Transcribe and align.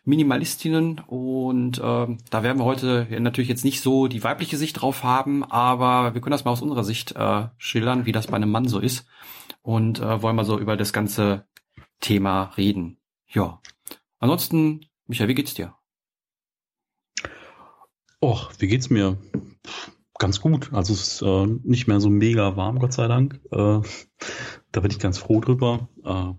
Minimalistinnen. 0.03 0.99
Und 1.05 1.79
ähm, 1.83 2.17
da 2.31 2.41
werden 2.41 2.57
wir 2.57 2.65
heute 2.65 3.07
natürlich 3.19 3.49
jetzt 3.49 3.63
nicht 3.63 3.81
so 3.81 4.07
die 4.07 4.23
weibliche 4.23 4.57
Sicht 4.57 4.81
drauf 4.81 5.03
haben, 5.03 5.43
aber 5.43 6.15
wir 6.15 6.21
können 6.21 6.31
das 6.31 6.43
mal 6.43 6.51
aus 6.51 6.63
unserer 6.63 6.83
Sicht 6.83 7.15
äh, 7.15 7.49
schildern, 7.59 8.07
wie 8.07 8.11
das 8.11 8.27
bei 8.27 8.35
einem 8.35 8.49
Mann 8.49 8.67
so 8.67 8.79
ist. 8.79 9.05
Und 9.61 9.99
äh, 9.99 10.23
wollen 10.23 10.35
mal 10.35 10.43
so 10.43 10.57
über 10.57 10.75
das 10.75 10.91
ganze 10.91 11.45
Thema 11.99 12.45
reden. 12.57 12.97
Ja. 13.27 13.61
Ansonsten, 14.17 14.87
Michael, 15.05 15.29
wie 15.29 15.35
geht's 15.35 15.53
dir? 15.53 15.74
Och, 18.25 18.49
wie 18.57 18.65
geht's 18.65 18.89
mir? 18.89 19.17
Ganz 20.17 20.41
gut. 20.41 20.73
Also 20.73 20.93
es 20.93 21.01
ist 21.03 21.21
äh, 21.21 21.45
nicht 21.63 21.85
mehr 21.85 21.99
so 21.99 22.09
mega 22.09 22.57
warm, 22.57 22.79
Gott 22.79 22.91
sei 22.91 23.07
Dank. 23.07 23.39
Äh, 23.51 23.81
da 24.71 24.79
bin 24.81 24.89
ich 24.89 24.97
ganz 24.97 25.19
froh 25.19 25.41
drüber. 25.41 25.89
Äh, 26.03 26.33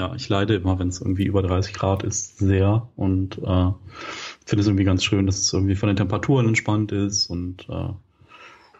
ja, 0.00 0.14
ich 0.14 0.30
leide 0.30 0.54
immer, 0.54 0.78
wenn 0.78 0.88
es 0.88 1.02
irgendwie 1.02 1.26
über 1.26 1.42
30 1.42 1.74
Grad 1.74 2.04
ist, 2.04 2.38
sehr 2.38 2.88
und 2.96 3.36
äh, 3.36 3.70
finde 4.46 4.60
es 4.62 4.66
irgendwie 4.66 4.84
ganz 4.84 5.04
schön, 5.04 5.26
dass 5.26 5.38
es 5.40 5.52
irgendwie 5.52 5.74
von 5.74 5.88
den 5.88 5.96
Temperaturen 5.96 6.48
entspannt 6.48 6.90
ist 6.90 7.26
und 7.26 7.68
äh, 7.68 7.90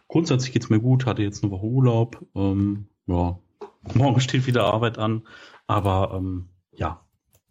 grundsätzlich 0.09 0.55
geht's 0.55 0.71
mir 0.71 0.81
gut. 0.81 1.05
Hatte 1.05 1.23
jetzt 1.23 1.43
eine 1.43 1.53
Woche 1.53 1.67
Urlaub. 1.67 2.25
Ähm, 2.35 2.87
ja, 3.07 3.39
morgen 3.93 4.21
steht 4.23 4.47
wieder 4.47 4.65
Arbeit 4.65 4.97
an, 4.97 5.27
aber 5.67 6.15
ähm, 6.17 6.49
ja, 6.73 7.05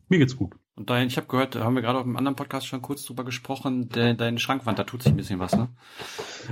mir 0.09 0.17
geht's 0.17 0.35
gut. 0.35 0.55
Und 0.77 0.89
dein, 0.89 1.07
ich 1.07 1.15
habe 1.15 1.27
gehört, 1.27 1.55
da 1.55 1.63
haben 1.63 1.75
wir 1.75 1.81
gerade 1.81 1.99
auf 1.99 2.03
einem 2.03 2.17
anderen 2.17 2.35
Podcast 2.35 2.67
schon 2.67 2.81
kurz 2.81 3.05
drüber 3.05 3.23
gesprochen, 3.23 3.87
de, 3.87 4.13
deine 4.13 4.39
Schrankwand, 4.39 4.77
da 4.77 4.83
tut 4.83 5.03
sich 5.03 5.13
ein 5.13 5.15
bisschen 5.15 5.39
was, 5.39 5.55
ne? 5.55 5.69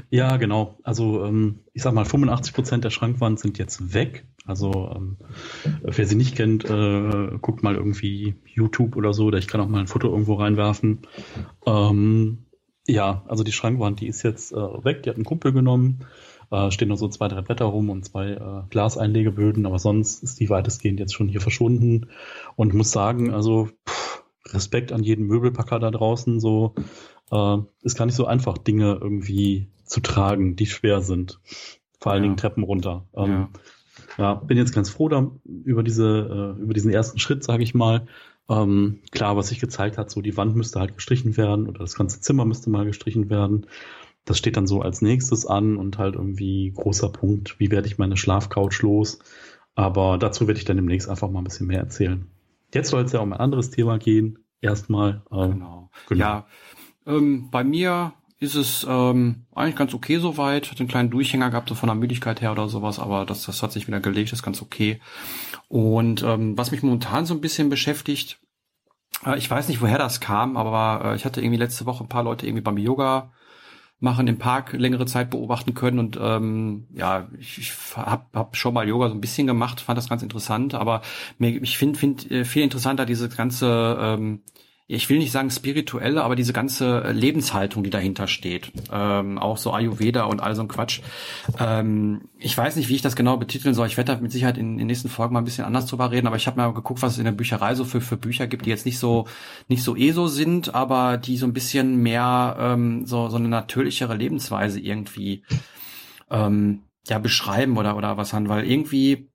Ja, 0.10 0.38
genau. 0.38 0.78
Also 0.84 1.26
ähm, 1.26 1.60
ich 1.74 1.84
sag 1.84 1.94
mal, 1.94 2.06
85 2.06 2.54
Prozent 2.54 2.84
der 2.86 2.90
Schrankwand 2.90 3.40
sind 3.40 3.58
jetzt 3.58 3.94
weg. 3.94 4.26
Also 4.46 4.94
ähm, 4.96 5.18
wer 5.82 6.06
sie 6.06 6.16
nicht 6.16 6.36
kennt, 6.36 6.64
äh, 6.64 7.38
guckt 7.42 7.64
mal 7.64 7.76
irgendwie 7.76 8.36
YouTube 8.46 8.96
oder 8.96 9.14
so, 9.14 9.26
oder 9.26 9.40
ich 9.40 9.48
kann 9.48 9.60
auch 9.60 9.68
mal 9.68 9.82
ein 9.82 9.88
Foto 9.88 10.10
irgendwo 10.10 10.36
reinwerfen. 10.36 11.00
Ähm, 11.66 12.46
ja, 12.88 13.24
also 13.28 13.44
die 13.44 13.52
Schrankwand, 13.52 14.00
die 14.00 14.08
ist 14.08 14.24
jetzt 14.24 14.54
äh, 14.54 14.86
weg, 14.86 15.04
die 15.04 15.10
hat 15.10 15.18
einen 15.18 15.26
Kumpel 15.26 15.52
genommen. 15.52 16.06
Äh, 16.52 16.72
stehen 16.72 16.90
noch 16.90 16.98
so 16.98 17.08
zwei, 17.08 17.28
drei 17.28 17.42
Blätter 17.42 17.66
rum 17.66 17.90
und 17.90 18.06
zwei 18.06 18.32
äh, 18.32 18.64
Glaseinlegeböden, 18.70 19.66
aber 19.66 19.80
sonst 19.80 20.24
ist 20.24 20.40
die 20.40 20.50
weitestgehend 20.50 21.00
jetzt 21.00 21.14
schon 21.14 21.28
hier 21.28 21.42
verschwunden. 21.42 22.08
Und 22.56 22.74
muss 22.74 22.92
sagen, 22.92 23.34
also 23.34 23.70
pff, 23.88 24.23
Respekt 24.54 24.92
an 24.92 25.04
jeden 25.04 25.26
Möbelpacker 25.26 25.80
da 25.80 25.92
draußen. 25.92 26.40
So 26.40 26.74
äh, 27.32 27.58
ist 27.82 27.98
gar 27.98 28.06
nicht 28.06 28.16
so 28.16 28.26
einfach, 28.26 28.58
Dinge 28.58 28.98
irgendwie 29.02 29.68
zu 29.86 30.00
tragen, 30.02 30.56
die 30.56 30.66
schwer 30.66 31.02
sind. 31.02 31.40
Vor 32.00 32.12
allen 32.12 32.24
ja. 32.24 32.28
Dingen 32.28 32.38
Treppen 32.38 32.64
runter. 32.64 33.06
Ähm, 33.16 33.32
ja. 33.32 33.50
ja. 34.18 34.34
bin 34.36 34.58
jetzt 34.58 34.74
ganz 34.74 34.90
froh 34.90 35.10
da, 35.10 35.32
über 35.46 35.84
diese, 35.84 36.56
äh, 36.58 36.62
über 36.62 36.74
diesen 36.74 36.92
ersten 36.92 37.20
Schritt, 37.20 37.44
sage 37.44 37.64
ich 37.64 37.74
mal. 37.74 38.06
Ähm, 38.50 39.00
klar, 39.12 39.38
was 39.38 39.48
sich 39.48 39.60
gezeigt 39.60 39.98
hat, 39.98 40.10
so 40.10 40.22
die 40.22 40.36
Wand 40.36 40.56
müsste 40.56 40.80
halt 40.80 40.96
gestrichen 40.96 41.38
werden 41.38 41.68
oder 41.68 41.80
das 41.80 41.96
ganze 41.96 42.20
Zimmer 42.20 42.46
müsste 42.46 42.70
mal 42.70 42.86
gestrichen 42.86 43.30
werden. 43.30 43.68
Das 44.26 44.38
steht 44.38 44.58
dann 44.58 44.68
so 44.68 44.82
als 44.82 45.02
nächstes 45.02 45.46
an 45.46 45.78
und 45.78 45.98
halt 45.98 46.16
irgendwie 46.16 46.72
großer 46.72 47.10
Punkt, 47.10 47.60
wie 47.60 47.72
werde 47.72 47.88
ich 47.88 47.98
meine 47.98 48.18
Schlafcouch 48.18 48.82
los? 48.82 49.20
Aber 49.76 50.18
dazu 50.18 50.48
werde 50.48 50.60
ich 50.60 50.66
dann 50.66 50.78
demnächst 50.78 51.10
einfach 51.10 51.30
mal 51.30 51.40
ein 51.40 51.46
bisschen 51.46 51.68
mehr 51.68 51.80
erzählen. 51.80 52.28
Jetzt 52.74 52.90
soll 52.90 53.04
es 53.04 53.12
ja 53.12 53.20
um 53.20 53.34
ein 53.34 53.40
anderes 53.40 53.70
Thema 53.70 53.98
gehen. 53.98 54.40
Erstmal. 54.64 55.22
Ähm, 55.30 55.52
genau. 55.52 55.90
genau. 56.08 56.20
Ja, 56.20 56.46
ähm, 57.06 57.50
bei 57.52 57.64
mir 57.66 58.14
ist 58.40 58.56
es 58.56 58.86
ähm, 58.90 59.46
eigentlich 59.54 59.76
ganz 59.76 59.94
okay 59.94 60.18
soweit. 60.20 60.72
Hat 60.72 60.80
einen 60.80 60.88
kleinen 60.88 61.10
Durchhänger 61.10 61.50
gehabt, 61.50 61.68
so 61.68 61.76
von 61.76 61.88
der 61.88 61.96
Müdigkeit 61.96 62.42
her 62.42 62.54
oder 62.54 62.70
sowas, 62.70 62.98
aber 62.98 63.26
das, 63.26 63.46
das 63.46 63.62
hat 63.62 63.74
sich 63.74 63.88
wieder 63.88 64.00
gelegt, 64.00 64.32
ist 64.32 64.42
ganz 64.42 64.62
okay. 64.62 65.02
Und 65.68 66.24
ähm, 66.24 66.58
was 66.58 66.72
mich 66.72 66.82
momentan 66.82 67.26
so 67.26 67.34
ein 67.34 67.42
bisschen 67.42 67.70
beschäftigt, 67.70 68.40
äh, 69.26 69.38
ich 69.38 69.52
weiß 69.52 69.68
nicht, 69.68 69.82
woher 69.82 69.98
das 69.98 70.22
kam, 70.22 70.56
aber 70.56 71.12
äh, 71.12 71.16
ich 71.16 71.26
hatte 71.26 71.42
irgendwie 71.42 71.60
letzte 71.60 71.86
Woche 71.86 72.06
ein 72.06 72.10
paar 72.10 72.24
Leute 72.24 72.46
irgendwie 72.46 72.64
beim 72.64 72.78
Yoga 72.78 73.34
machen 74.04 74.28
im 74.28 74.38
Park 74.38 74.74
längere 74.74 75.06
Zeit 75.06 75.30
beobachten 75.30 75.74
können. 75.74 75.98
Und 75.98 76.20
ähm, 76.22 76.88
ja, 76.94 77.30
ich, 77.40 77.58
ich 77.58 77.74
habe 77.96 78.26
hab 78.34 78.58
schon 78.58 78.74
mal 78.74 78.88
Yoga 78.88 79.08
so 79.08 79.16
ein 79.16 79.22
bisschen 79.22 79.48
gemacht, 79.48 79.80
fand 79.80 79.98
das 79.98 80.10
ganz 80.10 80.22
interessant, 80.22 80.74
aber 80.74 81.02
mir, 81.38 81.62
ich 81.64 81.78
finde 81.78 81.98
find, 81.98 82.30
äh, 82.30 82.44
viel 82.44 82.64
interessanter 82.64 83.06
diese 83.06 83.30
ganze 83.30 83.98
ähm, 84.00 84.42
ich 84.86 85.10
will 85.10 85.18
nicht 85.18 85.32
sagen 85.32 85.50
spirituelle, 85.50 86.24
aber 86.24 86.36
diese 86.36 86.52
ganze 86.52 87.10
Lebenshaltung, 87.12 87.84
die 87.84 87.90
dahinter 87.90 88.28
steht. 88.28 88.72
Ähm, 88.92 89.38
auch 89.38 89.58
so 89.58 89.72
Ayurveda 89.72 90.26
und 90.26 90.42
all 90.42 90.56
so 90.56 90.62
ein 90.62 90.68
Quatsch. 90.68 91.00
Ähm, 91.58 92.30
ich 92.38 92.58
weiß 92.58 92.76
nicht, 92.76 92.90
wie 92.90 92.96
ich 92.96 93.02
das 93.02 93.16
genau 93.16 93.38
betiteln 93.38 93.74
soll. 93.74 93.88
Ich 93.88 93.96
werde 93.96 94.14
da 94.14 94.20
mit 94.20 94.34
Sicherheit 94.34 94.58
in, 94.58 94.74
in 94.74 94.78
den 94.80 94.88
nächsten 94.88 95.08
Folgen 95.08 95.34
mal 95.34 95.42
ein 95.42 95.46
bisschen 95.46 95.64
anders 95.64 95.86
drüber 95.86 96.12
reden, 96.12 96.28
aber 96.28 96.36
ich 96.36 96.48
habe 96.48 96.58
mal 96.58 96.74
geguckt, 96.74 97.02
was 97.02 97.14
es 97.14 97.18
in 97.18 97.24
der 97.24 97.32
Bücherei 97.32 97.76
so 97.76 97.86
für, 97.86 98.02
für 98.02 98.18
Bücher 98.18 98.46
gibt, 98.46 98.66
die 98.66 98.72
jetzt 98.72 98.86
nicht 98.86 99.00
so 99.00 99.26
nicht 99.70 99.84
so 99.84 99.96
ESO 99.96 100.28
sind, 100.28 100.76
aber 100.76 101.18
die 101.18 101.38
so 101.38 101.46
ein 101.46 101.54
bisschen 101.54 102.04
mehr 102.04 102.58
ähm, 102.60 103.06
so, 103.06 103.30
so 103.30 103.38
eine 103.38 103.48
natürlichere 103.48 104.16
Lebensweise 104.16 104.82
irgendwie 104.82 105.44
ähm, 106.30 106.82
ja 107.08 107.20
beschreiben 107.20 107.78
oder 107.78 107.96
oder 107.96 108.18
was 108.18 108.34
haben, 108.34 108.50
weil 108.50 108.70
irgendwie 108.70 109.30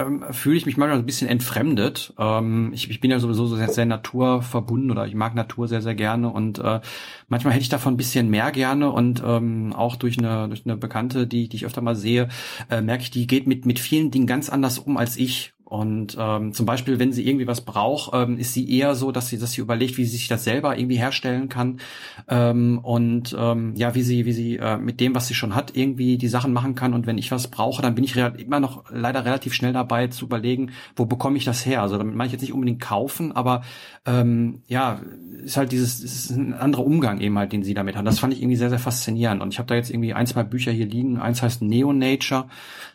ähm, 0.00 0.24
fühle 0.30 0.56
ich 0.56 0.66
mich 0.66 0.76
manchmal 0.76 0.98
ein 0.98 1.06
bisschen 1.06 1.28
entfremdet. 1.28 2.14
Ähm, 2.18 2.72
ich, 2.72 2.90
ich 2.90 3.00
bin 3.00 3.10
ja 3.10 3.18
sowieso 3.18 3.46
sehr, 3.46 3.68
sehr 3.68 3.86
naturverbunden 3.86 4.90
oder 4.90 5.06
ich 5.06 5.14
mag 5.14 5.34
Natur 5.34 5.68
sehr, 5.68 5.82
sehr 5.82 5.94
gerne 5.94 6.30
und 6.30 6.58
äh, 6.58 6.80
manchmal 7.28 7.52
hätte 7.52 7.62
ich 7.62 7.68
davon 7.68 7.94
ein 7.94 7.98
bisschen 7.98 8.30
mehr 8.30 8.50
gerne 8.50 8.90
und 8.90 9.22
ähm, 9.24 9.72
auch 9.72 9.96
durch 9.96 10.18
eine, 10.18 10.48
durch 10.48 10.64
eine 10.64 10.76
Bekannte, 10.76 11.26
die, 11.26 11.48
die 11.48 11.56
ich 11.56 11.66
öfter 11.66 11.82
mal 11.82 11.96
sehe, 11.96 12.28
äh, 12.70 12.80
merke 12.80 13.02
ich, 13.02 13.10
die 13.10 13.26
geht 13.26 13.46
mit, 13.46 13.66
mit 13.66 13.78
vielen 13.78 14.10
Dingen 14.10 14.26
ganz 14.26 14.48
anders 14.48 14.78
um 14.78 14.96
als 14.96 15.16
ich 15.16 15.52
und 15.70 16.16
ähm, 16.18 16.52
zum 16.52 16.66
Beispiel, 16.66 16.98
wenn 16.98 17.12
sie 17.12 17.24
irgendwie 17.24 17.46
was 17.46 17.60
braucht, 17.60 18.10
ähm, 18.12 18.38
ist 18.38 18.54
sie 18.54 18.68
eher 18.76 18.96
so, 18.96 19.12
dass 19.12 19.28
sie, 19.28 19.38
dass 19.38 19.52
sie 19.52 19.60
überlegt, 19.60 19.98
wie 19.98 20.04
sie 20.04 20.16
sich 20.16 20.26
das 20.26 20.42
selber 20.42 20.76
irgendwie 20.76 20.98
herstellen 20.98 21.48
kann 21.48 21.78
ähm, 22.26 22.80
und 22.82 23.36
ähm, 23.38 23.74
ja, 23.76 23.94
wie 23.94 24.02
sie, 24.02 24.26
wie 24.26 24.32
sie 24.32 24.56
äh, 24.56 24.78
mit 24.78 24.98
dem, 24.98 25.14
was 25.14 25.28
sie 25.28 25.34
schon 25.34 25.54
hat, 25.54 25.76
irgendwie 25.76 26.18
die 26.18 26.26
Sachen 26.26 26.52
machen 26.52 26.74
kann. 26.74 26.92
Und 26.92 27.06
wenn 27.06 27.18
ich 27.18 27.30
was 27.30 27.46
brauche, 27.46 27.82
dann 27.82 27.94
bin 27.94 28.02
ich 28.02 28.16
immer 28.16 28.58
noch 28.58 28.90
leider 28.90 29.24
relativ 29.24 29.54
schnell 29.54 29.72
dabei 29.72 30.08
zu 30.08 30.24
überlegen, 30.24 30.72
wo 30.96 31.04
bekomme 31.04 31.36
ich 31.36 31.44
das 31.44 31.64
her. 31.64 31.82
Also 31.82 31.98
damit 31.98 32.16
meine 32.16 32.26
ich 32.26 32.32
jetzt 32.32 32.42
nicht 32.42 32.52
unbedingt 32.52 32.80
kaufen, 32.80 33.30
aber 33.30 33.62
ähm, 34.06 34.64
ja, 34.66 35.00
ist 35.44 35.56
halt 35.56 35.70
dieses, 35.70 36.00
ist 36.00 36.30
ein 36.30 36.52
anderer 36.52 36.84
Umgang 36.84 37.20
eben 37.20 37.38
halt, 37.38 37.52
den 37.52 37.62
sie 37.62 37.74
damit 37.74 37.94
hat. 37.94 38.04
Das 38.04 38.18
fand 38.18 38.32
ich 38.32 38.42
irgendwie 38.42 38.56
sehr, 38.56 38.70
sehr 38.70 38.80
faszinierend. 38.80 39.40
Und 39.40 39.52
ich 39.52 39.60
habe 39.60 39.68
da 39.68 39.76
jetzt 39.76 39.90
irgendwie 39.90 40.14
ein, 40.14 40.26
zwei 40.26 40.42
Bücher 40.42 40.72
hier 40.72 40.86
liegen. 40.86 41.20
Eins 41.20 41.42
heißt 41.42 41.62
Neo 41.62 41.92
Nature. 41.92 42.48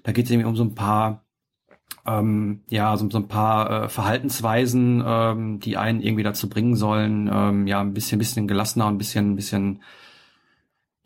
Da 0.03 0.11
geht 0.11 0.25
es 0.25 0.31
irgendwie 0.31 0.49
um 0.49 0.57
so 0.57 0.63
ein 0.65 0.75
paar 0.75 1.24
ähm, 2.05 2.61
ja, 2.69 2.95
so, 2.97 3.09
so 3.09 3.17
ein 3.17 3.27
paar 3.27 3.85
äh, 3.85 3.89
Verhaltensweisen, 3.89 5.03
ähm, 5.05 5.59
die 5.59 5.77
einen 5.77 6.01
irgendwie 6.01 6.23
dazu 6.23 6.49
bringen 6.49 6.75
sollen, 6.75 7.29
ähm, 7.33 7.67
ja, 7.67 7.81
ein 7.81 7.93
bisschen, 7.93 8.19
bisschen 8.19 8.47
gelassener 8.47 8.87
und 8.87 8.95
ein 8.95 8.97
bisschen, 8.97 9.31
ein 9.31 9.35
bisschen, 9.35 9.81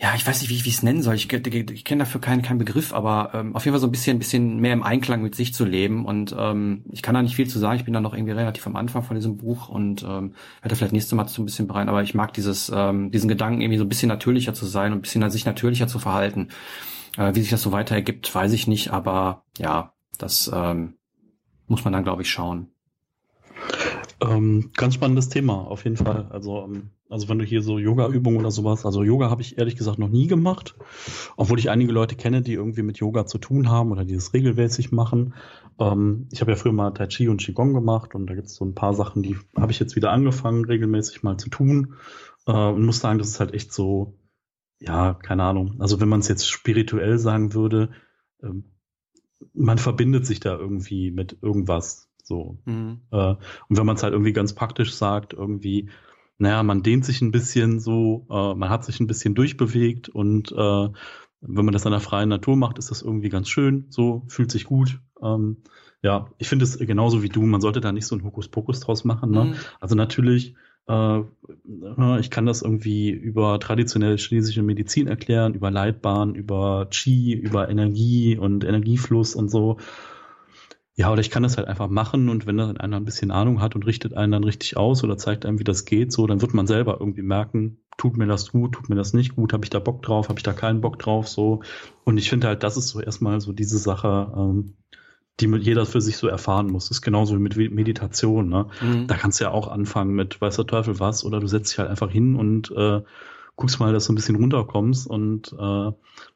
ja, 0.02 0.14
ich 0.16 0.26
weiß 0.26 0.42
nicht, 0.42 0.50
wie 0.50 0.56
ich 0.56 0.66
es 0.66 0.82
nennen 0.82 1.02
soll. 1.02 1.16
Ich, 1.16 1.32
ich, 1.32 1.56
ich 1.72 1.84
kenne 1.84 2.00
dafür 2.00 2.22
keinen 2.22 2.42
keinen 2.42 2.58
Begriff, 2.58 2.94
aber 2.94 3.32
ähm, 3.34 3.54
auf 3.56 3.66
jeden 3.66 3.74
Fall 3.74 3.82
so 3.82 3.88
ein 3.88 3.92
bisschen, 3.92 4.16
ein 4.16 4.20
bisschen 4.20 4.60
mehr 4.60 4.72
im 4.72 4.84
Einklang 4.84 5.22
mit 5.22 5.36
sich 5.36 5.54
zu 5.54 5.66
leben. 5.66 6.06
Und 6.06 6.34
ähm, 6.38 6.86
ich 6.90 7.02
kann 7.02 7.16
da 7.16 7.22
nicht 7.22 7.36
viel 7.36 7.50
zu 7.50 7.60
sagen. 7.60 7.78
Ich 7.78 7.84
bin 7.84 7.94
da 7.94 8.00
noch 8.00 8.14
irgendwie 8.14 8.32
relativ 8.32 8.66
am 8.66 8.78
Anfang 8.78 9.04
von 9.04 9.18
diesem 9.18 9.36
Buch 9.36 9.68
und 9.68 10.04
ähm, 10.04 10.36
werde 10.62 10.76
vielleicht 10.78 10.94
nächstes 10.94 11.14
Mal 11.16 11.28
so 11.28 11.42
ein 11.42 11.46
bisschen 11.46 11.68
bereit. 11.68 11.90
Aber 11.90 12.02
ich 12.02 12.14
mag 12.14 12.34
dieses, 12.34 12.72
ähm, 12.74 13.12
diesen 13.12 13.28
Gedanken, 13.28 13.60
irgendwie 13.60 13.78
so 13.78 13.84
ein 13.84 13.90
bisschen 13.90 14.08
natürlicher 14.08 14.54
zu 14.54 14.66
sein 14.66 14.94
und 14.94 15.00
ein 15.00 15.02
bisschen 15.02 15.30
sich 15.32 15.46
natürlicher 15.46 15.88
zu 15.88 16.00
verhalten. 16.00 16.48
Äh, 17.18 17.36
wie 17.36 17.42
sich 17.42 17.50
das 17.50 17.62
so 17.62 17.74
weiter 17.74 17.96
ergibt, 17.96 18.34
weiß 18.34 18.54
ich 18.54 18.68
nicht. 18.68 18.92
Aber 18.92 19.44
ja, 19.58 19.92
das 20.20 20.52
ähm, 20.54 20.96
muss 21.68 21.84
man 21.84 21.94
dann, 21.94 22.04
glaube 22.04 22.22
ich, 22.22 22.30
schauen. 22.30 22.72
Ähm, 24.22 24.72
ganz 24.76 24.96
spannendes 24.96 25.30
Thema, 25.30 25.56
auf 25.56 25.86
jeden 25.86 25.98
Fall. 25.98 26.28
Also, 26.30 26.64
ähm, 26.66 26.92
also 27.10 27.30
wenn 27.30 27.40
du 27.40 27.46
hier 27.46 27.62
so 27.62 27.80
Yoga-Übungen 27.80 28.40
oder 28.40 28.52
sowas, 28.52 28.86
also 28.86 29.02
Yoga 29.02 29.30
habe 29.30 29.42
ich 29.42 29.58
ehrlich 29.58 29.78
gesagt 29.78 29.98
noch 29.98 30.10
nie 30.10 30.28
gemacht, 30.28 30.76
obwohl 31.38 31.58
ich 31.58 31.70
einige 31.70 31.92
Leute 31.92 32.16
kenne, 32.16 32.42
die 32.42 32.54
irgendwie 32.54 32.84
mit 32.84 32.98
Yoga 32.98 33.26
zu 33.26 33.38
tun 33.38 33.70
haben 33.70 33.92
oder 33.92 34.06
die 34.06 34.16
das 34.16 34.34
regelmäßig 34.34 34.92
machen. 34.92 35.34
Ähm, 35.80 36.28
ich 36.32 36.42
habe 36.42 36.52
ja 36.52 36.58
früher 36.58 36.74
mal 36.74 36.92
Tai 36.92 37.08
Chi 37.08 37.30
und 37.30 37.42
Qigong 37.42 37.74
gemacht 37.74 38.14
und 38.14 38.28
da 38.28 38.36
gibt 38.36 38.48
es 38.48 38.56
so 38.56 38.66
ein 38.66 38.76
paar 38.76 38.94
Sachen, 38.94 39.24
die 39.24 39.38
habe 39.56 39.72
ich 39.72 39.80
jetzt 39.80 39.96
wieder 39.96 40.12
angefangen, 40.12 40.66
regelmäßig 40.66 41.24
mal 41.24 41.38
zu 41.38 41.50
tun. 41.50 41.96
Äh, 42.46 42.52
und 42.52 42.86
muss 42.86 43.00
sagen, 43.00 43.20
das 43.20 43.30
ist 43.30 43.40
halt 43.40 43.54
echt 43.54 43.72
so, 43.74 44.20
ja, 44.80 45.14
keine 45.14 45.44
Ahnung. 45.44 45.76
Also 45.80 46.02
wenn 46.02 46.10
man 46.10 46.20
es 46.20 46.28
jetzt 46.28 46.50
spirituell 46.50 47.18
sagen 47.20 47.54
würde, 47.54 47.90
ähm, 48.44 48.66
man 49.54 49.78
verbindet 49.78 50.26
sich 50.26 50.40
da 50.40 50.58
irgendwie 50.58 51.12
mit 51.12 51.38
irgendwas. 51.42 52.10
So. 52.24 52.60
Mhm. 52.66 53.02
Äh, 53.12 53.36
und 53.70 53.78
wenn 53.78 53.86
man 53.86 53.96
es 53.96 54.04
halt 54.04 54.14
irgendwie 54.14 54.34
ganz 54.34 54.54
praktisch 54.54 54.94
sagt, 54.94 55.34
irgendwie, 55.34 55.90
naja, 56.38 56.64
man 56.64 56.84
dehnt 56.84 57.06
sich 57.06 57.22
ein 57.22 57.32
bisschen 57.32 57.80
so, 57.80 58.26
äh, 58.30 58.56
man 58.56 58.70
hat 58.70 58.86
sich 58.86 59.00
ein 59.00 59.08
bisschen 59.08 59.36
durchbewegt 59.36 60.10
und 60.10 60.52
äh, 60.52 60.90
wenn 61.42 61.66
man 61.66 61.74
das 61.74 61.86
an 61.86 61.92
der 61.92 62.02
freien 62.02 62.30
Natur 62.30 62.56
macht, 62.56 62.78
ist 62.78 62.92
das 62.92 63.02
irgendwie 63.02 63.30
ganz 63.30 63.50
schön, 63.50 63.86
so, 63.90 64.24
fühlt 64.28 64.52
sich 64.52 64.66
gut. 64.66 65.00
Ähm, 65.22 65.58
ja, 66.02 66.30
ich 66.38 66.48
finde 66.48 66.64
es 66.64 66.78
genauso 66.78 67.24
wie 67.24 67.30
du, 67.30 67.42
man 67.42 67.62
sollte 67.62 67.82
da 67.82 67.92
nicht 67.92 68.06
so 68.06 68.16
ein 68.16 68.24
Hokuspokus 68.24 68.80
draus 68.80 69.04
machen. 69.04 69.32
Ne? 69.32 69.46
Mhm. 69.46 69.56
Also 69.80 69.96
natürlich, 69.96 70.56
ich 70.88 72.30
kann 72.32 72.46
das 72.48 72.64
irgendwie 72.64 73.12
über 73.12 73.60
traditionelle 73.60 74.18
chinesische 74.18 74.64
Medizin 74.64 75.08
erklären, 75.08 75.54
über 75.54 75.70
Leitbahn, 75.70 76.34
über 76.34 76.88
Qi, 76.90 77.34
über 77.34 77.70
Energie 77.70 78.38
und 78.38 78.64
Energiefluss 78.64 79.36
und 79.36 79.50
so. 79.50 79.78
Ja, 81.00 81.12
oder 81.12 81.22
ich 81.22 81.30
kann 81.30 81.44
das 81.44 81.56
halt 81.58 81.70
einfach 81.70 81.88
machen 81.88 82.28
und 82.28 82.46
wenn 82.46 82.58
dann 82.58 82.76
einer 82.76 82.98
ein 82.98 83.06
bisschen 83.06 83.32
Ahnung 83.32 83.62
hat 83.62 83.74
und 83.74 83.86
richtet 83.86 84.16
einen 84.16 84.34
dann 84.34 84.44
richtig 84.44 84.76
aus 84.76 85.02
oder 85.02 85.18
zeigt 85.18 85.46
einem, 85.46 85.58
wie 85.58 85.64
das 85.64 85.86
geht, 85.86 86.12
so, 86.12 86.28
dann 86.28 86.42
wird 86.42 86.54
man 86.54 86.68
selber 86.68 86.98
irgendwie 87.00 87.22
merken, 87.22 87.78
tut 87.98 88.18
mir 88.18 88.28
das 88.28 88.52
gut, 88.52 88.74
tut 88.74 88.90
mir 88.90 88.96
das 88.96 89.14
nicht 89.14 89.36
gut, 89.36 89.54
habe 89.54 89.64
ich 89.64 89.70
da 89.70 89.80
Bock 89.80 90.02
drauf, 90.02 90.28
habe 90.28 90.40
ich 90.40 90.44
da 90.44 90.52
keinen 90.52 90.82
Bock 90.82 91.00
drauf, 91.00 91.30
so. 91.30 91.62
Und 92.04 92.18
ich 92.18 92.30
finde 92.30 92.48
halt, 92.48 92.64
das 92.64 92.76
ist 92.76 92.90
so 92.90 93.00
erstmal 93.00 93.40
so 93.40 93.54
diese 93.54 93.78
Sache, 93.78 94.34
ähm, 94.36 94.74
die 95.40 95.48
jeder 95.48 95.86
für 95.86 96.02
sich 96.02 96.18
so 96.18 96.28
erfahren 96.28 96.68
muss. 96.68 96.90
Das 96.90 96.98
ist 96.98 97.02
genauso 97.02 97.36
wie 97.36 97.40
mit 97.40 97.56
Meditation. 97.72 98.50
Ne? 98.50 98.68
Mhm. 98.82 99.08
Da 99.08 99.16
kannst 99.16 99.40
du 99.40 99.46
ja 99.46 99.52
auch 99.52 99.68
anfangen 99.68 100.14
mit 100.14 100.42
weiß 100.42 100.58
der 100.58 100.68
Teufel 100.68 101.00
was 101.00 101.24
oder 101.24 101.40
du 101.40 101.48
setzt 101.48 101.72
dich 101.72 101.80
halt 101.80 101.90
einfach 101.90 102.12
hin 102.12 102.36
und 102.36 102.72
äh, 102.72 103.02
guckst 103.56 103.80
mal, 103.80 103.94
dass 103.94 104.06
du 104.06 104.14
ein 104.14 104.16
bisschen 104.16 104.38
runterkommst 104.38 105.08
und 105.08 105.54
äh, 105.60 105.92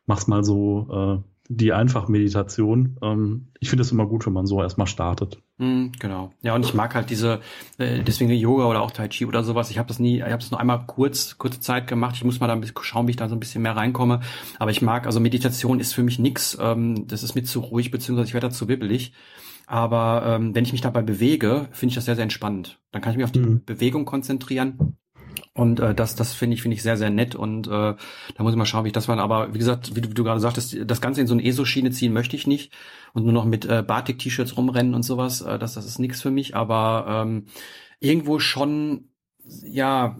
machst 0.05 0.27
mal 0.27 0.43
so 0.43 1.21
äh, 1.23 1.32
die 1.49 1.73
Einfachmeditation. 1.73 2.97
Ähm, 3.01 3.47
ich 3.59 3.69
finde 3.69 3.81
es 3.81 3.91
immer 3.91 4.05
gut, 4.05 4.25
wenn 4.25 4.33
man 4.33 4.45
so 4.45 4.61
erstmal 4.61 4.87
startet. 4.87 5.39
Mm, 5.57 5.87
genau. 5.99 6.31
Ja, 6.41 6.55
und 6.55 6.65
ich 6.65 6.73
mag 6.73 6.95
halt 6.95 7.09
diese, 7.09 7.41
äh, 7.77 8.01
deswegen 8.01 8.31
Yoga 8.31 8.65
oder 8.65 8.81
auch 8.81 8.91
Tai 8.91 9.07
Chi 9.09 9.25
oder 9.25 9.43
sowas. 9.43 9.69
Ich 9.69 9.77
habe 9.77 9.87
das 9.87 9.99
nie, 9.99 10.17
ich 10.17 10.23
habe 10.23 10.37
das 10.37 10.51
nur 10.51 10.59
einmal 10.59 10.85
kurz, 10.85 11.37
kurze 11.37 11.59
Zeit 11.59 11.87
gemacht. 11.87 12.15
Ich 12.15 12.23
muss 12.23 12.39
mal 12.39 12.47
da 12.47 12.53
ein 12.53 12.61
bisschen 12.61 12.77
schauen, 12.81 13.07
wie 13.07 13.11
ich 13.11 13.17
da 13.17 13.27
so 13.27 13.35
ein 13.35 13.39
bisschen 13.39 13.61
mehr 13.61 13.75
reinkomme. 13.75 14.21
Aber 14.57 14.71
ich 14.71 14.81
mag, 14.81 15.05
also 15.05 15.19
Meditation 15.19 15.79
ist 15.79 15.93
für 15.93 16.03
mich 16.03 16.17
nix. 16.17 16.57
Ähm, 16.59 17.07
das 17.07 17.23
ist 17.23 17.35
mir 17.35 17.43
zu 17.43 17.59
ruhig, 17.59 17.91
beziehungsweise 17.91 18.27
ich 18.27 18.33
werde 18.33 18.47
da 18.47 18.53
zu 18.53 18.67
wibbelig. 18.69 19.13
Aber 19.67 20.23
ähm, 20.25 20.55
wenn 20.55 20.65
ich 20.65 20.71
mich 20.71 20.81
dabei 20.81 21.01
bewege, 21.01 21.67
finde 21.71 21.91
ich 21.91 21.95
das 21.95 22.05
sehr, 22.05 22.15
sehr 22.15 22.23
entspannend. 22.23 22.79
Dann 22.91 23.01
kann 23.01 23.11
ich 23.11 23.17
mich 23.17 23.25
auf 23.25 23.31
die 23.31 23.39
mhm. 23.39 23.63
Bewegung 23.65 24.05
konzentrieren 24.05 24.97
und 25.53 25.79
äh, 25.79 25.93
das, 25.93 26.15
das 26.15 26.33
finde 26.33 26.55
ich, 26.55 26.61
finde 26.61 26.75
ich 26.75 26.83
sehr, 26.83 26.97
sehr 26.97 27.09
nett. 27.09 27.35
Und 27.35 27.67
äh, 27.67 27.69
da 27.69 27.97
muss 28.39 28.53
ich 28.53 28.57
mal 28.57 28.65
schauen, 28.65 28.83
wie 28.85 28.89
ich 28.89 28.93
das 28.93 29.07
war. 29.07 29.17
Aber 29.19 29.53
wie 29.53 29.59
gesagt, 29.59 29.95
wie 29.95 30.01
du, 30.01 30.09
wie 30.09 30.13
du 30.13 30.23
gerade 30.23 30.39
sagtest, 30.39 30.75
das 30.85 31.01
Ganze 31.01 31.21
in 31.21 31.27
so 31.27 31.33
eine 31.33 31.43
ESO-Schiene 31.43 31.91
ziehen 31.91 32.13
möchte 32.13 32.35
ich 32.35 32.47
nicht. 32.47 32.73
Und 33.13 33.23
nur 33.23 33.33
noch 33.33 33.45
mit 33.45 33.65
äh, 33.65 33.83
Batik-T-Shirts 33.85 34.57
rumrennen 34.57 34.95
und 34.95 35.03
sowas, 35.03 35.41
äh, 35.41 35.59
das, 35.59 35.75
das 35.75 35.85
ist 35.85 35.99
nichts 35.99 36.21
für 36.21 36.31
mich. 36.31 36.55
Aber 36.55 37.05
ähm, 37.07 37.45
irgendwo 37.99 38.39
schon, 38.39 39.09
ja, 39.63 40.17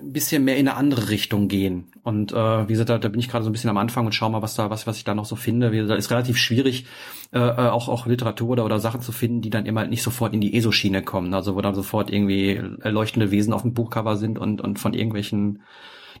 ein 0.00 0.12
bisschen 0.12 0.44
mehr 0.44 0.56
in 0.56 0.68
eine 0.68 0.76
andere 0.76 1.10
Richtung 1.10 1.48
gehen. 1.48 1.92
Und 2.02 2.32
äh, 2.32 2.68
wie 2.68 2.72
gesagt, 2.72 2.88
da, 2.88 2.98
da 2.98 3.08
bin 3.08 3.20
ich 3.20 3.28
gerade 3.28 3.44
so 3.44 3.50
ein 3.50 3.52
bisschen 3.52 3.70
am 3.70 3.76
Anfang 3.76 4.06
und 4.06 4.12
schau 4.12 4.28
mal, 4.30 4.42
was 4.42 4.54
da, 4.54 4.70
was, 4.70 4.86
was 4.86 4.96
ich 4.96 5.04
da 5.04 5.14
noch 5.14 5.26
so 5.26 5.36
finde. 5.36 5.72
Wie 5.72 5.78
gesagt, 5.78 5.98
ist 5.98 6.10
relativ 6.10 6.38
schwierig, 6.38 6.86
äh, 7.32 7.38
äh, 7.38 7.68
auch, 7.68 7.88
auch 7.88 8.06
Literatur 8.06 8.50
oder, 8.50 8.64
oder 8.64 8.80
Sachen 8.80 9.02
zu 9.02 9.12
finden, 9.12 9.42
die 9.42 9.50
dann 9.50 9.66
immer 9.66 9.86
nicht 9.86 10.02
sofort 10.02 10.32
in 10.32 10.40
die 10.40 10.56
ESO-Schiene 10.56 11.02
kommen. 11.02 11.34
Also 11.34 11.54
wo 11.54 11.60
dann 11.60 11.74
sofort 11.74 12.10
irgendwie 12.10 12.60
leuchtende 12.82 13.30
Wesen 13.30 13.52
auf 13.52 13.62
dem 13.62 13.74
Buchcover 13.74 14.16
sind 14.16 14.38
und, 14.38 14.60
und 14.60 14.78
von 14.78 14.94
irgendwelchen 14.94 15.62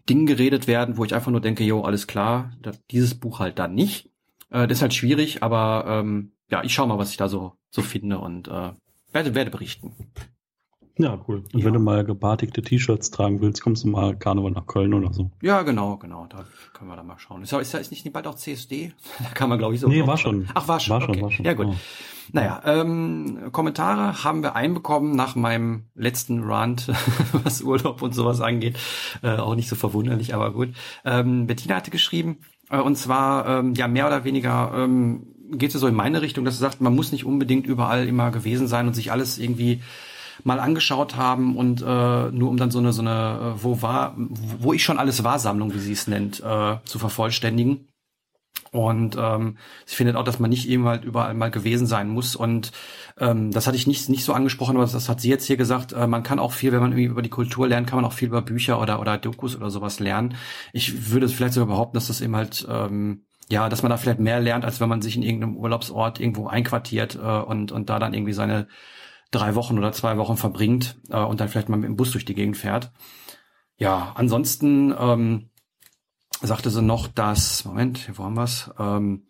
Dingen 0.08 0.26
geredet 0.26 0.66
werden, 0.66 0.96
wo 0.96 1.04
ich 1.04 1.14
einfach 1.14 1.30
nur 1.30 1.40
denke, 1.40 1.64
jo, 1.64 1.82
alles 1.82 2.06
klar, 2.06 2.52
das, 2.62 2.80
dieses 2.90 3.14
Buch 3.14 3.38
halt 3.38 3.58
dann 3.58 3.74
nicht. 3.74 4.10
Äh, 4.50 4.66
das 4.66 4.78
ist 4.78 4.82
halt 4.82 4.94
schwierig, 4.94 5.42
aber 5.42 5.84
ähm, 5.86 6.32
ja, 6.50 6.62
ich 6.62 6.74
schau 6.74 6.86
mal, 6.86 6.98
was 6.98 7.10
ich 7.10 7.16
da 7.16 7.28
so, 7.28 7.54
so 7.70 7.82
finde 7.82 8.18
und 8.18 8.48
äh, 8.48 8.72
werde, 9.12 9.34
werde 9.34 9.50
berichten. 9.50 9.92
Ja, 11.02 11.18
cool. 11.28 11.44
Und 11.52 11.60
ja. 11.60 11.64
wenn 11.64 11.72
du 11.72 11.80
mal 11.80 12.04
gebartigte 12.04 12.62
T-Shirts 12.62 13.10
tragen 13.10 13.40
willst, 13.40 13.62
kommst 13.62 13.84
du 13.84 13.88
mal 13.88 14.16
Karneval 14.16 14.50
nach 14.50 14.66
Köln 14.66 14.94
oder 14.94 15.12
so. 15.12 15.30
Ja, 15.42 15.62
genau, 15.62 15.96
genau. 15.96 16.26
Da 16.28 16.44
können 16.72 16.90
wir 16.90 16.96
da 16.96 17.02
mal 17.02 17.18
schauen. 17.18 17.42
Ist, 17.42 17.52
ist, 17.52 17.74
ist 17.74 17.90
nicht 17.90 18.12
bald 18.12 18.26
auch 18.26 18.34
CSD? 18.34 18.92
Da 19.18 19.30
kann 19.34 19.48
man, 19.48 19.58
glaube 19.58 19.74
ich, 19.74 19.80
so. 19.80 19.88
Nee, 19.88 20.06
war 20.06 20.16
schon. 20.16 20.48
Ach, 20.54 20.66
war 20.68 20.80
schon. 20.80 21.00
War 21.00 21.02
okay. 21.02 21.14
schon, 21.14 21.22
war 21.22 21.30
schon. 21.30 21.44
Ja, 21.44 21.54
gut. 21.54 21.66
Oh. 21.70 21.74
Naja, 22.32 22.62
ähm, 22.64 23.48
Kommentare 23.50 24.22
haben 24.22 24.42
wir 24.42 24.54
einbekommen 24.54 25.16
nach 25.16 25.34
meinem 25.34 25.84
letzten 25.94 26.44
Rant, 26.44 26.88
was 27.44 27.62
Urlaub 27.62 28.02
und 28.02 28.14
sowas 28.14 28.40
angeht. 28.40 28.78
Äh, 29.22 29.36
auch 29.36 29.56
nicht 29.56 29.68
so 29.68 29.76
verwunderlich, 29.76 30.34
aber 30.34 30.52
gut. 30.52 30.70
Ähm, 31.04 31.46
Bettina 31.46 31.76
hatte 31.76 31.90
geschrieben, 31.90 32.38
äh, 32.70 32.78
und 32.78 32.96
zwar, 32.96 33.46
ähm, 33.46 33.74
ja, 33.74 33.88
mehr 33.88 34.06
oder 34.06 34.24
weniger 34.24 34.72
ähm, 34.76 35.26
geht 35.52 35.74
es 35.74 35.80
so 35.80 35.86
in 35.86 35.94
meine 35.94 36.22
Richtung, 36.22 36.44
dass 36.44 36.54
sie 36.54 36.60
sagt, 36.60 36.80
man 36.80 36.94
muss 36.94 37.12
nicht 37.12 37.24
unbedingt 37.24 37.66
überall 37.66 38.06
immer 38.06 38.30
gewesen 38.30 38.68
sein 38.68 38.86
und 38.86 38.94
sich 38.94 39.10
alles 39.10 39.38
irgendwie 39.38 39.82
mal 40.44 40.60
angeschaut 40.60 41.16
haben 41.16 41.56
und 41.56 41.82
äh, 41.82 41.84
nur 41.84 42.50
um 42.50 42.56
dann 42.56 42.70
so 42.70 42.78
eine 42.78 42.92
so 42.92 43.02
eine 43.02 43.54
äh, 43.56 43.62
wo 43.62 43.82
war 43.82 44.14
wo 44.16 44.72
ich 44.72 44.82
schon 44.82 44.98
alles 44.98 45.24
war 45.24 45.38
Sammlung, 45.38 45.74
wie 45.74 45.78
sie 45.78 45.92
es 45.92 46.06
nennt, 46.06 46.40
äh, 46.40 46.76
zu 46.84 46.98
vervollständigen. 46.98 47.86
Und 48.72 49.16
ähm, 49.18 49.56
sie 49.84 49.96
findet 49.96 50.14
auch, 50.14 50.22
dass 50.22 50.38
man 50.38 50.50
nicht 50.50 50.68
eben 50.68 50.86
halt 50.86 51.04
überall 51.04 51.34
mal 51.34 51.50
gewesen 51.50 51.86
sein 51.86 52.08
muss. 52.08 52.36
Und 52.36 52.70
ähm, 53.18 53.50
das 53.50 53.66
hatte 53.66 53.76
ich 53.76 53.86
nicht, 53.86 54.08
nicht 54.08 54.24
so 54.24 54.32
angesprochen, 54.32 54.76
aber 54.76 54.86
das 54.86 55.08
hat 55.08 55.20
sie 55.20 55.28
jetzt 55.28 55.46
hier 55.46 55.56
gesagt. 55.56 55.92
Äh, 55.92 56.06
man 56.06 56.22
kann 56.22 56.38
auch 56.38 56.52
viel, 56.52 56.70
wenn 56.70 56.80
man 56.80 56.92
irgendwie 56.92 57.06
über 57.06 57.22
die 57.22 57.30
Kultur 57.30 57.66
lernt, 57.66 57.88
kann 57.88 57.96
man 57.96 58.04
auch 58.04 58.12
viel 58.12 58.28
über 58.28 58.42
Bücher 58.42 58.80
oder, 58.80 59.00
oder 59.00 59.18
Dokus 59.18 59.56
oder 59.56 59.70
sowas 59.70 59.98
lernen. 59.98 60.36
Ich 60.72 61.10
würde 61.10 61.28
vielleicht 61.28 61.54
sogar 61.54 61.66
behaupten, 61.66 61.96
dass 61.96 62.06
das 62.06 62.20
eben 62.20 62.36
halt, 62.36 62.66
ähm, 62.70 63.24
ja, 63.48 63.68
dass 63.68 63.82
man 63.82 63.90
da 63.90 63.96
vielleicht 63.96 64.20
mehr 64.20 64.38
lernt, 64.38 64.64
als 64.64 64.80
wenn 64.80 64.88
man 64.88 65.02
sich 65.02 65.16
in 65.16 65.24
irgendeinem 65.24 65.56
Urlaubsort 65.56 66.20
irgendwo 66.20 66.46
einquartiert 66.46 67.16
äh, 67.16 67.40
und, 67.40 67.72
und 67.72 67.90
da 67.90 67.98
dann 67.98 68.14
irgendwie 68.14 68.34
seine 68.34 68.68
drei 69.30 69.54
Wochen 69.54 69.78
oder 69.78 69.92
zwei 69.92 70.16
Wochen 70.16 70.36
verbringt 70.36 70.96
äh, 71.08 71.20
und 71.20 71.40
dann 71.40 71.48
vielleicht 71.48 71.68
mal 71.68 71.76
mit 71.76 71.88
dem 71.88 71.96
Bus 71.96 72.10
durch 72.10 72.24
die 72.24 72.34
Gegend 72.34 72.56
fährt. 72.56 72.92
Ja, 73.76 74.12
ansonsten 74.14 74.94
ähm, 74.98 75.50
sagte 76.42 76.70
sie 76.70 76.82
noch, 76.82 77.08
dass, 77.08 77.64
Moment, 77.64 78.10
wo 78.18 78.24
haben 78.24 78.36
wir's? 78.36 78.70
Ähm, 78.78 79.26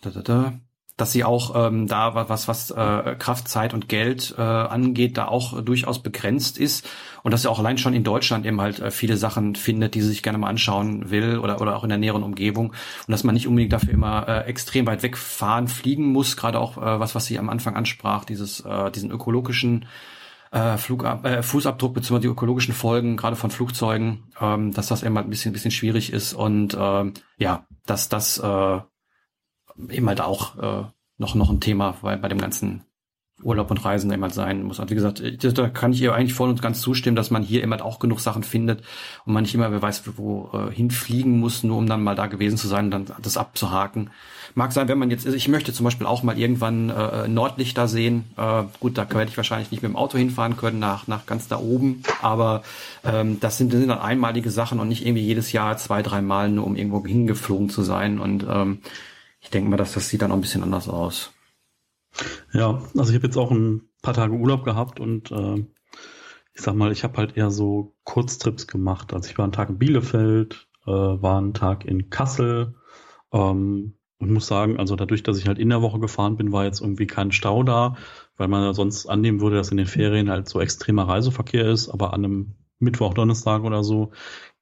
da, 0.00 0.10
da, 0.10 0.22
da, 0.22 0.60
dass 0.98 1.12
sie 1.12 1.24
auch 1.24 1.54
ähm, 1.54 1.86
da 1.86 2.14
was 2.28 2.48
was 2.48 2.70
äh, 2.70 3.14
Kraft, 3.18 3.48
Zeit 3.48 3.72
und 3.72 3.88
Geld 3.88 4.34
äh, 4.36 4.42
angeht, 4.42 5.16
da 5.16 5.28
auch 5.28 5.62
durchaus 5.62 6.02
begrenzt 6.02 6.58
ist 6.58 6.86
und 7.22 7.32
dass 7.32 7.42
sie 7.42 7.50
auch 7.50 7.60
allein 7.60 7.78
schon 7.78 7.94
in 7.94 8.02
Deutschland 8.04 8.44
eben 8.44 8.60
halt 8.60 8.80
äh, 8.80 8.90
viele 8.90 9.16
Sachen 9.16 9.54
findet, 9.54 9.94
die 9.94 10.02
sie 10.02 10.08
sich 10.08 10.24
gerne 10.24 10.38
mal 10.38 10.48
anschauen 10.48 11.08
will 11.10 11.38
oder 11.38 11.60
oder 11.60 11.76
auch 11.76 11.84
in 11.84 11.88
der 11.88 11.98
näheren 11.98 12.24
Umgebung 12.24 12.70
und 12.70 13.10
dass 13.12 13.22
man 13.22 13.34
nicht 13.34 13.46
unbedingt 13.46 13.72
dafür 13.72 13.94
immer 13.94 14.28
äh, 14.28 14.40
extrem 14.48 14.86
weit 14.86 15.04
wegfahren, 15.04 15.68
fliegen 15.68 16.12
muss, 16.12 16.36
gerade 16.36 16.58
auch 16.58 16.76
äh, 16.76 17.00
was 17.00 17.14
was 17.14 17.26
sie 17.26 17.38
am 17.38 17.48
Anfang 17.48 17.76
ansprach, 17.76 18.24
dieses 18.24 18.60
äh, 18.60 18.90
diesen 18.90 19.12
ökologischen 19.12 19.86
äh, 20.50 20.76
Flugab 20.78 21.24
äh, 21.24 21.44
Fußabdruck 21.44 21.94
bzw. 21.94 22.18
die 22.18 22.26
ökologischen 22.26 22.74
Folgen 22.74 23.16
gerade 23.16 23.36
von 23.36 23.52
Flugzeugen, 23.52 24.24
ähm, 24.40 24.74
dass 24.74 24.88
das 24.88 25.04
eben 25.04 25.16
halt 25.16 25.28
ein 25.28 25.30
bisschen 25.30 25.52
bisschen 25.52 25.70
schwierig 25.70 26.12
ist 26.12 26.32
und 26.34 26.74
äh, 26.74 27.12
ja, 27.38 27.66
dass 27.86 28.08
das 28.08 28.38
äh, 28.38 28.80
eben 29.90 30.08
halt 30.08 30.20
auch 30.20 30.58
äh, 30.58 30.84
noch, 31.18 31.34
noch 31.34 31.50
ein 31.50 31.60
Thema 31.60 31.96
bei, 32.02 32.16
bei 32.16 32.28
dem 32.28 32.38
ganzen 32.38 32.84
Urlaub 33.42 33.70
und 33.70 33.84
Reisen 33.84 34.10
immer 34.10 34.30
sein 34.30 34.64
muss. 34.64 34.80
Und 34.80 34.90
wie 34.90 34.96
gesagt, 34.96 35.22
da 35.42 35.68
kann 35.68 35.92
ich 35.92 36.02
ihr 36.02 36.12
eigentlich 36.12 36.34
voll 36.34 36.48
und 36.48 36.60
ganz 36.60 36.80
zustimmen, 36.80 37.14
dass 37.14 37.30
man 37.30 37.42
hier 37.42 37.62
immer 37.62 37.84
auch 37.84 38.00
genug 38.00 38.18
Sachen 38.20 38.42
findet 38.42 38.82
und 39.24 39.32
man 39.32 39.44
nicht 39.44 39.54
immer, 39.54 39.70
wer 39.70 39.80
weiß, 39.80 40.02
wo 40.16 40.50
äh, 40.52 40.74
hinfliegen 40.74 41.38
muss, 41.38 41.62
nur 41.62 41.78
um 41.78 41.86
dann 41.86 42.02
mal 42.02 42.16
da 42.16 42.26
gewesen 42.26 42.58
zu 42.58 42.66
sein 42.66 42.86
und 42.86 42.90
dann 42.90 43.06
das 43.22 43.36
abzuhaken. 43.36 44.10
Mag 44.54 44.72
sein, 44.72 44.88
wenn 44.88 44.98
man 44.98 45.10
jetzt, 45.10 45.24
ich 45.26 45.46
möchte 45.46 45.72
zum 45.72 45.84
Beispiel 45.84 46.06
auch 46.06 46.24
mal 46.24 46.36
irgendwann 46.36 46.90
äh, 46.90 47.28
Nordlichter 47.28 47.86
sehen. 47.86 48.24
Äh, 48.36 48.64
gut, 48.80 48.98
da 48.98 49.08
werde 49.08 49.30
ich 49.30 49.36
wahrscheinlich 49.36 49.70
nicht 49.70 49.82
mit 49.82 49.92
dem 49.92 49.96
Auto 49.96 50.18
hinfahren 50.18 50.56
können, 50.56 50.80
nach, 50.80 51.06
nach 51.06 51.26
ganz 51.26 51.46
da 51.46 51.58
oben, 51.58 52.02
aber 52.22 52.62
ähm, 53.04 53.38
das 53.38 53.56
sind, 53.56 53.72
das 53.72 53.78
sind 53.78 53.88
dann 53.88 54.00
einmalige 54.00 54.50
Sachen 54.50 54.80
und 54.80 54.88
nicht 54.88 55.06
irgendwie 55.06 55.24
jedes 55.24 55.52
Jahr 55.52 55.76
zwei, 55.76 56.02
drei 56.02 56.22
Mal 56.22 56.50
nur 56.50 56.66
um 56.66 56.74
irgendwo 56.74 57.06
hingeflogen 57.06 57.70
zu 57.70 57.82
sein 57.82 58.18
und 58.18 58.44
ähm, 58.50 58.78
ich 59.48 59.52
denke 59.52 59.70
mal, 59.70 59.78
dass 59.78 59.94
das 59.94 60.10
sieht 60.10 60.20
dann 60.20 60.30
auch 60.30 60.34
ein 60.34 60.42
bisschen 60.42 60.62
anders 60.62 60.90
aus. 60.90 61.32
Ja, 62.52 62.82
also 62.94 63.10
ich 63.10 63.16
habe 63.16 63.28
jetzt 63.28 63.38
auch 63.38 63.50
ein 63.50 63.88
paar 64.02 64.12
Tage 64.12 64.34
Urlaub 64.34 64.62
gehabt 64.62 65.00
und 65.00 65.30
äh, 65.30 65.64
ich 66.52 66.60
sag 66.60 66.74
mal, 66.74 66.92
ich 66.92 67.02
habe 67.02 67.16
halt 67.16 67.34
eher 67.34 67.50
so 67.50 67.96
Kurztrips 68.04 68.66
gemacht. 68.66 69.14
Also 69.14 69.30
ich 69.30 69.38
war 69.38 69.44
einen 69.44 69.52
Tag 69.52 69.70
in 69.70 69.78
Bielefeld, 69.78 70.68
äh, 70.84 70.90
war 70.90 71.38
einen 71.38 71.54
Tag 71.54 71.86
in 71.86 72.10
Kassel 72.10 72.74
ähm, 73.32 73.94
und 74.18 74.30
muss 74.30 74.48
sagen, 74.48 74.78
also 74.78 74.96
dadurch, 74.96 75.22
dass 75.22 75.38
ich 75.38 75.48
halt 75.48 75.58
in 75.58 75.70
der 75.70 75.80
Woche 75.80 75.98
gefahren 75.98 76.36
bin, 76.36 76.52
war 76.52 76.66
jetzt 76.66 76.82
irgendwie 76.82 77.06
kein 77.06 77.32
Stau 77.32 77.62
da, 77.62 77.96
weil 78.36 78.48
man 78.48 78.62
ja 78.62 78.74
sonst 78.74 79.06
annehmen 79.06 79.40
würde, 79.40 79.56
dass 79.56 79.70
in 79.70 79.78
den 79.78 79.86
Ferien 79.86 80.28
halt 80.28 80.46
so 80.46 80.60
extremer 80.60 81.08
Reiseverkehr 81.08 81.70
ist, 81.70 81.88
aber 81.88 82.12
an 82.12 82.22
einem 82.22 82.54
Mittwoch, 82.80 83.14
Donnerstag 83.14 83.62
oder 83.62 83.82
so 83.82 84.10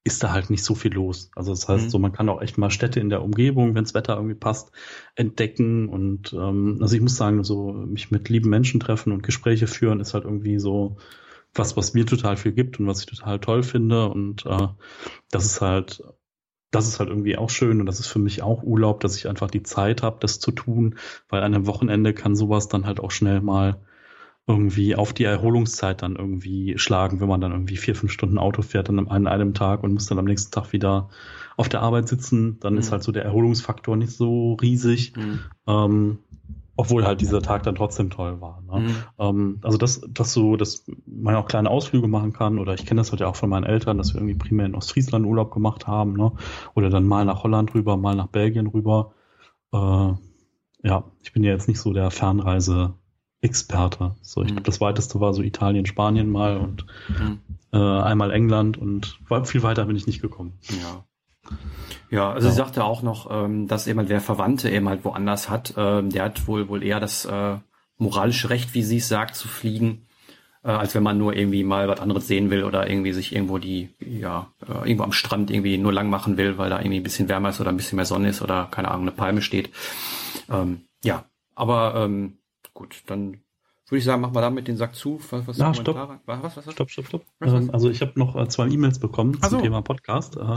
ist 0.06 0.22
da 0.22 0.32
halt 0.32 0.50
nicht 0.50 0.62
so 0.62 0.76
viel 0.76 0.94
los. 0.94 1.32
Also 1.34 1.50
das 1.50 1.68
heißt, 1.68 1.86
mhm. 1.86 1.90
so 1.90 1.98
man 1.98 2.12
kann 2.12 2.28
auch 2.28 2.40
echt 2.40 2.58
mal 2.58 2.70
Städte 2.70 3.00
in 3.00 3.10
der 3.10 3.24
Umgebung, 3.24 3.74
wenns 3.74 3.92
Wetter 3.92 4.14
irgendwie 4.14 4.36
passt, 4.36 4.70
entdecken. 5.16 5.88
Und 5.88 6.32
ähm, 6.32 6.78
also 6.80 6.94
ich 6.94 7.02
muss 7.02 7.16
sagen, 7.16 7.42
so 7.42 7.72
mich 7.72 8.12
mit 8.12 8.28
lieben 8.28 8.48
Menschen 8.48 8.78
treffen 8.78 9.12
und 9.12 9.24
Gespräche 9.24 9.66
führen 9.66 9.98
ist 9.98 10.14
halt 10.14 10.22
irgendwie 10.22 10.60
so 10.60 10.96
was, 11.54 11.76
was 11.76 11.92
mir 11.92 12.06
total 12.06 12.36
viel 12.36 12.52
gibt 12.52 12.78
und 12.78 12.86
was 12.86 13.00
ich 13.00 13.06
total 13.06 13.40
toll 13.40 13.64
finde. 13.64 14.08
Und 14.08 14.46
äh, 14.46 14.68
das 15.32 15.44
ist 15.44 15.60
halt 15.60 16.02
das 16.70 16.86
ist 16.86 17.00
halt 17.00 17.08
irgendwie 17.08 17.38
auch 17.38 17.50
schön 17.50 17.80
und 17.80 17.86
das 17.86 18.00
ist 18.00 18.08
für 18.08 18.18
mich 18.18 18.42
auch 18.42 18.62
Urlaub, 18.62 19.00
dass 19.00 19.16
ich 19.16 19.28
einfach 19.28 19.50
die 19.50 19.62
Zeit 19.62 20.02
habe, 20.02 20.18
das 20.20 20.40
zu 20.40 20.52
tun, 20.52 20.96
weil 21.28 21.42
an 21.42 21.54
einem 21.54 21.66
Wochenende 21.66 22.12
kann 22.12 22.36
sowas 22.36 22.68
dann 22.68 22.86
halt 22.86 23.00
auch 23.00 23.10
schnell 23.10 23.40
mal 23.40 23.80
irgendwie 24.46 24.94
auf 24.94 25.12
die 25.12 25.24
Erholungszeit 25.24 26.02
dann 26.02 26.14
irgendwie 26.14 26.78
schlagen, 26.78 27.20
wenn 27.20 27.28
man 27.28 27.40
dann 27.40 27.52
irgendwie 27.52 27.76
vier, 27.76 27.96
fünf 27.96 28.12
Stunden 28.12 28.38
Auto 28.38 28.62
fährt 28.62 28.88
dann 28.88 29.08
an 29.08 29.26
einem 29.26 29.54
Tag 29.54 29.82
und 29.82 29.92
muss 29.92 30.06
dann 30.06 30.18
am 30.18 30.24
nächsten 30.24 30.52
Tag 30.52 30.72
wieder 30.72 31.08
auf 31.56 31.68
der 31.68 31.82
Arbeit 31.82 32.06
sitzen, 32.08 32.60
dann 32.60 32.74
mhm. 32.74 32.78
ist 32.78 32.92
halt 32.92 33.02
so 33.02 33.10
der 33.10 33.24
Erholungsfaktor 33.24 33.96
nicht 33.96 34.12
so 34.12 34.54
riesig. 34.54 35.16
Mhm. 35.16 35.40
Ähm, 35.66 36.18
obwohl 36.76 37.06
halt 37.06 37.22
dieser 37.22 37.40
Tag 37.40 37.62
dann 37.62 37.74
trotzdem 37.74 38.10
toll 38.10 38.40
war. 38.40 38.62
Ne? 38.62 38.80
Mhm. 38.80 38.96
Ähm, 39.18 39.58
also 39.62 39.78
das, 39.78 40.02
das 40.08 40.32
so, 40.32 40.56
dass 40.56 40.84
man 41.06 41.34
auch 41.34 41.46
kleine 41.46 41.70
Ausflüge 41.70 42.06
machen 42.06 42.34
kann 42.34 42.58
oder 42.58 42.74
ich 42.74 42.84
kenne 42.84 43.00
das 43.00 43.10
halt 43.10 43.20
ja 43.20 43.28
auch 43.28 43.36
von 43.36 43.48
meinen 43.48 43.64
Eltern, 43.64 43.96
dass 43.96 44.12
wir 44.12 44.20
irgendwie 44.20 44.38
primär 44.38 44.66
in 44.66 44.74
Ostfriesland 44.74 45.24
Urlaub 45.24 45.50
gemacht 45.50 45.86
haben, 45.86 46.12
ne? 46.12 46.32
Oder 46.74 46.90
dann 46.90 47.06
mal 47.06 47.24
nach 47.24 47.42
Holland 47.42 47.74
rüber, 47.74 47.96
mal 47.96 48.14
nach 48.14 48.26
Belgien 48.26 48.66
rüber. 48.66 49.14
Äh, 49.72 50.12
ja, 50.82 51.04
ich 51.22 51.32
bin 51.32 51.42
ja 51.42 51.52
jetzt 51.52 51.66
nicht 51.66 51.80
so 51.80 51.94
der 51.94 52.10
Fernreise-Experte. 53.40 54.16
So, 54.22 54.42
ich 54.42 54.48
mhm. 54.50 54.54
glaube, 54.54 54.66
das 54.66 54.80
weiteste 54.80 55.20
war 55.20 55.34
so 55.34 55.42
Italien, 55.42 55.86
Spanien 55.86 56.30
mal 56.30 56.56
und 56.56 56.86
mhm. 57.08 57.40
äh, 57.72 57.76
einmal 57.78 58.30
England 58.30 58.78
und 58.78 59.18
viel 59.44 59.62
weiter 59.62 59.84
bin 59.86 59.96
ich 59.96 60.06
nicht 60.06 60.22
gekommen. 60.22 60.58
Ja. 60.68 61.04
Ja, 62.10 62.32
also 62.32 62.48
ja. 62.48 62.52
sie 62.52 62.56
sagte 62.56 62.84
auch 62.84 63.02
noch, 63.02 63.30
ähm, 63.30 63.68
dass 63.68 63.86
eben 63.86 63.98
halt 63.98 64.08
wer 64.08 64.20
Verwandte 64.20 64.70
eben 64.70 64.88
halt 64.88 65.04
woanders 65.04 65.48
hat, 65.48 65.74
ähm, 65.76 66.10
der 66.10 66.24
hat 66.24 66.46
wohl 66.48 66.68
wohl 66.68 66.82
eher 66.82 66.98
das 67.00 67.24
äh, 67.24 67.56
moralische 67.98 68.50
Recht, 68.50 68.74
wie 68.74 68.82
sie 68.82 68.98
es 68.98 69.08
sagt, 69.08 69.36
zu 69.36 69.46
fliegen, 69.48 70.06
äh, 70.64 70.70
als 70.70 70.94
wenn 70.94 71.04
man 71.04 71.18
nur 71.18 71.34
irgendwie 71.34 71.62
mal 71.62 71.88
was 71.88 72.00
anderes 72.00 72.26
sehen 72.26 72.50
will 72.50 72.64
oder 72.64 72.88
irgendwie 72.88 73.12
sich 73.12 73.32
irgendwo 73.34 73.58
die, 73.58 73.90
ja, 74.00 74.48
äh, 74.66 74.88
irgendwo 74.88 75.04
am 75.04 75.12
Strand 75.12 75.50
irgendwie 75.50 75.78
nur 75.78 75.92
lang 75.92 76.10
machen 76.10 76.36
will, 76.36 76.58
weil 76.58 76.70
da 76.70 76.78
irgendwie 76.78 76.98
ein 76.98 77.04
bisschen 77.04 77.28
wärmer 77.28 77.50
ist 77.50 77.60
oder 77.60 77.70
ein 77.70 77.76
bisschen 77.76 77.96
mehr 77.96 78.06
Sonne 78.06 78.28
ist 78.28 78.42
oder 78.42 78.66
keine 78.70 78.88
Ahnung, 78.88 79.02
eine 79.02 79.12
Palme 79.12 79.42
steht. 79.42 79.70
Ähm, 80.50 80.82
ja, 81.04 81.24
aber 81.54 81.94
ähm, 81.96 82.38
gut, 82.76 83.02
dann 83.06 83.40
würde 83.88 83.98
ich 83.98 84.04
sagen, 84.04 84.20
machen 84.20 84.34
wir 84.34 84.40
damit 84.40 84.66
den 84.66 84.76
Sack 84.76 84.96
zu. 84.96 85.20
Was, 85.30 85.46
was 85.46 85.58
Na, 85.58 85.72
stopp. 85.72 86.20
Was, 86.26 86.42
was, 86.42 86.56
was? 86.56 86.72
Stopp, 86.72 86.90
stopp, 86.90 87.06
stopp. 87.06 87.22
Ähm, 87.40 87.70
also 87.72 87.88
ich 87.88 88.00
habe 88.00 88.12
noch 88.16 88.34
äh, 88.34 88.48
zwei 88.48 88.66
E-Mails 88.66 88.98
bekommen 88.98 89.38
so. 89.40 89.48
zum 89.48 89.62
Thema 89.62 89.80
Podcast. 89.80 90.36
Äh, 90.36 90.56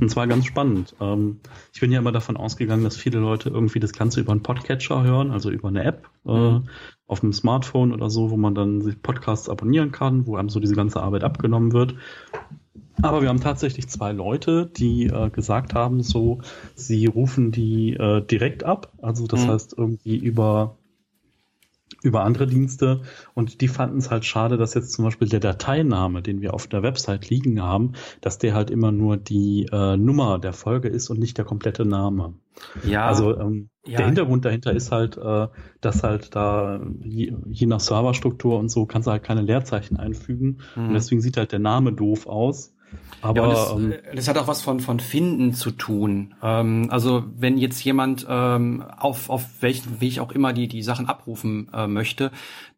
und 0.00 0.10
zwar 0.10 0.26
ganz 0.26 0.46
spannend. 0.46 0.96
Ähm, 0.98 1.40
ich 1.74 1.80
bin 1.80 1.92
ja 1.92 1.98
immer 1.98 2.12
davon 2.12 2.38
ausgegangen, 2.38 2.82
dass 2.82 2.96
viele 2.96 3.18
Leute 3.18 3.50
irgendwie 3.50 3.80
das 3.80 3.92
Ganze 3.92 4.20
über 4.20 4.32
einen 4.32 4.42
Podcatcher 4.42 5.02
hören, 5.02 5.30
also 5.30 5.50
über 5.50 5.68
eine 5.68 5.84
App 5.84 6.08
äh, 6.24 6.30
mhm. 6.32 6.68
auf 7.06 7.20
dem 7.20 7.34
Smartphone 7.34 7.92
oder 7.92 8.08
so, 8.08 8.30
wo 8.30 8.38
man 8.38 8.54
dann 8.54 8.80
sich 8.80 9.00
Podcasts 9.02 9.50
abonnieren 9.50 9.92
kann, 9.92 10.26
wo 10.26 10.36
einem 10.36 10.48
so 10.48 10.58
diese 10.58 10.74
ganze 10.74 11.02
Arbeit 11.02 11.22
abgenommen 11.22 11.72
wird. 11.72 11.96
Aber 13.02 13.20
wir 13.20 13.28
haben 13.28 13.40
tatsächlich 13.40 13.88
zwei 13.88 14.12
Leute, 14.12 14.66
die 14.66 15.06
äh, 15.06 15.28
gesagt 15.28 15.74
haben, 15.74 16.02
so, 16.02 16.40
sie 16.74 17.04
rufen 17.06 17.52
die 17.52 17.92
äh, 17.92 18.22
direkt 18.24 18.64
ab. 18.64 18.92
Also 19.02 19.26
das 19.26 19.44
mhm. 19.44 19.48
heißt 19.50 19.74
irgendwie 19.76 20.16
über 20.16 20.76
über 22.02 22.24
andere 22.24 22.46
Dienste 22.46 23.02
und 23.34 23.60
die 23.60 23.68
fanden 23.68 23.98
es 23.98 24.10
halt 24.10 24.24
schade, 24.24 24.56
dass 24.56 24.74
jetzt 24.74 24.92
zum 24.92 25.04
Beispiel 25.04 25.28
der 25.28 25.40
Dateiname, 25.40 26.22
den 26.22 26.40
wir 26.40 26.54
auf 26.54 26.66
der 26.66 26.82
Website 26.82 27.28
liegen 27.28 27.62
haben, 27.62 27.92
dass 28.20 28.38
der 28.38 28.54
halt 28.54 28.70
immer 28.70 28.92
nur 28.92 29.16
die 29.16 29.66
äh, 29.70 29.96
Nummer 29.96 30.38
der 30.38 30.52
Folge 30.52 30.88
ist 30.88 31.10
und 31.10 31.18
nicht 31.18 31.36
der 31.38 31.44
komplette 31.44 31.84
Name. 31.84 32.34
Ja. 32.84 33.06
Also 33.06 33.38
ähm, 33.38 33.70
ja. 33.86 33.98
der 33.98 34.06
Hintergrund 34.06 34.44
dahinter 34.44 34.72
ist 34.72 34.92
halt, 34.92 35.16
äh, 35.16 35.48
dass 35.80 36.02
halt 36.02 36.34
da 36.34 36.80
je, 37.02 37.34
je 37.48 37.66
nach 37.66 37.80
Serverstruktur 37.80 38.58
und 38.58 38.70
so 38.70 38.86
kannst 38.86 39.06
du 39.06 39.12
halt 39.12 39.22
keine 39.22 39.42
Leerzeichen 39.42 39.96
einfügen 39.96 40.58
mhm. 40.76 40.88
und 40.88 40.94
deswegen 40.94 41.20
sieht 41.20 41.36
halt 41.36 41.52
der 41.52 41.58
Name 41.58 41.92
doof 41.92 42.26
aus. 42.26 42.74
Aber 43.22 43.42
ja, 43.42 43.48
das, 43.48 43.72
ähm, 43.72 43.94
das, 44.14 44.28
hat 44.28 44.38
auch 44.38 44.46
was 44.46 44.62
von 44.62 44.80
von 44.80 44.98
Finden 44.98 45.52
zu 45.52 45.70
tun. 45.70 46.34
Ähm, 46.42 46.88
also 46.90 47.24
wenn 47.36 47.58
jetzt 47.58 47.82
jemand 47.84 48.26
ähm, 48.28 48.82
auf 48.96 49.28
auf 49.28 49.44
welchen 49.60 50.00
Weg 50.00 50.20
auch 50.20 50.32
immer 50.32 50.52
die 50.52 50.68
die 50.68 50.82
Sachen 50.82 51.06
abrufen 51.06 51.70
äh, 51.74 51.86
möchte, 51.86 52.30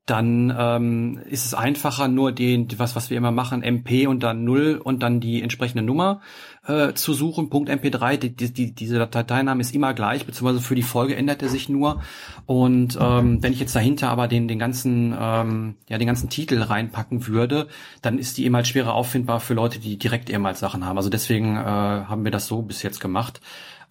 dann 0.06 0.52
ähm, 0.58 1.20
ist 1.30 1.46
es 1.46 1.54
einfacher, 1.54 2.08
nur 2.08 2.32
den, 2.32 2.66
was, 2.76 2.96
was 2.96 3.08
wir 3.08 3.16
immer 3.16 3.30
machen, 3.30 3.62
MP 3.62 4.08
und 4.08 4.24
dann 4.24 4.42
Null 4.42 4.80
und 4.82 5.02
dann 5.02 5.20
die 5.20 5.42
entsprechende 5.42 5.84
Nummer 5.84 6.20
äh, 6.66 6.92
zu 6.94 7.14
suchen. 7.14 7.50
Punkt 7.50 7.68
MP3, 7.70 8.16
die, 8.16 8.52
die, 8.52 8.74
diese 8.74 8.98
Dateiname 9.06 9.60
ist 9.60 9.74
immer 9.74 9.94
gleich, 9.94 10.26
beziehungsweise 10.26 10.60
für 10.60 10.74
die 10.74 10.82
Folge 10.82 11.16
ändert 11.16 11.42
er 11.42 11.48
sich 11.48 11.68
nur. 11.68 12.02
Und 12.46 12.98
ähm, 13.00 13.42
wenn 13.42 13.52
ich 13.52 13.60
jetzt 13.60 13.74
dahinter 13.74 14.10
aber 14.10 14.28
den, 14.28 14.48
den 14.48 14.58
ganzen, 14.58 15.14
ähm, 15.18 15.74
ja, 15.88 15.98
den 15.98 16.06
ganzen 16.06 16.28
Titel 16.28 16.60
reinpacken 16.62 17.26
würde, 17.26 17.68
dann 18.00 18.18
ist 18.18 18.38
die 18.38 18.44
eben 18.44 18.54
halt 18.54 18.66
schwerer 18.66 18.94
auffindbar 18.94 19.40
für 19.40 19.54
Leute, 19.54 19.78
die 19.78 19.98
direkt 19.98 20.30
eben 20.30 20.46
halt 20.46 20.56
Sachen 20.56 20.86
haben. 20.86 20.96
Also 20.96 21.10
deswegen 21.10 21.56
äh, 21.56 21.60
haben 21.60 22.24
wir 22.24 22.30
das 22.30 22.46
so 22.46 22.62
bis 22.62 22.82
jetzt 22.82 23.00
gemacht. 23.00 23.40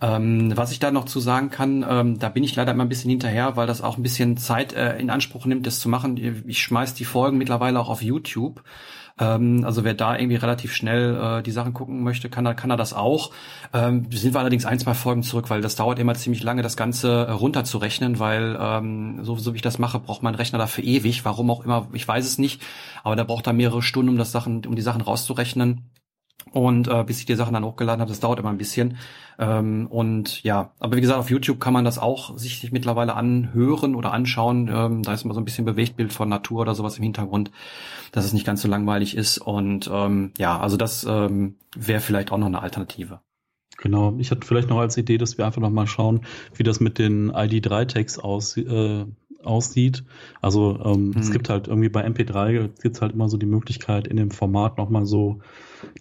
Ähm, 0.02 0.58
was 0.58 0.72
ich 0.72 0.80
da 0.80 0.90
noch 0.90 1.06
zu 1.06 1.20
sagen 1.20 1.52
kann, 1.52 1.86
ähm, 1.88 2.18
da 2.18 2.30
bin 2.30 2.44
ich 2.44 2.56
leider 2.56 2.72
immer 2.72 2.84
ein 2.86 2.90
bisschen 2.90 3.12
hinterher, 3.12 3.56
weil 3.56 3.68
das 3.68 3.82
auch 3.82 3.98
ein 3.98 4.04
bisschen 4.04 4.36
Zeit 4.36 4.74
äh, 4.74 4.98
in 4.98 5.12
Anspruch 5.12 5.46
nimmt, 5.46 5.68
das 5.68 5.80
zu 5.80 5.90
machen. 5.90 6.18
Ich 6.48 6.60
schmeiß 6.60 6.96
die 6.96 7.06
Folgen 7.06 7.38
mittlerweile 7.38 7.80
auch 7.80 7.90
auf 7.90 8.02
YouTube. 8.02 8.64
Ähm, 9.22 9.64
also 9.64 9.84
wer 9.84 9.94
da 9.94 10.18
irgendwie 10.18 10.36
relativ 10.36 10.74
schnell 10.74 11.16
äh, 11.16 11.44
die 11.44 11.52
Sachen 11.52 11.74
gucken 11.74 12.04
möchte, 12.04 12.28
kann 12.28 12.46
er, 12.46 12.56
kann 12.56 12.72
er 12.72 12.78
das 12.78 12.94
auch. 12.94 13.32
Ähm, 13.72 14.08
sind 14.12 14.34
wir 14.34 14.40
allerdings 14.40 14.66
ein, 14.66 14.80
zwei 14.80 14.96
Folgen 14.96 15.22
zurück, 15.22 15.50
weil 15.50 15.62
das 15.62 15.76
dauert 15.76 16.00
immer 16.00 16.16
ziemlich 16.16 16.42
lange, 16.42 16.64
das 16.64 16.76
Ganze 16.76 17.28
äh, 17.28 17.32
runterzurechnen, 17.32 18.18
weil 18.20 18.58
ähm, 18.60 19.24
so, 19.24 19.36
so 19.38 19.54
wie 19.54 19.58
ich 19.58 19.62
das 19.62 19.78
mache, 19.78 20.00
braucht 20.00 20.24
mein 20.24 20.36
Rechner 20.36 20.58
dafür 20.58 20.84
ewig. 20.84 21.24
Warum 21.24 21.52
auch 21.52 21.64
immer, 21.64 21.88
ich 21.94 22.08
weiß 22.08 22.26
es 22.26 22.40
nicht. 22.40 22.64
Aber 23.04 23.16
da 23.16 23.24
braucht 23.24 23.46
er 23.46 23.54
mehrere 23.54 23.84
Stunden, 23.84 24.10
um 24.10 24.18
das 24.18 24.32
Sachen, 24.32 24.66
um 24.66 24.76
die 24.76 24.82
Sachen 24.82 25.02
rauszurechnen. 25.02 25.91
Und 26.52 26.88
äh, 26.88 27.04
bis 27.06 27.20
ich 27.20 27.26
die 27.26 27.36
Sachen 27.36 27.54
dann 27.54 27.64
hochgeladen 27.64 28.02
habe, 28.02 28.10
das 28.10 28.20
dauert 28.20 28.40
immer 28.40 28.50
ein 28.50 28.58
bisschen. 28.58 28.98
Ähm, 29.40 29.88
und 29.88 30.44
ja, 30.44 30.72
aber 30.80 30.98
wie 30.98 31.02
gesagt, 31.02 31.20
auf 31.20 31.30
YouTube 31.30 31.60
kann 31.60 31.74
man 31.74 31.86
das 31.86 31.98
auch 31.98 32.38
sich, 32.38 32.72
mittlerweile 32.72 33.16
anhören 33.16 33.96
oder 33.96 34.12
anschauen. 34.12 34.70
Ähm, 34.74 35.04
da 35.04 35.14
ist 35.14 35.24
immer 35.24 35.34
so 35.34 35.40
ein 35.40 35.46
bisschen 35.46 35.66
Bewegtbild 35.66 36.12
von 36.12 36.30
Natur 36.30 36.62
oder 36.62 36.76
sowas 36.76 36.98
im 36.98 37.04
Hintergrund, 37.04 37.52
dass 38.12 38.26
es 38.26 38.34
nicht 38.34 38.46
ganz 38.46 38.62
so 38.62 38.68
langweilig 38.68 39.16
ist. 39.16 39.38
Und 39.38 39.90
ähm, 39.92 40.32
ja, 40.38 40.60
also 40.60 40.78
das 40.78 41.06
ähm, 41.08 41.56
wäre 41.76 42.02
vielleicht 42.02 42.32
auch 42.32 42.38
noch 42.38 42.48
eine 42.48 42.62
Alternative. 42.62 43.22
Genau, 43.78 44.16
ich 44.20 44.30
hatte 44.30 44.46
vielleicht 44.46 44.70
noch 44.70 44.78
als 44.78 44.98
Idee, 44.98 45.18
dass 45.18 45.38
wir 45.38 45.46
einfach 45.46 45.62
noch 45.62 45.72
mal 45.72 45.88
schauen, 45.88 46.22
wie 46.54 46.64
das 46.64 46.80
mit 46.80 47.00
den 47.00 47.32
ID3-Tags 47.32 48.20
aus, 48.20 48.56
äh, 48.58 49.06
aussieht. 49.44 50.04
Also 50.40 50.80
ähm, 50.84 51.10
mhm. 51.10 51.20
es 51.20 51.32
gibt 51.32 51.50
halt 51.50 51.68
irgendwie 51.68 51.90
bei 51.90 52.06
MP3 52.06 52.70
gibt 52.82 53.02
halt 53.02 53.14
immer 53.14 53.30
so 53.30 53.38
die 53.38 53.48
Möglichkeit, 53.48 54.08
in 54.08 54.18
dem 54.18 54.30
Format 54.30 54.78
nochmal 54.78 55.06
so 55.06 55.40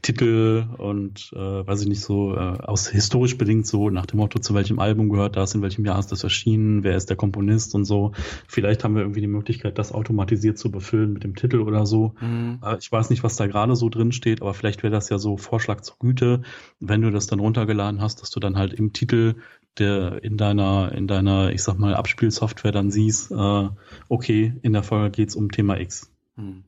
Titel 0.02 0.66
und 0.78 1.30
äh, 1.34 1.38
weiß 1.38 1.82
ich 1.82 1.88
nicht 1.88 2.00
so, 2.00 2.34
äh, 2.34 2.38
aus 2.38 2.88
historisch 2.88 3.36
bedingt 3.38 3.66
so 3.66 3.90
nach 3.90 4.06
dem 4.06 4.18
Motto, 4.18 4.38
zu 4.38 4.54
welchem 4.54 4.78
Album 4.78 5.08
gehört 5.08 5.36
das, 5.36 5.54
in 5.54 5.62
welchem 5.62 5.84
Jahr 5.84 5.98
ist 5.98 6.12
das 6.12 6.24
erschienen, 6.24 6.82
wer 6.84 6.96
ist 6.96 7.10
der 7.10 7.16
Komponist 7.16 7.74
und 7.74 7.84
so. 7.84 8.12
Vielleicht 8.46 8.84
haben 8.84 8.94
wir 8.94 9.02
irgendwie 9.02 9.20
die 9.20 9.26
Möglichkeit, 9.26 9.78
das 9.78 9.92
automatisiert 9.92 10.58
zu 10.58 10.70
befüllen 10.70 11.12
mit 11.12 11.24
dem 11.24 11.34
Titel 11.34 11.60
oder 11.60 11.86
so. 11.86 12.14
Mhm. 12.20 12.60
Äh, 12.64 12.78
ich 12.78 12.90
weiß 12.90 13.10
nicht, 13.10 13.22
was 13.22 13.36
da 13.36 13.46
gerade 13.46 13.76
so 13.76 13.88
drin 13.88 14.12
steht, 14.12 14.42
aber 14.42 14.54
vielleicht 14.54 14.82
wäre 14.82 14.92
das 14.92 15.08
ja 15.08 15.18
so 15.18 15.36
Vorschlag 15.36 15.80
zur 15.80 15.96
Güte, 15.98 16.42
wenn 16.78 17.02
du 17.02 17.10
das 17.10 17.26
dann 17.26 17.40
runtergeladen 17.40 18.00
hast, 18.00 18.22
dass 18.22 18.30
du 18.30 18.40
dann 18.40 18.56
halt 18.56 18.72
im 18.72 18.92
Titel 18.92 19.36
der 19.78 20.22
in 20.24 20.36
deiner, 20.36 20.92
in 20.92 21.06
deiner, 21.06 21.52
ich 21.52 21.62
sag 21.62 21.78
mal, 21.78 21.94
Abspielsoftware 21.94 22.72
dann 22.72 22.90
siehst, 22.90 23.30
äh, 23.30 23.68
okay, 24.08 24.54
in 24.62 24.72
der 24.72 24.82
Folge 24.82 25.10
geht's 25.10 25.36
um 25.36 25.50
Thema 25.50 25.78
X. 25.78 26.12
Mhm. 26.36 26.64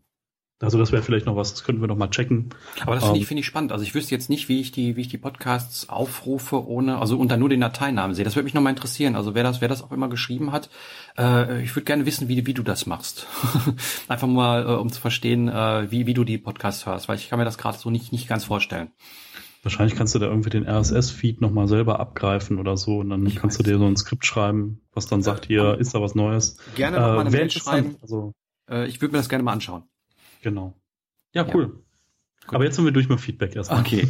Also 0.63 0.79
das 0.79 0.93
wäre 0.93 1.03
vielleicht 1.03 1.27
noch 1.27 1.35
was, 1.35 1.53
das 1.53 1.65
könnten 1.65 1.81
wir 1.81 1.89
noch 1.89 1.97
mal 1.97 2.09
checken. 2.09 2.51
Aber 2.83 2.95
das 2.95 3.05
finde 3.05 3.19
ich, 3.19 3.25
ähm, 3.25 3.29
finde 3.29 3.41
ich 3.41 3.47
spannend. 3.47 3.73
Also 3.73 3.85
ich 3.85 3.95
wüsste 3.95 4.15
jetzt 4.15 4.31
nicht, 4.31 4.49
wie 4.49 4.61
ich 4.61 4.71
die, 4.71 4.97
wie 4.97 5.01
ich 5.01 5.09
die 5.09 5.19
Podcasts 5.19 5.89
aufrufe, 5.89 6.67
ohne, 6.67 6.99
also 6.99 7.19
unter 7.19 7.37
nur 7.37 7.49
den 7.49 7.61
Dateinamen 7.61 8.15
sehe. 8.15 8.25
Das 8.25 8.37
würde 8.37 8.45
mich 8.45 8.55
noch 8.55 8.63
mal 8.63 8.71
interessieren. 8.71 9.17
Also 9.17 9.35
wer 9.35 9.43
das, 9.43 9.61
wer 9.61 9.69
das 9.69 9.83
auch 9.83 9.91
immer 9.91 10.09
geschrieben 10.09 10.53
hat, 10.53 10.71
äh, 11.19 11.63
ich 11.63 11.75
würde 11.75 11.85
gerne 11.85 12.07
wissen, 12.07 12.29
wie, 12.29 12.47
wie 12.47 12.55
du 12.55 12.63
das 12.63 12.87
machst. 12.87 13.27
Einfach 14.09 14.29
mal, 14.29 14.63
äh, 14.63 14.75
um 14.75 14.91
zu 14.91 15.01
verstehen, 15.01 15.49
äh, 15.49 15.91
wie, 15.91 16.07
wie 16.07 16.15
du 16.15 16.23
die 16.23 16.39
Podcasts 16.39 16.87
hörst, 16.87 17.09
weil 17.09 17.17
ich 17.17 17.29
kann 17.29 17.41
mir 17.41 17.45
das 17.45 17.59
gerade 17.59 17.77
so 17.77 17.91
nicht, 17.91 18.13
nicht 18.13 18.29
ganz 18.29 18.45
vorstellen. 18.45 18.93
Wahrscheinlich 19.65 19.97
kannst 19.97 20.15
du 20.15 20.19
da 20.19 20.27
irgendwie 20.27 20.51
den 20.51 20.67
RSS-Feed 20.67 21.41
nochmal 21.41 21.69
selber 21.69 22.01
abgreifen 22.01 22.59
oder 22.59 22.77
so 22.77 22.99
und 22.99 23.11
dann 23.11 23.27
ich 23.27 23.37
kannst 23.37 23.59
du 23.59 23.63
dir 23.63 23.79
so 23.79 23.87
ein 23.87 23.97
Skript 23.97 24.27
schreiben, 24.27 24.81
was 24.93 25.07
dann 25.07 25.23
sagt, 25.23 25.47
hier 25.47 25.79
ist 25.79 25.95
da 25.95 26.01
was 26.01 26.17
Neues. 26.17 26.57
Gerne 26.75 26.99
nochmal 26.99 27.17
äh, 27.17 27.21
eine 27.21 27.31
Mail 27.31 27.51
schreiben. 27.51 27.97
Also, 28.03 28.33
äh, 28.69 28.87
ich 28.89 29.01
würde 29.01 29.13
mir 29.13 29.19
das 29.19 29.29
gerne 29.29 29.45
mal 29.45 29.53
anschauen. 29.53 29.85
Genau. 30.43 30.75
Ja, 31.33 31.47
cool. 31.55 31.83
Ja. 32.45 32.55
Aber 32.55 32.65
jetzt 32.65 32.77
sind 32.77 32.85
wir 32.85 32.93
durch 32.93 33.09
mit 33.09 33.21
Feedback 33.21 33.57
erstmal. 33.57 33.81
Okay. 33.81 34.09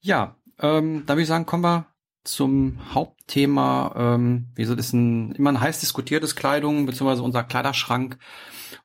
Ja, 0.00 0.36
ähm, 0.58 1.04
da 1.06 1.14
würde 1.14 1.22
ich 1.22 1.28
sagen, 1.28 1.46
kommen 1.46 1.62
wir 1.62 1.86
zum 2.24 2.78
Hauptthema. 2.92 3.94
Ähm, 3.96 4.48
wie 4.54 4.62
gesagt, 4.62 4.80
ist 4.80 4.92
ein 4.92 5.32
immer 5.32 5.50
ein 5.50 5.60
heiß 5.60 5.80
diskutiertes 5.80 6.34
Kleidung, 6.34 6.86
beziehungsweise 6.86 7.22
unser 7.22 7.44
Kleiderschrank. 7.44 8.18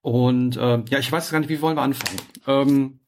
Und 0.01 0.57
äh, 0.57 0.83
ja, 0.89 0.99
ich 0.99 1.11
weiß 1.11 1.31
gar 1.31 1.39
nicht, 1.39 1.49
wie 1.49 1.61
wollen 1.61 1.77
wir 1.77 1.81
anfangen. 1.81 2.19
Ähm, 2.45 2.99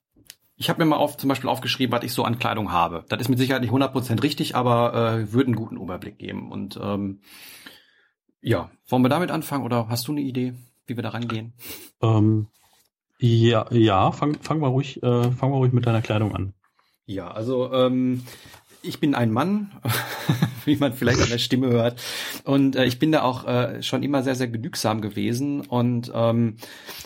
ich 0.56 0.70
habe 0.70 0.84
mir 0.84 0.90
mal 0.90 0.98
auf, 0.98 1.18
zum 1.18 1.28
Beispiel 1.28 1.50
aufgeschrieben, 1.50 1.96
was 1.96 2.04
ich 2.04 2.14
so 2.14 2.24
an 2.24 2.40
Kleidung 2.40 2.72
habe. 2.72 3.06
Das 3.10 3.20
ist 3.20 3.30
mit 3.30 3.40
Sicherheit 3.40 3.62
nicht 3.62 3.74
100% 3.74 4.24
richtig, 4.24 4.56
aber 4.56 4.94
äh, 4.94 5.34
würde 5.34 5.48
einen 5.48 5.56
guten 5.56 5.78
Überblick 5.78 6.18
geben. 6.18 6.52
Und 6.52 6.80
ähm, 6.82 7.22
ja, 8.42 8.70
wollen 8.88 9.04
wir 9.04 9.10
damit 9.10 9.32
anfangen 9.32 9.64
oder 9.64 9.90
hast 9.90 10.08
du 10.08 10.12
eine 10.12 10.22
Idee, 10.22 10.54
wie 10.86 10.96
wir 10.96 11.04
da 11.04 11.10
rangehen? 11.10 11.54
Ähm, 12.02 12.48
ja, 13.26 13.66
ja, 13.72 14.12
fang, 14.12 14.36
fang 14.42 14.60
mal 14.60 14.68
ruhig, 14.68 15.02
äh, 15.02 15.32
fang 15.32 15.52
mal 15.52 15.56
ruhig 15.56 15.72
mit 15.72 15.86
deiner 15.86 16.02
Kleidung 16.02 16.36
an. 16.36 16.54
Ja, 17.06 17.32
also 17.32 17.72
ähm, 17.72 18.24
ich 18.82 19.00
bin 19.00 19.16
ein 19.16 19.32
Mann, 19.32 19.72
wie 20.66 20.76
man 20.76 20.92
vielleicht 20.92 21.22
an 21.22 21.30
der 21.30 21.38
Stimme 21.38 21.70
hört. 21.70 22.02
Und 22.44 22.76
äh, 22.76 22.84
ich 22.84 23.00
bin 23.00 23.14
da 23.14 23.22
auch 23.22 23.48
äh, 23.48 23.82
schon 23.82 24.04
immer 24.04 24.24
sehr, 24.24 24.36
sehr 24.36 24.50
genügsam 24.50 25.00
gewesen 25.00 25.62
und 25.62 26.12
ähm, 26.14 26.58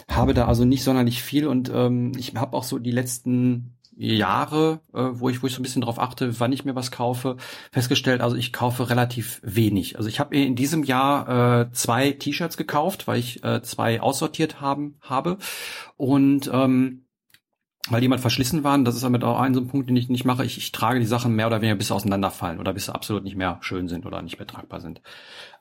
habe 0.09 0.33
da 0.33 0.47
also 0.47 0.65
nicht 0.65 0.83
sonderlich 0.83 1.21
viel. 1.21 1.45
Und 1.45 1.71
ähm, 1.71 2.13
ich 2.17 2.33
habe 2.33 2.57
auch 2.57 2.63
so 2.63 2.79
die 2.79 2.89
letzten 2.89 3.76
Jahre, 3.97 4.81
äh, 4.93 5.01
wo 5.13 5.29
ich 5.29 5.41
wo 5.41 5.47
ich 5.47 5.53
so 5.53 5.59
ein 5.59 5.63
bisschen 5.63 5.81
drauf 5.81 5.99
achte, 5.99 6.39
wann 6.39 6.51
ich 6.51 6.65
mir 6.65 6.75
was 6.75 6.91
kaufe, 6.91 7.37
festgestellt, 7.71 8.21
also 8.21 8.35
ich 8.35 8.53
kaufe 8.53 8.89
relativ 8.89 9.41
wenig. 9.43 9.97
Also 9.97 10.07
ich 10.07 10.19
habe 10.19 10.35
in 10.35 10.55
diesem 10.55 10.83
Jahr 10.83 11.61
äh, 11.61 11.71
zwei 11.71 12.11
T-Shirts 12.11 12.57
gekauft, 12.57 13.07
weil 13.07 13.19
ich 13.19 13.43
äh, 13.43 13.61
zwei 13.63 13.99
aussortiert 13.99 14.61
haben 14.61 14.97
habe 15.01 15.37
und 15.97 16.49
ähm, 16.53 17.07
weil 17.89 18.01
die 18.01 18.07
mal 18.07 18.19
verschlissen 18.19 18.63
waren, 18.63 18.83
das 18.83 18.95
ist 18.95 19.03
damit 19.03 19.23
auch 19.23 19.39
ein 19.39 19.53
so 19.53 19.61
ein 19.61 19.67
Punkt, 19.67 19.89
den 19.89 19.95
ich 19.95 20.09
nicht 20.09 20.25
mache. 20.25 20.45
Ich, 20.45 20.57
ich 20.57 20.71
trage 20.71 20.99
die 20.99 21.05
Sachen 21.05 21.35
mehr 21.35 21.47
oder 21.47 21.61
weniger 21.61 21.75
bis 21.75 21.87
sie 21.87 21.95
auseinanderfallen 21.95 22.59
oder 22.59 22.73
bis 22.73 22.85
sie 22.85 22.93
absolut 22.93 23.23
nicht 23.23 23.37
mehr 23.37 23.57
schön 23.61 23.87
sind 23.87 24.05
oder 24.05 24.21
nicht 24.21 24.37
mehr 24.37 24.47
tragbar 24.47 24.81
sind. 24.81 25.01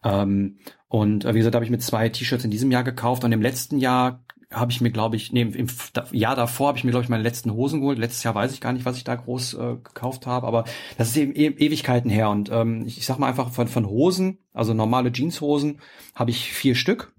Ähm, 0.05 0.59
und 0.89 1.25
äh, 1.25 1.35
wie 1.35 1.39
gesagt, 1.39 1.55
habe 1.55 1.65
ich 1.65 1.71
mir 1.71 1.79
zwei 1.79 2.09
T-Shirts 2.09 2.45
in 2.45 2.51
diesem 2.51 2.71
Jahr 2.71 2.85
gekauft 2.85 3.25
und 3.25 3.33
im 3.33 3.43
letzten 3.43 3.79
Jahr 3.79 4.25
habe 4.53 4.71
ich 4.71 4.81
mir, 4.81 4.91
glaube 4.91 5.17
ich, 5.17 5.33
nee, 5.33 5.43
im 5.43 5.67
Jahr 6.13 6.37
davor 6.37 6.69
habe 6.69 6.79
ich 6.79 6.85
mir, 6.85 6.93
glaube 6.93 7.03
ich, 7.03 7.09
meine 7.09 7.23
letzten 7.23 7.53
Hosen 7.53 7.81
geholt. 7.81 7.99
Letztes 7.99 8.23
Jahr 8.23 8.35
weiß 8.35 8.53
ich 8.53 8.61
gar 8.61 8.73
nicht, 8.73 8.85
was 8.85 8.97
ich 8.97 9.05
da 9.05 9.17
groß 9.17 9.55
äh, 9.55 9.77
gekauft 9.83 10.27
habe, 10.27 10.47
aber 10.47 10.65
das 10.99 11.09
ist 11.09 11.17
eben 11.17 11.35
e 11.35 11.47
Ewigkeiten 11.47 12.11
her. 12.11 12.31
Und 12.31 12.51
ähm, 12.53 12.85
ich, 12.87 12.99
ich 12.99 13.07
sag 13.07 13.19
mal 13.19 13.29
einfach 13.29 13.51
von, 13.51 13.67
von 13.67 13.87
Hosen, 13.87 14.39
also 14.53 14.73
normale 14.73 15.13
Jeanshosen, 15.13 15.81
habe 16.15 16.31
ich 16.31 16.53
vier 16.53 16.77
Stück. 16.77 17.13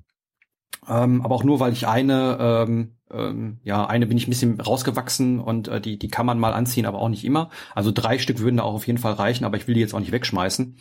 Ähm, 0.88 1.22
aber 1.22 1.36
auch 1.36 1.44
nur, 1.44 1.60
weil 1.60 1.74
ich 1.74 1.86
eine, 1.88 2.38
ähm, 2.40 2.96
ähm, 3.12 3.60
ja, 3.64 3.86
eine 3.86 4.08
bin 4.08 4.18
ich 4.18 4.28
ein 4.28 4.32
bisschen 4.32 4.60
rausgewachsen 4.62 5.40
und 5.40 5.68
äh, 5.68 5.82
die, 5.82 6.00
die 6.00 6.08
kann 6.08 6.26
man 6.26 6.40
mal 6.40 6.54
anziehen, 6.54 6.86
aber 6.86 7.00
auch 7.00 7.10
nicht 7.10 7.26
immer. 7.26 7.50
Also 7.76 7.92
drei 7.92 8.20
Stück 8.20 8.40
würden 8.40 8.58
da 8.58 8.64
auch 8.64 8.74
auf 8.74 8.88
jeden 8.88 9.00
Fall 9.00 9.14
reichen, 9.14 9.44
aber 9.44 9.58
ich 9.58 9.68
will 9.68 9.76
die 9.76 9.82
jetzt 9.82 9.94
auch 9.94 10.00
nicht 10.00 10.14
wegschmeißen. 10.14 10.78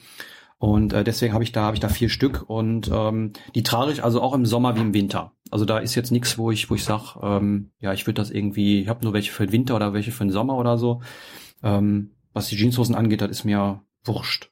Und 0.58 0.94
äh, 0.94 1.04
deswegen 1.04 1.34
habe 1.34 1.44
ich 1.44 1.52
da 1.52 1.62
habe 1.62 1.76
ich 1.76 1.80
da 1.80 1.88
vier 1.88 2.08
Stück 2.08 2.48
und 2.48 2.90
ähm, 2.92 3.32
die 3.54 3.62
trage 3.62 3.92
ich 3.92 4.02
also 4.02 4.22
auch 4.22 4.32
im 4.32 4.46
Sommer 4.46 4.74
wie 4.74 4.80
im 4.80 4.94
Winter. 4.94 5.32
Also 5.50 5.66
da 5.66 5.78
ist 5.78 5.94
jetzt 5.94 6.10
nichts, 6.12 6.38
wo 6.38 6.50
ich 6.50 6.70
wo 6.70 6.74
ich 6.74 6.84
sag, 6.84 7.16
ähm, 7.22 7.72
ja, 7.78 7.92
ich 7.92 8.06
würde 8.06 8.20
das 8.22 8.30
irgendwie, 8.30 8.80
ich 8.80 8.88
habe 8.88 9.04
nur 9.04 9.12
welche 9.12 9.32
für 9.32 9.46
den 9.46 9.52
Winter 9.52 9.76
oder 9.76 9.92
welche 9.92 10.12
für 10.12 10.24
den 10.24 10.32
Sommer 10.32 10.56
oder 10.56 10.78
so. 10.78 11.02
Ähm, 11.62 12.12
was 12.32 12.48
die 12.48 12.56
Jeanshosen 12.56 12.94
angeht, 12.94 13.20
das 13.20 13.30
ist 13.30 13.44
mir 13.44 13.82
wurscht. 14.04 14.50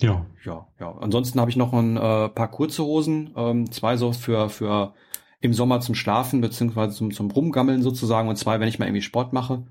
Ja. 0.00 0.26
Ja, 0.44 0.68
ja. 0.78 0.92
Ansonsten 0.98 1.40
habe 1.40 1.50
ich 1.50 1.56
noch 1.56 1.72
ein 1.72 1.96
äh, 1.96 2.28
paar 2.28 2.50
kurze 2.50 2.84
Hosen, 2.84 3.30
ähm, 3.36 3.70
zwei 3.70 3.96
so 3.96 4.12
für 4.12 4.50
für 4.50 4.94
im 5.40 5.54
Sommer 5.54 5.80
zum 5.80 5.94
Schlafen 5.94 6.42
beziehungsweise 6.42 6.94
zum 6.94 7.12
zum 7.12 7.30
Rumgammeln 7.30 7.82
sozusagen 7.82 8.28
und 8.28 8.36
zwei, 8.36 8.60
wenn 8.60 8.68
ich 8.68 8.78
mal 8.78 8.86
irgendwie 8.86 9.02
Sport 9.02 9.32
mache. 9.32 9.64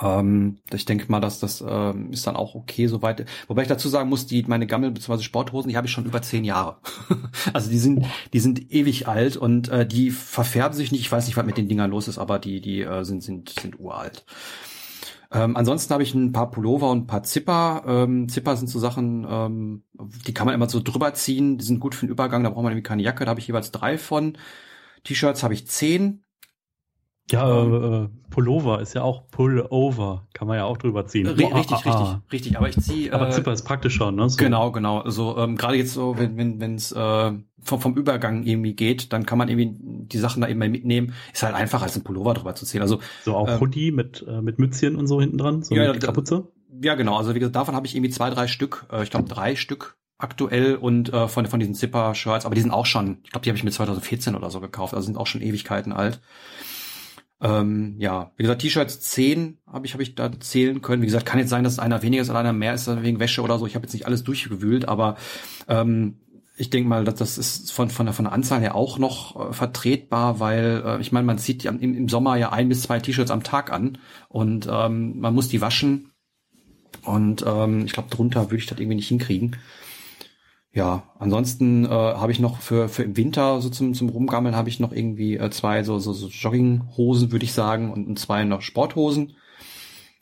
Ähm, 0.00 0.58
ich 0.72 0.84
denke 0.84 1.10
mal, 1.10 1.20
dass 1.20 1.40
das 1.40 1.64
ähm, 1.66 2.12
ist 2.12 2.26
dann 2.26 2.36
auch 2.36 2.54
okay 2.54 2.86
soweit. 2.86 3.26
Wobei 3.48 3.62
ich 3.62 3.68
dazu 3.68 3.88
sagen 3.88 4.08
muss, 4.08 4.26
die 4.26 4.42
meine 4.44 4.66
Gammel 4.66 4.90
bzw. 4.90 5.22
Sporthosen, 5.22 5.70
die 5.70 5.76
habe 5.76 5.86
ich 5.86 5.92
schon 5.92 6.06
über 6.06 6.22
zehn 6.22 6.44
Jahre. 6.44 6.76
also 7.52 7.70
die 7.70 7.78
sind 7.78 8.06
die 8.32 8.40
sind 8.40 8.72
ewig 8.72 9.08
alt 9.08 9.36
und 9.36 9.68
äh, 9.68 9.86
die 9.86 10.10
verfärben 10.10 10.76
sich 10.76 10.92
nicht. 10.92 11.00
Ich 11.02 11.12
weiß 11.12 11.26
nicht, 11.26 11.36
was 11.36 11.46
mit 11.46 11.56
den 11.56 11.68
Dingern 11.68 11.90
los 11.90 12.08
ist, 12.08 12.18
aber 12.18 12.38
die 12.38 12.60
die 12.60 12.82
äh, 12.82 13.04
sind 13.04 13.22
sind 13.22 13.50
sind 13.50 13.80
uralt. 13.80 14.24
Ähm, 15.32 15.56
ansonsten 15.56 15.92
habe 15.92 16.02
ich 16.02 16.14
ein 16.14 16.32
paar 16.32 16.50
Pullover 16.50 16.90
und 16.90 17.04
ein 17.04 17.06
paar 17.06 17.22
Zipper. 17.22 17.82
Ähm, 17.86 18.28
Zipper 18.28 18.56
sind 18.56 18.68
so 18.68 18.78
Sachen, 18.78 19.26
ähm, 19.28 19.82
die 20.26 20.34
kann 20.34 20.46
man 20.46 20.54
immer 20.54 20.68
so 20.68 20.80
drüber 20.80 21.14
ziehen. 21.14 21.58
Die 21.58 21.64
sind 21.64 21.80
gut 21.80 21.94
für 21.94 22.06
den 22.06 22.12
Übergang. 22.12 22.44
Da 22.44 22.50
braucht 22.50 22.62
man 22.62 22.72
irgendwie 22.72 22.88
keine 22.88 23.02
Jacke. 23.02 23.24
Da 23.24 23.30
habe 23.30 23.40
ich 23.40 23.48
jeweils 23.48 23.72
drei 23.72 23.98
von. 23.98 24.38
T-Shirts 25.04 25.42
habe 25.42 25.54
ich 25.54 25.66
zehn. 25.68 26.24
Ja, 27.30 27.62
äh, 27.62 28.04
äh, 28.04 28.08
Pullover 28.30 28.80
ist 28.80 28.94
ja 28.94 29.02
auch 29.02 29.28
Pullover, 29.30 30.28
kann 30.32 30.46
man 30.46 30.58
ja 30.58 30.64
auch 30.64 30.76
drüber 30.76 31.06
ziehen. 31.06 31.26
R 31.26 31.36
richtig, 31.36 31.52
ah, 31.52 31.56
richtig, 31.56 31.92
ah. 31.92 32.22
richtig. 32.30 32.56
Aber 32.56 32.68
ich 32.68 32.76
ziehe. 32.78 33.12
Aber 33.12 33.28
äh, 33.28 33.32
Zipper 33.32 33.52
ist 33.52 33.62
praktischer, 33.62 34.12
ne? 34.12 34.28
So. 34.30 34.36
Genau, 34.36 34.70
genau. 34.70 35.00
Also 35.00 35.36
ähm, 35.36 35.56
gerade 35.56 35.76
jetzt 35.76 35.92
so, 35.92 36.16
wenn 36.18 36.36
wenn 36.36 36.60
wenn 36.60 36.76
es 36.76 36.92
äh, 36.92 37.32
vom, 37.60 37.80
vom 37.80 37.94
Übergang 37.96 38.44
irgendwie 38.44 38.74
geht, 38.74 39.12
dann 39.12 39.26
kann 39.26 39.38
man 39.38 39.48
irgendwie 39.48 39.74
die 39.76 40.18
Sachen 40.18 40.40
da 40.40 40.48
eben 40.48 40.60
mal 40.60 40.68
mitnehmen. 40.68 41.14
Ist 41.32 41.42
halt 41.42 41.54
einfach 41.54 41.82
als 41.82 41.96
ein 41.96 42.04
Pullover 42.04 42.34
drüber 42.34 42.54
zu 42.54 42.64
ziehen. 42.64 42.80
Also 42.80 43.00
so 43.24 43.34
auch 43.34 43.48
ähm, 43.48 43.60
Hoodie 43.60 43.90
mit 43.90 44.24
äh, 44.28 44.40
mit 44.40 44.60
Mützchen 44.60 44.94
und 44.94 45.08
so 45.08 45.20
hinten 45.20 45.38
dran, 45.38 45.64
so 45.64 45.74
ja, 45.74 45.92
mit 45.92 46.04
Kapuze. 46.04 46.46
Ja, 46.80 46.94
genau. 46.94 47.16
Also 47.16 47.34
wie 47.34 47.40
gesagt, 47.40 47.56
davon 47.56 47.74
habe 47.74 47.86
ich 47.86 47.96
irgendwie 47.96 48.10
zwei, 48.10 48.30
drei 48.30 48.46
Stück. 48.46 48.86
Äh, 48.92 49.02
ich 49.02 49.10
glaube 49.10 49.28
drei 49.28 49.56
Stück 49.56 49.96
aktuell 50.18 50.76
und 50.76 51.12
äh, 51.12 51.26
von 51.26 51.46
von 51.46 51.58
diesen 51.58 51.74
Zipper-Shirts. 51.74 52.46
Aber 52.46 52.54
die 52.54 52.60
sind 52.60 52.70
auch 52.70 52.86
schon. 52.86 53.18
Ich 53.24 53.30
glaube, 53.30 53.42
die 53.42 53.50
habe 53.50 53.56
ich 53.56 53.64
mir 53.64 53.72
2014 53.72 54.36
oder 54.36 54.50
so 54.50 54.60
gekauft. 54.60 54.94
Also 54.94 55.06
sind 55.06 55.16
auch 55.16 55.26
schon 55.26 55.42
Ewigkeiten 55.42 55.92
alt. 55.92 56.20
Ähm, 57.40 57.96
ja, 57.98 58.32
wie 58.36 58.44
gesagt, 58.44 58.62
T-Shirts 58.62 59.00
10 59.00 59.58
habe 59.66 59.86
ich, 59.86 59.92
hab 59.92 60.00
ich 60.00 60.14
da 60.14 60.30
zählen 60.40 60.80
können. 60.80 61.02
Wie 61.02 61.06
gesagt, 61.06 61.26
kann 61.26 61.38
jetzt 61.38 61.50
sein, 61.50 61.64
dass 61.64 61.78
einer 61.78 62.02
weniger 62.02 62.22
ist 62.22 62.30
oder 62.30 62.38
einer 62.38 62.52
mehr 62.52 62.74
ist 62.74 62.88
wegen 63.02 63.20
Wäsche 63.20 63.42
oder 63.42 63.58
so. 63.58 63.66
Ich 63.66 63.74
habe 63.74 63.84
jetzt 63.84 63.92
nicht 63.92 64.06
alles 64.06 64.24
durchgewühlt, 64.24 64.88
aber 64.88 65.16
ähm, 65.68 66.18
ich 66.56 66.70
denke 66.70 66.88
mal, 66.88 67.04
dass 67.04 67.16
das 67.16 67.36
ist 67.36 67.72
von, 67.72 67.90
von, 67.90 68.06
der, 68.06 68.14
von 68.14 68.24
der 68.24 68.32
Anzahl 68.32 68.60
her 68.60 68.74
auch 68.74 68.98
noch 68.98 69.50
äh, 69.50 69.52
vertretbar, 69.52 70.40
weil 70.40 70.82
äh, 70.84 71.00
ich 71.00 71.12
meine, 71.12 71.26
man 71.26 71.38
zieht 71.38 71.66
im, 71.66 71.78
im 71.80 72.08
Sommer 72.08 72.36
ja 72.36 72.52
ein 72.52 72.70
bis 72.70 72.82
zwei 72.82 72.98
T-Shirts 72.98 73.30
am 73.30 73.42
Tag 73.42 73.70
an 73.70 73.98
und 74.28 74.66
ähm, 74.70 75.20
man 75.20 75.34
muss 75.34 75.48
die 75.48 75.60
waschen. 75.60 76.12
Und 77.02 77.44
ähm, 77.46 77.84
ich 77.84 77.92
glaube, 77.92 78.08
drunter 78.08 78.46
würde 78.46 78.56
ich 78.56 78.66
das 78.66 78.78
irgendwie 78.78 78.96
nicht 78.96 79.08
hinkriegen. 79.08 79.56
Ja, 80.76 81.04
ansonsten 81.18 81.86
äh, 81.86 81.88
habe 81.88 82.32
ich 82.32 82.38
noch 82.38 82.60
für, 82.60 82.90
für 82.90 83.02
im 83.02 83.16
Winter 83.16 83.62
so 83.62 83.70
zum, 83.70 83.94
zum 83.94 84.10
Rumgammeln 84.10 84.54
habe 84.54 84.68
ich 84.68 84.78
noch 84.78 84.92
irgendwie 84.92 85.38
äh, 85.38 85.48
zwei 85.48 85.82
so, 85.82 85.98
so, 85.98 86.12
so 86.12 86.28
Jogginghosen, 86.28 87.32
würde 87.32 87.46
ich 87.46 87.54
sagen, 87.54 87.90
und, 87.90 88.06
und 88.06 88.18
zwei 88.18 88.44
noch 88.44 88.60
Sporthosen. 88.60 89.36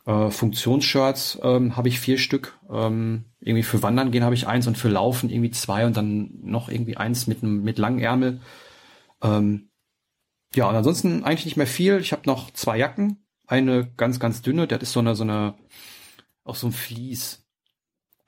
Äh, 0.07 0.31
Funktionsshirts 0.31 1.41
ähm, 1.43 1.77
habe 1.77 1.89
ich 1.89 1.99
vier 1.99 2.19
Stück. 2.19 2.57
Ähm, 2.71 3.25
irgendwie 3.41 3.65
für 3.65 3.83
Wandern 3.83 4.13
gehen 4.13 4.23
habe 4.23 4.37
ich 4.37 4.47
eins 4.47 4.69
und 4.69 4.79
für 4.79 4.89
Laufen 4.89 5.29
irgendwie 5.29 5.51
zwei 5.51 5.87
und 5.87 5.97
dann 5.97 6.31
noch 6.45 6.69
irgendwie 6.69 6.97
eins 6.97 7.27
mit 7.27 7.43
einem 7.43 7.65
mit 7.65 7.79
langen 7.79 7.99
Ärmel. 7.99 8.41
Ähm, 9.25 9.71
ja, 10.55 10.69
und 10.69 10.77
ansonsten 10.77 11.25
eigentlich 11.25 11.47
nicht 11.47 11.57
mehr 11.57 11.67
viel. 11.67 11.99
Ich 11.99 12.13
habe 12.13 12.23
noch 12.27 12.53
zwei 12.53 12.79
Jacken. 12.79 13.27
Eine 13.49 13.91
ganz, 13.97 14.21
ganz 14.21 14.41
dünne, 14.41 14.69
das 14.69 14.83
ist 14.83 14.93
so 14.93 15.01
eine, 15.01 15.17
so 15.17 15.25
eine, 15.25 15.55
auch 16.45 16.55
so 16.55 16.69
ein 16.69 16.73
Vlies. 16.73 17.45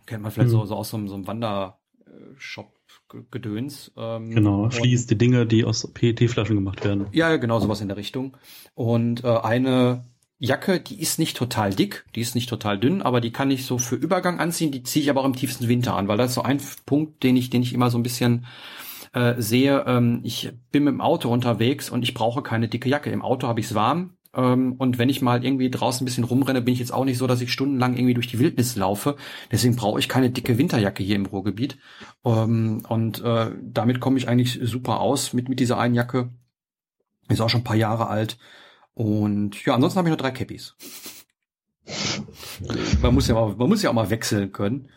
Kennt 0.06 0.24
man 0.24 0.32
vielleicht 0.32 0.48
mhm. 0.48 0.58
so, 0.58 0.64
so 0.64 0.74
aus 0.74 0.90
so 0.90 0.96
einem, 0.96 1.06
so 1.06 1.14
einem 1.14 1.28
Wander, 1.28 1.78
Shop-Gedöns. 2.38 3.92
Ähm, 3.96 4.30
genau, 4.30 4.70
schließt 4.70 5.10
die 5.10 5.18
Dinge, 5.18 5.46
die 5.46 5.64
aus 5.64 5.86
PET-Flaschen 5.92 6.56
gemacht 6.56 6.84
werden. 6.84 7.06
Ja, 7.12 7.36
genau, 7.36 7.60
sowas 7.60 7.80
in 7.80 7.88
der 7.88 7.96
Richtung. 7.96 8.36
Und 8.74 9.24
äh, 9.24 9.28
eine 9.28 10.04
Jacke, 10.38 10.80
die 10.80 11.00
ist 11.00 11.18
nicht 11.18 11.36
total 11.36 11.74
dick, 11.74 12.04
die 12.14 12.20
ist 12.20 12.34
nicht 12.34 12.48
total 12.48 12.78
dünn, 12.78 13.00
aber 13.00 13.20
die 13.20 13.32
kann 13.32 13.50
ich 13.50 13.64
so 13.64 13.78
für 13.78 13.96
Übergang 13.96 14.38
anziehen, 14.38 14.70
die 14.70 14.82
ziehe 14.82 15.02
ich 15.02 15.10
aber 15.10 15.22
auch 15.22 15.26
im 15.26 15.36
tiefsten 15.36 15.68
Winter 15.68 15.94
an, 15.94 16.08
weil 16.08 16.18
das 16.18 16.30
ist 16.30 16.34
so 16.34 16.42
ein 16.42 16.60
Punkt, 16.84 17.22
den 17.22 17.36
ich, 17.36 17.48
den 17.48 17.62
ich 17.62 17.72
immer 17.72 17.90
so 17.90 17.98
ein 17.98 18.02
bisschen 18.02 18.46
äh, 19.14 19.34
sehe. 19.38 19.84
Ähm, 19.86 20.20
ich 20.24 20.52
bin 20.70 20.84
mit 20.84 20.92
dem 20.92 21.00
Auto 21.00 21.30
unterwegs 21.30 21.88
und 21.88 22.02
ich 22.02 22.12
brauche 22.12 22.42
keine 22.42 22.68
dicke 22.68 22.88
Jacke. 22.88 23.10
Im 23.10 23.22
Auto 23.22 23.48
habe 23.48 23.60
ich 23.60 23.66
es 23.66 23.74
warm, 23.74 24.16
und 24.42 24.98
wenn 24.98 25.08
ich 25.08 25.22
mal 25.22 25.42
irgendwie 25.42 25.70
draußen 25.70 26.02
ein 26.02 26.04
bisschen 26.04 26.24
rumrenne, 26.24 26.60
bin 26.60 26.74
ich 26.74 26.80
jetzt 26.80 26.92
auch 26.92 27.06
nicht 27.06 27.16
so, 27.16 27.26
dass 27.26 27.40
ich 27.40 27.52
stundenlang 27.52 27.94
irgendwie 27.94 28.12
durch 28.12 28.26
die 28.26 28.38
Wildnis 28.38 28.76
laufe. 28.76 29.16
Deswegen 29.50 29.76
brauche 29.76 29.98
ich 29.98 30.10
keine 30.10 30.28
dicke 30.28 30.58
Winterjacke 30.58 31.02
hier 31.02 31.16
im 31.16 31.24
Ruhrgebiet. 31.24 31.78
Ähm, 32.24 32.82
und 32.86 33.22
äh, 33.22 33.52
damit 33.62 34.00
komme 34.00 34.18
ich 34.18 34.28
eigentlich 34.28 34.60
super 34.62 35.00
aus 35.00 35.32
mit, 35.32 35.48
mit 35.48 35.58
dieser 35.58 35.78
einen 35.78 35.94
Jacke. 35.94 36.30
Ist 37.28 37.40
auch 37.40 37.48
schon 37.48 37.62
ein 37.62 37.64
paar 37.64 37.76
Jahre 37.76 38.08
alt. 38.08 38.36
Und 38.92 39.64
ja, 39.64 39.74
ansonsten 39.74 39.98
habe 39.98 40.08
ich 40.08 40.12
noch 40.12 40.20
drei 40.20 40.32
Cappies. 40.32 40.74
man 43.00 43.14
muss 43.14 43.28
ja 43.28 43.34
mal, 43.34 43.56
man 43.56 43.68
muss 43.68 43.82
ja 43.82 43.88
auch 43.88 43.94
mal 43.94 44.10
wechseln 44.10 44.52
können. 44.52 44.90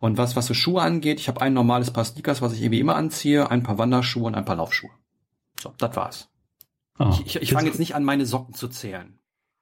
Und 0.00 0.18
was, 0.18 0.36
was 0.36 0.46
so 0.46 0.54
Schuhe 0.54 0.82
angeht, 0.82 1.18
ich 1.18 1.28
habe 1.28 1.40
ein 1.40 1.54
normales 1.54 1.90
Paar 1.90 2.04
Sneakers, 2.04 2.42
was 2.42 2.52
ich 2.52 2.60
irgendwie 2.60 2.80
immer 2.80 2.96
anziehe, 2.96 3.50
ein 3.50 3.62
paar 3.62 3.78
Wanderschuhe 3.78 4.24
und 4.24 4.34
ein 4.34 4.44
paar 4.44 4.56
Laufschuhe. 4.56 4.90
So, 5.58 5.72
das 5.78 5.96
war's. 5.96 6.31
Oh, 7.02 7.10
ich 7.12 7.36
ich, 7.36 7.42
ich 7.42 7.52
fange 7.52 7.68
jetzt 7.68 7.78
nicht 7.78 7.94
an, 7.94 8.04
meine 8.04 8.26
Socken 8.26 8.54
zu 8.54 8.68
zählen. 8.68 9.18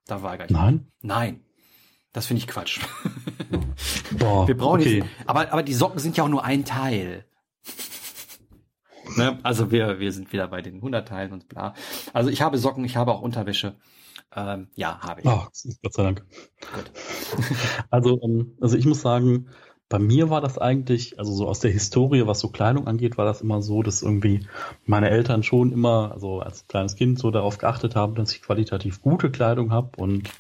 Da 0.07 0.22
war 0.22 0.38
ich. 0.40 0.50
Nein? 0.50 0.90
Nein. 1.03 1.44
Das 2.12 2.26
finde 2.26 2.40
ich 2.40 2.48
Quatsch. 2.48 2.81
Boah, 4.18 4.48
Wir 4.48 4.57
brauchen 4.57 4.81
okay. 4.81 4.98
jetzt, 4.98 5.09
aber, 5.26 5.53
aber 5.53 5.62
die 5.62 5.74
Socken 5.74 6.00
sind 6.00 6.16
ja 6.16 6.24
auch 6.24 6.29
nur 6.29 6.44
ein 6.44 6.64
Teil. 6.64 7.24
ne? 9.16 9.38
Also 9.42 9.70
wir, 9.70 10.00
wir 10.00 10.12
sind 10.12 10.33
wieder 10.33 10.48
bei 10.48 10.61
den 10.62 10.76
100 10.76 11.07
Teilen 11.07 11.33
und 11.33 11.48
bla. 11.48 11.74
Also 12.12 12.31
ich 12.31 12.42
habe 12.42 12.59
Socken, 12.59 12.85
ich 12.85 12.96
habe 12.96 13.12
auch 13.12 13.22
Unterwäsche. 13.22 13.76
Ähm, 14.35 14.68
ja, 14.74 15.00
habe 15.00 15.20
ich. 15.20 15.26
Oh, 15.26 15.46
Gott 15.83 15.94
sei 15.94 16.03
Dank. 16.03 16.26
Gut. 16.74 16.90
also, 17.90 18.20
ähm, 18.22 18.57
also 18.61 18.76
ich 18.76 18.87
muss 18.87 19.00
sagen, 19.00 19.48
bei 19.90 19.98
mir 19.98 20.31
war 20.31 20.40
das 20.40 20.57
eigentlich, 20.57 21.18
also 21.18 21.33
so 21.33 21.48
aus 21.48 21.59
der 21.59 21.72
Historie, 21.72 22.26
was 22.26 22.38
so 22.38 22.48
Kleidung 22.48 22.87
angeht, 22.87 23.18
war 23.18 23.24
das 23.24 23.42
immer 23.42 23.61
so, 23.61 23.83
dass 23.83 24.03
irgendwie 24.03 24.46
meine 24.87 25.11
Eltern 25.11 25.42
schon 25.42 25.72
immer, 25.72 26.12
also 26.12 26.38
als 26.38 26.68
kleines 26.68 26.94
Kind 26.94 27.18
so 27.18 27.33
darauf 27.33 27.59
geachtet 27.59 27.96
haben, 27.96 28.14
dass 28.14 28.33
ich 28.33 28.40
qualitativ 28.40 29.03
gute 29.03 29.33
Kleidung 29.33 29.72
habe 29.72 30.00
und 30.00 30.31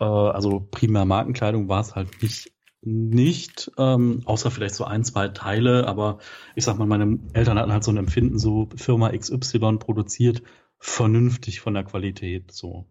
äh, 0.00 0.04
also 0.04 0.68
primär 0.70 1.06
Markenkleidung 1.06 1.68
war 1.68 1.80
es 1.80 1.96
halt 1.96 2.22
nicht 2.22 2.52
nicht, 2.82 3.70
ähm, 3.76 4.22
außer 4.24 4.50
vielleicht 4.50 4.74
so 4.74 4.84
ein, 4.84 5.04
zwei 5.04 5.28
Teile, 5.28 5.86
aber 5.86 6.18
ich 6.54 6.64
sag 6.64 6.78
mal, 6.78 6.86
meine 6.86 7.18
Eltern 7.34 7.58
hatten 7.58 7.72
halt 7.72 7.84
so 7.84 7.90
ein 7.90 7.98
Empfinden, 7.98 8.38
so 8.38 8.70
Firma 8.74 9.10
XY 9.10 9.76
produziert 9.78 10.42
vernünftig 10.82 11.60
von 11.60 11.74
der 11.74 11.84
Qualität. 11.84 12.50
So, 12.52 12.86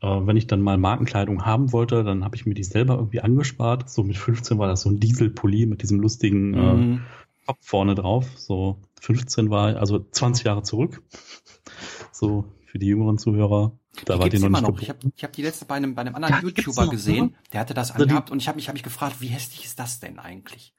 äh, 0.00 0.06
wenn 0.06 0.36
ich 0.36 0.46
dann 0.46 0.62
mal 0.62 0.78
Markenkleidung 0.78 1.44
haben 1.44 1.72
wollte, 1.72 2.04
dann 2.04 2.24
habe 2.24 2.36
ich 2.36 2.46
mir 2.46 2.54
die 2.54 2.62
selber 2.62 2.94
irgendwie 2.94 3.20
angespart. 3.20 3.90
So 3.90 4.04
mit 4.04 4.16
15 4.16 4.58
war 4.58 4.68
das 4.68 4.82
so 4.82 4.90
ein 4.90 5.00
Dieselpulli 5.00 5.66
mit 5.66 5.82
diesem 5.82 6.00
lustigen 6.00 6.54
äh, 6.54 6.72
mhm. 6.74 6.94
äh, 6.94 7.46
Kopf 7.46 7.58
vorne 7.60 7.96
drauf. 7.96 8.28
So 8.36 8.80
15 9.00 9.50
war 9.50 9.76
also 9.76 9.98
20 9.98 10.46
Jahre 10.46 10.62
zurück. 10.62 11.02
So 12.14 12.44
für 12.66 12.78
die 12.78 12.86
jüngeren 12.86 13.18
Zuhörer. 13.18 13.72
Da 14.04 14.18
war 14.18 14.28
die 14.28 14.38
noch 14.38 14.48
nicht 14.48 14.62
noch. 14.62 14.80
Ich 14.80 14.88
habe 14.88 14.98
ich 15.14 15.24
hab 15.24 15.32
die 15.32 15.42
letzte 15.42 15.64
bei 15.64 15.74
einem, 15.74 15.94
bei 15.94 16.02
einem 16.02 16.14
anderen 16.14 16.34
ja, 16.36 16.40
YouTuber 16.42 16.88
gesehen, 16.88 17.36
der 17.52 17.60
hatte 17.60 17.74
das 17.74 17.90
also 17.90 18.04
angehabt 18.04 18.30
und 18.30 18.38
ich 18.38 18.48
habe 18.48 18.56
mich, 18.56 18.68
hab 18.68 18.74
mich 18.74 18.84
gefragt, 18.84 19.16
wie 19.20 19.26
hässlich 19.26 19.64
ist 19.64 19.78
das 19.78 19.98
denn 19.98 20.18
eigentlich? 20.18 20.72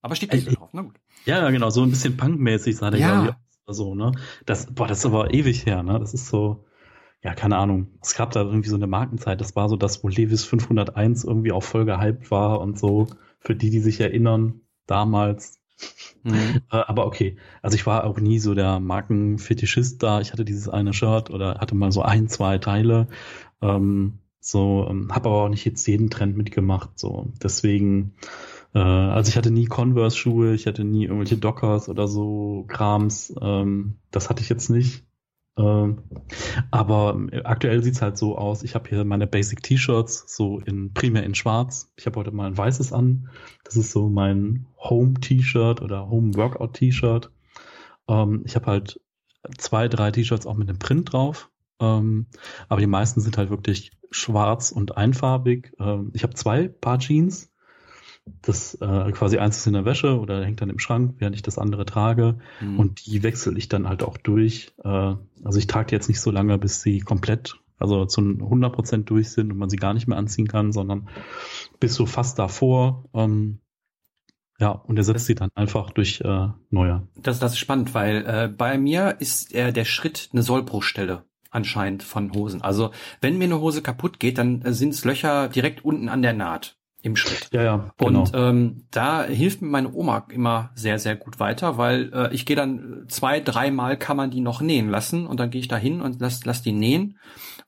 Aber 0.00 0.14
steht 0.14 0.32
nicht 0.32 0.48
so 0.48 0.54
drauf, 0.54 0.70
na 0.72 0.82
gut. 0.82 0.98
Ja, 1.26 1.50
genau, 1.50 1.68
so 1.70 1.82
ein 1.82 1.90
bisschen 1.90 2.16
punkmäßig 2.16 2.76
sah 2.76 2.90
der 2.90 3.00
ja. 3.00 3.36
So, 3.74 3.94
ne? 3.94 4.12
Das, 4.46 4.66
boah, 4.74 4.86
das 4.86 4.98
ist 5.00 5.06
aber 5.06 5.32
ewig 5.34 5.66
her, 5.66 5.82
ne? 5.82 5.98
Das 5.98 6.14
ist 6.14 6.28
so, 6.28 6.64
ja, 7.22 7.34
keine 7.34 7.56
Ahnung. 7.56 7.88
Es 8.02 8.14
gab 8.14 8.30
da 8.32 8.42
irgendwie 8.42 8.68
so 8.68 8.76
eine 8.76 8.86
Markenzeit, 8.86 9.40
das 9.40 9.56
war 9.56 9.68
so 9.68 9.76
das, 9.76 10.02
wo 10.04 10.08
Levis 10.08 10.44
501 10.44 11.24
irgendwie 11.24 11.52
auch 11.52 11.62
voll 11.62 11.84
gehypt 11.84 12.30
war 12.30 12.60
und 12.60 12.78
so, 12.78 13.08
für 13.40 13.54
die, 13.54 13.70
die 13.70 13.80
sich 13.80 14.00
erinnern, 14.00 14.60
damals. 14.86 15.58
Mhm. 16.24 16.60
Äh, 16.70 16.76
aber 16.86 17.06
okay, 17.06 17.36
also 17.62 17.76
ich 17.76 17.86
war 17.86 18.04
auch 18.04 18.18
nie 18.18 18.38
so 18.40 18.54
der 18.54 18.80
Markenfetischist 18.80 20.02
da. 20.02 20.20
Ich 20.20 20.32
hatte 20.32 20.44
dieses 20.44 20.68
eine 20.68 20.92
Shirt 20.92 21.30
oder 21.30 21.58
hatte 21.60 21.74
mal 21.74 21.92
so 21.92 22.02
ein, 22.02 22.28
zwei 22.28 22.58
Teile. 22.58 23.08
Ähm, 23.62 24.18
so, 24.40 24.86
ähm, 24.88 25.12
habe 25.14 25.28
aber 25.28 25.44
auch 25.44 25.48
nicht 25.48 25.64
jetzt 25.64 25.86
jeden 25.86 26.10
Trend 26.10 26.36
mitgemacht. 26.36 26.98
So, 26.98 27.32
deswegen, 27.42 28.14
äh, 28.74 28.78
also 28.78 29.28
ich 29.28 29.36
hatte 29.36 29.50
nie 29.50 29.66
Converse-Schuhe, 29.66 30.54
ich 30.54 30.66
hatte 30.66 30.84
nie 30.84 31.04
irgendwelche 31.04 31.36
Dockers 31.38 31.88
oder 31.88 32.08
so 32.08 32.64
Krams. 32.68 33.34
Ähm, 33.40 33.96
das 34.10 34.30
hatte 34.30 34.42
ich 34.42 34.48
jetzt 34.48 34.68
nicht. 34.70 35.04
Ähm, 35.58 36.04
aber 36.70 37.20
aktuell 37.44 37.82
sieht's 37.82 38.00
halt 38.00 38.16
so 38.16 38.38
aus, 38.38 38.62
ich 38.62 38.74
habe 38.74 38.88
hier 38.88 39.04
meine 39.04 39.26
Basic 39.26 39.62
T-Shirts, 39.62 40.24
so 40.28 40.60
in 40.60 40.92
primär 40.94 41.24
in 41.24 41.34
schwarz. 41.34 41.92
Ich 41.96 42.06
habe 42.06 42.20
heute 42.20 42.30
mal 42.30 42.46
ein 42.46 42.56
weißes 42.56 42.92
an. 42.92 43.28
Das 43.64 43.76
ist 43.76 43.90
so 43.90 44.08
mein 44.08 44.66
Home-T-Shirt 44.78 45.82
oder 45.82 46.08
Home-Workout-T-Shirt. 46.08 47.32
Ähm, 48.08 48.42
ich 48.44 48.54
habe 48.54 48.66
halt 48.66 49.00
zwei, 49.56 49.88
drei 49.88 50.12
T-Shirts 50.12 50.46
auch 50.46 50.56
mit 50.56 50.68
einem 50.68 50.78
Print 50.78 51.12
drauf. 51.12 51.50
Ähm, 51.80 52.26
aber 52.68 52.80
die 52.80 52.86
meisten 52.86 53.20
sind 53.20 53.36
halt 53.36 53.50
wirklich 53.50 53.92
schwarz 54.10 54.70
und 54.70 54.96
einfarbig. 54.96 55.72
Ähm, 55.80 56.10
ich 56.14 56.22
habe 56.22 56.34
zwei 56.34 56.68
Paar 56.68 56.98
Jeans 56.98 57.50
das 58.42 58.74
äh, 58.74 59.12
quasi 59.12 59.38
eins 59.38 59.58
ist 59.58 59.66
in 59.66 59.72
der 59.72 59.84
Wäsche 59.84 60.18
oder 60.18 60.44
hängt 60.44 60.60
dann 60.60 60.70
im 60.70 60.78
Schrank, 60.78 61.14
während 61.18 61.36
ich 61.36 61.42
das 61.42 61.58
andere 61.58 61.84
trage. 61.84 62.38
Mhm. 62.60 62.78
Und 62.78 63.06
die 63.06 63.22
wechsle 63.22 63.56
ich 63.56 63.68
dann 63.68 63.88
halt 63.88 64.02
auch 64.02 64.16
durch. 64.16 64.72
Äh, 64.84 64.88
also 65.44 65.58
ich 65.58 65.66
trage 65.66 65.88
die 65.88 65.94
jetzt 65.94 66.08
nicht 66.08 66.20
so 66.20 66.30
lange, 66.30 66.58
bis 66.58 66.82
sie 66.82 67.00
komplett, 67.00 67.60
also 67.78 68.06
zu 68.06 68.20
100 68.20 68.72
Prozent 68.72 69.10
durch 69.10 69.30
sind 69.30 69.52
und 69.52 69.58
man 69.58 69.70
sie 69.70 69.76
gar 69.76 69.94
nicht 69.94 70.08
mehr 70.08 70.18
anziehen 70.18 70.48
kann, 70.48 70.72
sondern 70.72 71.08
bis 71.80 71.94
so 71.94 72.06
fast 72.06 72.38
davor. 72.38 73.04
Ähm, 73.14 73.60
ja, 74.60 74.70
und 74.70 74.96
er 74.96 75.04
setzt 75.04 75.26
sie 75.26 75.36
dann 75.36 75.50
einfach 75.54 75.90
durch 75.90 76.20
äh, 76.20 76.48
neue. 76.70 77.06
Das, 77.16 77.38
das 77.38 77.52
ist 77.52 77.58
spannend, 77.58 77.94
weil 77.94 78.26
äh, 78.26 78.48
bei 78.48 78.76
mir 78.76 79.16
ist 79.20 79.54
äh, 79.54 79.72
der 79.72 79.84
Schritt 79.84 80.30
eine 80.32 80.42
Sollbruchstelle 80.42 81.24
anscheinend 81.50 82.02
von 82.02 82.32
Hosen. 82.34 82.62
Also 82.62 82.90
wenn 83.20 83.38
mir 83.38 83.44
eine 83.44 83.60
Hose 83.60 83.82
kaputt 83.82 84.18
geht, 84.20 84.38
dann 84.38 84.62
äh, 84.62 84.72
sind 84.72 84.90
es 84.90 85.04
Löcher 85.04 85.48
direkt 85.48 85.84
unten 85.84 86.08
an 86.08 86.22
der 86.22 86.32
Naht 86.32 86.77
im 87.02 87.16
Schritt. 87.16 87.50
Ja, 87.52 87.62
ja. 87.62 87.90
Genau. 87.96 88.20
Und 88.20 88.32
ähm, 88.34 88.84
da 88.90 89.24
hilft 89.24 89.62
mir 89.62 89.68
meine 89.68 89.92
Oma 89.92 90.26
immer 90.30 90.70
sehr, 90.74 90.98
sehr 90.98 91.14
gut 91.16 91.38
weiter, 91.38 91.78
weil 91.78 92.12
äh, 92.12 92.34
ich 92.34 92.44
gehe 92.44 92.56
dann 92.56 93.04
zwei, 93.08 93.40
dreimal 93.40 93.96
kann 93.96 94.16
man 94.16 94.30
die 94.30 94.40
noch 94.40 94.60
nähen 94.60 94.88
lassen 94.88 95.26
und 95.26 95.38
dann 95.38 95.50
gehe 95.50 95.60
ich 95.60 95.68
da 95.68 95.76
hin 95.76 96.00
und 96.00 96.20
lass, 96.20 96.44
lass 96.44 96.62
die 96.62 96.72
nähen 96.72 97.18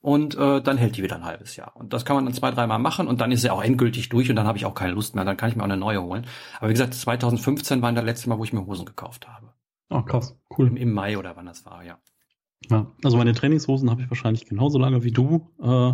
und 0.01 0.35
äh, 0.35 0.61
dann 0.61 0.77
hält 0.77 0.97
die 0.97 1.03
wieder 1.03 1.15
ein 1.15 1.23
halbes 1.23 1.55
Jahr. 1.55 1.75
Und 1.75 1.93
das 1.93 2.03
kann 2.03 2.15
man 2.15 2.25
dann 2.25 2.33
zwei, 2.33 2.51
dreimal 2.51 2.79
machen 2.79 3.07
und 3.07 3.21
dann 3.21 3.31
ist 3.31 3.41
sie 3.41 3.49
auch 3.49 3.63
endgültig 3.63 4.09
durch 4.09 4.29
und 4.29 4.35
dann 4.35 4.47
habe 4.47 4.57
ich 4.57 4.65
auch 4.65 4.75
keine 4.75 4.93
Lust 4.93 5.15
mehr. 5.15 5.23
Dann 5.23 5.37
kann 5.37 5.49
ich 5.49 5.55
mir 5.55 5.61
auch 5.61 5.69
eine 5.69 5.77
neue 5.77 6.01
holen. 6.01 6.25
Aber 6.59 6.69
wie 6.69 6.73
gesagt, 6.73 6.93
2015 6.93 7.81
war 7.81 7.91
das 7.93 8.03
letzte 8.03 8.29
Mal, 8.29 8.37
wo 8.37 8.43
ich 8.43 8.53
mir 8.53 8.65
Hosen 8.65 8.85
gekauft 8.85 9.27
habe. 9.27 9.53
Oh, 9.89 10.01
krass, 10.01 10.37
cool. 10.57 10.67
Im, 10.67 10.77
Im 10.77 10.93
Mai 10.93 11.17
oder 11.17 11.35
wann 11.35 11.45
das 11.45 11.65
war, 11.65 11.83
ja. 11.83 11.97
Ja, 12.69 12.91
also 13.03 13.17
meine 13.17 13.33
Trainingshosen 13.33 13.89
habe 13.89 14.03
ich 14.03 14.09
wahrscheinlich 14.09 14.45
genauso 14.45 14.77
lange 14.77 15.03
wie 15.03 15.11
du. 15.11 15.49
Äh, 15.61 15.93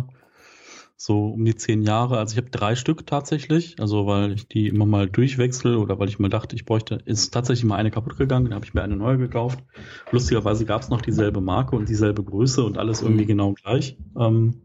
so 1.00 1.28
um 1.28 1.44
die 1.44 1.54
zehn 1.54 1.82
Jahre. 1.82 2.18
Also 2.18 2.32
ich 2.32 2.38
habe 2.38 2.50
drei 2.50 2.74
Stück 2.74 3.06
tatsächlich, 3.06 3.76
also 3.78 4.06
weil 4.08 4.32
ich 4.32 4.48
die 4.48 4.66
immer 4.66 4.84
mal 4.84 5.08
durchwechsel 5.08 5.76
oder 5.76 5.98
weil 6.00 6.08
ich 6.08 6.18
mal 6.18 6.28
dachte, 6.28 6.56
ich 6.56 6.64
bräuchte, 6.64 6.96
ist 7.04 7.30
tatsächlich 7.30 7.64
mal 7.64 7.76
eine 7.76 7.92
kaputt 7.92 8.18
gegangen, 8.18 8.46
dann 8.46 8.54
habe 8.54 8.64
ich 8.64 8.74
mir 8.74 8.82
eine 8.82 8.96
neue 8.96 9.16
gekauft. 9.16 9.62
Lustigerweise 10.10 10.64
gab 10.64 10.82
es 10.82 10.88
noch 10.88 11.00
dieselbe 11.00 11.40
Marke 11.40 11.76
und 11.76 11.88
dieselbe 11.88 12.24
Größe 12.24 12.64
und 12.64 12.78
alles 12.78 13.00
irgendwie 13.00 13.22
mhm. 13.22 13.28
genau 13.28 13.52
gleich. 13.52 13.96
Ähm, 14.18 14.62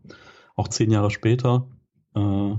auch 0.55 0.67
zehn 0.67 0.89
Jahre 0.89 1.11
später. 1.11 1.67
Äh, 2.15 2.55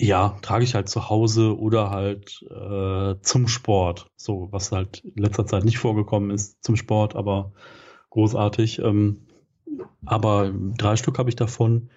ja, 0.00 0.36
trage 0.42 0.64
ich 0.64 0.74
halt 0.74 0.88
zu 0.88 1.08
Hause 1.08 1.56
oder 1.56 1.90
halt 1.90 2.42
äh, 2.50 3.14
zum 3.22 3.46
Sport. 3.46 4.10
So, 4.16 4.48
was 4.50 4.72
halt 4.72 5.04
in 5.04 5.22
letzter 5.22 5.46
Zeit 5.46 5.64
nicht 5.64 5.78
vorgekommen 5.78 6.30
ist 6.30 6.64
zum 6.64 6.74
Sport, 6.74 7.14
aber 7.14 7.52
großartig. 8.10 8.80
Ähm, 8.80 9.28
aber 10.04 10.52
drei 10.76 10.96
Stück 10.96 11.18
habe 11.20 11.28
ich 11.28 11.36
davon. 11.36 11.90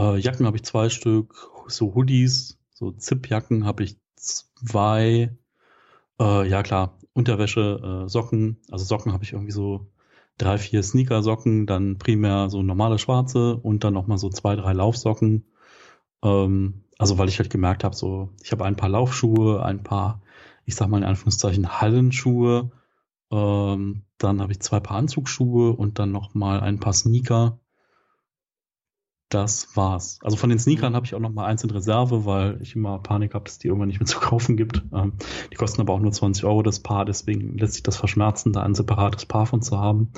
Äh, 0.00 0.18
Jacken 0.18 0.46
habe 0.46 0.56
ich 0.56 0.64
zwei 0.64 0.88
Stück, 0.88 1.50
so 1.68 1.94
Hoodies, 1.94 2.58
so 2.72 2.90
Zip-Jacken 2.90 3.66
habe 3.66 3.82
ich 3.84 3.98
zwei. 4.16 5.36
Äh, 6.18 6.48
ja 6.48 6.62
klar, 6.62 6.98
Unterwäsche, 7.12 8.04
äh, 8.06 8.08
Socken. 8.08 8.58
Also 8.70 8.86
Socken 8.86 9.12
habe 9.12 9.24
ich 9.24 9.32
irgendwie 9.34 9.52
so 9.52 9.88
drei, 10.38 10.56
vier 10.56 10.82
Sneaker-Socken, 10.82 11.66
dann 11.66 11.98
primär 11.98 12.48
so 12.48 12.62
normale 12.62 12.98
schwarze 12.98 13.56
und 13.56 13.84
dann 13.84 13.92
nochmal 13.92 14.16
so 14.16 14.30
zwei, 14.30 14.56
drei 14.56 14.72
Laufsocken. 14.72 15.44
Ähm, 16.22 16.84
also 16.98 17.18
weil 17.18 17.28
ich 17.28 17.38
halt 17.38 17.50
gemerkt 17.50 17.84
habe, 17.84 17.96
so 17.96 18.30
ich 18.42 18.52
habe 18.52 18.64
ein 18.64 18.76
paar 18.76 18.88
Laufschuhe, 18.88 19.62
ein 19.62 19.82
paar, 19.82 20.22
ich 20.64 20.76
sag 20.76 20.88
mal 20.88 20.98
in 20.98 21.04
Anführungszeichen 21.04 21.80
Hallenschuhe. 21.80 22.70
Ähm, 23.30 24.02
dann 24.18 24.40
habe 24.40 24.52
ich 24.52 24.60
zwei 24.60 24.80
Paar 24.80 24.98
Anzugsschuhe 24.98 25.72
und 25.72 25.98
dann 25.98 26.12
nochmal 26.12 26.60
ein 26.60 26.80
paar 26.80 26.94
Sneaker 26.94 27.58
das 29.30 29.76
war's. 29.76 30.18
Also 30.22 30.36
von 30.36 30.50
den 30.50 30.58
Sneakern 30.58 30.92
mhm. 30.92 30.96
habe 30.96 31.06
ich 31.06 31.14
auch 31.14 31.20
noch 31.20 31.32
mal 31.32 31.46
eins 31.46 31.64
in 31.64 31.70
Reserve, 31.70 32.26
weil 32.26 32.60
ich 32.60 32.74
immer 32.76 32.98
Panik 32.98 33.34
habe, 33.34 33.44
dass 33.44 33.58
die 33.58 33.68
irgendwann 33.68 33.88
nicht 33.88 34.00
mehr 34.00 34.06
zu 34.08 34.18
kaufen 34.18 34.56
gibt. 34.56 34.82
Ähm, 34.92 35.14
die 35.50 35.56
kosten 35.56 35.80
aber 35.80 35.94
auch 35.94 36.00
nur 36.00 36.12
20 36.12 36.44
Euro 36.44 36.62
das 36.62 36.80
Paar, 36.80 37.04
deswegen 37.04 37.56
lässt 37.56 37.74
sich 37.74 37.82
das 37.82 37.96
verschmerzen, 37.96 38.52
da 38.52 38.62
ein 38.62 38.74
separates 38.74 39.26
Paar 39.26 39.46
von 39.46 39.62
zu 39.62 39.78
haben. 39.78 40.12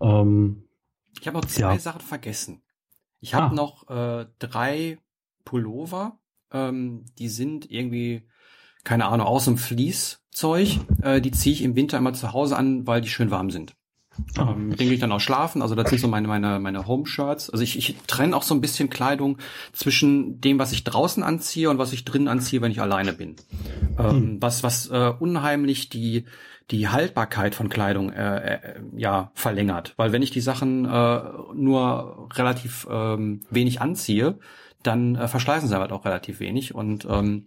Ähm, 0.00 0.64
ich 1.20 1.26
habe 1.26 1.36
noch 1.36 1.44
zwei 1.44 1.74
ja. 1.74 1.78
Sachen 1.78 2.00
vergessen. 2.00 2.62
Ich 3.20 3.34
habe 3.34 3.46
ah. 3.46 3.54
noch 3.54 3.88
äh, 3.88 4.26
drei 4.38 4.98
Pullover, 5.44 6.18
ähm, 6.52 7.04
die 7.18 7.28
sind 7.28 7.70
irgendwie, 7.70 8.28
keine 8.84 9.06
Ahnung, 9.06 9.26
aus 9.26 9.44
dem 9.44 9.58
Fließzeug. 9.58 10.68
Äh, 11.02 11.20
die 11.20 11.32
ziehe 11.32 11.52
ich 11.52 11.62
im 11.62 11.76
Winter 11.76 11.98
immer 11.98 12.12
zu 12.14 12.32
Hause 12.32 12.56
an, 12.56 12.86
weil 12.86 13.00
die 13.00 13.08
schön 13.08 13.30
warm 13.30 13.50
sind. 13.50 13.77
Ähm, 14.38 14.68
mit 14.68 14.80
denen 14.80 14.88
gehe 14.88 14.94
ich 14.94 15.00
dann 15.00 15.12
auch 15.12 15.20
schlafen. 15.20 15.62
Also 15.62 15.74
das 15.74 15.90
sind 15.90 16.00
so 16.00 16.08
meine, 16.08 16.28
meine, 16.28 16.58
meine 16.58 16.86
Home-Shirts. 16.86 17.50
Also 17.50 17.62
ich, 17.62 17.78
ich 17.78 17.96
trenne 18.06 18.36
auch 18.36 18.42
so 18.42 18.54
ein 18.54 18.60
bisschen 18.60 18.90
Kleidung 18.90 19.38
zwischen 19.72 20.40
dem, 20.40 20.58
was 20.58 20.72
ich 20.72 20.84
draußen 20.84 21.22
anziehe 21.22 21.70
und 21.70 21.78
was 21.78 21.92
ich 21.92 22.04
drinnen 22.04 22.28
anziehe, 22.28 22.60
wenn 22.60 22.72
ich 22.72 22.80
alleine 22.80 23.12
bin. 23.12 23.36
Ähm, 23.98 24.10
hm. 24.10 24.42
Was, 24.42 24.62
was 24.62 24.88
äh, 24.90 25.12
unheimlich 25.18 25.88
die, 25.88 26.24
die 26.70 26.88
Haltbarkeit 26.88 27.54
von 27.54 27.68
Kleidung 27.68 28.12
äh, 28.12 28.54
äh, 28.54 28.60
ja 28.96 29.30
verlängert. 29.34 29.94
Weil 29.96 30.12
wenn 30.12 30.22
ich 30.22 30.30
die 30.30 30.40
Sachen 30.40 30.84
äh, 30.84 31.20
nur 31.54 32.28
relativ 32.34 32.86
ähm, 32.90 33.40
wenig 33.50 33.80
anziehe, 33.80 34.38
dann 34.82 35.16
äh, 35.16 35.28
verschleißen 35.28 35.68
sie 35.68 35.78
halt 35.78 35.92
auch 35.92 36.04
relativ 36.04 36.40
wenig. 36.40 36.74
Und 36.74 37.06
ähm, 37.10 37.46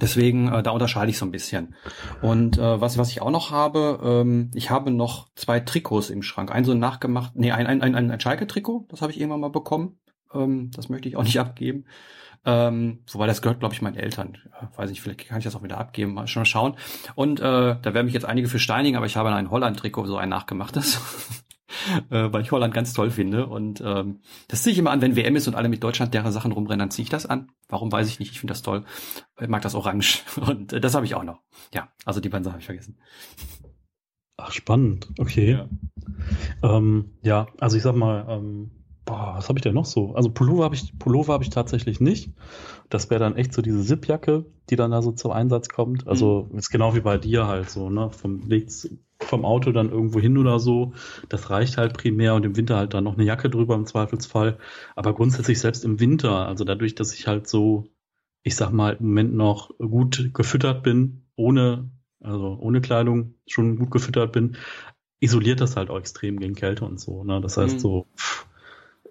Deswegen, 0.00 0.52
äh, 0.52 0.62
da 0.62 0.70
unterscheide 0.70 1.10
ich 1.10 1.18
so 1.18 1.26
ein 1.26 1.30
bisschen. 1.30 1.74
Und 2.20 2.58
äh, 2.58 2.80
was, 2.80 2.98
was 2.98 3.10
ich 3.10 3.22
auch 3.22 3.30
noch 3.30 3.50
habe, 3.50 4.00
ähm, 4.02 4.50
ich 4.54 4.70
habe 4.70 4.90
noch 4.90 5.28
zwei 5.34 5.60
Trikots 5.60 6.10
im 6.10 6.22
Schrank. 6.22 6.50
Ein 6.50 6.64
so 6.64 6.74
nachgemacht, 6.74 7.32
nee, 7.36 7.52
ein, 7.52 7.66
ein, 7.66 7.82
ein, 7.82 8.10
ein 8.10 8.20
Schalke-Trikot, 8.20 8.86
das 8.88 9.02
habe 9.02 9.12
ich 9.12 9.20
irgendwann 9.20 9.40
mal 9.40 9.50
bekommen. 9.50 9.98
Ähm, 10.34 10.70
das 10.74 10.88
möchte 10.88 11.08
ich 11.08 11.16
auch 11.16 11.24
nicht 11.24 11.38
abgeben. 11.40 11.84
Ähm, 12.44 13.04
wobei 13.12 13.28
das 13.28 13.40
gehört, 13.40 13.60
glaube 13.60 13.74
ich, 13.74 13.82
meinen 13.82 13.96
Eltern. 13.96 14.36
Ja, 14.50 14.70
weiß 14.76 14.90
nicht, 14.90 15.00
vielleicht 15.00 15.28
kann 15.28 15.38
ich 15.38 15.44
das 15.44 15.54
auch 15.54 15.62
wieder 15.62 15.78
abgeben, 15.78 16.14
mal 16.14 16.26
schon 16.26 16.40
mal 16.40 16.46
schauen. 16.46 16.74
Und 17.14 17.40
äh, 17.40 17.42
da 17.42 17.94
werden 17.94 18.06
mich 18.06 18.14
jetzt 18.14 18.24
einige 18.24 18.48
für 18.48 18.58
steinigen, 18.58 18.96
aber 18.96 19.06
ich 19.06 19.16
habe 19.16 19.32
ein 19.32 19.50
Holland-Trikot, 19.50 20.06
so 20.06 20.16
ein 20.16 20.28
nachgemachtes. 20.28 21.00
äh, 22.10 22.32
weil 22.32 22.42
ich 22.42 22.52
Holland 22.52 22.74
ganz 22.74 22.92
toll 22.92 23.10
finde. 23.10 23.46
Und 23.46 23.82
ähm, 23.84 24.20
das 24.48 24.62
ziehe 24.62 24.72
ich 24.72 24.78
immer 24.78 24.90
an, 24.90 25.00
wenn 25.00 25.16
WM 25.16 25.36
ist 25.36 25.48
und 25.48 25.54
alle 25.54 25.68
mit 25.68 25.82
Deutschland 25.82 26.14
deren 26.14 26.32
Sachen 26.32 26.52
rumrennen, 26.52 26.80
dann 26.80 26.90
ziehe 26.90 27.04
ich 27.04 27.10
das 27.10 27.26
an. 27.26 27.50
Warum 27.68 27.90
weiß 27.90 28.08
ich 28.08 28.18
nicht, 28.18 28.32
ich 28.32 28.40
finde 28.40 28.52
das 28.52 28.62
toll. 28.62 28.84
Ich 29.40 29.48
mag 29.48 29.62
das 29.62 29.74
Orange. 29.74 30.22
Und 30.46 30.72
äh, 30.72 30.80
das 30.80 30.94
habe 30.94 31.06
ich 31.06 31.14
auch 31.14 31.24
noch. 31.24 31.40
Ja, 31.74 31.88
also 32.04 32.20
die 32.20 32.28
beiden 32.28 32.44
Sachen 32.44 32.54
habe 32.54 32.60
ich 32.60 32.66
vergessen. 32.66 32.98
Ach, 34.36 34.52
spannend. 34.52 35.08
Okay. 35.18 35.52
Ja, 35.52 35.68
ähm, 36.62 37.12
ja 37.22 37.46
also 37.58 37.76
ich 37.76 37.82
sag 37.82 37.94
mal, 37.94 38.26
ähm, 38.28 38.70
boah, 39.04 39.34
was 39.36 39.48
habe 39.48 39.58
ich 39.58 39.62
denn 39.62 39.74
noch 39.74 39.84
so? 39.84 40.14
Also 40.14 40.30
Pullover 40.30 40.64
habe 40.64 40.74
ich, 40.74 40.98
Pullover 40.98 41.32
habe 41.32 41.44
ich 41.44 41.50
tatsächlich 41.50 42.00
nicht. 42.00 42.32
Das 42.88 43.10
wäre 43.10 43.20
dann 43.20 43.36
echt 43.36 43.52
so 43.52 43.62
diese 43.62 43.84
Zipjacke, 43.84 44.46
die 44.70 44.76
dann 44.76 44.90
da 44.90 45.02
so 45.02 45.12
zum 45.12 45.32
Einsatz 45.32 45.68
kommt. 45.68 46.06
Also 46.06 46.48
mhm. 46.50 46.58
ist 46.58 46.70
genau 46.70 46.94
wie 46.94 47.00
bei 47.00 47.18
dir 47.18 47.46
halt 47.46 47.70
so, 47.70 47.90
ne? 47.90 48.10
Vom 48.10 48.48
Weg 48.50 48.70
vom 49.24 49.44
Auto 49.44 49.72
dann 49.72 49.90
irgendwo 49.90 50.20
hin 50.20 50.38
oder 50.38 50.58
so. 50.58 50.92
Das 51.28 51.50
reicht 51.50 51.78
halt 51.78 51.94
primär 51.94 52.34
und 52.34 52.44
im 52.44 52.56
Winter 52.56 52.76
halt 52.76 52.94
dann 52.94 53.04
noch 53.04 53.14
eine 53.14 53.24
Jacke 53.24 53.50
drüber 53.50 53.74
im 53.74 53.86
Zweifelsfall. 53.86 54.58
Aber 54.96 55.14
grundsätzlich 55.14 55.60
selbst 55.60 55.84
im 55.84 56.00
Winter, 56.00 56.46
also 56.46 56.64
dadurch, 56.64 56.94
dass 56.94 57.14
ich 57.14 57.26
halt 57.26 57.48
so, 57.48 57.88
ich 58.42 58.56
sag 58.56 58.72
mal, 58.72 58.96
im 58.98 59.06
Moment 59.06 59.34
noch 59.34 59.70
gut 59.78 60.30
gefüttert 60.34 60.82
bin, 60.82 61.26
ohne, 61.36 61.90
also 62.20 62.58
ohne 62.60 62.80
Kleidung 62.80 63.34
schon 63.46 63.78
gut 63.78 63.90
gefüttert 63.90 64.32
bin, 64.32 64.56
isoliert 65.20 65.60
das 65.60 65.76
halt 65.76 65.88
auch 65.88 65.98
extrem 65.98 66.38
gegen 66.40 66.54
Kälte 66.54 66.84
und 66.84 67.00
so. 67.00 67.24
Ne? 67.24 67.40
Das 67.40 67.56
heißt 67.56 67.74
mhm. 67.74 67.78
so, 67.78 68.06
pff, 68.16 68.46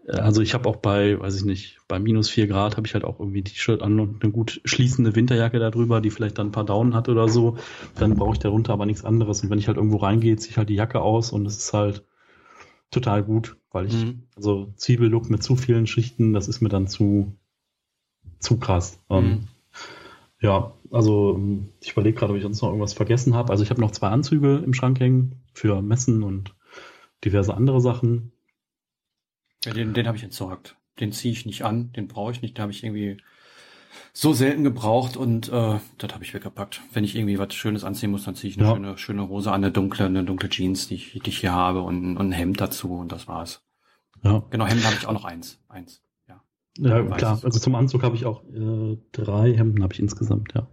also 0.08 0.42
ich 0.42 0.54
habe 0.54 0.68
auch 0.68 0.78
bei, 0.78 1.20
weiß 1.20 1.36
ich 1.36 1.46
nicht, 1.46 1.78
bei 1.88 2.00
minus 2.00 2.30
vier 2.30 2.48
Grad 2.48 2.78
habe 2.78 2.88
ich 2.88 2.94
halt 2.94 3.04
auch 3.04 3.20
irgendwie 3.20 3.42
ein 3.42 3.46
T-Shirt 3.46 3.82
an 3.82 4.00
und 4.00 4.24
eine 4.24 4.32
gut 4.32 4.62
schließende 4.66 5.16
Winterjacke 5.16 5.60
darüber, 5.60 6.02
die 6.02 6.10
vielleicht 6.10 6.38
dann 6.38 6.48
ein 6.48 6.52
paar 6.52 6.66
Daunen 6.66 6.96
hat 6.96 7.08
oder 7.08 7.30
so. 7.30 7.58
Dann 7.96 8.16
brauche 8.16 8.34
ich 8.34 8.40
darunter 8.40 8.74
aber 8.74 8.86
nichts 8.86 9.06
anderes. 9.06 9.44
Und 9.44 9.50
wenn 9.50 9.60
ich 9.60 9.68
halt 9.68 9.78
irgendwo 9.78 9.98
reingehe, 9.98 10.36
ziehe 10.38 10.52
ich 10.52 10.58
halt 10.58 10.70
die 10.70 10.76
Jacke 10.76 11.02
aus 11.02 11.32
und 11.32 11.46
es 11.46 11.58
ist 11.58 11.74
halt 11.74 12.04
total 12.90 13.24
gut, 13.24 13.58
weil 13.72 13.88
ich, 13.88 14.06
mhm. 14.06 14.24
also 14.36 14.74
Zwiebellook 14.76 15.30
mit 15.30 15.44
zu 15.44 15.56
vielen 15.56 15.88
Schichten, 15.88 16.34
das 16.34 16.48
ist 16.48 16.62
mir 16.62 16.70
dann 16.70 16.88
zu, 16.88 17.36
zu 18.40 18.58
krass. 18.58 19.00
Ähm, 19.10 19.24
mhm. 19.24 19.32
Ähm, 19.32 19.48
ja, 20.42 20.74
also 20.90 21.40
ich 21.80 21.92
überlege 21.92 22.18
gerade, 22.18 22.32
ob 22.32 22.38
ich 22.38 22.44
sonst 22.44 22.62
noch 22.62 22.70
irgendwas 22.70 22.94
vergessen 22.94 23.36
habe. 23.36 23.52
Also 23.52 23.64
ich 23.64 23.70
habe 23.70 23.80
noch 23.80 23.92
zwei 23.92 24.10
Anzüge 24.10 24.58
im 24.58 24.74
Schrank 24.74 25.00
hängen 25.00 25.36
für 25.54 25.82
Messen 25.82 26.24
und 26.24 26.56
diverse 27.24 27.54
andere 27.54 27.80
Sachen. 27.80 28.32
Ja, 29.65 29.74
den, 29.74 29.93
den 29.93 30.08
habe 30.08 30.17
ich 30.17 30.24
entsorgt. 30.24 30.76
Den 31.00 31.12
ziehe 31.12 31.32
ich 31.32 31.45
nicht 31.45 31.63
an, 31.63 31.91
den 31.93 32.08
brauche 32.08 32.32
ich 32.32 32.41
nicht. 32.41 32.58
Den 32.58 32.63
habe 32.63 32.71
ich 32.71 32.84
irgendwie 32.84 33.17
so 34.13 34.34
selten 34.34 34.63
gebraucht 34.63 35.17
und 35.17 35.50
äh, 35.50 35.80
das 35.97 36.13
habe 36.13 36.24
ich 36.24 36.34
weggepackt. 36.34 36.82
Wenn 36.93 37.04
ich 37.04 37.15
irgendwie 37.15 37.39
was 37.39 37.54
Schönes 37.54 37.84
anziehen 37.84 38.12
muss, 38.12 38.26
dann 38.26 38.36
ziehe 38.36 38.52
ich 38.52 38.58
eine 38.58 38.67
ja. 38.67 38.76
schöne, 38.76 38.97
schöne 38.97 39.30
Hose 39.30 39.52
an, 39.52 39.63
eine 39.63 39.71
dunkle, 39.71 40.06
eine 40.06 40.24
dunkle 40.24 40.50
Jeans, 40.50 40.88
die 40.88 40.95
ich, 40.95 41.19
die 41.24 41.30
ich 41.30 41.39
hier 41.39 41.54
habe 41.54 41.82
und, 41.82 42.17
und 42.17 42.30
ein 42.30 42.32
Hemd 42.32 42.60
dazu 42.62 42.93
und 42.93 43.12
das 43.12 43.28
war's. 43.28 43.63
Ja. 44.24 44.43
Genau, 44.50 44.65
Hemd 44.65 44.86
habe 44.86 44.95
ich 44.95 45.08
auch 45.08 45.13
noch 45.13 45.26
eins. 45.26 45.60
Eins. 45.67 46.02
Ja, 46.28 46.41
ja 46.78 47.04
klar. 47.04 47.39
Also 47.43 47.60
zum 47.60 47.76
Anzug 47.76 48.04
habe 48.04 48.15
ich 48.15 48.26
auch 48.26 48.43
äh, 48.45 48.97
drei 49.12 49.54
Hemden 49.54 49.84
habe 49.84 49.93
ich 49.93 50.00
insgesamt, 50.00 50.54
ja. 50.54 50.67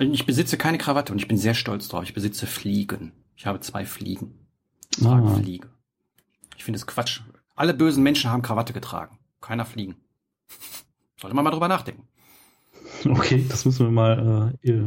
Ich 0.00 0.26
besitze 0.26 0.56
keine 0.56 0.78
Krawatte 0.78 1.12
und 1.12 1.18
ich 1.18 1.26
bin 1.26 1.38
sehr 1.38 1.54
stolz 1.54 1.88
drauf. 1.88 2.04
Ich 2.04 2.14
besitze 2.14 2.46
Fliegen. 2.46 3.12
Ich 3.36 3.46
habe 3.46 3.58
zwei 3.60 3.84
Fliegen. 3.84 4.46
Ich 4.96 5.04
ah. 5.04 5.26
Fliege. 5.40 5.70
Ich 6.56 6.64
finde 6.64 6.78
es 6.78 6.86
Quatsch. 6.86 7.22
Alle 7.58 7.74
bösen 7.74 8.02
Menschen 8.02 8.30
haben 8.30 8.42
Krawatte 8.42 8.72
getragen. 8.72 9.18
Keiner 9.40 9.64
fliegen. 9.64 9.96
Sollte 11.20 11.34
man 11.34 11.44
mal 11.44 11.50
drüber 11.50 11.68
nachdenken. 11.68 12.06
Okay, 13.04 13.44
das 13.48 13.64
müssen 13.64 13.86
wir 13.86 13.90
mal 13.90 14.54
äh, 14.62 14.82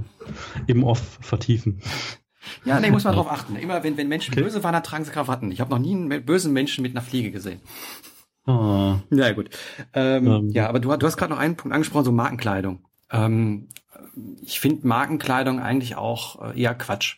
im 0.68 0.84
Off 0.84 1.20
vertiefen. 1.22 1.82
Ja, 2.64 2.80
nee, 2.80 2.90
muss 2.90 3.04
man 3.04 3.14
drauf 3.16 3.30
achten. 3.30 3.56
Immer 3.58 3.84
wenn, 3.84 3.98
wenn 3.98 4.08
Menschen 4.08 4.34
okay. 4.34 4.44
böse 4.44 4.64
waren, 4.64 4.74
dann 4.74 4.84
tragen 4.84 5.04
sie 5.04 5.12
Krawatten. 5.12 5.52
Ich 5.52 5.60
habe 5.60 5.70
noch 5.70 5.80
nie 5.80 5.94
einen 5.94 6.26
bösen 6.26 6.54
Menschen 6.54 6.82
mit 6.82 6.92
einer 6.96 7.02
Fliege 7.04 7.32
gesehen. 7.32 7.62
Ah. 8.46 9.00
Ja, 9.10 9.32
gut. 9.34 9.50
Ähm, 9.94 10.28
ähm. 10.28 10.50
Ja, 10.50 10.68
aber 10.68 10.80
du, 10.80 10.96
du 10.96 11.06
hast 11.06 11.18
gerade 11.18 11.34
noch 11.34 11.40
einen 11.40 11.58
Punkt 11.58 11.76
angesprochen, 11.76 12.06
so 12.06 12.12
Markenkleidung. 12.12 12.86
Ähm, 13.12 13.68
ich 14.42 14.60
finde 14.60 14.88
Markenkleidung 14.88 15.60
eigentlich 15.60 15.96
auch 15.96 16.54
äh, 16.54 16.60
eher 16.60 16.74
Quatsch. 16.74 17.18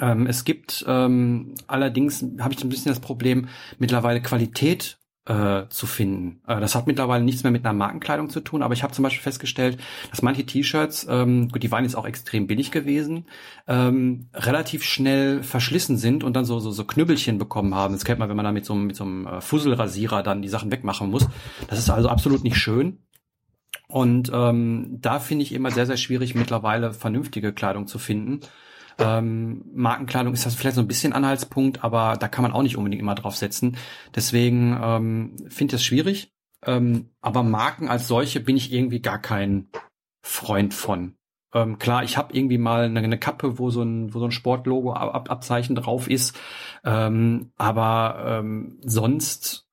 Ähm, 0.00 0.26
es 0.26 0.44
gibt 0.44 0.84
ähm, 0.86 1.54
allerdings, 1.66 2.24
habe 2.40 2.54
ich 2.54 2.62
ein 2.62 2.68
bisschen 2.68 2.90
das 2.90 3.00
Problem, 3.00 3.48
mittlerweile 3.78 4.22
Qualität 4.22 4.98
äh, 5.28 5.68
zu 5.68 5.86
finden. 5.86 6.40
Äh, 6.46 6.58
das 6.60 6.74
hat 6.74 6.86
mittlerweile 6.86 7.22
nichts 7.22 7.42
mehr 7.42 7.52
mit 7.52 7.64
einer 7.64 7.74
Markenkleidung 7.74 8.30
zu 8.30 8.40
tun, 8.40 8.62
aber 8.62 8.74
ich 8.74 8.82
habe 8.82 8.94
zum 8.94 9.02
Beispiel 9.02 9.22
festgestellt, 9.22 9.78
dass 10.10 10.22
manche 10.22 10.46
T-Shirts, 10.46 11.06
ähm, 11.08 11.48
gut, 11.50 11.62
die 11.62 11.70
waren 11.70 11.84
jetzt 11.84 11.96
auch 11.96 12.06
extrem 12.06 12.46
billig 12.46 12.70
gewesen, 12.70 13.26
ähm, 13.66 14.30
relativ 14.32 14.84
schnell 14.84 15.42
verschlissen 15.42 15.98
sind 15.98 16.24
und 16.24 16.34
dann 16.34 16.46
so, 16.46 16.58
so, 16.60 16.70
so 16.70 16.84
Knüppelchen 16.84 17.38
bekommen 17.38 17.74
haben. 17.74 17.92
Das 17.92 18.04
kennt 18.04 18.18
man, 18.18 18.28
wenn 18.28 18.36
man 18.36 18.44
da 18.44 18.52
mit 18.52 18.64
so, 18.64 18.74
mit 18.74 18.96
so 18.96 19.04
einem 19.04 19.26
äh, 19.26 19.40
Fusselrasierer 19.40 20.22
dann 20.22 20.42
die 20.42 20.48
Sachen 20.48 20.72
wegmachen 20.72 21.10
muss. 21.10 21.28
Das 21.68 21.78
ist 21.78 21.90
also 21.90 22.08
absolut 22.08 22.42
nicht 22.42 22.56
schön. 22.56 22.98
Und 23.86 24.30
ähm, 24.34 24.98
da 25.00 25.18
finde 25.18 25.42
ich 25.42 25.52
immer 25.52 25.70
sehr, 25.70 25.86
sehr 25.86 25.96
schwierig, 25.96 26.34
mittlerweile 26.34 26.92
vernünftige 26.92 27.52
Kleidung 27.52 27.86
zu 27.86 27.98
finden. 27.98 28.40
Ähm, 28.98 29.64
Markenkleidung 29.74 30.34
ist 30.34 30.44
das 30.44 30.54
vielleicht 30.54 30.76
so 30.76 30.82
ein 30.82 30.88
bisschen 30.88 31.12
Anhaltspunkt, 31.12 31.84
aber 31.84 32.16
da 32.18 32.28
kann 32.28 32.42
man 32.42 32.52
auch 32.52 32.62
nicht 32.62 32.76
unbedingt 32.76 33.00
immer 33.00 33.14
drauf 33.14 33.36
setzen. 33.36 33.76
Deswegen 34.14 34.78
ähm, 34.82 35.36
finde 35.48 35.70
ich 35.70 35.80
das 35.80 35.84
schwierig. 35.84 36.32
Ähm, 36.64 37.10
aber 37.20 37.42
Marken 37.44 37.88
als 37.88 38.08
solche 38.08 38.40
bin 38.40 38.56
ich 38.56 38.72
irgendwie 38.72 39.00
gar 39.00 39.20
kein 39.20 39.68
Freund 40.22 40.74
von. 40.74 41.14
Ähm, 41.54 41.78
klar, 41.78 42.02
ich 42.04 42.16
habe 42.16 42.34
irgendwie 42.36 42.58
mal 42.58 42.84
eine, 42.84 43.00
eine, 43.00 43.18
Kappe, 43.18 43.58
wo 43.58 43.70
so 43.70 43.82
ein, 43.82 44.12
wo 44.12 44.18
so 44.18 44.26
ein 44.26 44.32
Sportlogo 44.32 44.92
ab, 44.92 45.30
Abzeichen 45.30 45.76
drauf 45.76 46.10
ist. 46.10 46.38
Ähm, 46.84 47.52
aber 47.56 48.40
ähm, 48.40 48.78
sonst 48.84 49.66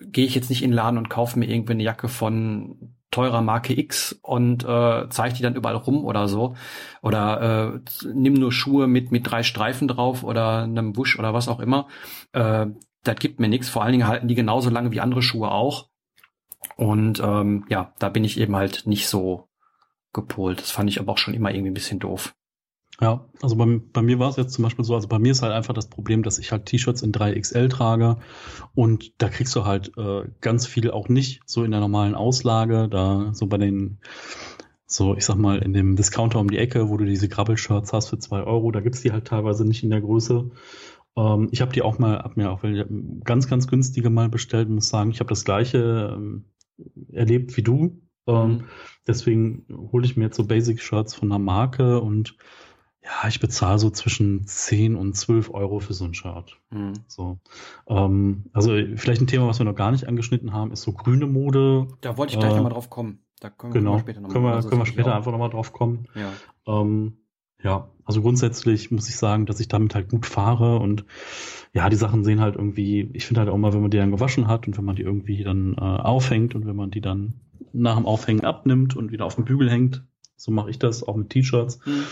gehe 0.00 0.26
ich 0.26 0.34
jetzt 0.34 0.50
nicht 0.50 0.62
in 0.62 0.70
den 0.70 0.76
Laden 0.76 0.98
und 0.98 1.10
kaufe 1.10 1.38
mir 1.38 1.46
irgendwie 1.46 1.72
eine 1.74 1.84
Jacke 1.84 2.08
von 2.08 2.96
teurer 3.12 3.42
Marke 3.42 3.78
X 3.78 4.18
und 4.22 4.64
äh, 4.64 5.08
zeig 5.10 5.34
die 5.34 5.42
dann 5.42 5.54
überall 5.54 5.76
rum 5.76 6.04
oder 6.04 6.26
so. 6.26 6.56
Oder 7.02 7.74
äh, 7.74 8.08
nimm 8.12 8.34
nur 8.34 8.50
Schuhe 8.50 8.88
mit, 8.88 9.12
mit 9.12 9.30
drei 9.30 9.44
Streifen 9.44 9.86
drauf 9.86 10.24
oder 10.24 10.64
einem 10.64 10.92
Busch 10.92 11.16
oder 11.18 11.32
was 11.32 11.46
auch 11.46 11.60
immer. 11.60 11.86
Äh, 12.32 12.66
das 13.04 13.16
gibt 13.16 13.38
mir 13.38 13.48
nichts. 13.48 13.68
Vor 13.68 13.82
allen 13.82 13.92
Dingen 13.92 14.08
halten 14.08 14.28
die 14.28 14.34
genauso 14.34 14.70
lange 14.70 14.90
wie 14.90 15.00
andere 15.00 15.22
Schuhe 15.22 15.50
auch. 15.52 15.88
Und 16.76 17.20
ähm, 17.20 17.66
ja, 17.68 17.92
da 17.98 18.08
bin 18.08 18.24
ich 18.24 18.40
eben 18.40 18.56
halt 18.56 18.86
nicht 18.86 19.06
so 19.08 19.48
gepolt. 20.12 20.60
Das 20.60 20.70
fand 20.70 20.90
ich 20.90 20.98
aber 20.98 21.12
auch 21.12 21.18
schon 21.18 21.34
immer 21.34 21.50
irgendwie 21.50 21.70
ein 21.70 21.74
bisschen 21.74 21.98
doof. 21.98 22.34
Ja, 23.00 23.26
also 23.40 23.56
bei, 23.56 23.80
bei 23.92 24.02
mir 24.02 24.18
war 24.18 24.28
es 24.28 24.36
jetzt 24.36 24.52
zum 24.52 24.64
Beispiel 24.64 24.84
so, 24.84 24.94
also 24.94 25.08
bei 25.08 25.18
mir 25.18 25.32
ist 25.32 25.42
halt 25.42 25.52
einfach 25.52 25.74
das 25.74 25.88
Problem, 25.88 26.22
dass 26.22 26.38
ich 26.38 26.52
halt 26.52 26.66
T-Shirts 26.66 27.02
in 27.02 27.12
3XL 27.12 27.68
trage 27.68 28.18
und 28.74 29.20
da 29.20 29.28
kriegst 29.28 29.56
du 29.56 29.64
halt 29.64 29.96
äh, 29.96 30.24
ganz 30.40 30.66
viel 30.66 30.90
auch 30.90 31.08
nicht 31.08 31.40
so 31.46 31.64
in 31.64 31.70
der 31.70 31.80
normalen 31.80 32.14
Auslage, 32.14 32.88
da 32.88 33.30
so 33.32 33.46
bei 33.46 33.56
den, 33.56 33.98
so 34.86 35.16
ich 35.16 35.24
sag 35.24 35.36
mal, 35.36 35.58
in 35.58 35.72
dem 35.72 35.96
Discounter 35.96 36.38
um 36.38 36.50
die 36.50 36.58
Ecke, 36.58 36.90
wo 36.90 36.96
du 36.96 37.04
diese 37.04 37.28
Grabbel-Shirts 37.28 37.92
hast 37.92 38.08
für 38.08 38.18
zwei 38.18 38.42
Euro, 38.42 38.70
da 38.70 38.80
gibt's 38.80 39.00
die 39.00 39.10
halt 39.10 39.26
teilweise 39.26 39.64
nicht 39.64 39.82
in 39.82 39.90
der 39.90 40.02
Größe. 40.02 40.50
Ähm, 41.16 41.48
ich 41.50 41.60
habe 41.60 41.72
die 41.72 41.82
auch 41.82 41.98
mal, 41.98 42.18
hab 42.18 42.36
mir 42.36 42.52
auch 42.52 42.62
ganz, 43.24 43.48
ganz 43.48 43.66
günstige 43.68 44.10
mal 44.10 44.28
bestellt 44.28 44.68
muss 44.68 44.88
sagen, 44.88 45.10
ich 45.10 45.20
habe 45.20 45.30
das 45.30 45.44
gleiche 45.44 46.14
ähm, 46.16 46.44
erlebt 47.10 47.56
wie 47.56 47.62
du. 47.62 48.00
Ähm, 48.26 48.48
mhm. 48.48 48.64
Deswegen 49.06 49.66
hole 49.92 50.04
ich 50.04 50.16
mir 50.16 50.26
jetzt 50.26 50.36
so 50.36 50.46
Basic-Shirts 50.46 51.14
von 51.14 51.32
einer 51.32 51.38
Marke 51.38 52.00
und 52.00 52.36
ja, 53.04 53.28
ich 53.28 53.40
bezahle 53.40 53.78
so 53.78 53.90
zwischen 53.90 54.46
10 54.46 54.94
und 54.94 55.16
12 55.16 55.50
Euro 55.52 55.80
für 55.80 55.92
so 55.92 56.04
ein 56.04 56.14
Shirt. 56.14 56.56
Mhm. 56.70 56.92
So. 57.08 57.38
Ähm, 57.88 58.44
also 58.52 58.72
vielleicht 58.96 59.20
ein 59.20 59.26
Thema, 59.26 59.48
was 59.48 59.58
wir 59.58 59.64
noch 59.64 59.74
gar 59.74 59.90
nicht 59.90 60.06
angeschnitten 60.06 60.52
haben, 60.52 60.70
ist 60.70 60.82
so 60.82 60.92
grüne 60.92 61.26
Mode. 61.26 61.88
Da 62.00 62.16
wollte 62.16 62.34
ich 62.34 62.38
gleich 62.38 62.52
äh, 62.52 62.56
nochmal 62.56 62.72
drauf 62.72 62.90
kommen. 62.90 63.18
Da 63.40 63.50
können 63.50 63.74
wir 63.74 63.80
genau, 63.80 63.98
später 63.98 64.20
nochmal 64.20 64.32
können 64.32 64.44
wir, 64.44 64.54
also 64.54 64.68
können 64.68 64.80
wir 64.82 64.86
später 64.86 65.16
einfach 65.16 65.32
nochmal 65.32 65.50
drauf 65.50 65.72
kommen. 65.72 66.06
Ja. 66.14 66.30
Ähm, 66.66 67.16
ja, 67.60 67.88
also 68.04 68.22
grundsätzlich 68.22 68.92
muss 68.92 69.08
ich 69.08 69.16
sagen, 69.16 69.46
dass 69.46 69.58
ich 69.58 69.66
damit 69.66 69.96
halt 69.96 70.08
gut 70.08 70.26
fahre 70.26 70.78
und 70.78 71.04
ja, 71.72 71.88
die 71.88 71.96
Sachen 71.96 72.22
sehen 72.22 72.40
halt 72.40 72.54
irgendwie, 72.54 73.10
ich 73.14 73.26
finde 73.26 73.40
halt 73.40 73.50
auch 73.50 73.56
mal, 73.56 73.72
wenn 73.72 73.82
man 73.82 73.90
die 73.90 73.96
dann 73.96 74.10
gewaschen 74.12 74.46
hat 74.46 74.66
und 74.68 74.76
wenn 74.76 74.84
man 74.84 74.96
die 74.96 75.02
irgendwie 75.02 75.42
dann 75.42 75.74
äh, 75.74 75.80
aufhängt 75.80 76.54
und 76.54 76.66
wenn 76.66 76.76
man 76.76 76.90
die 76.90 77.00
dann 77.00 77.34
nach 77.72 77.96
dem 77.96 78.06
Aufhängen 78.06 78.44
abnimmt 78.44 78.94
und 78.96 79.10
wieder 79.10 79.24
auf 79.24 79.36
den 79.36 79.44
Bügel 79.44 79.70
hängt, 79.70 80.04
so 80.36 80.52
mache 80.52 80.70
ich 80.70 80.78
das 80.78 81.02
auch 81.02 81.16
mit 81.16 81.30
T-Shirts, 81.30 81.80
mhm 81.84 82.04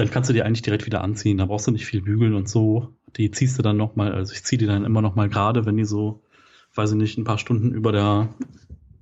dann 0.00 0.10
kannst 0.10 0.30
du 0.30 0.34
die 0.34 0.42
eigentlich 0.42 0.62
direkt 0.62 0.86
wieder 0.86 1.02
anziehen. 1.02 1.38
Da 1.38 1.44
brauchst 1.44 1.66
du 1.66 1.70
nicht 1.70 1.84
viel 1.84 2.00
bügeln 2.00 2.34
und 2.34 2.48
so. 2.48 2.94
Die 3.16 3.30
ziehst 3.30 3.58
du 3.58 3.62
dann 3.62 3.76
nochmal, 3.76 4.12
also 4.12 4.32
ich 4.32 4.44
ziehe 4.44 4.58
die 4.58 4.66
dann 4.66 4.84
immer 4.84 5.02
nochmal 5.02 5.28
gerade, 5.28 5.66
wenn 5.66 5.76
die 5.76 5.84
so, 5.84 6.22
weiß 6.74 6.92
ich 6.92 6.96
nicht, 6.96 7.18
ein 7.18 7.24
paar 7.24 7.38
Stunden 7.38 7.72
über 7.72 7.92
der, 7.92 8.28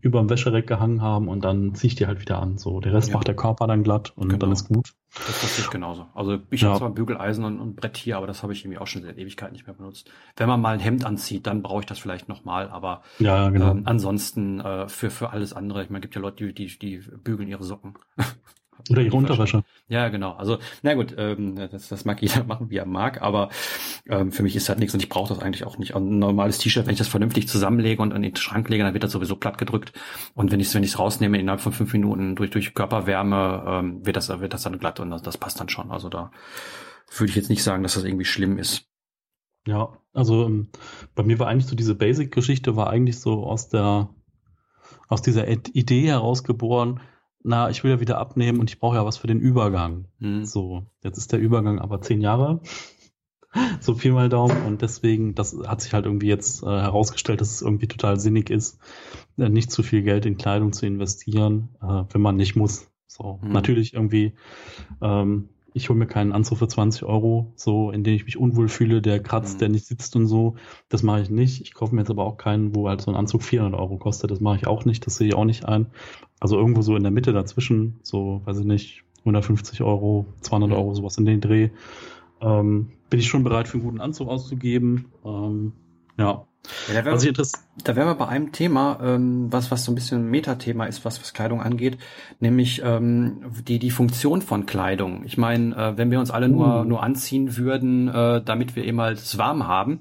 über 0.00 0.18
dem 0.18 0.28
Wäschereck 0.28 0.66
gehangen 0.66 1.00
haben 1.00 1.28
und 1.28 1.44
dann 1.44 1.74
ziehe 1.74 1.88
ich 1.88 1.94
die 1.94 2.08
halt 2.08 2.20
wieder 2.20 2.40
an. 2.40 2.58
So, 2.58 2.80
der 2.80 2.94
Rest 2.94 3.08
ja. 3.08 3.14
macht 3.14 3.28
der 3.28 3.37
Körper 3.37 3.68
dann 3.68 3.84
glatt 3.84 4.12
und 4.16 4.28
genau. 4.28 4.38
dann 4.38 4.52
ist 4.52 4.66
gut. 4.66 4.94
Das 5.14 5.40
passiert 5.40 5.66
ich 5.66 5.70
genauso. 5.70 6.06
Also 6.14 6.38
ich 6.50 6.62
ja. 6.62 6.70
habe 6.70 6.78
zwar 6.78 6.90
Bügeleisen 6.90 7.44
und, 7.44 7.61
und 7.61 7.76
Brett 7.76 7.96
hier, 7.96 8.16
aber 8.16 8.26
das 8.26 8.42
habe 8.42 8.52
ich 8.52 8.64
irgendwie 8.64 8.78
auch 8.78 8.88
schon 8.88 9.02
seit 9.02 9.18
Ewigkeit 9.18 9.52
nicht 9.52 9.66
mehr 9.68 9.76
benutzt. 9.76 10.11
Wenn 10.37 10.48
man 10.48 10.61
mal 10.61 10.74
ein 10.74 10.80
Hemd 10.80 11.04
anzieht, 11.04 11.46
dann 11.46 11.62
brauche 11.62 11.80
ich 11.80 11.87
das 11.87 12.00
vielleicht 12.00 12.28
nochmal, 12.28 12.70
aber 12.70 13.02
ja, 13.20 13.50
genau. 13.50 13.70
ähm, 13.70 13.82
ansonsten 13.84 14.58
äh, 14.61 14.88
für, 14.88 15.11
für 15.11 15.30
alles 15.30 15.52
andere, 15.52 15.84
ich 15.84 15.90
meine, 15.90 16.00
gibt 16.00 16.16
ja 16.16 16.20
Leute, 16.20 16.52
die, 16.52 16.54
die, 16.54 16.78
die 16.78 16.98
bügeln 17.22 17.48
ihre 17.48 17.62
Socken. 17.62 17.94
Oder 18.90 19.02
ihre 19.02 19.16
Unterwäsche. 19.16 19.64
Ja, 19.88 20.08
genau. 20.08 20.32
Also, 20.32 20.58
na 20.82 20.94
gut, 20.94 21.14
ähm, 21.18 21.56
das, 21.56 21.88
das 21.88 22.04
mag 22.04 22.22
jeder 22.22 22.44
machen, 22.46 22.70
wie 22.70 22.76
er 22.76 22.86
mag, 22.86 23.22
aber 23.22 23.50
ähm, 24.08 24.32
für 24.32 24.42
mich 24.42 24.56
ist 24.56 24.68
halt 24.68 24.78
nichts 24.78 24.94
und 24.94 25.02
ich 25.02 25.08
brauche 25.08 25.32
das 25.32 25.42
eigentlich 25.42 25.64
auch 25.64 25.78
nicht. 25.78 25.94
Ein 25.94 26.18
normales 26.18 26.58
T-Shirt, 26.58 26.86
wenn 26.86 26.92
ich 26.92 26.98
das 26.98 27.08
vernünftig 27.08 27.48
zusammenlege 27.48 28.02
und 28.02 28.12
in 28.12 28.22
den 28.22 28.36
Schrank 28.36 28.68
lege, 28.68 28.84
dann 28.84 28.94
wird 28.94 29.04
das 29.04 29.12
sowieso 29.12 29.36
platt 29.36 29.58
gedrückt. 29.58 29.92
Und 30.34 30.50
wenn 30.52 30.60
ich 30.60 30.68
es 30.68 30.74
wenn 30.74 30.82
ich's 30.82 30.98
rausnehme, 30.98 31.38
innerhalb 31.38 31.60
von 31.60 31.72
fünf 31.72 31.92
Minuten 31.92 32.36
durch, 32.36 32.50
durch 32.50 32.74
Körperwärme, 32.74 33.64
ähm, 33.66 34.06
wird, 34.06 34.16
das, 34.16 34.28
wird 34.28 34.54
das 34.54 34.62
dann 34.62 34.78
glatt 34.78 35.00
und 35.00 35.10
das, 35.10 35.22
das 35.22 35.38
passt 35.38 35.60
dann 35.60 35.68
schon. 35.68 35.90
Also 35.90 36.08
da 36.08 36.30
würde 37.16 37.30
ich 37.30 37.36
jetzt 37.36 37.50
nicht 37.50 37.62
sagen, 37.62 37.82
dass 37.82 37.94
das 37.94 38.04
irgendwie 38.04 38.24
schlimm 38.24 38.58
ist. 38.58 38.86
Ja, 39.66 39.98
also 40.12 40.46
ähm, 40.46 40.70
bei 41.14 41.22
mir 41.22 41.38
war 41.38 41.48
eigentlich 41.48 41.66
so 41.66 41.76
diese 41.76 41.94
Basic-Geschichte 41.94 42.76
war 42.76 42.90
eigentlich 42.90 43.18
so 43.18 43.44
aus 43.44 43.68
der 43.68 44.08
aus 45.08 45.22
dieser 45.22 45.48
Idee 45.48 46.06
herausgeboren, 46.06 47.00
na, 47.42 47.70
ich 47.70 47.85
will 47.85 47.90
ja 47.90 48.01
wieder 48.01 48.18
abnehmen 48.18 48.61
und 48.61 48.70
ich 48.70 48.79
brauche 48.79 48.96
ja 48.96 49.05
was 49.05 49.16
für 49.16 49.27
den 49.27 49.40
Übergang. 49.40 50.07
Hm. 50.20 50.44
So, 50.44 50.87
jetzt 51.03 51.18
ist 51.18 51.33
der 51.33 51.38
Übergang 51.38 51.79
aber 51.79 52.01
zehn 52.01 52.20
Jahre. 52.20 52.61
so 53.81 53.94
viel 53.94 54.12
mal 54.12 54.29
Daumen 54.29 54.62
und 54.66 54.83
deswegen, 54.83 55.35
das 55.35 55.57
hat 55.66 55.81
sich 55.81 55.94
halt 55.94 56.05
irgendwie 56.05 56.29
jetzt 56.29 56.62
äh, 56.62 56.66
herausgestellt, 56.66 57.40
dass 57.40 57.51
es 57.51 57.62
irgendwie 57.62 57.88
total 57.88 58.20
sinnig 58.20 58.51
ist, 58.51 58.79
äh, 59.38 59.48
nicht 59.48 59.70
zu 59.70 59.83
viel 59.83 60.03
Geld 60.03 60.27
in 60.27 60.37
Kleidung 60.37 60.72
zu 60.72 60.87
investieren, 60.87 61.70
äh, 61.81 62.05
wenn 62.11 62.20
man 62.20 62.37
nicht 62.37 62.57
muss. 62.57 62.90
So, 63.07 63.40
hm. 63.40 63.53
natürlich 63.53 63.94
irgendwie 63.94 64.35
ähm, 65.01 65.48
ich 65.82 65.88
hole 65.88 65.98
mir 65.98 66.06
keinen 66.06 66.32
Anzug 66.32 66.58
für 66.58 66.68
20 66.68 67.04
Euro, 67.04 67.52
so 67.56 67.90
in 67.90 68.04
dem 68.04 68.14
ich 68.14 68.24
mich 68.24 68.36
unwohl 68.36 68.68
fühle, 68.68 69.00
der 69.00 69.22
kratzt, 69.22 69.54
mhm. 69.54 69.58
der 69.60 69.68
nicht 69.70 69.86
sitzt 69.86 70.16
und 70.16 70.26
so. 70.26 70.56
Das 70.88 71.02
mache 71.02 71.22
ich 71.22 71.30
nicht. 71.30 71.62
Ich 71.62 71.74
kaufe 71.74 71.94
mir 71.94 72.02
jetzt 72.02 72.10
aber 72.10 72.24
auch 72.24 72.36
keinen, 72.36 72.74
wo 72.74 72.88
halt 72.88 73.00
so 73.00 73.10
ein 73.10 73.16
Anzug 73.16 73.42
400 73.42 73.78
Euro 73.78 73.96
kostet. 73.96 74.30
Das 74.30 74.40
mache 74.40 74.56
ich 74.56 74.66
auch 74.66 74.84
nicht. 74.84 75.06
Das 75.06 75.16
sehe 75.16 75.28
ich 75.28 75.34
auch 75.34 75.44
nicht 75.44 75.64
ein. 75.66 75.86
Also 76.40 76.56
irgendwo 76.58 76.82
so 76.82 76.96
in 76.96 77.02
der 77.02 77.12
Mitte 77.12 77.32
dazwischen, 77.32 78.00
so 78.02 78.42
weiß 78.44 78.58
ich 78.58 78.66
nicht, 78.66 79.04
150 79.20 79.82
Euro, 79.82 80.26
200 80.40 80.70
mhm. 80.70 80.76
Euro, 80.76 80.94
sowas 80.94 81.16
in 81.18 81.24
den 81.24 81.40
Dreh. 81.40 81.70
Ähm, 82.40 82.90
bin 83.08 83.20
ich 83.20 83.28
schon 83.28 83.44
bereit, 83.44 83.68
für 83.68 83.74
einen 83.74 83.84
guten 83.84 84.00
Anzug 84.00 84.28
auszugeben. 84.28 85.06
Ähm, 85.24 85.72
ja, 86.18 86.47
ja, 86.88 86.94
da 86.94 87.04
wären 87.04 87.22
wir, 87.22 87.32
da 87.32 87.96
wären 87.96 88.06
wir 88.08 88.14
bei 88.14 88.28
einem 88.28 88.52
Thema, 88.52 88.98
ähm, 89.02 89.52
was, 89.52 89.70
was 89.70 89.84
so 89.84 89.92
ein 89.92 89.94
bisschen 89.94 90.26
ein 90.26 90.30
Metathema 90.30 90.86
ist, 90.86 91.04
was, 91.04 91.20
was 91.20 91.32
Kleidung 91.32 91.62
angeht, 91.62 91.98
nämlich 92.40 92.82
ähm, 92.84 93.42
die, 93.66 93.78
die 93.78 93.90
Funktion 93.90 94.42
von 94.42 94.66
Kleidung. 94.66 95.24
Ich 95.24 95.38
meine, 95.38 95.74
äh, 95.74 95.96
wenn 95.96 96.10
wir 96.10 96.20
uns 96.20 96.30
alle 96.30 96.48
nur, 96.48 96.80
uh. 96.80 96.84
nur 96.84 97.02
anziehen 97.02 97.56
würden, 97.56 98.08
äh, 98.08 98.42
damit 98.42 98.76
wir 98.76 98.84
eben 98.84 99.00
halt 99.00 99.18
es 99.18 99.38
warm 99.38 99.66
haben, 99.66 100.00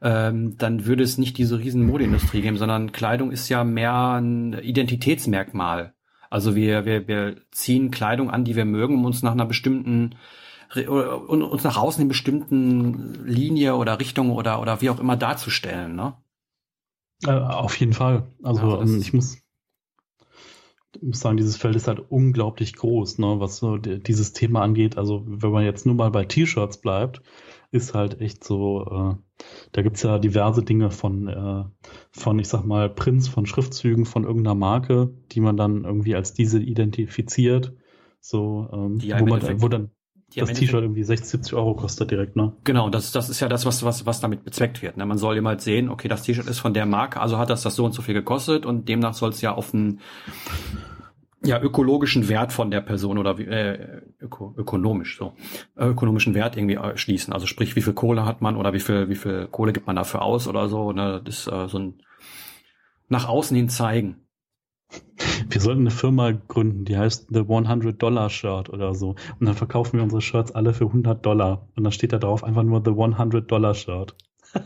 ähm, 0.00 0.56
dann 0.58 0.86
würde 0.86 1.02
es 1.02 1.18
nicht 1.18 1.38
diese 1.38 1.58
riesen 1.58 1.84
Modeindustrie 1.84 2.40
geben, 2.40 2.56
sondern 2.56 2.92
Kleidung 2.92 3.30
ist 3.30 3.48
ja 3.48 3.64
mehr 3.64 4.20
ein 4.20 4.52
Identitätsmerkmal. 4.52 5.94
Also 6.30 6.54
wir, 6.54 6.84
wir, 6.84 7.08
wir 7.08 7.36
ziehen 7.50 7.90
Kleidung 7.90 8.30
an, 8.30 8.44
die 8.44 8.54
wir 8.54 8.64
mögen, 8.64 8.94
um 8.94 9.04
uns 9.04 9.22
nach 9.22 9.32
einer 9.32 9.46
bestimmten 9.46 10.14
und 10.76 11.42
uns 11.42 11.64
nach 11.64 11.76
außen 11.76 12.02
in 12.02 12.08
bestimmten 12.08 13.24
Linie 13.24 13.76
oder 13.76 13.98
Richtung 13.98 14.30
oder 14.30 14.60
oder 14.60 14.80
wie 14.80 14.90
auch 14.90 15.00
immer 15.00 15.16
darzustellen, 15.16 15.96
ne? 15.96 16.14
Äh, 17.24 17.30
auf 17.30 17.78
jeden 17.80 17.94
Fall. 17.94 18.28
Also, 18.42 18.78
also 18.78 18.96
ich 18.98 19.12
muss, 19.12 19.38
ich 20.94 21.02
muss 21.02 21.20
sagen, 21.20 21.36
dieses 21.36 21.56
Feld 21.56 21.76
ist 21.76 21.88
halt 21.88 22.00
unglaublich 22.10 22.74
groß, 22.74 23.18
ne, 23.18 23.40
was 23.40 23.56
so 23.56 23.76
dieses 23.76 24.32
Thema 24.32 24.62
angeht. 24.62 24.98
Also 24.98 25.24
wenn 25.26 25.50
man 25.50 25.64
jetzt 25.64 25.86
nur 25.86 25.94
mal 25.94 26.10
bei 26.10 26.24
T-Shirts 26.24 26.80
bleibt, 26.80 27.22
ist 27.70 27.94
halt 27.94 28.20
echt 28.20 28.44
so, 28.44 28.84
äh, 28.84 29.44
da 29.72 29.82
gibt's 29.82 30.02
ja 30.02 30.18
diverse 30.18 30.62
Dinge 30.62 30.90
von, 30.90 31.28
äh, 31.28 31.64
von, 32.10 32.38
ich 32.38 32.48
sag 32.48 32.64
mal, 32.64 32.88
Prints, 32.88 33.28
von 33.28 33.46
Schriftzügen 33.46 34.06
von 34.06 34.24
irgendeiner 34.24 34.54
Marke, 34.54 35.12
die 35.32 35.40
man 35.40 35.56
dann 35.56 35.84
irgendwie 35.84 36.14
als 36.14 36.32
diese 36.34 36.60
identifiziert. 36.60 37.74
So, 38.20 38.68
ähm, 38.72 39.00
wo 39.02 39.26
man, 39.26 39.62
wo 39.62 39.68
dann, 39.68 39.90
das 40.36 40.52
T-Shirt 40.52 40.82
irgendwie 40.82 41.02
60, 41.02 41.28
70 41.28 41.54
Euro 41.54 41.74
kostet 41.74 42.10
direkt, 42.10 42.36
ne? 42.36 42.52
Genau, 42.64 42.90
das, 42.90 43.12
das 43.12 43.28
ist 43.30 43.40
ja 43.40 43.48
das, 43.48 43.64
was, 43.64 43.82
was, 43.82 44.04
was 44.06 44.20
damit 44.20 44.44
bezweckt 44.44 44.82
wird. 44.82 44.96
Ne? 44.96 45.06
Man 45.06 45.18
soll 45.18 45.36
immer 45.36 45.50
halt 45.50 45.62
sehen, 45.62 45.88
okay, 45.88 46.08
das 46.08 46.22
T-Shirt 46.22 46.46
ist 46.46 46.58
von 46.58 46.74
der 46.74 46.86
Marke, 46.86 47.20
also 47.20 47.38
hat 47.38 47.50
das 47.50 47.62
das 47.62 47.74
so 47.74 47.84
und 47.84 47.92
so 47.92 48.02
viel 48.02 48.14
gekostet 48.14 48.66
und 48.66 48.88
demnach 48.88 49.14
soll 49.14 49.30
es 49.30 49.40
ja 49.40 49.54
auf 49.54 49.72
einen 49.72 50.00
ja, 51.44 51.60
ökologischen 51.60 52.28
Wert 52.28 52.52
von 52.52 52.70
der 52.70 52.80
Person 52.80 53.16
oder 53.16 53.38
äh, 53.38 54.02
öko, 54.20 54.54
ökonomisch 54.56 55.18
so 55.18 55.34
ökonomischen 55.76 56.34
Wert 56.34 56.56
irgendwie 56.56 56.74
äh, 56.74 56.96
schließen. 56.96 57.32
Also 57.32 57.46
sprich, 57.46 57.76
wie 57.76 57.82
viel 57.82 57.92
Kohle 57.92 58.24
hat 58.24 58.40
man 58.40 58.56
oder 58.56 58.72
wie 58.72 58.80
viel 58.80 59.08
wie 59.08 59.14
viel 59.14 59.46
Kohle 59.46 59.72
gibt 59.72 59.86
man 59.86 59.96
dafür 59.96 60.22
aus 60.22 60.48
oder 60.48 60.68
so. 60.68 60.92
Ne? 60.92 61.22
Das 61.24 61.38
ist 61.38 61.46
äh, 61.46 61.68
so 61.68 61.78
ein 61.78 62.02
nach 63.08 63.28
außen 63.28 63.56
hin 63.56 63.68
zeigen. 63.68 64.27
Wir 65.48 65.60
sollten 65.60 65.80
eine 65.80 65.90
Firma 65.90 66.32
gründen, 66.32 66.84
die 66.84 66.96
heißt 66.96 67.28
The 67.30 67.40
100 67.40 68.00
Dollar 68.00 68.30
Shirt 68.30 68.68
oder 68.68 68.94
so. 68.94 69.16
Und 69.40 69.46
dann 69.46 69.54
verkaufen 69.54 69.96
wir 69.96 70.02
unsere 70.02 70.20
Shirts 70.20 70.52
alle 70.52 70.74
für 70.74 70.86
100 70.86 71.24
Dollar. 71.24 71.68
Und 71.76 71.84
dann 71.84 71.92
steht 71.92 72.12
da 72.12 72.18
drauf 72.18 72.44
einfach 72.44 72.62
nur 72.62 72.82
The 72.84 72.90
100 72.90 73.50
Dollar 73.50 73.74
Shirt. 73.74 74.14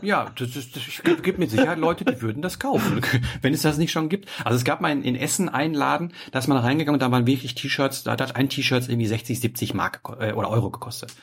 Ja, 0.01 0.31
das, 0.37 0.51
das, 0.51 0.71
das 0.71 1.21
gibt 1.21 1.39
mit 1.39 1.49
Sicherheit 1.49 1.77
Leute, 1.77 2.05
die 2.05 2.21
würden 2.21 2.41
das 2.41 2.57
kaufen, 2.57 3.01
wenn 3.41 3.53
es 3.53 3.63
das 3.63 3.77
nicht 3.77 3.91
schon 3.91 4.07
gibt. 4.07 4.29
Also 4.45 4.55
es 4.55 4.63
gab 4.63 4.79
mal 4.79 4.91
in, 4.91 5.03
in 5.03 5.15
Essen 5.15 5.49
einen 5.49 5.73
Laden, 5.73 6.13
da 6.31 6.39
ist 6.39 6.47
man 6.47 6.57
reingegangen 6.57 6.95
und 6.95 7.01
da 7.01 7.11
waren 7.11 7.27
wirklich 7.27 7.55
T-Shirts, 7.55 8.03
da 8.03 8.11
hat 8.11 8.35
ein 8.35 8.49
T-Shirt 8.49 8.87
irgendwie 8.87 9.07
60, 9.07 9.39
70 9.41 9.73
Mark 9.73 10.01
äh, 10.19 10.31
oder 10.33 10.49
Euro 10.49 10.69
gekostet. 10.69 11.13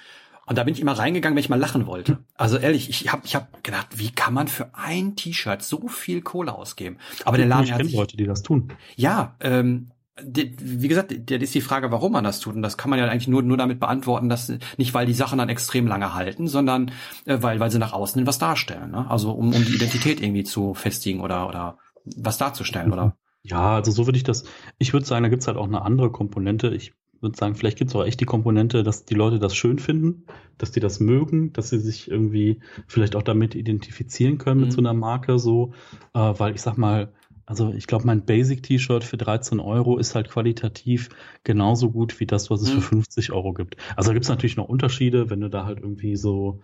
Und 0.51 0.57
da 0.57 0.65
bin 0.65 0.75
ich 0.75 0.81
immer 0.81 0.99
reingegangen, 0.99 1.37
wenn 1.37 1.45
ich 1.45 1.49
mal 1.49 1.61
lachen 1.61 1.87
wollte. 1.87 2.19
Also 2.35 2.57
ehrlich, 2.57 2.91
ich 2.91 3.13
habe 3.13 3.23
ich 3.25 3.37
hab 3.37 3.63
gedacht, 3.63 3.87
wie 3.95 4.11
kann 4.11 4.35
man 4.35 4.49
für 4.49 4.75
ein 4.75 5.15
T-Shirt 5.15 5.63
so 5.63 5.87
viel 5.87 6.23
Kohle 6.23 6.53
ausgeben? 6.53 6.97
Aber 7.25 7.37
der 7.37 7.47
Laden 7.47 7.67
ich 7.67 7.73
hat 7.73 7.85
sich, 7.85 7.95
Leute, 7.95 8.17
die 8.17 8.27
das 8.27 8.43
tun. 8.43 8.73
Ja, 8.97 9.37
ähm, 9.39 9.93
wie 10.21 10.89
gesagt, 10.89 11.15
das 11.31 11.41
ist 11.41 11.55
die 11.55 11.61
Frage, 11.61 11.93
warum 11.93 12.11
man 12.11 12.25
das 12.25 12.41
tut. 12.41 12.57
Und 12.57 12.63
das 12.63 12.77
kann 12.77 12.91
man 12.91 12.99
ja 12.99 13.07
eigentlich 13.07 13.29
nur, 13.29 13.43
nur 13.43 13.59
damit 13.59 13.79
beantworten, 13.79 14.29
dass 14.29 14.53
nicht, 14.77 14.93
weil 14.93 15.07
die 15.07 15.15
Sachen 15.15 15.39
dann 15.39 15.49
extrem 15.51 15.87
lange 15.87 16.15
halten, 16.15 16.49
sondern 16.49 16.91
äh, 17.27 17.39
weil, 17.41 17.61
weil 17.61 17.71
sie 17.71 17.79
nach 17.79 17.93
außen 17.93 18.27
was 18.27 18.41
darstellen. 18.41 18.91
Ne? 18.91 19.09
Also 19.09 19.31
um, 19.31 19.55
um 19.55 19.65
die 19.65 19.77
Identität 19.77 20.21
irgendwie 20.21 20.43
zu 20.43 20.75
festigen 20.75 21.21
oder, 21.21 21.49
oder 21.49 21.79
was 22.17 22.39
darzustellen, 22.39 22.93
oder? 22.93 23.17
Ja, 23.45 23.77
also 23.77 23.93
so 23.93 24.09
würde 24.09 24.17
ich 24.17 24.25
das, 24.25 24.43
ich 24.79 24.93
würde 24.93 25.07
sagen, 25.07 25.23
da 25.23 25.29
gibt's 25.29 25.47
halt 25.47 25.57
auch 25.57 25.69
eine 25.69 25.83
andere 25.83 26.11
Komponente. 26.11 26.75
Ich 26.75 26.93
würde 27.21 27.37
sagen, 27.37 27.55
vielleicht 27.55 27.79
gibt 27.79 27.91
es 27.91 27.97
auch 27.97 28.05
echt 28.05 28.21
die 28.21 28.27
Komponente, 28.27 28.83
dass 28.83 29.05
die 29.05 29.15
Leute 29.15 29.39
das 29.39 29.55
schön 29.55 29.79
finden, 29.79 30.25
dass 30.59 30.73
die 30.73 30.81
das 30.81 31.01
mögen, 31.01 31.53
dass 31.53 31.71
sie 31.71 31.79
sich 31.79 32.11
irgendwie 32.11 32.61
vielleicht 32.87 33.17
auch 33.17 33.23
damit 33.23 33.55
identifizieren 33.55 34.39
können 34.39 34.61
mhm. 34.61 34.67
mit 34.67 34.73
so 34.73 34.81
einer 34.81 34.95
Marke, 34.95 35.39
so, 35.39 35.73
äh, 36.15 36.19
weil 36.19 36.55
ich 36.55 36.63
sag 36.63 36.79
mal, 36.79 37.13
also 37.51 37.73
ich 37.73 37.89
glaube, 37.89 38.07
mein 38.07 38.25
Basic-T-Shirt 38.25 39.03
für 39.03 39.17
13 39.17 39.59
Euro 39.59 39.99
ist 39.99 40.15
halt 40.15 40.31
qualitativ 40.31 41.09
genauso 41.43 41.91
gut 41.91 42.21
wie 42.21 42.27
das, 42.27 42.49
was 42.49 42.63
es 42.63 42.69
mhm. 42.73 42.81
für 42.81 42.89
50 42.91 43.33
Euro 43.33 43.53
gibt. 43.53 43.77
Also 43.97 44.11
da 44.11 44.15
gibt 44.15 44.25
es 44.25 44.31
natürlich 44.31 44.57
noch 44.57 44.69
Unterschiede, 44.69 45.31
wenn 45.31 45.41
du 45.41 45.51
da 45.51 45.65
halt 45.65 45.81
irgendwie 45.81 46.15
so 46.17 46.61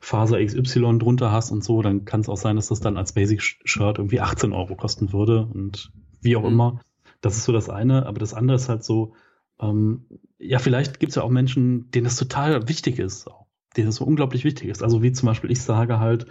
Faser 0.00 0.42
XY 0.42 0.98
drunter 0.98 1.32
hast 1.32 1.50
und 1.50 1.64
so, 1.64 1.82
dann 1.82 2.04
kann 2.04 2.20
es 2.20 2.28
auch 2.28 2.36
sein, 2.36 2.56
dass 2.56 2.68
das 2.68 2.80
dann 2.80 2.96
als 2.96 3.12
Basic-Shirt 3.12 3.98
irgendwie 3.98 4.20
18 4.20 4.52
Euro 4.52 4.76
kosten 4.76 5.12
würde 5.12 5.46
und 5.52 5.90
wie 6.22 6.36
auch 6.36 6.42
mhm. 6.42 6.48
immer. 6.48 6.80
Das 7.20 7.36
ist 7.36 7.44
so 7.44 7.52
das 7.52 7.68
eine, 7.68 8.06
aber 8.06 8.18
das 8.18 8.32
andere 8.32 8.56
ist 8.56 8.68
halt 8.68 8.84
so, 8.84 9.14
ähm, 9.60 10.06
ja, 10.38 10.58
vielleicht 10.58 11.00
gibt 11.00 11.10
es 11.10 11.16
ja 11.16 11.22
auch 11.22 11.30
Menschen, 11.30 11.90
denen 11.90 12.04
das 12.04 12.16
total 12.16 12.68
wichtig 12.68 12.98
ist, 12.98 13.28
denen 13.76 13.86
das 13.86 13.96
so 13.96 14.04
unglaublich 14.04 14.44
wichtig 14.44 14.68
ist. 14.68 14.82
Also 14.82 15.02
wie 15.02 15.12
zum 15.12 15.26
Beispiel 15.26 15.50
ich 15.50 15.62
sage 15.62 16.00
halt, 16.00 16.26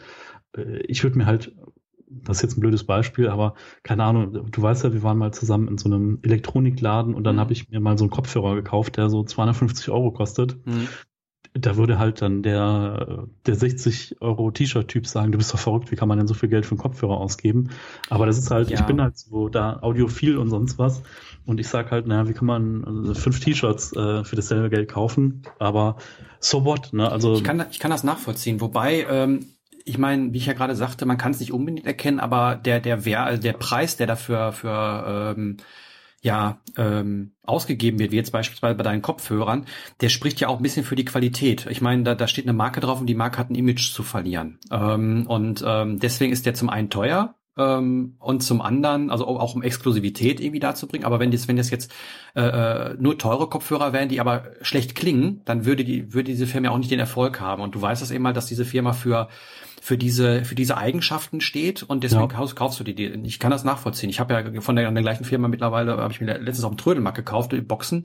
äh, 0.55 0.79
ich 0.79 1.03
würde 1.03 1.17
mir 1.17 1.25
halt, 1.25 1.55
das 2.07 2.37
ist 2.37 2.43
jetzt 2.43 2.57
ein 2.57 2.61
blödes 2.61 2.85
Beispiel, 2.85 3.29
aber 3.29 3.53
keine 3.83 4.03
Ahnung, 4.03 4.51
du 4.51 4.61
weißt 4.61 4.83
ja, 4.83 4.93
wir 4.93 5.03
waren 5.03 5.17
mal 5.17 5.31
zusammen 5.31 5.67
in 5.67 5.77
so 5.77 5.89
einem 5.89 6.19
Elektronikladen 6.23 7.13
und 7.13 7.23
dann 7.23 7.35
mhm. 7.35 7.39
habe 7.39 7.53
ich 7.53 7.69
mir 7.69 7.79
mal 7.79 7.97
so 7.97 8.05
einen 8.05 8.11
Kopfhörer 8.11 8.55
gekauft, 8.55 8.97
der 8.97 9.09
so 9.09 9.23
250 9.23 9.89
Euro 9.89 10.11
kostet. 10.11 10.65
Mhm 10.65 10.87
da 11.53 11.77
würde 11.77 11.97
halt 11.97 12.21
dann 12.21 12.43
der, 12.43 13.27
der 13.45 13.55
60 13.55 14.21
Euro 14.21 14.51
T-Shirt-Typ 14.51 15.07
sagen, 15.07 15.31
du 15.31 15.38
bist 15.38 15.53
doch 15.53 15.59
verrückt, 15.59 15.91
wie 15.91 15.95
kann 15.95 16.07
man 16.07 16.17
denn 16.17 16.27
so 16.27 16.33
viel 16.33 16.49
Geld 16.49 16.65
für 16.65 16.71
einen 16.71 16.79
Kopfhörer 16.79 17.17
ausgeben? 17.17 17.69
Aber 18.09 18.25
das 18.25 18.38
ist 18.38 18.51
halt, 18.51 18.69
ja. 18.69 18.79
ich 18.79 18.85
bin 18.85 19.01
halt 19.01 19.17
so 19.17 19.49
da 19.49 19.79
audiophil 19.81 20.38
und 20.38 20.49
sonst 20.49 20.77
was. 20.77 21.01
Und 21.45 21.59
ich 21.59 21.67
sag 21.67 21.91
halt, 21.91 22.05
naja, 22.05 22.27
wie 22.27 22.33
kann 22.33 22.45
man 22.45 22.83
also 22.85 23.13
fünf 23.15 23.39
T-Shirts 23.39 23.93
äh, 23.95 24.23
für 24.23 24.35
dasselbe 24.35 24.69
Geld 24.69 24.89
kaufen? 24.89 25.41
Aber 25.57 25.97
so 26.39 26.65
what, 26.65 26.93
ne? 26.93 27.12
Also. 27.12 27.35
Ich 27.35 27.43
kann, 27.43 27.65
ich 27.71 27.79
kann 27.79 27.91
das 27.91 28.03
nachvollziehen. 28.03 28.62
Wobei, 28.62 29.05
ähm, 29.09 29.45
ich 29.85 29.97
meine, 29.97 30.33
wie 30.33 30.38
ich 30.38 30.45
ja 30.45 30.53
gerade 30.53 30.75
sagte, 30.75 31.05
man 31.05 31.17
kann 31.17 31.31
es 31.31 31.39
nicht 31.39 31.51
unbedingt 31.51 31.88
erkennen, 31.88 32.19
aber 32.19 32.55
der, 32.55 32.79
der 32.79 33.05
Wer, 33.05 33.23
also 33.23 33.41
der 33.41 33.53
Preis, 33.53 33.97
der 33.97 34.05
dafür 34.05 34.51
für 34.51 35.35
ähm, 35.35 35.57
ja 36.21 36.60
ähm, 36.77 37.32
ausgegeben 37.43 37.99
wird, 37.99 38.12
wie 38.12 38.17
jetzt 38.17 38.32
beispielsweise 38.32 38.75
bei 38.75 38.84
deinen 38.84 39.01
Kopfhörern, 39.01 39.65
der 40.01 40.10
spricht 40.10 40.39
ja 40.39 40.47
auch 40.47 40.58
ein 40.58 40.63
bisschen 40.63 40.86
für 40.86 40.95
die 40.95 41.05
Qualität. 41.05 41.65
Ich 41.69 41.82
meine, 41.82 42.03
da, 42.03 42.15
da 42.15 42.27
steht 42.27 42.45
eine 42.45 42.53
Marke 42.53 42.79
drauf 42.79 42.99
und 42.99 43.08
die 43.08 43.15
Marke 43.15 43.38
hat 43.38 43.49
ein 43.49 43.55
Image 43.55 43.93
zu 43.93 44.03
verlieren. 44.03 44.60
Ähm, 44.71 45.25
und 45.27 45.63
ähm, 45.65 45.99
deswegen 45.99 46.34
ist 46.34 46.45
der 46.45 46.53
zum 46.53 46.69
einen 46.69 46.89
teuer, 46.89 47.35
ähm, 47.60 48.15
und 48.19 48.41
zum 48.41 48.62
anderen, 48.62 49.10
also 49.10 49.27
auch 49.27 49.55
um 49.55 49.62
Exklusivität 49.62 50.39
irgendwie 50.39 50.60
dazu 50.60 50.87
bringen. 50.87 51.03
Aber 51.03 51.19
wenn 51.19 51.31
das, 51.31 51.47
wenn 51.47 51.57
das 51.57 51.69
jetzt 51.69 51.91
äh, 52.35 52.41
äh, 52.41 52.95
nur 52.99 53.17
teure 53.17 53.47
Kopfhörer 53.47 53.93
wären, 53.93 54.10
die 54.10 54.19
aber 54.19 54.51
schlecht 54.62 54.95
klingen, 54.95 55.41
dann 55.45 55.65
würde 55.65 55.83
die, 55.83 56.13
würde 56.13 56.31
diese 56.31 56.47
Firma 56.47 56.69
auch 56.69 56.77
nicht 56.77 56.91
den 56.91 56.99
Erfolg 56.99 57.39
haben. 57.39 57.62
Und 57.62 57.75
du 57.75 57.81
weißt 57.81 58.01
das 58.01 58.12
eben 58.12 58.23
mal, 58.23 58.33
dass 58.33 58.45
diese 58.45 58.65
Firma 58.65 58.93
für 58.93 59.27
für 59.81 59.97
diese 59.97 60.43
für 60.43 60.55
diese 60.55 60.77
Eigenschaften 60.77 61.39
steht 61.39 61.83
und 61.83 62.03
deswegen 62.03 62.23
ja. 62.23 62.27
kaufst, 62.27 62.55
kaufst 62.55 62.79
du 62.79 62.83
die. 62.83 63.05
Ich 63.23 63.39
kann 63.39 63.51
das 63.51 63.63
nachvollziehen. 63.63 64.10
Ich 64.10 64.19
habe 64.19 64.33
ja 64.33 64.62
von 64.62 64.75
der, 64.75 64.91
der 64.91 65.03
gleichen 65.03 65.23
Firma 65.23 65.47
mittlerweile 65.47 65.97
habe 65.97 66.12
ich 66.12 66.19
mir 66.19 66.37
letztens 66.37 66.65
auf 66.65 66.71
dem 66.71 66.77
Trödelmarkt 66.77 67.17
gekauft 67.17 67.53
die 67.53 67.62
Boxen 67.62 68.03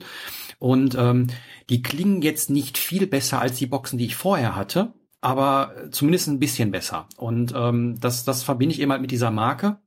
und 0.57 0.95
ähm, 0.95 1.27
die 1.69 1.81
klingen 1.81 2.21
jetzt 2.21 2.49
nicht 2.49 2.77
viel 2.77 3.07
besser 3.07 3.41
als 3.41 3.57
die 3.57 3.67
Boxen, 3.67 3.97
die 3.97 4.05
ich 4.05 4.15
vorher 4.15 4.55
hatte 4.55 4.93
aber 5.25 5.73
zumindest 5.89 6.27
ein 6.27 6.37
bisschen 6.37 6.69
besser. 6.69 7.07
Und 7.17 7.51
ähm, 7.55 7.99
das, 7.99 8.25
das 8.25 8.43
verbinde 8.43 8.75
ich 8.75 8.79
eben 8.79 8.91
halt 8.91 9.01
mit 9.01 9.09
dieser 9.09 9.31
Marke. 9.31 9.79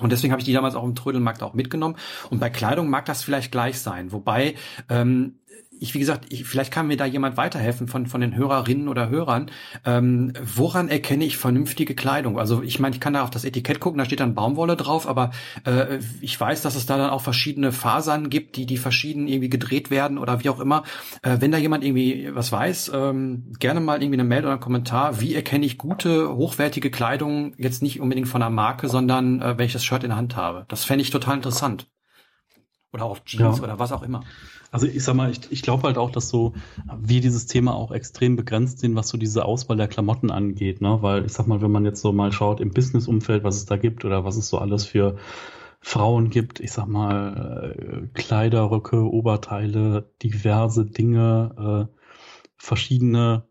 Und 0.00 0.12
deswegen 0.12 0.32
habe 0.32 0.40
ich 0.40 0.44
die 0.44 0.52
damals 0.52 0.74
auch 0.74 0.84
im 0.84 0.94
Trödelmarkt 0.94 1.42
auch 1.42 1.54
mitgenommen. 1.54 1.96
Und 2.28 2.40
bei 2.40 2.50
Kleidung 2.50 2.90
mag 2.90 3.06
das 3.06 3.22
vielleicht 3.22 3.50
gleich 3.50 3.80
sein. 3.80 4.12
Wobei 4.12 4.54
ähm, 4.90 5.38
ich, 5.78 5.94
wie 5.94 5.98
gesagt, 5.98 6.26
ich, 6.30 6.44
vielleicht 6.44 6.72
kann 6.72 6.86
mir 6.86 6.96
da 6.96 7.04
jemand 7.04 7.36
weiterhelfen 7.36 7.88
von, 7.88 8.06
von 8.06 8.20
den 8.20 8.34
Hörerinnen 8.34 8.88
oder 8.88 9.08
Hörern. 9.08 9.50
Ähm, 9.84 10.32
woran 10.42 10.88
erkenne 10.88 11.24
ich 11.24 11.36
vernünftige 11.36 11.94
Kleidung? 11.94 12.38
Also 12.38 12.62
ich 12.62 12.78
meine, 12.78 12.94
ich 12.94 13.00
kann 13.00 13.12
da 13.12 13.22
auf 13.22 13.30
das 13.30 13.44
Etikett 13.44 13.80
gucken, 13.80 13.98
da 13.98 14.04
steht 14.04 14.20
dann 14.20 14.34
Baumwolle 14.34 14.76
drauf, 14.76 15.08
aber 15.08 15.30
äh, 15.64 15.98
ich 16.20 16.38
weiß, 16.38 16.62
dass 16.62 16.76
es 16.76 16.86
da 16.86 16.96
dann 16.96 17.10
auch 17.10 17.20
verschiedene 17.20 17.72
Fasern 17.72 18.30
gibt, 18.30 18.56
die, 18.56 18.66
die 18.66 18.76
verschieden 18.76 19.28
irgendwie 19.28 19.50
gedreht 19.50 19.90
werden 19.90 20.18
oder 20.18 20.42
wie 20.42 20.48
auch 20.48 20.60
immer. 20.60 20.84
Äh, 21.22 21.36
wenn 21.40 21.52
da 21.52 21.58
jemand 21.58 21.84
irgendwie 21.84 22.30
was 22.32 22.52
weiß, 22.52 22.92
ähm, 22.94 23.52
gerne 23.58 23.80
mal 23.80 24.02
irgendwie 24.02 24.20
eine 24.20 24.28
Mail 24.28 24.44
oder 24.44 24.52
einen 24.52 24.60
Kommentar. 24.60 25.20
Wie 25.20 25.34
erkenne 25.34 25.66
ich 25.66 25.78
gute, 25.78 26.34
hochwertige 26.34 26.90
Kleidung 26.90 27.54
jetzt 27.58 27.82
nicht 27.82 28.00
unbedingt 28.00 28.28
von 28.28 28.42
einer 28.42 28.50
Marke, 28.50 28.88
sondern 28.88 29.40
äh, 29.42 29.58
wenn 29.58 29.66
ich 29.66 29.72
das 29.72 29.84
Shirt 29.84 30.04
in 30.04 30.10
der 30.10 30.18
Hand 30.18 30.36
habe? 30.36 30.64
Das 30.68 30.84
fände 30.84 31.02
ich 31.02 31.10
total 31.10 31.36
interessant. 31.36 31.86
Oder 32.92 33.04
auch 33.04 33.18
Jeans 33.24 33.58
ja. 33.58 33.64
oder 33.64 33.78
was 33.78 33.92
auch 33.92 34.02
immer. 34.02 34.22
Also 34.70 34.86
ich 34.86 35.02
sag 35.04 35.14
mal, 35.14 35.30
ich, 35.30 35.40
ich 35.50 35.62
glaube 35.62 35.84
halt 35.84 35.98
auch, 35.98 36.10
dass 36.10 36.28
so 36.28 36.54
wie 36.98 37.20
dieses 37.20 37.46
Thema 37.46 37.74
auch 37.74 37.92
extrem 37.92 38.36
begrenzt 38.36 38.80
sind, 38.80 38.94
was 38.94 39.08
so 39.08 39.18
diese 39.18 39.44
Auswahl 39.44 39.76
der 39.76 39.88
Klamotten 39.88 40.30
angeht, 40.30 40.80
ne? 40.80 40.98
Weil 41.02 41.26
ich 41.26 41.32
sag 41.32 41.46
mal, 41.46 41.62
wenn 41.62 41.70
man 41.70 41.84
jetzt 41.84 42.00
so 42.00 42.12
mal 42.12 42.32
schaut 42.32 42.60
im 42.60 42.70
Business-Umfeld, 42.70 43.44
was 43.44 43.56
es 43.56 43.66
da 43.66 43.76
gibt 43.76 44.04
oder 44.04 44.24
was 44.24 44.36
es 44.36 44.48
so 44.48 44.58
alles 44.58 44.86
für 44.86 45.16
Frauen 45.80 46.30
gibt, 46.30 46.60
ich 46.60 46.72
sag 46.72 46.88
mal, 46.88 47.74
äh, 47.74 48.06
Kleiderröcke, 48.14 49.02
Oberteile, 49.02 50.10
diverse 50.22 50.84
Dinge, 50.84 51.88
äh, 51.90 52.00
verschiedene 52.56 53.44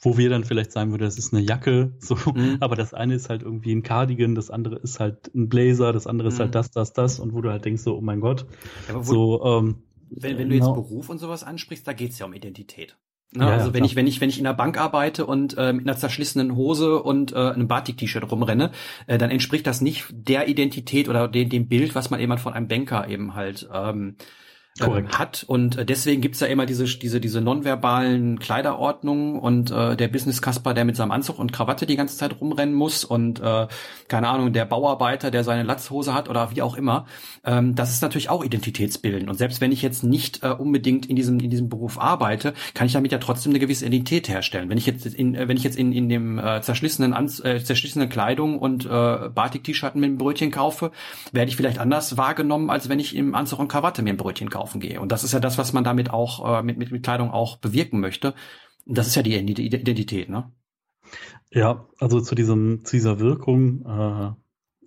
wo 0.00 0.16
wir 0.16 0.30
dann 0.30 0.44
vielleicht 0.44 0.72
sagen 0.72 0.90
würden, 0.90 1.02
das 1.02 1.18
ist 1.18 1.32
eine 1.32 1.42
Jacke, 1.42 1.92
so, 1.98 2.16
mhm. 2.32 2.58
aber 2.60 2.76
das 2.76 2.94
eine 2.94 3.14
ist 3.14 3.28
halt 3.28 3.42
irgendwie 3.42 3.72
ein 3.72 3.82
Cardigan, 3.82 4.34
das 4.34 4.50
andere 4.50 4.76
ist 4.76 5.00
halt 5.00 5.34
ein 5.34 5.48
Blazer, 5.48 5.92
das 5.92 6.06
andere 6.06 6.28
mhm. 6.28 6.34
ist 6.34 6.40
halt 6.40 6.50
mhm. 6.50 6.52
das, 6.52 6.70
das, 6.70 6.92
das, 6.92 7.18
und 7.18 7.34
wo 7.34 7.40
du 7.40 7.50
halt 7.50 7.64
denkst 7.64 7.82
so, 7.82 7.96
oh 7.96 8.00
mein 8.00 8.20
Gott, 8.20 8.46
ja, 8.88 9.02
so, 9.02 9.44
ähm, 9.44 9.82
wenn, 10.16 10.38
wenn 10.38 10.48
du 10.48 10.54
jetzt 10.54 10.64
genau. 10.64 10.74
Beruf 10.74 11.08
und 11.08 11.18
sowas 11.18 11.44
ansprichst, 11.44 11.86
da 11.86 11.92
geht's 11.92 12.18
ja 12.18 12.26
um 12.26 12.32
Identität. 12.32 12.96
Ne? 13.32 13.46
Ja, 13.46 13.50
also 13.52 13.66
wenn 13.66 13.80
klar. 13.80 13.86
ich 13.86 13.96
wenn 13.96 14.06
ich 14.06 14.20
wenn 14.20 14.28
ich 14.28 14.38
in 14.38 14.44
der 14.44 14.54
Bank 14.54 14.78
arbeite 14.78 15.26
und 15.26 15.58
äh, 15.58 15.72
mit 15.72 15.86
einer 15.86 15.96
zerschlissenen 15.96 16.54
Hose 16.54 17.02
und 17.02 17.32
äh, 17.32 17.36
einem 17.36 17.66
Batik-T-Shirt 17.66 18.30
rumrenne, 18.30 18.70
äh, 19.06 19.18
dann 19.18 19.30
entspricht 19.30 19.66
das 19.66 19.80
nicht 19.80 20.06
der 20.10 20.48
Identität 20.48 21.08
oder 21.08 21.26
dem, 21.26 21.48
dem 21.48 21.68
Bild, 21.68 21.94
was 21.94 22.10
man 22.10 22.20
eben 22.20 22.38
von 22.38 22.52
einem 22.52 22.68
Banker 22.68 23.08
eben 23.08 23.34
halt 23.34 23.68
ähm, 23.72 24.16
äh, 24.80 25.02
hat. 25.16 25.44
Und 25.46 25.78
äh, 25.78 25.84
deswegen 25.84 26.20
gibt's 26.20 26.40
ja 26.40 26.48
immer 26.48 26.66
diese, 26.66 26.84
diese, 26.84 27.20
diese 27.20 27.40
nonverbalen 27.40 28.40
Kleiderordnungen 28.40 29.38
und 29.38 29.70
äh, 29.70 29.96
der 29.96 30.08
Business 30.08 30.42
Kasper, 30.42 30.74
der 30.74 30.84
mit 30.84 30.96
seinem 30.96 31.12
Anzug 31.12 31.38
und 31.38 31.52
Krawatte 31.52 31.86
die 31.86 31.96
ganze 31.96 32.16
Zeit 32.16 32.40
rumrennen 32.40 32.74
muss 32.74 33.04
und 33.04 33.40
äh, 33.40 33.68
keine 34.08 34.28
Ahnung, 34.28 34.52
der 34.52 34.64
Bauarbeiter, 34.64 35.30
der 35.30 35.44
seine 35.44 35.62
Latzhose 35.62 36.12
hat 36.12 36.28
oder 36.28 36.50
wie 36.54 36.62
auch 36.62 36.76
immer. 36.76 37.06
Ähm, 37.44 37.76
das 37.76 37.90
ist 37.90 38.02
natürlich 38.02 38.30
auch 38.30 38.44
Identitätsbilden. 38.44 39.28
Und 39.28 39.36
selbst 39.36 39.60
wenn 39.60 39.70
ich 39.70 39.80
jetzt 39.80 40.02
nicht 40.02 40.42
äh, 40.42 40.48
unbedingt 40.48 41.06
in 41.06 41.14
diesem, 41.14 41.38
in 41.38 41.50
diesem 41.50 41.68
Beruf 41.68 42.00
arbeite, 42.00 42.52
kann 42.74 42.88
ich 42.88 42.94
damit 42.94 43.12
ja 43.12 43.18
trotzdem 43.18 43.52
eine 43.52 43.60
gewisse 43.60 43.86
Identität 43.86 44.28
herstellen. 44.28 44.68
Wenn 44.70 44.78
ich 44.78 44.86
jetzt 44.86 45.06
in, 45.06 45.36
äh, 45.36 45.46
wenn 45.46 45.56
ich 45.56 45.62
jetzt 45.62 45.78
in, 45.78 45.92
in 45.92 46.08
dem 46.08 46.38
äh, 46.38 46.62
zerschlissenen, 46.62 47.12
Anz 47.12 47.38
äh, 47.44 47.62
zerschlissenen 47.62 48.08
Kleidung 48.08 48.58
und 48.58 48.86
äh, 48.86 48.88
Batik-T-Shirt 48.88 49.94
mit 49.94 50.04
einem 50.04 50.18
Brötchen 50.18 50.50
kaufe, 50.50 50.90
werde 51.30 51.48
ich 51.48 51.56
vielleicht 51.56 51.78
anders 51.78 52.16
wahrgenommen, 52.16 52.70
als 52.70 52.88
wenn 52.88 52.98
ich 52.98 53.14
im 53.14 53.36
Anzug 53.36 53.60
und 53.60 53.68
Krawatte 53.68 54.02
mir 54.02 54.10
ein 54.10 54.16
Brötchen 54.16 54.50
kaufe 54.50 54.63
einkaufen 54.64 54.80
gehe. 54.80 55.00
Und 55.00 55.12
das 55.12 55.24
ist 55.24 55.32
ja 55.32 55.40
das, 55.40 55.58
was 55.58 55.72
man 55.72 55.84
damit 55.84 56.10
auch 56.10 56.58
äh, 56.58 56.62
mit, 56.62 56.78
mit, 56.78 56.90
mit 56.90 57.02
Kleidung 57.02 57.30
auch 57.30 57.58
bewirken 57.58 58.00
möchte. 58.00 58.34
Das 58.86 59.06
ist 59.06 59.14
ja 59.14 59.22
die 59.22 59.36
Identität, 59.36 60.28
ne? 60.28 60.52
Ja, 61.50 61.86
also 61.98 62.20
zu 62.20 62.34
diesem, 62.34 62.84
zu 62.84 62.96
dieser 62.96 63.20
Wirkung, 63.20 63.84
äh, 63.86 64.32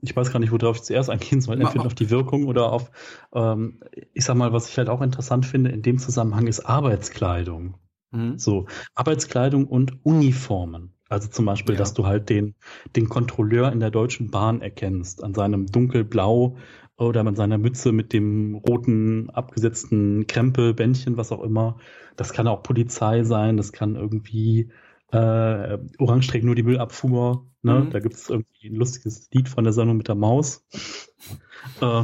ich 0.01 0.15
weiß 0.15 0.31
gar 0.31 0.39
nicht, 0.39 0.51
worauf 0.51 0.77
ich 0.77 0.83
zuerst 0.83 1.09
eingehen 1.09 1.41
soll, 1.41 1.61
entweder 1.61 1.85
auf 1.85 1.95
die 1.95 2.09
Wirkung 2.09 2.45
oder 2.45 2.71
auf, 2.71 2.91
ähm, 3.33 3.79
ich 4.13 4.25
sag 4.25 4.35
mal, 4.35 4.51
was 4.53 4.69
ich 4.69 4.77
halt 4.77 4.89
auch 4.89 5.01
interessant 5.01 5.45
finde 5.45 5.71
in 5.71 5.81
dem 5.81 5.97
Zusammenhang 5.97 6.47
ist 6.47 6.61
Arbeitskleidung. 6.61 7.75
Mhm. 8.11 8.37
So, 8.37 8.65
Arbeitskleidung 8.95 9.67
und 9.67 10.05
Uniformen. 10.05 10.93
Also 11.09 11.29
zum 11.29 11.45
Beispiel, 11.45 11.75
ja. 11.75 11.79
dass 11.79 11.93
du 11.93 12.05
halt 12.05 12.29
den, 12.29 12.55
den 12.95 13.07
Kontrolleur 13.07 13.71
in 13.71 13.79
der 13.79 13.91
Deutschen 13.91 14.29
Bahn 14.29 14.61
erkennst, 14.61 15.23
an 15.23 15.33
seinem 15.33 15.67
dunkelblau 15.67 16.57
oder 16.97 17.23
mit 17.23 17.37
seiner 17.37 17.57
Mütze 17.57 17.91
mit 17.91 18.11
dem 18.13 18.55
roten 18.55 19.29
abgesetzten 19.29 20.27
Krempelbändchen, 20.27 21.17
was 21.17 21.31
auch 21.31 21.43
immer. 21.43 21.77
Das 22.15 22.33
kann 22.33 22.47
auch 22.47 22.63
Polizei 22.63 23.23
sein, 23.23 23.57
das 23.57 23.71
kann 23.71 23.95
irgendwie 23.95 24.71
äh, 25.11 25.77
Orange 25.99 26.27
trägt 26.27 26.43
nur 26.43 26.55
die 26.55 26.63
Müllabfuhr. 26.63 27.45
Ne? 27.61 27.79
Mhm. 27.79 27.89
Da 27.91 27.99
gibt 27.99 28.15
es 28.15 28.29
irgendwie 28.29 28.67
ein 28.67 28.75
lustiges 28.75 29.29
Lied 29.31 29.47
von 29.47 29.63
der 29.63 29.73
Sendung 29.73 29.97
mit 29.97 30.07
der 30.07 30.15
Maus. 30.15 30.65
äh, 31.81 32.03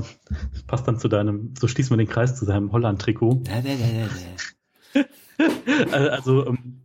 passt 0.67 0.87
dann 0.87 0.99
zu 0.99 1.07
deinem, 1.07 1.53
so 1.59 1.67
schließen 1.67 1.91
wir 1.91 1.97
den 1.97 2.07
Kreis 2.11 2.37
zu 2.37 2.45
seinem 2.45 2.71
Holland-Trikot. 2.71 3.43
also 5.91 6.47
ähm, 6.47 6.83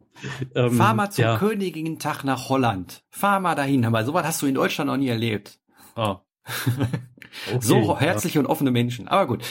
ähm, 0.54 0.72
Fahr 0.72 0.94
mal 0.94 1.10
zum 1.10 1.24
ja. 1.24 1.38
Königin-Tag 1.38 2.24
nach 2.24 2.48
Holland. 2.48 3.04
Fahr 3.10 3.38
mal 3.38 3.54
dahin. 3.54 3.84
Aber 3.84 4.04
sowas 4.04 4.26
hast 4.26 4.42
du 4.42 4.46
in 4.46 4.54
Deutschland 4.54 4.90
noch 4.90 4.96
nie 4.96 5.08
erlebt. 5.08 5.60
Oh. 5.94 6.16
Okay, 7.46 7.58
so 7.60 8.00
herzliche 8.00 8.36
ja. 8.38 8.40
und 8.40 8.46
offene 8.46 8.70
Menschen. 8.70 9.06
Aber 9.06 9.26
gut. 9.26 9.44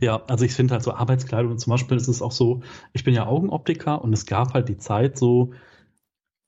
Ja, 0.00 0.22
also 0.26 0.44
ich 0.44 0.52
finde 0.52 0.74
halt 0.74 0.82
so 0.82 0.92
Arbeitskleidung 0.92 1.52
und 1.52 1.58
zum 1.58 1.70
Beispiel 1.70 1.96
ist 1.96 2.08
es 2.08 2.22
auch 2.22 2.32
so, 2.32 2.62
ich 2.92 3.04
bin 3.04 3.14
ja 3.14 3.26
Augenoptiker 3.26 4.02
und 4.02 4.12
es 4.12 4.26
gab 4.26 4.54
halt 4.54 4.68
die 4.68 4.78
Zeit 4.78 5.18
so, 5.18 5.52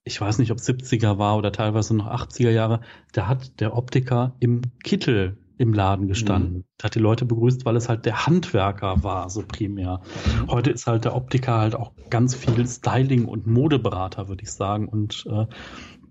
ich 0.03 0.19
weiß 0.19 0.39
nicht, 0.39 0.51
ob 0.51 0.57
70er 0.57 1.17
war 1.17 1.37
oder 1.37 1.51
teilweise 1.51 1.95
noch 1.95 2.07
80er 2.07 2.49
Jahre, 2.49 2.81
da 3.11 3.27
hat 3.27 3.59
der 3.59 3.75
Optiker 3.75 4.35
im 4.39 4.61
Kittel 4.83 5.37
im 5.57 5.73
Laden 5.73 6.07
gestanden. 6.07 6.57
Mhm. 6.57 6.63
Hat 6.83 6.95
die 6.95 6.99
Leute 6.99 7.25
begrüßt, 7.25 7.65
weil 7.65 7.75
es 7.75 7.89
halt 7.89 8.05
der 8.05 8.27
Handwerker 8.27 9.03
war, 9.03 9.29
so 9.29 9.43
primär. 9.45 10.01
Mhm. 10.25 10.51
Heute 10.51 10.69
ist 10.69 10.85
halt 10.85 11.05
der 11.05 11.15
Optiker 11.15 11.57
halt 11.57 11.75
auch 11.75 11.91
ganz 12.09 12.35
viel 12.35 12.65
Styling 12.67 13.25
und 13.25 13.47
Modeberater, 13.47 14.27
würde 14.27 14.43
ich 14.43 14.51
sagen. 14.51 14.87
Und 14.87 15.25
äh, 15.29 15.47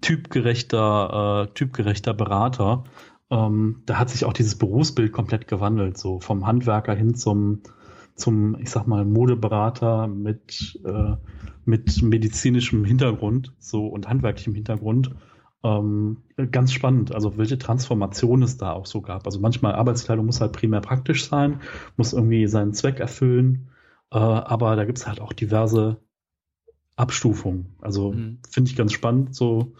typgerechter, 0.01 1.49
äh, 1.49 1.55
typgerechter 1.55 2.14
Berater. 2.14 2.84
Ähm, 3.30 3.82
da 3.86 3.99
hat 3.99 4.11
sich 4.11 4.24
auch 4.24 4.32
dieses 4.32 4.57
Berufsbild 4.57 5.12
komplett 5.12 5.49
gewandelt, 5.49 5.99
so 5.99 6.20
vom 6.20 6.47
Handwerker 6.47 6.94
hin 6.94 7.14
zum, 7.14 7.62
zum, 8.14 8.57
ich 8.61 8.70
sag 8.70 8.86
mal, 8.86 9.05
Modeberater 9.05 10.07
mit, 10.07 10.80
äh, 10.84 11.16
mit 11.64 12.03
medizinischem 12.03 12.84
Hintergrund, 12.84 13.53
so 13.59 13.86
und 13.86 14.09
handwerklichem 14.09 14.55
Hintergrund. 14.55 15.11
Ähm, 15.64 16.18
ganz 16.53 16.72
spannend, 16.72 17.12
also 17.14 17.38
welche 17.38 17.59
Transformation 17.59 18.42
es 18.42 18.57
da 18.57 18.72
auch 18.72 18.86
so 18.86 19.01
gab. 19.01 19.26
Also 19.26 19.40
manchmal 19.40 19.74
Arbeitskleidung 19.74 20.26
muss 20.26 20.40
halt 20.40 20.53
primär 20.53 20.80
praktisch 20.80 21.28
sein, 21.28 21.61
muss 21.97 22.12
irgendwie 22.12 22.47
seinen 22.47 22.72
Zweck 22.72 23.01
erfüllen, 23.01 23.70
äh, 24.12 24.18
aber 24.18 24.76
da 24.76 24.84
gibt 24.84 24.99
es 24.99 25.09
halt 25.09 25.20
auch 25.20 25.32
diverse 25.32 25.97
Abstufung. 26.97 27.66
Also 27.80 28.12
mhm. 28.12 28.38
finde 28.51 28.70
ich 28.70 28.76
ganz 28.76 28.92
spannend. 28.92 29.34
So, 29.34 29.74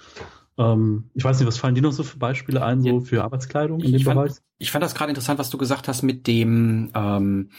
ähm, 0.59 1.11
ich 1.15 1.25
weiß 1.25 1.39
nicht, 1.39 1.49
was 1.49 1.59
fallen 1.59 1.75
dir 1.75 1.83
noch 1.83 1.93
so 1.93 2.03
für 2.03 2.19
Beispiele 2.19 2.65
ein, 2.65 2.83
so 2.83 3.01
für 3.01 3.25
Arbeitskleidung 3.25 3.81
in 3.81 3.93
dem 3.93 3.97
ich 3.97 4.05
Bereich? 4.05 4.33
Fand, 4.33 4.43
ich 4.59 4.71
fand 4.71 4.85
das 4.85 4.95
gerade 4.95 5.11
interessant, 5.11 5.39
was 5.39 5.51
du 5.51 5.59
gesagt 5.59 5.89
hast 5.89 6.03
mit 6.03 6.27
dem, 6.27 6.91
ähm, 6.95 7.51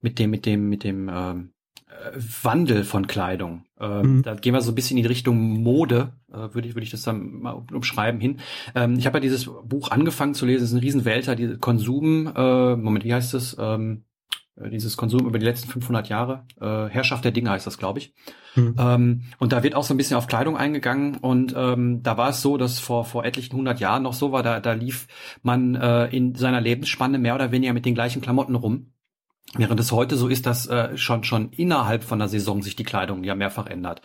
mit 0.00 0.18
dem, 0.18 0.30
mit 0.30 0.46
dem, 0.46 0.68
mit 0.68 0.84
dem 0.84 1.10
ähm, 1.12 1.52
äh, 1.86 2.18
Wandel 2.42 2.84
von 2.84 3.06
Kleidung. 3.06 3.64
Ähm, 3.78 4.16
mhm. 4.16 4.22
Da 4.22 4.34
gehen 4.34 4.54
wir 4.54 4.60
so 4.60 4.72
ein 4.72 4.74
bisschen 4.74 4.96
in 4.96 5.02
die 5.02 5.08
Richtung 5.08 5.62
Mode, 5.62 6.12
äh, 6.30 6.54
würde 6.54 6.68
ich, 6.68 6.74
würde 6.74 6.84
ich 6.84 6.90
das 6.90 7.02
dann 7.02 7.40
mal 7.40 7.62
umschreiben 7.72 8.20
hin. 8.20 8.40
Ähm, 8.74 8.96
ich 8.98 9.06
habe 9.06 9.18
ja 9.18 9.22
dieses 9.22 9.46
Buch 9.46 9.90
angefangen 9.90 10.34
zu 10.34 10.46
lesen, 10.46 10.64
es 10.64 10.70
ist 10.70 10.76
ein 10.76 10.80
Riesenwälter, 10.80 11.36
die 11.36 11.56
Konsum, 11.56 12.26
äh, 12.34 12.76
Moment, 12.76 13.04
wie 13.04 13.14
heißt 13.14 13.34
es? 13.34 13.56
Ähm, 13.58 14.04
äh, 14.04 14.09
dieses 14.68 14.96
Konsum 14.96 15.26
über 15.26 15.38
die 15.38 15.44
letzten 15.44 15.70
500 15.70 16.08
Jahre. 16.08 16.44
Äh, 16.60 16.88
Herrschaft 16.88 17.24
der 17.24 17.32
Dinge 17.32 17.50
heißt 17.50 17.66
das, 17.66 17.78
glaube 17.78 18.00
ich. 18.00 18.14
Mhm. 18.54 18.74
Ähm, 18.78 19.22
und 19.38 19.52
da 19.52 19.62
wird 19.62 19.74
auch 19.74 19.84
so 19.84 19.94
ein 19.94 19.96
bisschen 19.96 20.16
auf 20.16 20.26
Kleidung 20.26 20.56
eingegangen. 20.56 21.16
Und 21.16 21.54
ähm, 21.56 22.02
da 22.02 22.16
war 22.16 22.30
es 22.30 22.42
so, 22.42 22.56
dass 22.56 22.78
vor 22.78 23.04
vor 23.04 23.24
etlichen 23.24 23.52
100 23.52 23.80
Jahren 23.80 24.02
noch 24.02 24.14
so 24.14 24.32
war, 24.32 24.42
da, 24.42 24.60
da 24.60 24.72
lief 24.72 25.06
man 25.42 25.74
äh, 25.74 26.06
in 26.06 26.34
seiner 26.34 26.60
Lebensspanne 26.60 27.18
mehr 27.18 27.34
oder 27.34 27.52
weniger 27.52 27.72
mit 27.72 27.86
den 27.86 27.94
gleichen 27.94 28.20
Klamotten 28.20 28.54
rum. 28.54 28.92
Während 29.56 29.80
es 29.80 29.90
heute 29.90 30.16
so 30.16 30.28
ist, 30.28 30.46
dass 30.46 30.68
äh, 30.68 30.96
schon 30.96 31.24
schon 31.24 31.50
innerhalb 31.50 32.04
von 32.04 32.20
der 32.20 32.28
Saison 32.28 32.62
sich 32.62 32.76
die 32.76 32.84
Kleidung 32.84 33.24
ja 33.24 33.34
mehrfach 33.34 33.66
ändert. 33.66 34.00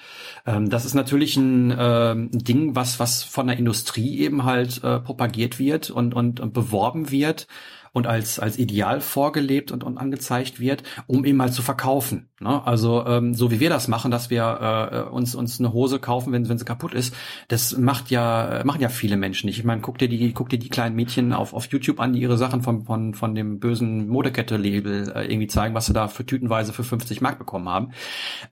Ähm, 0.47 0.69
das 0.69 0.85
ist 0.85 0.95
natürlich 0.95 1.37
ein, 1.37 1.69
äh, 1.69 2.13
ein 2.13 2.31
Ding, 2.31 2.75
was 2.75 2.99
was 2.99 3.23
von 3.23 3.45
der 3.45 3.57
Industrie 3.57 4.21
eben 4.21 4.43
halt 4.43 4.83
äh, 4.83 4.99
propagiert 4.99 5.59
wird 5.59 5.91
und, 5.91 6.15
und, 6.15 6.39
und 6.39 6.53
beworben 6.53 7.11
wird 7.11 7.45
und 7.95 8.07
als, 8.07 8.39
als 8.39 8.59
Ideal 8.59 8.99
vorgelebt 8.99 9.71
und, 9.71 9.85
und 9.85 9.97
angezeigt 9.97 10.59
wird, 10.59 10.83
um 11.07 11.23
eben 11.23 11.37
mal 11.37 11.53
zu 11.53 11.61
verkaufen. 11.61 12.27
Ne? 12.41 12.61
Also 12.67 13.05
ähm, 13.07 13.33
so 13.33 13.51
wie 13.51 13.61
wir 13.61 13.69
das 13.69 13.87
machen, 13.87 14.11
dass 14.11 14.29
wir 14.29 14.43
äh, 14.91 15.09
uns, 15.09 15.33
uns 15.33 15.61
eine 15.61 15.71
Hose 15.71 15.99
kaufen, 15.99 16.33
wenn, 16.33 16.49
wenn 16.49 16.57
sie 16.57 16.65
kaputt 16.65 16.93
ist, 16.93 17.15
das 17.47 17.77
macht 17.77 18.11
ja, 18.11 18.63
machen 18.65 18.81
ja 18.81 18.89
viele 18.89 19.15
Menschen 19.15 19.47
nicht. 19.47 19.59
Ich 19.59 19.63
meine, 19.63 19.79
guck 19.79 19.97
dir 19.97 20.09
die, 20.09 20.33
guck 20.33 20.49
dir 20.49 20.59
die 20.59 20.67
kleinen 20.67 20.97
Mädchen 20.97 21.31
auf, 21.31 21.53
auf 21.53 21.67
YouTube 21.67 22.01
an, 22.01 22.11
die 22.11 22.19
ihre 22.19 22.37
Sachen 22.37 22.63
von, 22.63 22.83
von, 22.83 23.13
von 23.13 23.33
dem 23.33 23.61
bösen 23.61 24.09
Modekette-Label 24.09 25.13
äh, 25.15 25.31
irgendwie 25.31 25.47
zeigen, 25.47 25.73
was 25.73 25.85
sie 25.85 25.93
da 25.93 26.09
für 26.09 26.25
Tütenweise 26.25 26.73
für 26.73 26.83
50 26.83 27.21
Mark 27.21 27.39
bekommen 27.39 27.69
haben. 27.69 27.91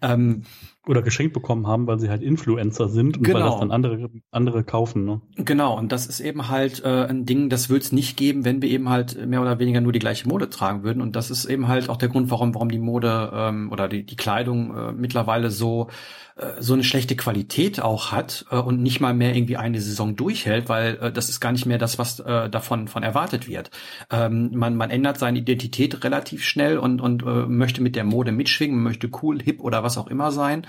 Ähm, 0.01 0.43
oder 0.85 1.01
geschenkt 1.01 1.33
bekommen 1.33 1.65
haben, 1.65 1.87
weil 1.87 1.99
sie 1.99 2.09
halt 2.09 2.21
Influencer 2.21 2.89
sind 2.89 3.17
und 3.17 3.23
genau. 3.23 3.39
weil 3.39 3.45
das 3.45 3.59
dann 3.59 3.71
andere 3.71 4.09
andere 4.31 4.63
kaufen. 4.63 5.05
Ne? 5.05 5.21
Genau, 5.37 5.77
und 5.77 5.91
das 5.91 6.07
ist 6.07 6.19
eben 6.19 6.49
halt 6.49 6.83
äh, 6.83 7.05
ein 7.05 7.25
Ding, 7.25 7.49
das 7.49 7.69
würde 7.69 7.85
es 7.85 7.91
nicht 7.93 8.17
geben, 8.17 8.43
wenn 8.43 8.61
wir 8.61 8.69
eben 8.69 8.89
halt 8.89 9.25
mehr 9.25 9.41
oder 9.41 9.59
weniger 9.59 9.79
nur 9.79 9.93
die 9.93 9.99
gleiche 9.99 10.27
Mode 10.27 10.49
tragen 10.49 10.83
würden. 10.83 11.01
Und 11.01 11.15
das 11.15 11.31
ist 11.31 11.45
eben 11.45 11.69
halt 11.69 11.89
auch 11.89 11.97
der 11.97 12.09
Grund, 12.09 12.29
warum 12.31 12.53
warum 12.53 12.69
die 12.69 12.79
Mode 12.79 13.31
ähm, 13.33 13.71
oder 13.71 13.87
die 13.87 14.05
die 14.05 14.17
Kleidung 14.17 14.75
äh, 14.75 14.91
mittlerweile 14.91 15.51
so 15.51 15.89
äh, 16.35 16.61
so 16.61 16.73
eine 16.73 16.83
schlechte 16.83 17.15
Qualität 17.15 17.81
auch 17.81 18.11
hat 18.11 18.45
äh, 18.49 18.55
und 18.57 18.81
nicht 18.81 18.99
mal 18.99 19.13
mehr 19.13 19.35
irgendwie 19.35 19.57
eine 19.57 19.79
Saison 19.79 20.15
durchhält, 20.15 20.67
weil 20.67 20.95
äh, 20.95 21.11
das 21.11 21.29
ist 21.29 21.39
gar 21.39 21.51
nicht 21.51 21.65
mehr 21.65 21.77
das, 21.77 21.99
was 21.99 22.19
äh, 22.19 22.49
davon 22.49 22.87
von 22.87 23.03
erwartet 23.03 23.47
wird. 23.47 23.69
Ähm, 24.09 24.49
man, 24.53 24.75
man 24.75 24.89
ändert 24.89 25.19
seine 25.19 25.39
Identität 25.39 26.03
relativ 26.03 26.43
schnell 26.43 26.77
und, 26.79 27.01
und 27.01 27.23
äh, 27.23 27.45
möchte 27.45 27.81
mit 27.81 27.95
der 27.95 28.03
Mode 28.03 28.31
mitschwingen, 28.31 28.81
möchte 28.81 29.09
cool, 29.21 29.41
hip 29.41 29.59
oder 29.61 29.83
was 29.83 29.97
auch 29.97 30.07
immer 30.07 30.31
sein. 30.31 30.65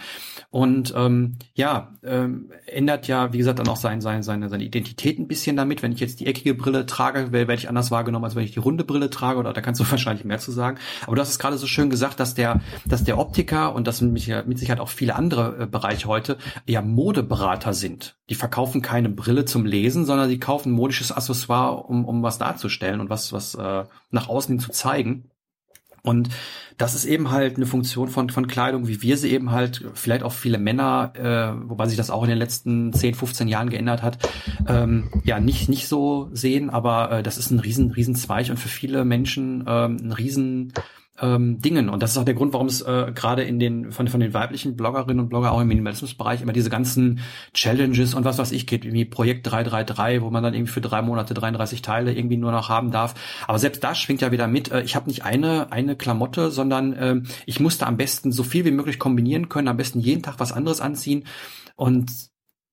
Und 0.51 0.93
ähm, 0.97 1.37
ja, 1.55 1.95
ähm, 2.03 2.51
ändert 2.67 3.09
ja, 3.09 3.33
wie 3.33 3.39
gesagt, 3.39 3.59
dann 3.59 3.69
auch 3.69 3.77
sein, 3.77 4.01
sein, 4.01 4.23
seine, 4.23 4.49
seine 4.49 4.65
Identität 4.65 5.19
ein 5.19 5.29
bisschen 5.29 5.57
damit. 5.57 5.83
Wenn 5.83 5.93
ich 5.93 6.01
jetzt 6.01 6.21
die 6.21 6.27
eckige 6.27 6.55
Brille 6.55 6.87
trage, 6.87 7.33
werde 7.33 7.55
ich 7.55 7.69
anders 7.69 7.91
wahrgenommen, 7.91 8.25
als 8.27 8.37
wenn 8.37 8.45
ich 8.45 8.53
die 8.53 8.61
runde 8.61 8.85
Brille 8.85 9.11
trage, 9.11 9.39
oder 9.39 9.53
da 9.53 9.61
kannst 9.61 9.81
du 9.81 9.85
wahrscheinlich 9.91 10.25
mehr 10.25 10.39
zu 10.39 10.53
sagen. 10.53 10.79
Aber 11.07 11.17
du 11.17 11.23
hast 11.23 11.31
es 11.31 11.39
gerade 11.39 11.57
so 11.57 11.67
schön 11.67 11.89
gesagt, 11.89 12.21
dass 12.21 12.35
der, 12.35 12.61
dass 12.85 13.03
der 13.03 13.19
Optiker 13.19 13.75
und 13.75 13.87
das 13.87 14.03
mit, 14.03 14.23
Sicherheit 14.25 14.81
auch 14.81 14.91
viele 14.91 15.17
andere 15.17 15.54
Bereich 15.67 16.07
heute 16.07 16.39
ja 16.67 16.83
Modeberater 16.83 17.75
sind. 17.75 18.17
Die 18.29 18.35
verkaufen 18.35 18.83
keine 18.83 19.09
Brille 19.09 19.45
zum 19.45 19.67
Lesen, 19.67 20.05
sondern 20.05 20.29
die 20.29 20.41
kaufen 20.41 20.73
modisches 20.73 21.13
Accessoire, 21.13 21.85
um, 21.85 22.05
um 22.05 22.23
was 22.23 22.39
darzustellen 22.39 23.01
und 23.01 23.11
was, 23.11 23.33
was 23.33 23.55
äh, 23.55 23.85
nach 24.11 24.29
außen 24.29 24.59
zu 24.59 24.71
zeigen. 24.71 25.31
Und 26.07 26.29
das 26.77 26.95
ist 26.95 27.07
eben 27.07 27.31
halt 27.31 27.57
eine 27.57 27.65
Funktion 27.65 28.09
von, 28.09 28.29
von 28.29 28.47
Kleidung, 28.47 28.89
wie 28.89 29.01
wir 29.01 29.17
sie 29.17 29.31
eben 29.31 29.53
halt, 29.53 29.87
vielleicht 29.95 30.23
auch 30.23 30.33
viele 30.33 30.59
Männer, 30.59 31.13
äh, 31.15 31.69
wobei 31.69 31.87
sich 31.87 31.97
das 31.97 32.11
auch 32.11 32.25
in 32.25 32.29
den 32.29 32.39
letzten 32.39 32.93
10, 32.93 33.15
15 33.15 33.49
Jahren 33.49 33.71
geändert 33.71 34.03
hat, 34.03 34.19
ähm, 34.69 35.11
ja, 35.25 35.41
nicht, 35.41 35.71
nicht 35.71 35.89
so 35.89 36.29
sehen, 36.33 36.69
aber 36.69 37.11
äh, 37.11 37.23
das 37.23 37.39
ist 37.39 37.51
ein 37.51 37.59
riesen, 37.59 37.91
riesen 37.93 38.15
Zweig 38.17 38.51
und 38.51 38.59
für 38.59 38.69
viele 38.69 39.07
Menschen 39.07 39.65
ähm, 39.67 39.97
ein 40.03 40.13
riesen 40.13 40.75
ähm, 41.21 41.61
Dingen. 41.61 41.89
Und 41.89 42.03
das 42.03 42.13
ist 42.13 42.19
auch 42.19 42.25
der 42.25 42.35
Grund, 42.35 42.53
warum 42.53 42.67
es 42.67 42.81
äh, 42.83 43.13
gerade 43.15 43.45
in 43.45 43.59
den 43.59 43.93
von, 43.93 44.09
von 44.09 44.21
den 44.21 44.35
weiblichen 44.35 44.77
Bloggerinnen 44.77 45.21
und 45.21 45.29
Blogger 45.29 45.53
auch 45.53 45.61
im 45.61 45.69
Minimalismusbereich 45.69 46.43
immer 46.43 46.53
diese 46.53 46.71
ganzen 46.71 47.21
Challenges 47.53 48.15
und 48.15 48.25
was 48.25 48.39
weiß 48.39 48.53
ich 48.53 48.67
geht, 48.67 48.85
wie 48.85 49.05
Projekt 49.05 49.47
333, 49.47 50.23
wo 50.23 50.31
man 50.31 50.43
dann 50.43 50.55
irgendwie 50.55 50.73
für 50.73 50.81
drei 50.81 51.03
Monate 51.03 51.35
33 51.35 51.83
Teile 51.83 52.13
irgendwie 52.13 52.37
nur 52.37 52.51
noch 52.51 52.69
haben 52.69 52.91
darf. 52.91 53.15
Aber 53.47 53.59
selbst 53.59 53.85
da 53.85 53.95
schwingt 53.95 54.23
ja 54.23 54.33
wieder 54.33 54.49
mit, 54.49 54.73
äh, 54.73 54.83
ich 54.83 54.97
habe 54.97 55.09
nicht 55.09 55.25
eine, 55.25 55.71
eine 55.71 55.97
Klamotte, 55.97 56.51
sondern 56.51 56.93
äh, 56.95 57.23
ich 57.47 57.61
musste 57.61 57.87
am 57.87 57.97
besten 57.97 58.33
so 58.33 58.43
viel 58.43 58.65
wie 58.65 58.73
möglich 58.73 58.99
kombinieren 58.99 59.49
können, 59.49 59.69
am 59.69 59.77
besten 59.77 60.01
jeden 60.01 60.23
Tag 60.23 60.41
was 60.41 60.53
anderes 60.53 60.81
anziehen. 60.81 61.25
Und 61.77 62.11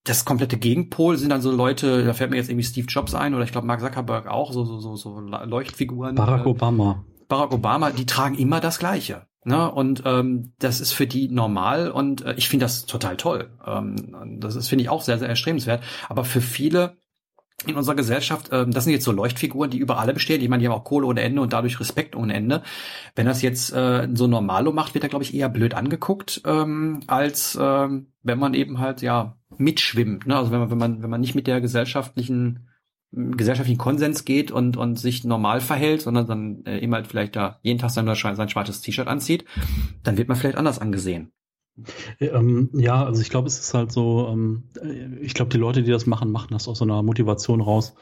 das 0.04 0.24
komplette 0.24 0.56
Gegenpol 0.56 1.16
sind 1.16 1.30
dann 1.30 1.42
so 1.42 1.52
Leute, 1.52 2.04
da 2.04 2.12
fällt 2.12 2.30
mir 2.30 2.36
jetzt 2.36 2.50
irgendwie 2.50 2.66
Steve 2.66 2.86
Jobs 2.88 3.14
ein 3.14 3.34
oder 3.34 3.44
ich 3.44 3.52
glaube 3.52 3.68
Mark 3.68 3.80
Zuckerberg 3.80 4.26
auch, 4.26 4.52
so, 4.52 4.64
so, 4.64 4.80
so, 4.80 4.96
so 4.96 5.20
Leuchtfiguren. 5.20 6.16
Barack 6.16 6.46
Obama. 6.46 7.04
Barack 7.32 7.54
Obama, 7.54 7.92
die 7.92 8.04
tragen 8.04 8.34
immer 8.34 8.60
das 8.60 8.78
Gleiche. 8.78 9.22
Ne? 9.44 9.70
Und 9.70 10.02
ähm, 10.04 10.52
das 10.58 10.82
ist 10.82 10.92
für 10.92 11.06
die 11.06 11.30
normal 11.30 11.90
und 11.90 12.20
äh, 12.20 12.34
ich 12.34 12.50
finde 12.50 12.66
das 12.66 12.84
total 12.84 13.16
toll. 13.16 13.48
Ähm, 13.66 14.38
das 14.38 14.54
ist, 14.54 14.68
finde 14.68 14.82
ich, 14.82 14.90
auch 14.90 15.00
sehr, 15.00 15.18
sehr 15.18 15.30
erstrebenswert. 15.30 15.82
Aber 16.10 16.26
für 16.26 16.42
viele 16.42 16.98
in 17.66 17.74
unserer 17.74 17.94
Gesellschaft, 17.94 18.50
ähm, 18.52 18.70
das 18.72 18.84
sind 18.84 18.92
jetzt 18.92 19.06
so 19.06 19.12
Leuchtfiguren, 19.12 19.70
die 19.70 19.78
über 19.78 19.98
alle 19.98 20.12
bestehen. 20.12 20.42
Ich 20.42 20.48
meine, 20.50 20.60
die 20.60 20.68
haben 20.68 20.74
auch 20.74 20.84
Kohle 20.84 21.06
ohne 21.06 21.22
Ende 21.22 21.40
und 21.40 21.54
dadurch 21.54 21.80
Respekt 21.80 22.16
ohne 22.16 22.34
Ende. 22.34 22.62
Wenn 23.14 23.24
das 23.24 23.40
jetzt 23.40 23.72
äh, 23.72 24.08
so 24.12 24.26
Normalo 24.26 24.70
macht, 24.70 24.92
wird 24.92 25.04
er, 25.04 25.08
glaube 25.08 25.24
ich, 25.24 25.32
eher 25.32 25.48
blöd 25.48 25.72
angeguckt, 25.72 26.42
ähm, 26.44 27.00
als 27.06 27.58
ähm, 27.58 28.08
wenn 28.22 28.38
man 28.38 28.52
eben 28.52 28.78
halt 28.78 29.00
ja 29.00 29.38
mitschwimmt. 29.56 30.26
Ne? 30.26 30.36
Also 30.36 30.50
wenn 30.50 30.60
man, 30.60 30.70
wenn 30.70 30.78
man, 30.78 31.02
wenn 31.02 31.10
man 31.10 31.20
nicht 31.22 31.34
mit 31.34 31.46
der 31.46 31.62
gesellschaftlichen 31.62 32.68
gesellschaftlichen 33.12 33.78
Konsens 33.78 34.24
geht 34.24 34.50
und, 34.50 34.76
und 34.76 34.98
sich 34.98 35.24
normal 35.24 35.60
verhält, 35.60 36.00
sondern 36.00 36.26
dann 36.26 36.64
äh, 36.64 36.78
eben 36.78 36.94
halt 36.94 37.06
vielleicht 37.06 37.36
da 37.36 37.58
jeden 37.62 37.78
Tag 37.78 37.90
sein, 37.90 38.06
sein 38.06 38.48
schwarzes 38.48 38.80
T-Shirt 38.80 39.06
anzieht, 39.06 39.44
dann 40.02 40.16
wird 40.16 40.28
man 40.28 40.36
vielleicht 40.36 40.56
anders 40.56 40.78
angesehen. 40.78 41.32
Ähm, 42.20 42.70
ja, 42.74 43.04
also 43.04 43.20
ich 43.20 43.30
glaube, 43.30 43.48
es 43.48 43.58
ist 43.58 43.74
halt 43.74 43.92
so, 43.92 44.28
ähm, 44.28 44.64
ich 45.20 45.34
glaube, 45.34 45.50
die 45.50 45.58
Leute, 45.58 45.82
die 45.82 45.90
das 45.90 46.06
machen, 46.06 46.30
machen 46.30 46.48
das 46.50 46.68
aus 46.68 46.78
so 46.78 46.84
einer 46.84 47.02
Motivation 47.02 47.60
raus. 47.60 47.94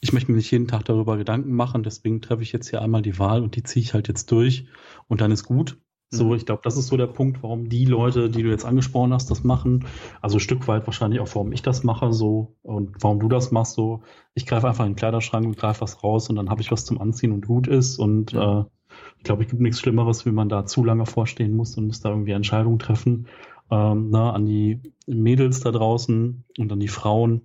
Ich 0.00 0.12
möchte 0.12 0.30
mir 0.30 0.36
nicht 0.36 0.50
jeden 0.50 0.68
Tag 0.68 0.84
darüber 0.84 1.16
Gedanken 1.16 1.52
machen, 1.54 1.82
deswegen 1.82 2.20
treffe 2.20 2.42
ich 2.42 2.52
jetzt 2.52 2.68
hier 2.68 2.82
einmal 2.82 3.02
die 3.02 3.18
Wahl 3.18 3.42
und 3.42 3.56
die 3.56 3.64
ziehe 3.64 3.82
ich 3.82 3.94
halt 3.94 4.06
jetzt 4.08 4.30
durch 4.30 4.66
und 5.08 5.20
dann 5.20 5.32
ist 5.32 5.44
gut. 5.44 5.78
So, 6.10 6.26
mhm. 6.26 6.34
ich 6.34 6.46
glaube, 6.46 6.62
das 6.64 6.78
ist 6.78 6.86
so 6.86 6.96
der 6.96 7.06
Punkt, 7.06 7.42
warum 7.42 7.68
die 7.68 7.84
Leute, 7.84 8.30
die 8.30 8.42
du 8.42 8.48
jetzt 8.48 8.64
angesprochen 8.64 9.12
hast, 9.12 9.30
das 9.30 9.44
machen. 9.44 9.84
Also 10.22 10.38
ein 10.38 10.40
Stück 10.40 10.66
weit 10.66 10.86
wahrscheinlich 10.86 11.20
auch, 11.20 11.28
warum 11.34 11.52
ich 11.52 11.60
das 11.60 11.84
mache, 11.84 12.12
so 12.12 12.56
und 12.62 12.96
warum 13.00 13.20
du 13.20 13.28
das 13.28 13.50
machst, 13.50 13.74
so. 13.74 14.02
Ich 14.34 14.46
greife 14.46 14.68
einfach 14.68 14.86
in 14.86 14.92
den 14.92 14.96
Kleiderschrank 14.96 15.44
und 15.44 15.58
greife 15.58 15.82
was 15.82 16.02
raus 16.02 16.30
und 16.30 16.36
dann 16.36 16.48
habe 16.48 16.62
ich 16.62 16.70
was 16.70 16.86
zum 16.86 16.98
Anziehen 16.98 17.32
und 17.32 17.46
gut 17.46 17.66
ist. 17.66 17.98
Und 17.98 18.32
äh, 18.32 18.64
ich 19.18 19.24
glaube, 19.24 19.42
es 19.42 19.50
gibt 19.50 19.60
nichts 19.60 19.80
Schlimmeres, 19.80 20.24
wie 20.24 20.32
man 20.32 20.48
da 20.48 20.64
zu 20.64 20.82
lange 20.82 21.04
vorstehen 21.04 21.54
muss 21.54 21.76
und 21.76 21.86
muss 21.86 22.00
da 22.00 22.08
irgendwie 22.08 22.32
Entscheidungen 22.32 22.78
treffen. 22.78 23.26
Ähm, 23.70 24.08
na, 24.10 24.32
an 24.32 24.46
die 24.46 24.80
Mädels 25.06 25.60
da 25.60 25.72
draußen 25.72 26.44
und 26.56 26.72
an 26.72 26.80
die 26.80 26.88
Frauen. 26.88 27.42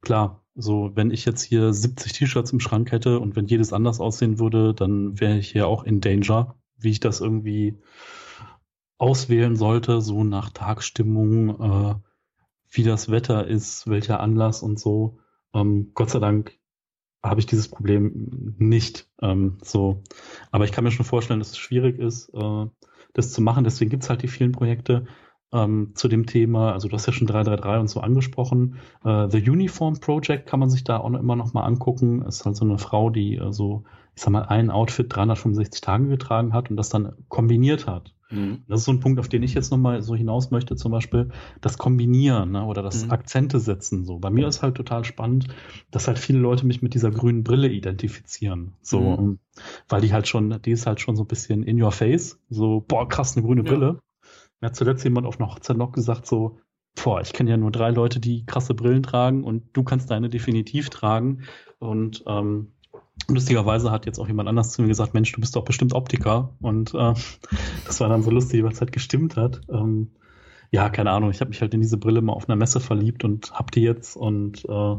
Klar, 0.00 0.42
so, 0.54 0.92
wenn 0.94 1.10
ich 1.10 1.26
jetzt 1.26 1.42
hier 1.42 1.74
70 1.74 2.12
T-Shirts 2.12 2.52
im 2.52 2.60
Schrank 2.60 2.92
hätte 2.92 3.20
und 3.20 3.36
wenn 3.36 3.46
jedes 3.46 3.74
anders 3.74 4.00
aussehen 4.00 4.38
würde, 4.38 4.72
dann 4.72 5.20
wäre 5.20 5.36
ich 5.36 5.50
hier 5.50 5.66
auch 5.66 5.84
in 5.84 6.00
Danger 6.00 6.54
wie 6.78 6.90
ich 6.90 7.00
das 7.00 7.20
irgendwie 7.20 7.78
auswählen 8.98 9.56
sollte, 9.56 10.00
so 10.00 10.24
nach 10.24 10.50
Tagsstimmung, 10.50 11.60
äh, 11.60 11.94
wie 12.70 12.82
das 12.82 13.10
Wetter 13.10 13.46
ist, 13.46 13.88
welcher 13.88 14.20
Anlass 14.20 14.62
und 14.62 14.78
so. 14.78 15.18
Ähm, 15.52 15.92
Gott 15.94 16.10
sei 16.10 16.18
Dank 16.18 16.58
habe 17.22 17.40
ich 17.40 17.46
dieses 17.46 17.68
Problem 17.68 18.54
nicht. 18.58 19.08
Ähm, 19.22 19.58
so, 19.62 20.02
aber 20.50 20.64
ich 20.64 20.72
kann 20.72 20.84
mir 20.84 20.90
schon 20.90 21.06
vorstellen, 21.06 21.40
dass 21.40 21.50
es 21.50 21.58
schwierig 21.58 21.98
ist, 21.98 22.28
äh, 22.34 22.66
das 23.14 23.32
zu 23.32 23.40
machen. 23.40 23.64
Deswegen 23.64 23.90
gibt 23.90 24.02
es 24.02 24.10
halt 24.10 24.22
die 24.22 24.28
vielen 24.28 24.52
Projekte 24.52 25.06
ähm, 25.52 25.92
zu 25.94 26.08
dem 26.08 26.26
Thema. 26.26 26.72
Also 26.72 26.88
du 26.88 26.94
hast 26.94 27.06
ja 27.06 27.12
schon 27.12 27.26
333 27.26 27.80
und 27.80 27.88
so 27.88 28.00
angesprochen. 28.00 28.78
Äh, 29.04 29.28
The 29.30 29.48
Uniform 29.48 29.94
Project 30.00 30.46
kann 30.46 30.60
man 30.60 30.68
sich 30.68 30.84
da 30.84 30.98
auch 30.98 31.12
immer 31.12 31.36
noch 31.36 31.54
mal 31.54 31.64
angucken. 31.64 32.22
Ist 32.22 32.44
halt 32.44 32.56
so 32.56 32.64
eine 32.64 32.78
Frau, 32.78 33.08
die 33.08 33.36
äh, 33.36 33.52
so 33.52 33.84
ich 34.14 34.22
sag 34.22 34.30
mal, 34.30 34.42
ein 34.42 34.70
Outfit 34.70 35.14
365 35.14 35.80
Tage 35.80 36.06
getragen 36.06 36.52
hat 36.52 36.70
und 36.70 36.76
das 36.76 36.88
dann 36.88 37.14
kombiniert 37.28 37.86
hat. 37.86 38.14
Mhm. 38.30 38.62
Das 38.68 38.80
ist 38.80 38.86
so 38.86 38.92
ein 38.92 39.00
Punkt, 39.00 39.18
auf 39.18 39.28
den 39.28 39.42
ich 39.42 39.54
jetzt 39.54 39.70
nochmal 39.70 40.02
so 40.02 40.14
hinaus 40.14 40.50
möchte, 40.50 40.76
zum 40.76 40.92
Beispiel 40.92 41.30
das 41.60 41.78
Kombinieren 41.78 42.52
ne, 42.52 42.64
oder 42.64 42.82
das 42.82 43.04
mhm. 43.04 43.12
Akzente 43.12 43.60
setzen. 43.60 44.04
So. 44.04 44.18
Bei 44.18 44.30
mir 44.30 44.46
ist 44.48 44.62
halt 44.62 44.76
total 44.76 45.04
spannend, 45.04 45.48
dass 45.90 46.08
halt 46.08 46.18
viele 46.18 46.38
Leute 46.38 46.66
mich 46.66 46.82
mit 46.82 46.94
dieser 46.94 47.10
grünen 47.10 47.44
Brille 47.44 47.68
identifizieren. 47.68 48.74
So, 48.82 49.00
mhm. 49.00 49.38
weil 49.88 50.00
die 50.00 50.12
halt 50.12 50.28
schon, 50.28 50.60
die 50.62 50.72
ist 50.72 50.86
halt 50.86 51.00
schon 51.00 51.16
so 51.16 51.24
ein 51.24 51.28
bisschen 51.28 51.62
in 51.62 51.80
your 51.80 51.92
face. 51.92 52.40
So, 52.50 52.84
boah, 52.86 53.08
krass, 53.08 53.36
eine 53.36 53.46
grüne 53.46 53.62
Brille. 53.62 54.00
Mir 54.60 54.68
hat 54.68 54.76
zuletzt 54.76 55.04
jemand 55.04 55.26
auf 55.26 55.38
einer 55.38 55.50
Hochzeit 55.50 55.76
noch 55.76 55.92
gesagt, 55.92 56.26
so, 56.26 56.58
boah, 57.02 57.20
ich 57.20 57.32
kenne 57.32 57.50
ja 57.50 57.56
nur 57.56 57.70
drei 57.70 57.90
Leute, 57.90 58.20
die 58.20 58.46
krasse 58.46 58.74
Brillen 58.74 59.02
tragen 59.02 59.44
und 59.44 59.64
du 59.72 59.82
kannst 59.82 60.10
deine 60.10 60.28
definitiv 60.28 60.90
tragen. 60.90 61.42
Und 61.78 62.24
ähm, 62.26 62.72
lustigerweise 63.28 63.90
hat 63.90 64.06
jetzt 64.06 64.18
auch 64.18 64.28
jemand 64.28 64.48
anders 64.48 64.72
zu 64.72 64.82
mir 64.82 64.88
gesagt, 64.88 65.14
Mensch, 65.14 65.32
du 65.32 65.40
bist 65.40 65.56
doch 65.56 65.64
bestimmt 65.64 65.94
Optiker. 65.94 66.54
Und 66.60 66.94
äh, 66.94 67.14
das 67.86 68.00
war 68.00 68.08
dann 68.08 68.22
so 68.22 68.30
lustig, 68.30 68.62
was 68.64 68.80
halt 68.80 68.92
gestimmt 68.92 69.36
hat. 69.36 69.60
Ähm, 69.68 70.10
ja, 70.70 70.88
keine 70.88 71.10
Ahnung, 71.10 71.30
ich 71.30 71.40
habe 71.40 71.50
mich 71.50 71.60
halt 71.60 71.72
in 71.74 71.80
diese 71.80 71.98
Brille 71.98 72.20
mal 72.20 72.32
auf 72.32 72.48
einer 72.48 72.56
Messe 72.56 72.80
verliebt 72.80 73.22
und 73.24 73.52
hab 73.52 73.70
die 73.70 73.82
jetzt. 73.82 74.16
Und 74.16 74.64
äh, 74.64 74.96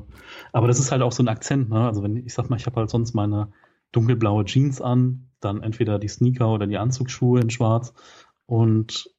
aber 0.54 0.68
das 0.68 0.80
ist 0.80 0.92
halt 0.92 1.02
auch 1.02 1.12
so 1.12 1.22
ein 1.22 1.28
Akzent, 1.28 1.70
ne? 1.70 1.86
Also 1.86 2.02
wenn 2.02 2.16
ich 2.16 2.34
sag 2.34 2.50
mal, 2.50 2.56
ich 2.56 2.66
habe 2.66 2.78
halt 2.78 2.90
sonst 2.90 3.14
meine 3.14 3.52
dunkelblaue 3.92 4.46
Jeans 4.46 4.82
an, 4.82 5.30
dann 5.42 5.62
entweder 5.62 6.00
die 6.00 6.08
Sneaker 6.08 6.50
oder 6.50 6.68
die 6.68 6.78
Anzugsschuhe 6.78 7.42
in 7.42 7.50
Schwarz. 7.50 7.94
Und 8.46 9.10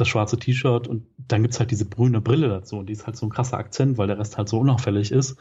das 0.00 0.08
schwarze 0.08 0.38
T-Shirt 0.38 0.88
und 0.88 1.06
dann 1.16 1.42
gibt's 1.42 1.60
halt 1.60 1.70
diese 1.70 1.86
grüne 1.86 2.20
Brille 2.20 2.48
dazu 2.48 2.76
und 2.76 2.86
die 2.86 2.92
ist 2.92 3.06
halt 3.06 3.16
so 3.16 3.26
ein 3.26 3.30
krasser 3.30 3.58
Akzent, 3.58 3.98
weil 3.98 4.06
der 4.06 4.18
Rest 4.18 4.38
halt 4.38 4.48
so 4.48 4.58
unauffällig 4.58 5.12
ist. 5.12 5.36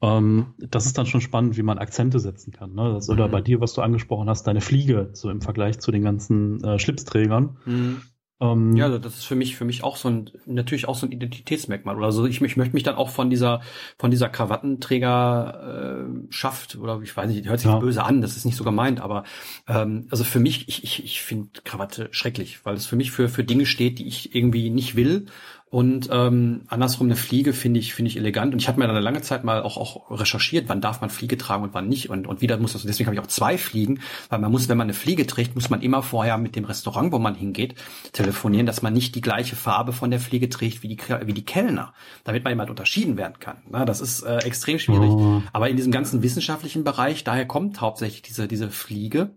Ähm, 0.00 0.54
das 0.58 0.86
ist 0.86 0.98
dann 0.98 1.06
schon 1.06 1.20
spannend, 1.20 1.56
wie 1.56 1.62
man 1.62 1.78
Akzente 1.78 2.18
setzen 2.18 2.52
kann. 2.52 2.74
Ne? 2.74 2.92
Das, 2.92 3.08
oder 3.08 3.28
mhm. 3.28 3.32
bei 3.32 3.40
dir, 3.40 3.60
was 3.60 3.72
du 3.72 3.82
angesprochen 3.82 4.28
hast, 4.28 4.46
deine 4.46 4.60
Fliege, 4.60 5.10
so 5.12 5.30
im 5.30 5.40
Vergleich 5.40 5.78
zu 5.78 5.92
den 5.92 6.02
ganzen 6.02 6.62
äh, 6.64 6.78
Schlipsträgern. 6.78 7.58
Mhm. 7.64 8.02
Ähm, 8.42 8.74
ja, 8.74 8.98
das 8.98 9.18
ist 9.18 9.24
für 9.24 9.36
mich 9.36 9.56
für 9.56 9.64
mich 9.64 9.84
auch 9.84 9.96
so 9.96 10.08
ein 10.08 10.30
natürlich 10.46 10.88
auch 10.88 10.96
so 10.96 11.06
ein 11.06 11.12
Identitätsmerkmal 11.12 11.96
oder 11.96 12.10
so. 12.10 12.26
Ich, 12.26 12.42
ich 12.42 12.56
möchte 12.56 12.74
mich 12.74 12.82
dann 12.82 12.96
auch 12.96 13.08
von 13.08 13.30
dieser 13.30 13.60
von 13.98 14.10
dieser 14.10 14.28
Krawattenträger 14.28 16.08
äh, 16.08 16.32
schafft 16.32 16.74
oder 16.74 17.00
ich 17.02 17.16
weiß 17.16 17.30
nicht, 17.30 17.48
hört 17.48 17.60
sich 17.60 17.70
ja. 17.70 17.78
böse 17.78 18.02
an, 18.02 18.20
das 18.20 18.36
ist 18.36 18.44
nicht 18.44 18.56
so 18.56 18.64
gemeint, 18.64 19.00
aber 19.00 19.22
ähm, 19.68 20.08
also 20.10 20.24
für 20.24 20.40
mich 20.40 20.68
ich 20.68 20.82
ich, 20.82 21.04
ich 21.04 21.22
finde 21.22 21.50
Krawatte 21.62 22.08
schrecklich, 22.10 22.64
weil 22.64 22.74
es 22.74 22.86
für 22.86 22.96
mich 22.96 23.12
für 23.12 23.28
für 23.28 23.44
Dinge 23.44 23.64
steht, 23.64 24.00
die 24.00 24.08
ich 24.08 24.34
irgendwie 24.34 24.70
nicht 24.70 24.96
will 24.96 25.26
Und 25.72 26.10
ähm, 26.12 26.64
andersrum 26.68 27.06
eine 27.06 27.16
Fliege 27.16 27.54
finde 27.54 27.80
ich 27.80 27.94
finde 27.94 28.10
ich 28.10 28.18
elegant. 28.18 28.52
Und 28.52 28.60
ich 28.60 28.68
habe 28.68 28.78
mir 28.78 28.86
dann 28.86 28.94
eine 28.94 29.02
lange 29.02 29.22
Zeit 29.22 29.42
mal 29.42 29.62
auch 29.62 29.78
auch 29.78 30.10
recherchiert, 30.10 30.68
wann 30.68 30.82
darf 30.82 31.00
man 31.00 31.08
Fliege 31.08 31.38
tragen 31.38 31.62
und 31.62 31.72
wann 31.72 31.88
nicht 31.88 32.10
und 32.10 32.26
und 32.26 32.42
wieder 32.42 32.58
muss 32.58 32.74
das. 32.74 32.82
Deswegen 32.82 33.06
habe 33.06 33.14
ich 33.14 33.22
auch 33.22 33.26
zwei 33.26 33.56
Fliegen, 33.56 34.00
weil 34.28 34.38
man 34.38 34.52
muss, 34.52 34.68
wenn 34.68 34.76
man 34.76 34.84
eine 34.84 34.92
Fliege 34.92 35.26
trägt, 35.26 35.54
muss 35.54 35.70
man 35.70 35.80
immer 35.80 36.02
vorher 36.02 36.36
mit 36.36 36.56
dem 36.56 36.66
Restaurant, 36.66 37.10
wo 37.10 37.18
man 37.18 37.34
hingeht, 37.34 37.74
telefonieren, 38.12 38.66
dass 38.66 38.82
man 38.82 38.92
nicht 38.92 39.14
die 39.14 39.22
gleiche 39.22 39.56
Farbe 39.56 39.94
von 39.94 40.10
der 40.10 40.20
Fliege 40.20 40.50
trägt 40.50 40.82
wie 40.82 40.88
die 40.88 40.98
wie 41.24 41.32
die 41.32 41.46
Kellner, 41.46 41.94
damit 42.24 42.44
man 42.44 42.50
jemand 42.50 42.68
unterschieden 42.68 43.16
werden 43.16 43.38
kann. 43.40 43.62
Na, 43.70 43.86
das 43.86 44.02
ist 44.02 44.24
äh, 44.24 44.40
extrem 44.40 44.78
schwierig. 44.78 45.08
Oh. 45.08 45.40
Aber 45.54 45.70
in 45.70 45.76
diesem 45.76 45.90
ganzen 45.90 46.22
wissenschaftlichen 46.22 46.84
Bereich, 46.84 47.24
daher 47.24 47.46
kommt 47.46 47.80
hauptsächlich 47.80 48.20
diese 48.20 48.46
diese 48.46 48.68
Fliege 48.68 49.30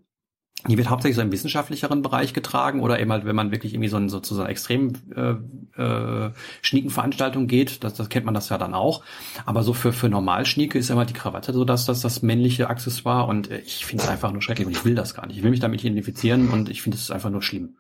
die 0.68 0.78
wird 0.78 0.90
hauptsächlich 0.90 1.18
so 1.18 1.22
im 1.22 1.32
wissenschaftlicheren 1.32 2.02
Bereich 2.02 2.34
getragen 2.34 2.82
oder 2.82 3.00
eben 3.00 3.12
halt, 3.12 3.26
wenn 3.26 3.36
man 3.36 3.52
wirklich 3.52 3.74
irgendwie 3.74 3.90
so 3.90 3.98
in 3.98 4.10
sozusagen 4.10 4.50
extrem 4.50 4.94
äh, 5.16 5.82
äh, 5.82 6.32
schnieken 6.62 6.90
Veranstaltungen 6.90 7.48
geht, 7.48 7.84
das, 7.84 7.94
das 7.94 8.10
kennt 8.10 8.26
man 8.26 8.34
das 8.34 8.50
ja 8.50 8.58
dann 8.58 8.74
auch. 8.74 9.04
Aber 9.46 9.64
so 9.64 9.74
für, 9.74 9.94
für 9.94 10.10
Normalschnieke 10.10 10.80
ist 10.80 10.90
immer 10.90 11.06
die 11.06 11.14
Krawatte 11.14 11.54
so 11.54 11.66
dass 11.66 11.86
das 11.86 12.02
das 12.02 12.22
männliche 12.22 12.70
Accessoire 12.70 13.28
und 13.28 13.52
äh, 13.52 13.60
ich 13.60 13.86
finde 13.86 14.04
es 14.04 14.10
einfach 14.10 14.32
nur 14.32 14.42
schrecklich 14.42 14.66
und 14.66 14.74
ich 14.74 14.86
will 14.86 14.96
das 14.96 15.14
gar 15.14 15.28
nicht. 15.28 15.38
Ich 15.38 15.44
will 15.44 15.52
mich 15.52 15.60
damit 15.60 15.84
identifizieren 15.84 16.50
und 16.50 16.70
ich 16.70 16.82
finde 16.82 16.98
es 16.98 17.12
einfach 17.12 17.30
nur 17.30 17.44
schlimm. 17.44 17.76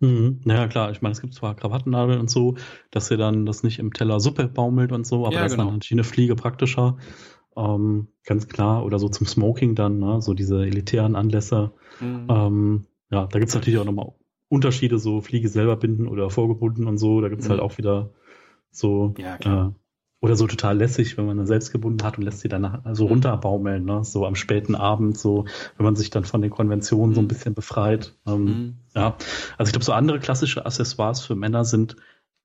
Mhm. 0.00 0.40
Naja, 0.44 0.68
klar, 0.68 0.90
ich 0.90 1.00
meine, 1.00 1.12
es 1.12 1.20
gibt 1.20 1.34
zwar 1.34 1.54
Krawattennadeln 1.54 2.20
und 2.20 2.30
so, 2.30 2.56
dass 2.90 3.10
ihr 3.10 3.16
dann 3.16 3.46
das 3.46 3.62
nicht 3.62 3.78
im 3.78 3.92
Teller 3.92 4.20
Suppe 4.20 4.48
baumelt 4.48 4.92
und 4.92 5.06
so, 5.06 5.26
aber 5.26 5.36
ja, 5.36 5.42
das 5.42 5.52
genau. 5.52 5.64
ist 5.64 5.68
dann 5.68 5.74
natürlich 5.76 5.92
eine 5.92 6.04
Fliege 6.04 6.36
praktischer. 6.36 6.98
Ähm, 7.56 8.08
ganz 8.24 8.48
klar. 8.48 8.84
Oder 8.84 8.98
so 8.98 9.08
zum 9.08 9.26
Smoking 9.26 9.74
dann, 9.74 9.98
ne? 9.98 10.20
so 10.20 10.34
diese 10.34 10.64
elitären 10.64 11.16
Anlässe. 11.16 11.72
Mhm. 12.00 12.26
Ähm, 12.28 12.86
ja, 13.10 13.26
da 13.26 13.38
gibt's 13.38 13.54
natürlich 13.54 13.78
auch 13.78 13.84
nochmal 13.84 14.12
Unterschiede, 14.48 14.98
so 14.98 15.20
Fliege 15.20 15.48
selber 15.48 15.76
binden 15.76 16.06
oder 16.06 16.30
vorgebunden 16.30 16.86
und 16.86 16.98
so. 16.98 17.20
Da 17.20 17.28
gibt's 17.28 17.48
halt 17.48 17.58
mhm. 17.58 17.62
halt 17.62 17.72
auch 17.72 17.78
wieder 17.78 18.10
so 18.70 19.14
ja, 19.18 19.36
äh, 19.68 19.70
oder 20.20 20.36
so 20.36 20.46
total 20.46 20.76
lässig, 20.78 21.16
wenn 21.16 21.26
man 21.26 21.36
dann 21.36 21.46
selbst 21.46 21.72
gebunden 21.72 22.02
hat 22.04 22.18
und 22.18 22.24
lässt 22.24 22.40
sie 22.40 22.48
dann 22.48 22.82
so 22.92 23.04
mhm. 23.04 23.10
runterbaumeln, 23.10 23.84
ne? 23.84 24.04
so 24.04 24.26
am 24.26 24.34
späten 24.34 24.74
Abend, 24.74 25.18
so 25.18 25.44
wenn 25.76 25.84
man 25.84 25.96
sich 25.96 26.10
dann 26.10 26.24
von 26.24 26.42
den 26.42 26.50
Konventionen 26.50 27.14
so 27.14 27.20
ein 27.20 27.24
mhm. 27.24 27.28
bisschen 27.28 27.54
befreit. 27.54 28.14
Ähm, 28.26 28.44
mhm. 28.44 28.74
Ja, 28.94 29.16
also 29.58 29.68
ich 29.68 29.72
glaube, 29.72 29.84
so 29.84 29.92
andere 29.92 30.18
klassische 30.18 30.64
Accessoires 30.64 31.20
für 31.20 31.36
Männer 31.36 31.64
sind 31.64 31.96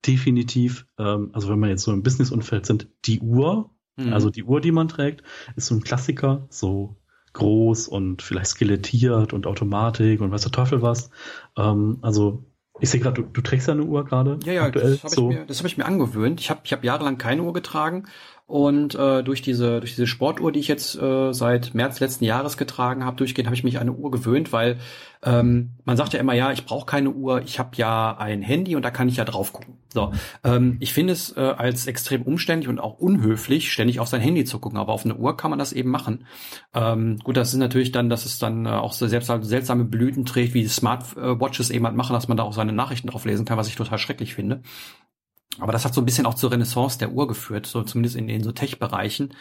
definitiv, 0.06 0.86
ähm, 0.98 1.30
also 1.32 1.48
wenn 1.48 1.58
man 1.58 1.70
jetzt 1.70 1.82
so 1.82 1.92
im 1.92 2.02
Business-Umfeld 2.02 2.66
sind, 2.66 2.88
die 3.04 3.20
Uhr, 3.20 3.70
Mhm. 4.06 4.12
Also 4.12 4.30
die 4.30 4.44
Uhr, 4.44 4.60
die 4.60 4.72
man 4.72 4.88
trägt, 4.88 5.22
ist 5.56 5.66
so 5.66 5.74
ein 5.74 5.82
Klassiker, 5.82 6.46
so 6.50 6.96
groß 7.32 7.88
und 7.88 8.22
vielleicht 8.22 8.50
skelettiert 8.50 9.32
und 9.32 9.46
Automatik 9.46 10.20
und 10.20 10.30
weiß 10.30 10.42
der 10.42 10.52
Teufel 10.52 10.82
was. 10.82 11.10
Ähm, 11.56 11.98
also 12.02 12.44
ich 12.80 12.90
sehe 12.90 13.00
gerade, 13.00 13.22
du, 13.22 13.28
du, 13.28 13.40
trägst 13.42 13.68
ja 13.68 13.74
eine 13.74 13.84
Uhr 13.84 14.04
gerade. 14.04 14.38
Ja, 14.44 14.52
ja, 14.52 14.62
aktuell, 14.64 14.92
das 14.92 15.04
habe 15.04 15.14
so. 15.14 15.30
ich, 15.30 15.36
mir, 15.36 15.46
hab 15.46 15.66
ich 15.66 15.78
mir 15.78 15.86
angewöhnt. 15.86 16.40
Ich 16.40 16.50
habe 16.50 16.60
ich 16.64 16.72
hab 16.72 16.84
jahrelang 16.84 17.16
keine 17.16 17.42
Uhr 17.42 17.52
getragen 17.52 18.04
und 18.46 18.94
äh, 18.94 19.22
durch 19.22 19.40
diese 19.40 19.80
durch 19.80 19.92
diese 19.92 20.06
Sportuhr, 20.06 20.52
die 20.52 20.60
ich 20.60 20.68
jetzt 20.68 21.00
äh, 21.00 21.32
seit 21.32 21.74
März 21.74 22.00
letzten 22.00 22.24
Jahres 22.24 22.56
getragen 22.56 23.04
habe, 23.04 23.16
durchgehend 23.16 23.46
habe 23.46 23.54
ich 23.54 23.64
mich 23.64 23.76
an 23.76 23.82
eine 23.82 23.92
Uhr 23.92 24.10
gewöhnt, 24.10 24.52
weil 24.52 24.78
ähm, 25.24 25.70
man 25.84 25.96
sagt 25.96 26.12
ja 26.12 26.20
immer, 26.20 26.34
ja, 26.34 26.52
ich 26.52 26.66
brauche 26.66 26.84
keine 26.84 27.10
Uhr, 27.10 27.42
ich 27.42 27.58
habe 27.58 27.70
ja 27.76 28.16
ein 28.18 28.42
Handy 28.42 28.74
und 28.74 28.82
da 28.82 28.90
kann 28.90 29.08
ich 29.08 29.16
ja 29.16 29.24
drauf 29.24 29.52
gucken. 29.52 29.78
So, 29.88 30.12
ähm, 30.42 30.78
ich 30.80 30.92
finde 30.92 31.12
es 31.12 31.36
äh, 31.36 31.40
als 31.40 31.86
extrem 31.86 32.22
umständlich 32.22 32.68
und 32.68 32.80
auch 32.80 32.98
unhöflich, 32.98 33.72
ständig 33.72 34.00
auf 34.00 34.08
sein 34.08 34.20
Handy 34.20 34.44
zu 34.44 34.58
gucken, 34.58 34.78
aber 34.78 34.92
auf 34.92 35.04
eine 35.04 35.16
Uhr 35.16 35.36
kann 35.36 35.50
man 35.50 35.58
das 35.58 35.72
eben 35.72 35.90
machen. 35.90 36.26
Ähm, 36.74 37.18
gut, 37.22 37.36
das 37.36 37.52
ist 37.52 37.58
natürlich 37.58 37.92
dann, 37.92 38.08
dass 38.08 38.24
es 38.24 38.38
dann 38.38 38.66
äh, 38.66 38.70
auch 38.70 38.94
so 38.94 39.06
selbst 39.06 39.30
seltsame 39.42 39.84
Blüten 39.84 40.24
trägt, 40.24 40.54
wie 40.54 40.66
Smartwatches 40.66 41.70
eben 41.70 41.86
halt 41.86 41.96
machen, 41.96 42.14
dass 42.14 42.26
man 42.26 42.36
da 42.36 42.42
auch 42.42 42.54
seine 42.54 42.72
Nachrichten 42.72 43.08
drauf 43.08 43.24
lesen 43.24 43.44
kann, 43.44 43.58
was 43.58 43.68
ich 43.68 43.76
total 43.76 43.98
schrecklich 43.98 44.34
finde. 44.34 44.62
Aber 45.60 45.72
das 45.72 45.84
hat 45.84 45.92
so 45.92 46.00
ein 46.00 46.06
bisschen 46.06 46.24
auch 46.24 46.34
zur 46.34 46.50
Renaissance 46.50 46.98
der 46.98 47.12
Uhr 47.12 47.28
geführt, 47.28 47.66
so 47.66 47.82
zumindest 47.82 48.16
in 48.16 48.26
den 48.26 48.42
so 48.42 48.52
Tech-Bereichen. 48.52 49.34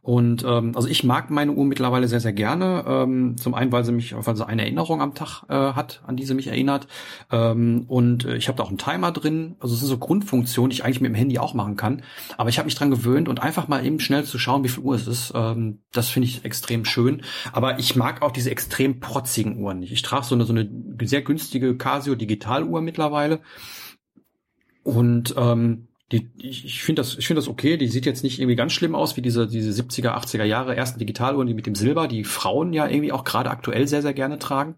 Und 0.00 0.44
ähm, 0.44 0.72
also 0.76 0.86
ich 0.86 1.02
mag 1.02 1.30
meine 1.30 1.50
Uhr 1.52 1.64
mittlerweile 1.64 2.06
sehr, 2.06 2.20
sehr 2.20 2.32
gerne. 2.32 2.84
Ähm, 2.86 3.36
zum 3.36 3.54
einen, 3.54 3.72
weil 3.72 3.84
sie 3.84 3.90
mich, 3.90 4.14
weil 4.16 4.36
sie 4.36 4.46
eine 4.46 4.62
Erinnerung 4.62 5.02
am 5.02 5.14
Tag 5.14 5.42
äh, 5.48 5.54
hat, 5.54 6.02
an 6.06 6.16
die 6.16 6.24
sie 6.24 6.34
mich 6.34 6.46
erinnert. 6.46 6.86
Ähm, 7.32 7.84
und 7.88 8.24
äh, 8.24 8.36
ich 8.36 8.46
habe 8.46 8.56
da 8.56 8.62
auch 8.62 8.68
einen 8.68 8.78
Timer 8.78 9.10
drin. 9.10 9.56
Also 9.58 9.74
es 9.74 9.80
sind 9.80 9.88
so 9.88 9.98
Grundfunktionen, 9.98 10.70
die 10.70 10.76
ich 10.76 10.84
eigentlich 10.84 11.00
mit 11.00 11.10
dem 11.10 11.16
Handy 11.16 11.40
auch 11.40 11.54
machen 11.54 11.74
kann. 11.74 12.02
Aber 12.36 12.48
ich 12.48 12.58
habe 12.58 12.66
mich 12.66 12.76
dran 12.76 12.92
gewöhnt 12.92 13.28
und 13.28 13.42
einfach 13.42 13.66
mal 13.66 13.84
eben 13.84 13.98
schnell 13.98 14.22
zu 14.22 14.38
schauen, 14.38 14.62
wie 14.62 14.68
viel 14.68 14.84
Uhr 14.84 14.94
es 14.94 15.08
ist. 15.08 15.32
Ähm, 15.34 15.80
das 15.92 16.08
finde 16.08 16.28
ich 16.28 16.44
extrem 16.44 16.84
schön. 16.84 17.22
Aber 17.52 17.80
ich 17.80 17.96
mag 17.96 18.22
auch 18.22 18.30
diese 18.30 18.52
extrem 18.52 19.00
protzigen 19.00 19.58
Uhren 19.58 19.80
nicht. 19.80 19.92
Ich 19.92 20.02
trage 20.02 20.26
so 20.26 20.36
eine, 20.36 20.44
so 20.44 20.52
eine 20.52 20.68
sehr 21.02 21.22
günstige 21.22 21.76
Casio 21.76 22.14
Digitaluhr 22.14 22.80
mittlerweile. 22.80 23.40
Und 24.86 25.34
ähm, 25.36 25.88
die, 26.12 26.30
ich, 26.38 26.84
finde 26.84 27.02
das, 27.02 27.18
ich 27.18 27.26
finde 27.26 27.40
das 27.40 27.48
okay. 27.48 27.76
Die 27.76 27.88
sieht 27.88 28.06
jetzt 28.06 28.22
nicht 28.22 28.38
irgendwie 28.38 28.54
ganz 28.54 28.72
schlimm 28.72 28.94
aus 28.94 29.16
wie 29.16 29.20
diese, 29.20 29.48
diese 29.48 29.82
70er, 29.82 30.16
80er 30.16 30.44
Jahre 30.44 30.76
ersten 30.76 31.00
Digitaluhren, 31.00 31.48
die 31.48 31.54
mit 31.54 31.66
dem 31.66 31.74
Silber, 31.74 32.06
die 32.06 32.22
Frauen 32.22 32.72
ja 32.72 32.86
irgendwie 32.86 33.10
auch 33.10 33.24
gerade 33.24 33.50
aktuell 33.50 33.88
sehr, 33.88 34.02
sehr 34.02 34.14
gerne 34.14 34.38
tragen. 34.38 34.76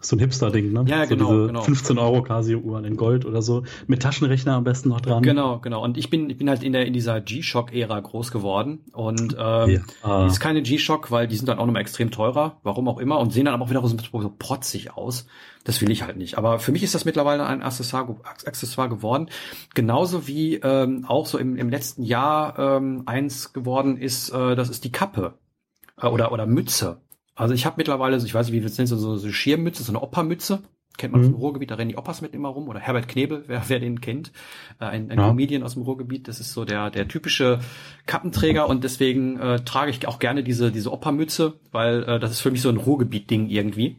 So 0.00 0.14
ein 0.14 0.20
Hipster-Ding, 0.20 0.72
ne? 0.72 0.84
Ja, 0.86 1.02
so 1.02 1.16
genau, 1.16 1.32
diese 1.32 1.46
genau. 1.48 1.62
15 1.62 1.98
Euro 1.98 2.22
Casio-Uhren 2.22 2.84
in 2.84 2.96
Gold 2.96 3.24
oder 3.24 3.42
so. 3.42 3.64
Mit 3.88 4.00
Taschenrechner 4.00 4.54
am 4.54 4.62
besten 4.62 4.90
noch 4.90 5.00
dran. 5.00 5.24
Genau, 5.24 5.58
genau. 5.58 5.82
Und 5.82 5.98
ich 5.98 6.08
bin, 6.08 6.30
ich 6.30 6.38
bin 6.38 6.48
halt 6.48 6.62
in 6.62 6.72
der, 6.72 6.86
in 6.86 6.92
dieser 6.92 7.20
G-Shock-Ära 7.20 7.98
groß 7.98 8.30
geworden. 8.30 8.84
Und 8.92 9.36
ähm, 9.36 9.70
ja. 9.70 9.80
ah. 10.02 10.26
ist 10.26 10.38
keine 10.38 10.62
G-Shock, 10.62 11.10
weil 11.10 11.26
die 11.26 11.34
sind 11.34 11.48
dann 11.48 11.58
auch 11.58 11.66
nochmal 11.66 11.82
extrem 11.82 12.12
teurer, 12.12 12.58
warum 12.62 12.86
auch 12.86 12.98
immer, 12.98 13.18
und 13.18 13.32
sehen 13.32 13.46
dann 13.46 13.54
aber 13.54 13.64
auch 13.64 13.70
wieder 13.70 13.84
so, 13.84 13.88
so 13.88 14.34
protzig 14.38 14.92
aus. 14.96 15.26
Das 15.64 15.80
will 15.80 15.90
ich 15.90 16.04
halt 16.04 16.16
nicht. 16.16 16.38
Aber 16.38 16.60
für 16.60 16.70
mich 16.70 16.84
ist 16.84 16.94
das 16.94 17.04
mittlerweile 17.04 17.44
ein 17.44 17.60
Accessoire, 17.60 18.20
Accessoire 18.22 18.88
geworden. 18.88 19.28
Genauso 19.74 20.28
wie 20.28 20.54
ähm, 20.62 21.06
auch 21.08 21.26
so 21.26 21.38
im, 21.38 21.56
im 21.56 21.70
letzten 21.70 22.04
Jahr 22.04 22.56
ähm, 22.56 23.02
eins 23.06 23.52
geworden 23.52 23.96
ist, 23.96 24.30
äh, 24.30 24.54
das 24.54 24.70
ist 24.70 24.84
die 24.84 24.92
Kappe. 24.92 25.34
Äh, 26.00 26.06
oder, 26.06 26.30
oder 26.30 26.46
Mütze. 26.46 27.00
Also 27.38 27.54
ich 27.54 27.64
habe 27.64 27.76
mittlerweile, 27.78 28.16
ich 28.16 28.34
weiß 28.34 28.46
nicht, 28.46 28.56
wie 28.56 28.62
wir 28.62 28.66
es 28.66 28.76
nennen, 28.76 28.88
so, 28.88 29.16
so 29.16 29.30
Schirmmütze, 29.30 29.84
so 29.84 29.92
eine 29.92 30.02
Oppermütze. 30.02 30.60
Kennt 30.96 31.12
man 31.12 31.20
mhm. 31.20 31.28
aus 31.28 31.32
dem 31.32 31.40
Ruhrgebiet, 31.40 31.70
da 31.70 31.76
rennen 31.76 31.90
die 31.90 31.96
Oppas 31.96 32.20
mit 32.20 32.34
immer 32.34 32.48
rum. 32.48 32.68
Oder 32.68 32.80
Herbert 32.80 33.06
Knebel, 33.06 33.44
wer, 33.46 33.62
wer 33.68 33.78
den 33.78 34.00
kennt. 34.00 34.32
Äh, 34.80 34.86
ein, 34.86 35.10
ein 35.12 35.18
ja. 35.18 35.28
Comedian 35.28 35.62
aus 35.62 35.74
dem 35.74 35.84
Ruhrgebiet. 35.84 36.26
Das 36.26 36.40
ist 36.40 36.52
so 36.52 36.64
der, 36.64 36.90
der 36.90 37.06
typische 37.06 37.60
Kappenträger 38.06 38.68
und 38.68 38.82
deswegen 38.82 39.38
äh, 39.38 39.60
trage 39.60 39.92
ich 39.92 40.08
auch 40.08 40.18
gerne 40.18 40.42
diese, 40.42 40.72
diese 40.72 40.92
Oppermütze, 40.92 41.54
weil 41.70 42.02
äh, 42.02 42.18
das 42.18 42.32
ist 42.32 42.40
für 42.40 42.50
mich 42.50 42.60
so 42.60 42.70
ein 42.70 42.76
Ruhrgebiet-Ding 42.76 43.48
irgendwie. 43.48 43.96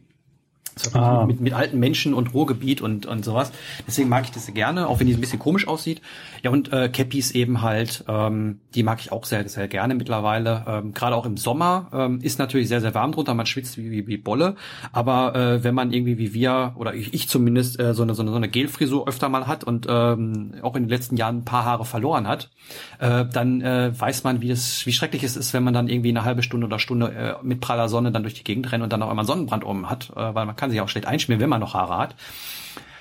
Ah. 0.94 1.24
Mit, 1.26 1.40
mit, 1.40 1.52
alten 1.52 1.78
Menschen 1.78 2.14
und 2.14 2.32
Ruhrgebiet 2.32 2.80
und, 2.80 3.06
und 3.06 3.24
sowas. 3.24 3.52
Deswegen 3.86 4.08
mag 4.08 4.24
ich 4.24 4.30
das 4.30 4.46
sehr 4.46 4.54
gerne, 4.54 4.88
auch 4.88 5.00
wenn 5.00 5.06
die 5.06 5.14
ein 5.14 5.20
bisschen 5.20 5.38
komisch 5.38 5.68
aussieht. 5.68 6.00
Ja, 6.42 6.50
und 6.50 6.72
äh, 6.72 6.88
Cappies 6.88 7.32
eben 7.32 7.60
halt, 7.62 8.04
ähm, 8.08 8.60
die 8.74 8.82
mag 8.82 9.00
ich 9.00 9.12
auch 9.12 9.24
sehr, 9.24 9.46
sehr 9.48 9.68
gerne 9.68 9.94
mittlerweile. 9.94 10.64
Ähm, 10.66 10.94
Gerade 10.94 11.16
auch 11.16 11.26
im 11.26 11.36
Sommer 11.36 11.88
ähm, 11.92 12.20
ist 12.22 12.38
natürlich 12.38 12.68
sehr, 12.68 12.80
sehr 12.80 12.94
warm 12.94 13.12
drunter, 13.12 13.34
man 13.34 13.46
schwitzt 13.46 13.76
wie, 13.78 13.90
wie, 13.90 14.06
wie 14.06 14.16
Bolle. 14.16 14.56
Aber 14.92 15.34
äh, 15.34 15.64
wenn 15.64 15.74
man 15.74 15.92
irgendwie 15.92 16.18
wie 16.18 16.34
wir, 16.34 16.74
oder 16.76 16.94
ich, 16.94 17.12
ich 17.12 17.28
zumindest, 17.28 17.78
äh, 17.78 17.94
so, 17.94 18.02
eine, 18.02 18.14
so, 18.14 18.22
eine, 18.22 18.30
so 18.30 18.36
eine 18.36 18.48
Gelfrisur 18.48 19.08
öfter 19.08 19.28
mal 19.28 19.46
hat 19.46 19.64
und 19.64 19.86
ähm, 19.88 20.54
auch 20.62 20.76
in 20.76 20.84
den 20.84 20.90
letzten 20.90 21.16
Jahren 21.16 21.38
ein 21.38 21.44
paar 21.44 21.64
Haare 21.64 21.84
verloren 21.84 22.26
hat, 22.26 22.50
äh, 22.98 23.24
dann 23.26 23.60
äh, 23.60 23.92
weiß 23.98 24.24
man, 24.24 24.40
wie, 24.40 24.50
es, 24.50 24.86
wie 24.86 24.92
schrecklich 24.92 25.24
es 25.24 25.36
ist, 25.36 25.52
wenn 25.52 25.64
man 25.64 25.74
dann 25.74 25.88
irgendwie 25.88 26.10
eine 26.10 26.24
halbe 26.24 26.42
Stunde 26.42 26.66
oder 26.66 26.78
Stunde 26.78 27.12
äh, 27.12 27.34
mit 27.44 27.60
praller 27.60 27.88
Sonne 27.88 28.12
dann 28.12 28.22
durch 28.22 28.34
die 28.34 28.44
Gegend 28.44 28.70
rennt 28.72 28.82
und 28.82 28.92
dann 28.92 29.02
auch 29.02 29.10
einmal 29.10 29.24
Sonnenbrand 29.24 29.64
oben 29.64 29.90
hat, 29.90 30.10
äh, 30.10 30.34
weil 30.34 30.46
man 30.46 30.56
kann 30.60 30.70
sich 30.70 30.80
auch 30.80 30.88
schlecht 30.88 31.06
einschmieren, 31.06 31.40
wenn 31.40 31.48
man 31.48 31.60
noch 31.60 31.74
Haare 31.74 31.96
hat. 31.96 32.16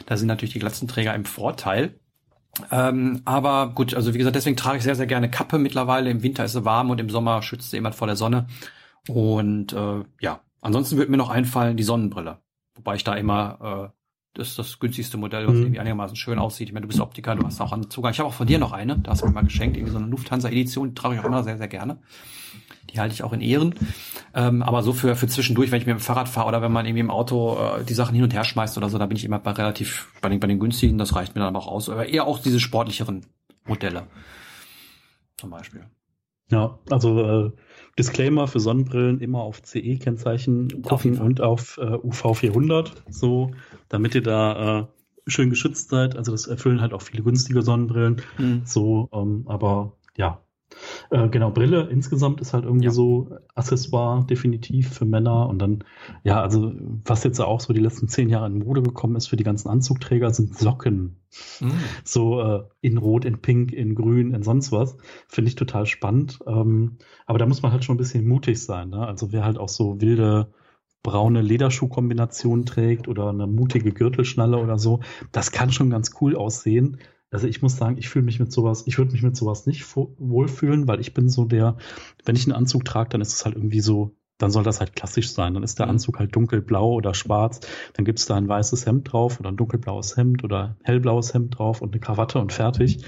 Da 0.05 0.17
sind 0.17 0.27
natürlich 0.27 0.53
die 0.53 0.59
Glatzenträger 0.59 1.13
im 1.13 1.25
Vorteil. 1.25 1.99
Ähm, 2.71 3.21
aber 3.25 3.73
gut, 3.75 3.93
also 3.93 4.13
wie 4.13 4.17
gesagt, 4.17 4.35
deswegen 4.35 4.57
trage 4.57 4.77
ich 4.77 4.83
sehr, 4.83 4.95
sehr 4.95 5.07
gerne 5.07 5.29
Kappe 5.29 5.59
mittlerweile. 5.59 6.09
Im 6.09 6.23
Winter 6.23 6.45
ist 6.45 6.53
sie 6.53 6.65
warm 6.65 6.89
und 6.89 6.99
im 6.99 7.09
Sommer 7.09 7.41
schützt 7.41 7.69
sie 7.69 7.77
jemand 7.77 7.95
vor 7.95 8.07
der 8.07 8.15
Sonne. 8.15 8.47
Und 9.07 9.73
äh, 9.73 10.03
ja, 10.19 10.41
ansonsten 10.61 10.97
würde 10.97 11.11
mir 11.11 11.17
noch 11.17 11.29
einfallen 11.29 11.77
die 11.77 11.83
Sonnenbrille. 11.83 12.39
Wobei 12.75 12.95
ich 12.95 13.03
da 13.03 13.13
immer, 13.15 13.91
äh, 13.93 13.99
das 14.33 14.49
ist 14.49 14.59
das 14.59 14.79
günstigste 14.79 15.17
Modell, 15.17 15.47
was 15.47 15.55
mhm. 15.55 15.63
irgendwie 15.63 15.79
einigermaßen 15.79 16.15
schön 16.15 16.39
aussieht. 16.39 16.69
Ich 16.69 16.73
meine, 16.73 16.83
du 16.83 16.87
bist 16.87 16.99
Optiker, 16.99 17.35
du 17.35 17.45
hast 17.45 17.61
auch 17.61 17.71
einen 17.71 17.89
Zugang. 17.89 18.11
Ich 18.11 18.19
habe 18.19 18.29
auch 18.29 18.33
von 18.33 18.47
dir 18.47 18.59
noch 18.59 18.71
eine, 18.71 18.97
da 18.99 19.11
hast 19.11 19.21
du 19.21 19.27
mir 19.27 19.33
mal 19.33 19.43
geschenkt, 19.43 19.77
irgendwie 19.77 19.93
so 19.93 19.99
eine 19.99 20.07
Lufthansa-Edition, 20.07 20.89
die 20.89 20.95
trage 20.95 21.15
ich 21.15 21.21
auch 21.21 21.25
immer 21.25 21.43
sehr, 21.43 21.57
sehr 21.57 21.67
gerne. 21.67 21.99
Die 22.93 22.99
halte 22.99 23.13
ich 23.13 23.23
auch 23.23 23.33
in 23.33 23.41
Ehren. 23.41 23.75
Ähm, 24.33 24.61
aber 24.61 24.83
so 24.83 24.93
für, 24.93 25.15
für 25.15 25.27
zwischendurch, 25.27 25.71
wenn 25.71 25.79
ich 25.79 25.87
mit 25.87 25.95
dem 25.95 26.01
Fahrrad 26.01 26.29
fahre 26.29 26.47
oder 26.47 26.61
wenn 26.61 26.71
man 26.71 26.85
irgendwie 26.85 27.01
im 27.01 27.11
Auto 27.11 27.57
äh, 27.57 27.83
die 27.83 27.93
Sachen 27.93 28.15
hin 28.15 28.23
und 28.23 28.33
her 28.33 28.43
schmeißt 28.43 28.77
oder 28.77 28.89
so, 28.89 28.97
da 28.97 29.05
bin 29.05 29.17
ich 29.17 29.25
immer 29.25 29.39
bei 29.39 29.51
relativ, 29.51 30.11
bei 30.21 30.29
den, 30.29 30.39
bei 30.39 30.47
den 30.47 30.59
günstigen, 30.59 30.97
das 30.97 31.15
reicht 31.15 31.35
mir 31.35 31.41
dann 31.41 31.55
auch 31.55 31.67
aus. 31.67 31.89
Aber 31.89 32.07
eher 32.07 32.25
auch 32.25 32.39
diese 32.39 32.59
sportlicheren 32.59 33.25
Modelle. 33.65 34.07
Zum 35.37 35.49
Beispiel. 35.49 35.85
Ja, 36.51 36.79
also 36.89 37.47
äh, 37.47 37.51
Disclaimer 37.97 38.47
für 38.47 38.59
Sonnenbrillen 38.59 39.19
immer 39.19 39.39
auf 39.39 39.61
CE-Kennzeichen 39.61 40.81
gucken 40.81 41.19
und 41.19 41.41
auf 41.41 41.77
äh, 41.77 41.97
UV 42.01 42.37
400, 42.37 43.03
so, 43.09 43.51
damit 43.87 44.15
ihr 44.15 44.23
da 44.23 44.79
äh, 44.79 44.85
schön 45.27 45.49
geschützt 45.49 45.89
seid. 45.89 46.15
Also 46.15 46.31
das 46.31 46.47
erfüllen 46.47 46.81
halt 46.81 46.93
auch 46.93 47.01
viele 47.01 47.23
günstige 47.23 47.61
Sonnenbrillen. 47.61 48.21
Mhm. 48.37 48.61
So, 48.65 49.09
ähm, 49.13 49.43
aber 49.47 49.93
ja, 50.17 50.41
Äh, 51.09 51.29
genau, 51.29 51.51
Brille 51.51 51.89
insgesamt 51.89 52.41
ist 52.41 52.53
halt 52.53 52.65
irgendwie 52.65 52.85
ja. 52.85 52.91
so 52.91 53.37
Accessoire 53.55 54.25
definitiv 54.25 54.93
für 54.93 55.05
Männer. 55.05 55.47
Und 55.49 55.59
dann, 55.59 55.83
ja, 56.23 56.41
also 56.41 56.73
was 57.05 57.23
jetzt 57.23 57.39
auch 57.39 57.59
so 57.59 57.73
die 57.73 57.81
letzten 57.81 58.07
zehn 58.07 58.29
Jahre 58.29 58.47
in 58.47 58.59
Mode 58.59 58.81
gekommen 58.81 59.15
ist 59.15 59.27
für 59.27 59.37
die 59.37 59.43
ganzen 59.43 59.69
Anzugträger, 59.69 60.31
sind 60.31 60.57
Socken. 60.57 61.17
Mhm. 61.59 61.71
So 62.03 62.41
äh, 62.41 62.63
in 62.81 62.97
Rot, 62.97 63.25
in 63.25 63.41
Pink, 63.41 63.71
in 63.71 63.95
Grün, 63.95 64.33
in 64.33 64.43
sonst 64.43 64.71
was. 64.71 64.97
Finde 65.27 65.49
ich 65.49 65.55
total 65.55 65.85
spannend. 65.85 66.39
Ähm, 66.47 66.97
aber 67.25 67.39
da 67.39 67.45
muss 67.45 67.61
man 67.61 67.71
halt 67.71 67.83
schon 67.83 67.95
ein 67.95 67.99
bisschen 67.99 68.27
mutig 68.27 68.63
sein. 68.63 68.89
Ne? 68.89 69.05
Also 69.05 69.31
wer 69.31 69.43
halt 69.43 69.57
auch 69.57 69.69
so 69.69 70.01
wilde 70.01 70.51
braune 71.01 71.41
Lederschuhkombination 71.41 72.65
trägt 72.65 73.07
oder 73.07 73.29
eine 73.29 73.47
mutige 73.47 73.91
Gürtelschnalle 73.91 74.57
oder 74.57 74.77
so, 74.77 74.99
das 75.31 75.51
kann 75.51 75.71
schon 75.71 75.89
ganz 75.89 76.11
cool 76.19 76.35
aussehen. 76.35 76.97
Also 77.31 77.47
ich 77.47 77.61
muss 77.61 77.77
sagen, 77.77 77.97
ich 77.97 78.09
fühle 78.09 78.25
mich 78.25 78.39
mit 78.39 78.51
sowas, 78.51 78.83
ich 78.87 78.97
würde 78.97 79.11
mich 79.11 79.21
mit 79.21 79.35
sowas 79.35 79.65
nicht 79.67 79.85
wohlfühlen, 79.95 80.87
weil 80.87 80.99
ich 80.99 81.13
bin 81.13 81.29
so 81.29 81.45
der, 81.45 81.77
wenn 82.25 82.35
ich 82.35 82.45
einen 82.45 82.55
Anzug 82.55 82.85
trage, 82.85 83.09
dann 83.09 83.21
ist 83.21 83.33
es 83.33 83.45
halt 83.45 83.55
irgendwie 83.55 83.81
so, 83.81 84.15
dann 84.39 84.51
soll 84.51 84.63
das 84.63 84.79
halt 84.79 84.95
klassisch 84.95 85.31
sein. 85.31 85.53
Dann 85.53 85.63
ist 85.63 85.77
der 85.77 85.85
mhm. 85.85 85.91
Anzug 85.91 86.17
halt 86.17 86.35
dunkelblau 86.35 86.93
oder 86.93 87.13
schwarz. 87.13 87.59
Dann 87.93 88.05
gibt 88.05 88.19
es 88.19 88.25
da 88.25 88.35
ein 88.35 88.47
weißes 88.47 88.85
Hemd 88.85 89.11
drauf 89.11 89.39
oder 89.39 89.49
ein 89.49 89.57
dunkelblaues 89.57 90.17
Hemd 90.17 90.43
oder 90.43 90.77
hellblaues 90.81 91.33
Hemd 91.33 91.59
drauf 91.59 91.81
und 91.81 91.91
eine 91.91 91.99
Krawatte 91.99 92.39
und 92.39 92.51
fertig. 92.51 93.03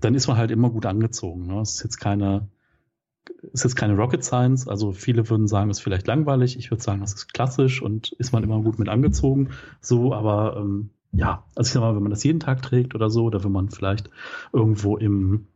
Dann 0.00 0.14
ist 0.14 0.26
man 0.26 0.36
halt 0.36 0.50
immer 0.50 0.70
gut 0.70 0.84
angezogen. 0.84 1.46
Ne? 1.46 1.54
Das 1.54 1.76
ist 1.76 1.84
jetzt 1.84 1.98
keine, 1.98 2.48
ist 3.52 3.62
jetzt 3.62 3.76
keine 3.76 3.94
Rocket 3.94 4.24
Science. 4.24 4.66
Also 4.66 4.92
viele 4.92 5.30
würden 5.30 5.46
sagen, 5.46 5.70
es 5.70 5.78
ist 5.78 5.84
vielleicht 5.84 6.08
langweilig. 6.08 6.58
Ich 6.58 6.70
würde 6.70 6.82
sagen, 6.82 7.00
das 7.00 7.14
ist 7.14 7.32
klassisch 7.32 7.80
und 7.80 8.12
ist 8.12 8.32
man 8.32 8.42
immer 8.42 8.60
gut 8.60 8.80
mit 8.80 8.88
angezogen. 8.88 9.50
So, 9.80 10.12
aber 10.12 10.56
ähm, 10.58 10.90
ja, 11.12 11.44
also 11.54 11.68
ich 11.68 11.72
sag 11.72 11.80
mal, 11.80 11.94
wenn 11.94 12.02
man 12.02 12.10
das 12.10 12.24
jeden 12.24 12.40
Tag 12.40 12.62
trägt 12.62 12.94
oder 12.94 13.10
so, 13.10 13.24
oder 13.24 13.44
wenn 13.44 13.52
man 13.52 13.68
vielleicht 13.70 14.10
irgendwo 14.52 14.96
im 14.96 15.46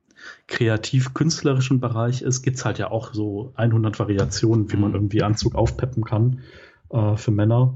kreativ-künstlerischen 0.48 1.80
Bereich 1.80 2.22
ist, 2.22 2.42
gibt's 2.42 2.64
halt 2.64 2.78
ja 2.78 2.90
auch 2.90 3.14
so 3.14 3.52
100 3.56 3.98
Variationen, 3.98 4.70
wie 4.72 4.76
man 4.76 4.90
mhm. 4.90 4.96
irgendwie 4.96 5.22
Anzug 5.22 5.54
aufpeppen 5.54 6.04
kann 6.04 6.40
äh, 6.90 7.16
für 7.16 7.30
Männer. 7.30 7.74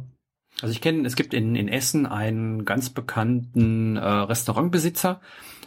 Also 0.61 0.73
ich 0.73 0.81
kenne, 0.81 1.07
es 1.07 1.17
gibt 1.17 1.33
in, 1.33 1.55
in 1.55 1.69
Essen 1.69 2.07
einen 2.07 2.65
ganz 2.65 2.91
bekannten 2.91 3.97
äh, 3.97 4.01
Restaurantbesitzer, 4.01 5.21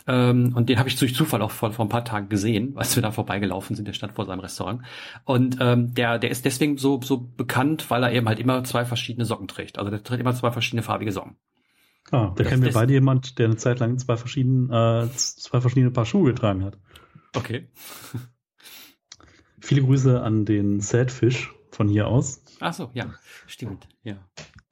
ähm, 0.05 0.53
und 0.55 0.69
den 0.69 0.79
habe 0.79 0.89
ich 0.89 0.97
durch 0.97 1.15
Zufall 1.15 1.41
auch 1.41 1.51
vor, 1.51 1.71
vor 1.71 1.85
ein 1.85 1.89
paar 1.89 2.03
Tagen 2.03 2.29
gesehen, 2.29 2.73
als 2.75 2.95
wir 2.95 3.03
da 3.03 3.11
vorbeigelaufen 3.11 3.75
sind, 3.75 3.87
der 3.87 3.93
stand 3.93 4.13
vor 4.13 4.25
seinem 4.25 4.41
Restaurant. 4.41 4.81
Und 5.23 5.57
ähm, 5.61 5.93
der, 5.93 6.19
der 6.19 6.29
ist 6.29 6.45
deswegen 6.45 6.77
so, 6.77 6.99
so 7.01 7.17
bekannt, 7.17 7.89
weil 7.89 8.03
er 8.03 8.11
eben 8.11 8.27
halt 8.27 8.39
immer 8.39 8.63
zwei 8.63 8.85
verschiedene 8.85 9.25
Socken 9.25 9.47
trägt. 9.47 9.79
Also 9.79 9.91
der 9.91 10.03
trägt 10.03 10.21
immer 10.21 10.35
zwei 10.35 10.51
verschiedene 10.51 10.83
farbige 10.83 11.11
Socken. 11.11 11.37
Ah, 12.13 12.31
da 12.35 12.43
kennen 12.43 12.61
wir 12.61 12.71
beide 12.71 12.93
jemand, 12.93 13.39
der 13.39 13.47
eine 13.47 13.57
Zeit 13.57 13.79
lang 13.79 13.97
zwei 13.97 14.17
verschiedene, 14.17 15.09
äh, 15.09 15.15
zwei 15.15 15.61
verschiedene 15.61 15.89
Paar 15.89 16.05
Schuhe 16.05 16.31
getragen 16.31 16.63
hat. 16.63 16.77
Okay. 17.35 17.69
Viele 19.59 19.81
Grüße 19.81 20.21
an 20.21 20.45
den 20.45 20.79
Sadfish 20.79 21.51
von 21.71 21.87
hier 21.87 22.07
aus. 22.07 22.43
Ach 22.59 22.71
so, 22.71 22.91
ja, 22.93 23.15
stimmt, 23.47 23.87
ja. 24.03 24.17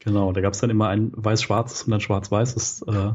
Genau, 0.04 0.32
da 0.32 0.42
gab 0.42 0.54
es 0.54 0.60
dann 0.60 0.72
immer 0.72 0.88
ein 0.88 1.12
weiß-schwarzes 1.14 1.84
und 1.84 1.94
ein 1.94 2.02
schwarz-weißes. 2.02 2.82
Äh, 2.88 3.12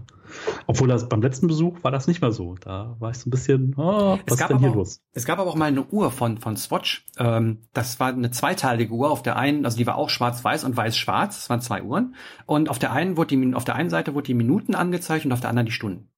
obwohl 0.69 0.87
das 0.87 1.09
beim 1.09 1.21
letzten 1.21 1.49
Besuch 1.49 1.83
war 1.83 1.91
das 1.91 2.07
nicht 2.07 2.21
mehr 2.21 2.31
so. 2.31 2.55
Da 2.61 2.95
war 3.01 3.11
ich 3.11 3.19
so 3.19 3.29
ein 3.29 3.31
bisschen, 3.31 3.75
oh, 3.77 4.19
was 4.25 4.41
ist 4.41 4.51
denn 4.51 4.61
hier 4.61 4.71
auch, 4.71 4.77
los? 4.77 5.03
Es 5.13 5.25
gab 5.25 5.41
aber 5.41 5.51
auch 5.51 5.57
mal 5.57 5.65
eine 5.65 5.85
Uhr 5.85 6.13
von, 6.13 6.39
von 6.39 6.57
Swatch. 6.57 7.05
Ähm, 7.19 7.63
das 7.73 7.99
war 7.99 8.09
eine 8.09 8.31
zweiteilige 8.31 8.93
Uhr. 8.93 9.11
Auf 9.11 9.23
der 9.23 9.37
einen, 9.37 9.65
also 9.65 9.77
die 9.77 9.87
war 9.87 9.97
auch 9.97 10.11
schwarz-weiß 10.11 10.63
und 10.63 10.77
weiß-schwarz. 10.77 11.35
Das 11.35 11.51
waren 11.51 11.61
zwei 11.61 11.83
Uhren. 11.83 12.15
Und 12.47 12.69
auf 12.69 12.79
der 12.79 12.93
einen 12.93 13.17
wurde 13.17 13.37
die, 13.37 13.55
auf 13.55 13.65
der 13.65 13.75
einen 13.75 13.91
Seite 13.91 14.15
wurde 14.15 14.29
die 14.29 14.35
Minuten 14.35 14.77
angezeigt 14.77 15.25
und 15.25 15.33
auf 15.33 15.41
der 15.41 15.51
anderen 15.51 15.67
die 15.67 15.73
Stunden. 15.73 16.09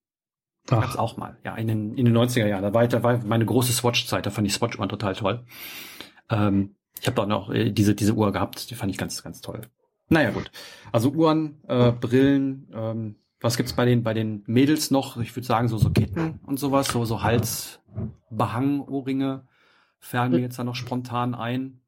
Ach. 0.68 0.82
Gab's 0.82 0.96
auch 0.96 1.16
mal. 1.16 1.38
Ja, 1.44 1.54
in 1.54 1.66
den, 1.66 1.94
in 1.94 2.04
den 2.04 2.16
90er 2.16 2.46
Jahren. 2.46 2.62
Da 2.62 2.74
war, 2.74 2.86
da 2.86 3.02
war 3.02 3.16
meine 3.24 3.46
große 3.46 3.72
Swatch-Zeit. 3.72 4.26
Da 4.26 4.30
fand 4.30 4.46
ich 4.46 4.52
Swatch-Uhren 4.52 4.90
total 4.90 5.14
toll. 5.14 5.46
Ähm, 6.28 6.74
ich 7.00 7.06
habe 7.06 7.16
da 7.16 7.24
noch 7.24 7.48
äh, 7.48 7.70
diese, 7.70 7.94
diese 7.94 8.12
Uhr 8.12 8.32
gehabt. 8.32 8.70
Die 8.70 8.74
fand 8.74 8.92
ich 8.92 8.98
ganz, 8.98 9.22
ganz 9.22 9.40
toll. 9.40 9.62
Naja, 10.08 10.30
gut. 10.30 10.50
Also 10.92 11.10
Uhren, 11.10 11.60
äh, 11.68 11.92
Brillen, 11.92 12.68
ähm, 12.72 13.16
was 13.40 13.56
gibt's 13.56 13.72
bei 13.72 13.84
den, 13.84 14.02
bei 14.02 14.14
den 14.14 14.42
Mädels 14.46 14.90
noch? 14.90 15.16
Ich 15.18 15.34
würde 15.36 15.46
sagen, 15.46 15.68
so, 15.68 15.78
so 15.78 15.90
Ketten 15.90 16.40
und 16.46 16.58
sowas, 16.58 16.88
so, 16.88 17.04
so 17.04 17.22
Halsbehang, 17.22 18.80
Ohrringe 18.80 19.46
fallen 20.00 20.32
mir 20.32 20.40
jetzt 20.40 20.58
da 20.58 20.64
noch 20.64 20.74
spontan 20.74 21.34
ein. 21.34 21.80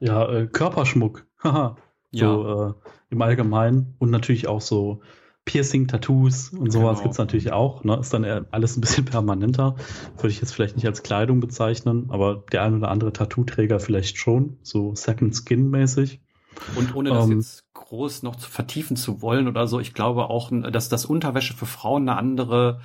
Ja, 0.00 0.28
äh, 0.30 0.46
Körperschmuck. 0.46 1.26
Haha. 1.42 1.76
so, 2.12 2.46
ja. 2.46 2.68
äh, 2.68 2.74
im 3.10 3.22
Allgemeinen. 3.22 3.94
Und 3.98 4.10
natürlich 4.10 4.48
auch 4.48 4.60
so 4.60 5.02
Piercing, 5.44 5.88
Tattoos 5.88 6.50
und 6.50 6.70
sowas 6.70 6.96
genau. 6.96 7.02
gibt's 7.02 7.18
natürlich 7.18 7.52
auch. 7.52 7.84
Ne? 7.84 7.98
Ist 7.98 8.14
dann 8.14 8.24
alles 8.50 8.76
ein 8.76 8.80
bisschen 8.80 9.04
permanenter. 9.04 9.76
Würde 10.16 10.28
ich 10.28 10.40
jetzt 10.40 10.52
vielleicht 10.52 10.76
nicht 10.76 10.86
als 10.86 11.02
Kleidung 11.02 11.40
bezeichnen, 11.40 12.06
aber 12.10 12.44
der 12.52 12.62
ein 12.62 12.74
oder 12.74 12.90
andere 12.90 13.12
Tattoo-Träger 13.12 13.78
vielleicht 13.78 14.16
schon. 14.16 14.58
So 14.62 14.94
Second 14.94 15.34
Skin 15.34 15.68
mäßig. 15.68 16.20
Und 16.76 16.94
ohne 16.94 17.10
das 17.10 17.26
ähm, 17.26 17.38
jetzt 17.38 17.64
groß 17.74 18.22
noch 18.22 18.36
zu 18.36 18.48
vertiefen 18.48 18.96
zu 18.96 19.22
wollen 19.22 19.48
oder 19.48 19.66
so, 19.66 19.80
ich 19.80 19.94
glaube 19.94 20.30
auch, 20.30 20.50
dass 20.72 20.88
das 20.88 21.04
Unterwäsche 21.04 21.54
für 21.54 21.66
Frauen 21.66 22.08
eine 22.08 22.18
andere, 22.18 22.80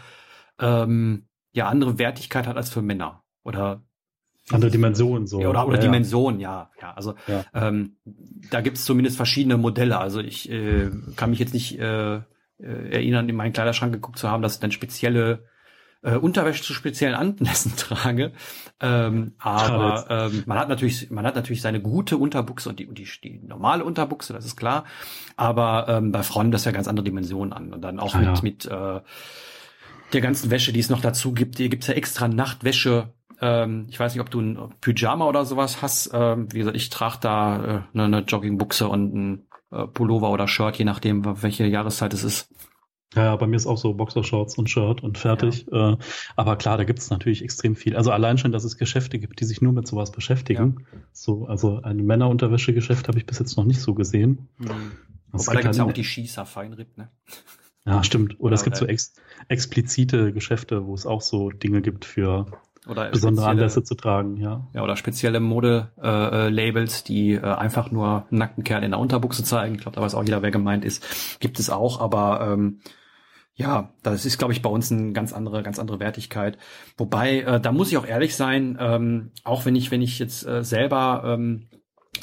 ähm, 0.60 1.28
ja, 1.52 1.68
andere 1.68 1.98
Wertigkeit 1.98 2.48
hat 2.48 2.58
als 2.58 2.70
für 2.70 2.82
Männer. 2.82 3.24
Oder 3.44 3.84
andere 4.52 4.72
Dimensionen 4.72 5.28
so. 5.28 5.42
Ja, 5.42 5.50
oder 5.50 5.68
oder 5.68 5.78
ja, 5.78 5.82
Dimensionen, 5.82 6.40
ja. 6.40 6.72
ja. 6.82 6.94
Also 6.94 7.16
ja. 7.28 7.46
Ähm, 7.54 7.98
da 8.50 8.62
gibt 8.62 8.78
es 8.78 8.86
zumindest 8.86 9.18
verschiedene 9.18 9.58
Modelle. 9.58 10.00
Also 10.00 10.20
ich 10.20 10.50
äh, 10.50 10.90
kann 11.16 11.30
mich 11.30 11.40
jetzt 11.40 11.54
nicht 11.54 11.80
äh, 11.80 12.16
äh, 12.16 12.22
erinnern, 12.60 13.30
in 13.30 13.36
meinen 13.36 13.54
Kleiderschrank 13.54 13.94
geguckt 13.94 14.18
zu 14.18 14.30
haben, 14.30 14.42
dass 14.42 14.54
es 14.54 14.60
dann 14.60 14.72
spezielle 14.72 15.46
äh, 16.02 16.16
Unterwäsche 16.16 16.64
zu 16.64 16.74
speziellen 16.74 17.16
Anlässen 17.16 17.74
trage. 17.78 18.32
Ähm, 18.80 19.34
aber 19.40 20.06
ähm, 20.10 20.44
man 20.46 20.58
hat 20.58 20.70
natürlich, 20.70 21.10
man 21.10 21.26
hat 21.26 21.36
natürlich 21.36 21.62
seine 21.62 21.82
gute 21.82 22.18
Unterbuchse 22.18 22.70
und 22.70 22.80
die, 22.80 22.88
die, 22.94 23.08
die 23.24 23.40
normale 23.46 23.84
Unterbuchse, 23.84 24.34
das 24.34 24.46
ist 24.46 24.56
klar. 24.56 24.86
Aber 25.36 25.88
ähm, 25.90 26.12
bei 26.12 26.24
Frauen 26.24 26.52
das 26.52 26.66
ja 26.66 26.72
ganz 26.72 26.88
andere 26.88 27.04
Dimensionen 27.04 27.54
an 27.54 27.74
und 27.74 27.82
dann 27.82 28.00
auch 28.00 28.16
ah, 28.16 28.20
mit 28.20 28.28
ja. 28.28 28.42
mit 28.42 28.66
äh, 28.66 29.02
der 30.14 30.22
ganzen 30.22 30.50
Wäsche, 30.50 30.74
die 30.74 30.80
es 30.80 30.90
noch 30.90 31.02
dazu 31.02 31.34
gibt. 31.34 31.58
Hier 31.58 31.70
gibt's 31.70 31.88
ja 31.88 31.94
extra 31.94 32.28
Nachtwäsche. 32.28 33.14
Ähm, 33.42 33.88
ich 33.90 34.00
weiß 34.00 34.14
nicht, 34.14 34.22
ob 34.22 34.32
du 34.32 34.42
ein 34.42 34.58
Pyjama 34.82 35.26
oder 35.26 35.46
sowas 35.46 35.82
hast. 35.82 36.12
Ähm, 36.14 36.52
wie 36.52 36.60
gesagt, 36.60 36.78
ich 36.78 36.90
trage 36.90 37.18
da 37.22 37.56
äh, 37.56 37.82
eine, 37.94 38.04
eine 38.06 38.20
Joggingbuchse 38.22 38.88
und 38.88 39.14
ein 39.14 39.48
äh, 39.72 39.86
Pullover 39.86 40.32
oder 40.32 40.48
Shirt, 40.48 40.78
je 40.78 40.86
nachdem, 40.86 41.42
welche 41.44 41.66
Jahreszeit 41.66 42.14
es 42.14 42.24
ist. 42.24 42.50
Ja, 43.16 43.36
bei 43.36 43.48
mir 43.48 43.56
ist 43.56 43.66
auch 43.66 43.78
so 43.78 43.94
Boxershorts 43.94 44.58
und 44.58 44.70
Shirt 44.70 45.02
und 45.02 45.18
fertig. 45.18 45.66
Ja. 45.72 45.94
Äh, 45.94 45.98
aber 46.36 46.56
klar, 46.58 46.78
da 46.78 46.84
gibt 46.84 47.00
es 47.00 47.10
natürlich 47.10 47.44
extrem 47.44 47.76
viel. 47.76 47.96
Also 47.96 48.12
allein 48.12 48.38
schon, 48.38 48.52
dass 48.52 48.64
es 48.64 48.78
Geschäfte 48.78 49.18
gibt, 49.18 49.40
die 49.40 49.46
sich 49.46 49.62
nur 49.62 49.74
mit 49.74 49.88
sowas 49.88 50.12
beschäftigen. 50.12 50.86
Ja. 50.92 51.00
So, 51.12 51.48
also 51.48 51.82
ein 51.82 51.98
Männerunterwäschegeschäft 52.06 53.08
habe 53.08 53.18
ich 53.18 53.26
bis 53.26 53.40
jetzt 53.40 53.58
noch 53.58 53.66
nicht 53.66 53.82
so 53.82 53.96
gesehen. 53.96 54.48
Mhm. 54.58 54.92
Wobei 55.32 55.54
da 55.54 55.62
gibt 55.62 55.72
es 55.72 55.78
ja 55.78 55.86
auch 55.86 55.92
die 55.92 56.04
Schießer 56.04 56.46
Feinripp, 56.46 56.98
ne? 56.98 57.10
Ja, 57.86 58.04
stimmt. 58.04 58.40
Oder 58.40 58.52
ja, 58.52 58.56
es 58.56 58.64
gibt 58.64 58.76
so 58.76 58.86
ex 58.86 59.14
explizite 59.48 60.32
Geschäfte, 60.34 60.86
wo 60.86 60.94
es 60.94 61.06
auch 61.06 61.22
so 61.22 61.50
Dinge 61.50 61.82
gibt 61.82 62.06
für 62.06 62.46
oder 62.90 63.10
besondere 63.10 63.48
Anlässe 63.48 63.84
zu 63.84 63.96
tragen, 63.96 64.38
ja. 64.38 64.68
Ja, 64.74 64.84
oder 64.84 64.96
spezielle 64.96 65.40
Mode-Labels, 65.40 67.02
äh, 67.02 67.06
die 67.06 67.34
äh, 67.34 67.42
einfach 67.42 67.92
nur 67.92 68.26
einen 68.30 68.40
nackten 68.40 68.64
Kerl 68.64 68.84
in 68.84 68.92
der 68.92 69.00
Unterbuchse 69.00 69.44
zeigen. 69.44 69.76
Ich 69.76 69.82
glaube, 69.82 69.96
da 69.96 70.02
weiß 70.02 70.16
auch 70.16 70.24
jeder, 70.24 70.42
wer 70.42 70.52
gemeint 70.52 70.86
ist. 70.86 71.40
Gibt 71.40 71.60
es 71.60 71.70
auch, 71.70 72.02
aber 72.02 72.42
ähm, 72.52 72.80
ja, 73.56 73.94
das 74.04 74.26
ist, 74.26 74.38
glaube 74.38 74.54
ich, 74.54 74.62
bei 74.62 74.70
uns 74.70 74.92
eine 74.92 75.12
ganz 75.12 75.34
andere, 75.34 75.64
ganz 75.64 75.80
andere 75.80 76.00
Wertigkeit. 76.00 76.58
Wobei, 76.98 77.42
äh, 77.42 77.60
da 77.60 77.74
muss 77.74 77.92
ich 77.92 77.98
auch 77.98 78.08
ehrlich 78.08 78.36
sein, 78.36 78.78
ähm, 78.80 79.32
auch 79.44 79.66
wenn 79.66 79.76
ich, 79.76 79.92
wenn 79.92 80.02
ich 80.02 80.18
jetzt 80.18 80.48
äh, 80.48 80.64
selber 80.64 81.24
ähm, 81.26 81.68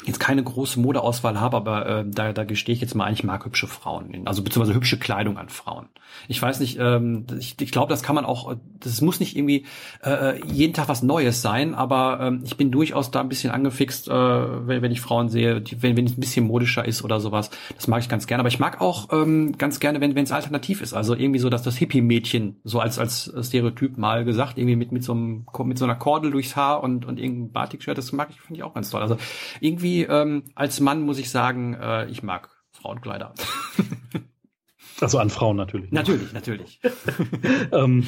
jetzt 0.05 0.19
keine 0.19 0.43
große 0.43 0.79
Modeauswahl 0.79 1.39
habe, 1.39 1.57
aber 1.57 1.85
äh, 1.85 2.05
da, 2.07 2.33
da 2.33 2.43
gestehe 2.43 2.73
ich 2.73 2.81
jetzt 2.81 2.95
mal, 2.95 3.11
ich 3.11 3.23
mag 3.23 3.45
hübsche 3.45 3.67
Frauen, 3.67 4.23
also 4.25 4.43
beziehungsweise 4.43 4.75
hübsche 4.75 4.97
Kleidung 4.97 5.37
an 5.37 5.49
Frauen. 5.49 5.87
Ich 6.27 6.41
weiß 6.41 6.59
nicht, 6.59 6.77
ähm, 6.79 7.25
ich, 7.39 7.55
ich 7.59 7.71
glaube, 7.71 7.89
das 7.89 8.03
kann 8.03 8.15
man 8.15 8.25
auch, 8.25 8.55
das 8.79 9.01
muss 9.01 9.19
nicht 9.19 9.35
irgendwie 9.35 9.65
äh, 10.03 10.41
jeden 10.45 10.73
Tag 10.73 10.87
was 10.87 11.03
Neues 11.03 11.41
sein, 11.41 11.73
aber 11.73 12.19
ähm, 12.21 12.41
ich 12.45 12.57
bin 12.57 12.71
durchaus 12.71 13.11
da 13.11 13.21
ein 13.21 13.29
bisschen 13.29 13.51
angefixt, 13.51 14.07
äh, 14.07 14.11
wenn, 14.11 14.81
wenn 14.81 14.91
ich 14.91 15.01
Frauen 15.01 15.29
sehe, 15.29 15.61
die, 15.61 15.81
wenn, 15.81 15.97
wenn 15.97 16.05
es 16.05 16.17
ein 16.17 16.19
bisschen 16.19 16.45
modischer 16.45 16.85
ist 16.85 17.03
oder 17.03 17.19
sowas. 17.19 17.49
Das 17.75 17.87
mag 17.87 18.01
ich 18.01 18.09
ganz 18.09 18.27
gerne. 18.27 18.41
Aber 18.41 18.49
ich 18.49 18.59
mag 18.59 18.81
auch 18.81 19.09
ähm, 19.11 19.57
ganz 19.57 19.79
gerne, 19.79 20.01
wenn 20.01 20.15
wenn 20.15 20.23
es 20.23 20.31
alternativ 20.31 20.81
ist. 20.81 20.93
Also 20.93 21.15
irgendwie 21.15 21.39
so, 21.39 21.49
dass 21.49 21.63
das 21.63 21.75
Hippie-Mädchen, 21.77 22.57
so 22.63 22.79
als 22.79 22.99
als 22.99 23.31
Stereotyp 23.41 23.97
mal 23.97 24.25
gesagt, 24.25 24.57
irgendwie 24.57 24.75
mit 24.75 24.91
mit 24.91 25.03
so 25.03 25.13
einem 25.13 25.45
mit 25.65 25.77
so 25.77 25.85
einer 25.85 25.95
Kordel 25.95 26.31
durchs 26.31 26.55
Haar 26.55 26.83
und 26.83 27.05
und 27.05 27.19
irgendein 27.19 27.51
Batik-Shirt, 27.51 27.97
das 27.97 28.11
mag 28.11 28.29
ich, 28.31 28.39
finde 28.39 28.59
ich 28.59 28.63
auch 28.63 28.73
ganz 28.73 28.89
toll. 28.89 29.01
Also 29.01 29.17
irgendwie 29.59 29.86
ähm, 30.03 30.43
als 30.55 30.79
Mann 30.79 31.01
muss 31.01 31.19
ich 31.19 31.29
sagen, 31.29 31.73
äh, 31.75 32.05
ich 32.07 32.23
mag 32.23 32.49
Frauenkleider. 32.71 33.33
Also 34.99 35.19
an 35.19 35.29
Frauen 35.29 35.57
natürlich. 35.57 35.91
Ne? 35.91 35.99
Natürlich, 35.99 36.33
natürlich. 36.33 36.81
ähm, 37.71 38.07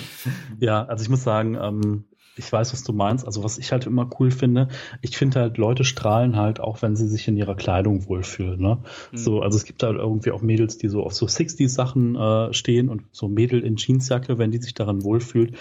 ja, 0.60 0.86
also 0.86 1.04
ich 1.04 1.10
muss 1.10 1.24
sagen, 1.24 1.56
ähm, 1.56 2.06
ich 2.36 2.52
weiß, 2.52 2.74
was 2.74 2.84
du 2.84 2.94
meinst. 2.94 3.26
Also 3.26 3.44
was 3.44 3.60
ich 3.60 3.72
halt 3.72 3.86
immer 3.86 4.10
cool 4.20 4.32
finde, 4.32 4.70
ich 5.02 5.16
finde 5.18 5.40
halt, 5.42 5.58
Leute 5.60 5.84
strahlen 5.84 6.36
halt 6.36 6.60
auch, 6.60 6.82
wenn 6.82 6.96
sie 6.96 7.08
sich 7.08 7.28
in 7.28 7.38
ihrer 7.38 7.54
Kleidung 7.56 8.08
wohlfühlen. 8.08 8.60
Ne? 8.60 8.80
Mhm. 9.12 9.18
So, 9.18 9.42
also 9.42 9.56
es 9.58 9.66
gibt 9.66 9.84
halt 9.84 9.98
irgendwie 9.98 10.32
auch 10.32 10.42
Mädels, 10.42 10.78
die 10.80 10.88
so 10.88 11.04
auf 11.04 11.14
so 11.14 11.28
60s 11.28 11.70
Sachen 11.70 12.16
äh, 12.16 12.54
stehen 12.54 12.90
und 12.90 13.04
so 13.12 13.28
Mädel 13.28 13.64
in 13.64 13.76
Jeansjacke, 13.76 14.40
wenn 14.40 14.50
die 14.52 14.58
sich 14.62 14.74
daran 14.74 15.04
wohlfühlt, 15.04 15.56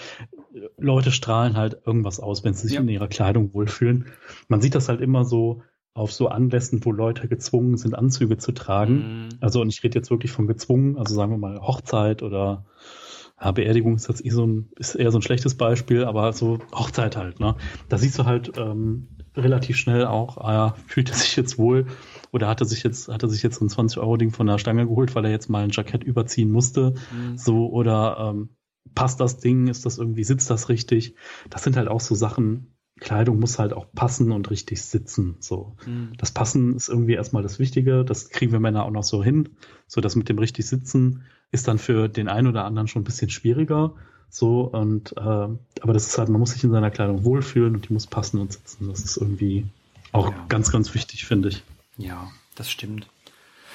Leute 0.77 1.11
strahlen 1.11 1.57
halt 1.57 1.81
irgendwas 1.85 2.19
aus, 2.19 2.43
wenn 2.43 2.53
sie 2.55 2.67
sich 2.67 2.75
Ja. 2.77 2.81
in 2.81 2.89
ihrer 2.89 3.07
Kleidung 3.07 3.53
wohlfühlen. 3.53 4.05
Man 4.47 4.61
sieht 4.61 4.73
das 4.73 4.89
halt 4.89 5.01
immer 5.01 5.25
so 5.25 5.61
auf 5.99 6.11
so 6.11 6.27
Anlässen, 6.27 6.83
wo 6.85 6.91
Leute 6.91 7.27
gezwungen 7.27 7.77
sind, 7.77 7.93
Anzüge 7.95 8.37
zu 8.37 8.51
tragen. 8.51 8.95
Mhm. 8.95 9.29
Also, 9.41 9.61
und 9.61 9.69
ich 9.69 9.83
rede 9.83 9.99
jetzt 9.99 10.09
wirklich 10.09 10.31
von 10.31 10.47
gezwungen, 10.47 10.97
also 10.97 11.13
sagen 11.13 11.31
wir 11.31 11.37
mal 11.37 11.59
Hochzeit 11.61 12.23
oder 12.23 12.65
ja, 13.41 13.51
Beerdigung 13.51 13.95
ist 13.95 14.07
jetzt 14.09 14.25
eh 14.25 14.29
so 14.29 14.45
ein, 14.45 14.69
ist 14.77 14.95
eher 14.95 15.11
so 15.11 15.19
ein 15.19 15.21
schlechtes 15.21 15.55
Beispiel, 15.55 16.03
aber 16.03 16.33
so 16.33 16.59
Hochzeit 16.73 17.15
halt, 17.15 17.39
ne? 17.39 17.55
Da 17.87 17.97
siehst 17.97 18.19
du 18.19 18.25
halt 18.25 18.57
ähm, 18.57 19.07
relativ 19.35 19.77
schnell 19.77 20.05
auch, 20.05 20.37
ah 20.37 20.53
ja, 20.53 20.75
fühlt 20.87 21.09
er 21.09 21.15
sich 21.15 21.35
jetzt 21.35 21.57
wohl 21.57 21.85
oder 22.31 22.47
hat 22.47 22.61
er 22.61 22.65
sich 22.65 22.83
jetzt, 22.83 23.07
hat 23.07 23.23
er 23.23 23.29
sich 23.29 23.43
jetzt 23.43 23.61
ein 23.61 23.69
20-Euro-Ding 23.69 24.31
von 24.31 24.47
der 24.47 24.57
Stange 24.57 24.87
geholt, 24.87 25.15
weil 25.15 25.25
er 25.25 25.31
jetzt 25.31 25.49
mal 25.49 25.63
ein 25.63 25.69
Jackett 25.71 26.03
überziehen 26.03 26.51
musste, 26.51 26.93
Mhm. 27.11 27.37
so 27.37 27.69
oder 27.69 28.33
ähm, 28.33 28.49
passt 28.95 29.19
das 29.19 29.37
Ding, 29.37 29.67
ist 29.67 29.85
das 29.85 29.97
irgendwie, 29.97 30.23
sitzt 30.23 30.49
das 30.49 30.67
richtig? 30.69 31.15
Das 31.49 31.63
sind 31.63 31.77
halt 31.77 31.87
auch 31.87 32.01
so 32.01 32.15
Sachen, 32.15 32.73
Kleidung 32.99 33.39
muss 33.39 33.59
halt 33.59 33.73
auch 33.73 33.85
passen 33.93 34.31
und 34.31 34.49
richtig 34.49 34.81
sitzen, 34.81 35.35
so. 35.39 35.75
Mhm. 35.85 36.11
Das 36.17 36.31
Passen 36.31 36.75
ist 36.75 36.89
irgendwie 36.89 37.13
erstmal 37.13 37.43
das 37.43 37.59
Wichtige. 37.59 38.03
Das 38.05 38.29
kriegen 38.29 38.51
wir 38.51 38.59
Männer 38.59 38.85
auch 38.85 38.91
noch 38.91 39.03
so 39.03 39.23
hin. 39.23 39.49
So 39.87 40.01
das 40.01 40.15
mit 40.15 40.29
dem 40.29 40.37
richtig 40.39 40.67
Sitzen 40.67 41.23
ist 41.51 41.67
dann 41.67 41.79
für 41.79 42.07
den 42.09 42.27
einen 42.27 42.47
oder 42.47 42.65
anderen 42.65 42.87
schon 42.87 43.01
ein 43.01 43.05
bisschen 43.05 43.29
schwieriger. 43.29 43.93
So 44.29 44.61
und 44.61 45.13
äh, 45.17 45.19
aber 45.19 45.93
das 45.93 46.07
ist 46.07 46.17
halt, 46.17 46.29
man 46.29 46.39
muss 46.39 46.51
sich 46.51 46.63
in 46.63 46.71
seiner 46.71 46.91
Kleidung 46.91 47.23
wohlfühlen 47.23 47.75
und 47.75 47.89
die 47.89 47.93
muss 47.93 48.05
passen 48.05 48.39
und 48.39 48.53
sitzen. 48.53 48.87
Das 48.89 48.99
ist 49.01 49.17
irgendwie 49.17 49.65
auch 50.11 50.29
Ja. 50.29 50.45
ganz, 50.49 50.71
ganz 50.71 50.93
wichtig, 50.93 51.25
finde 51.25 51.49
ich. 51.49 51.63
Ja, 51.97 52.29
das 52.55 52.69
stimmt. 52.69 53.07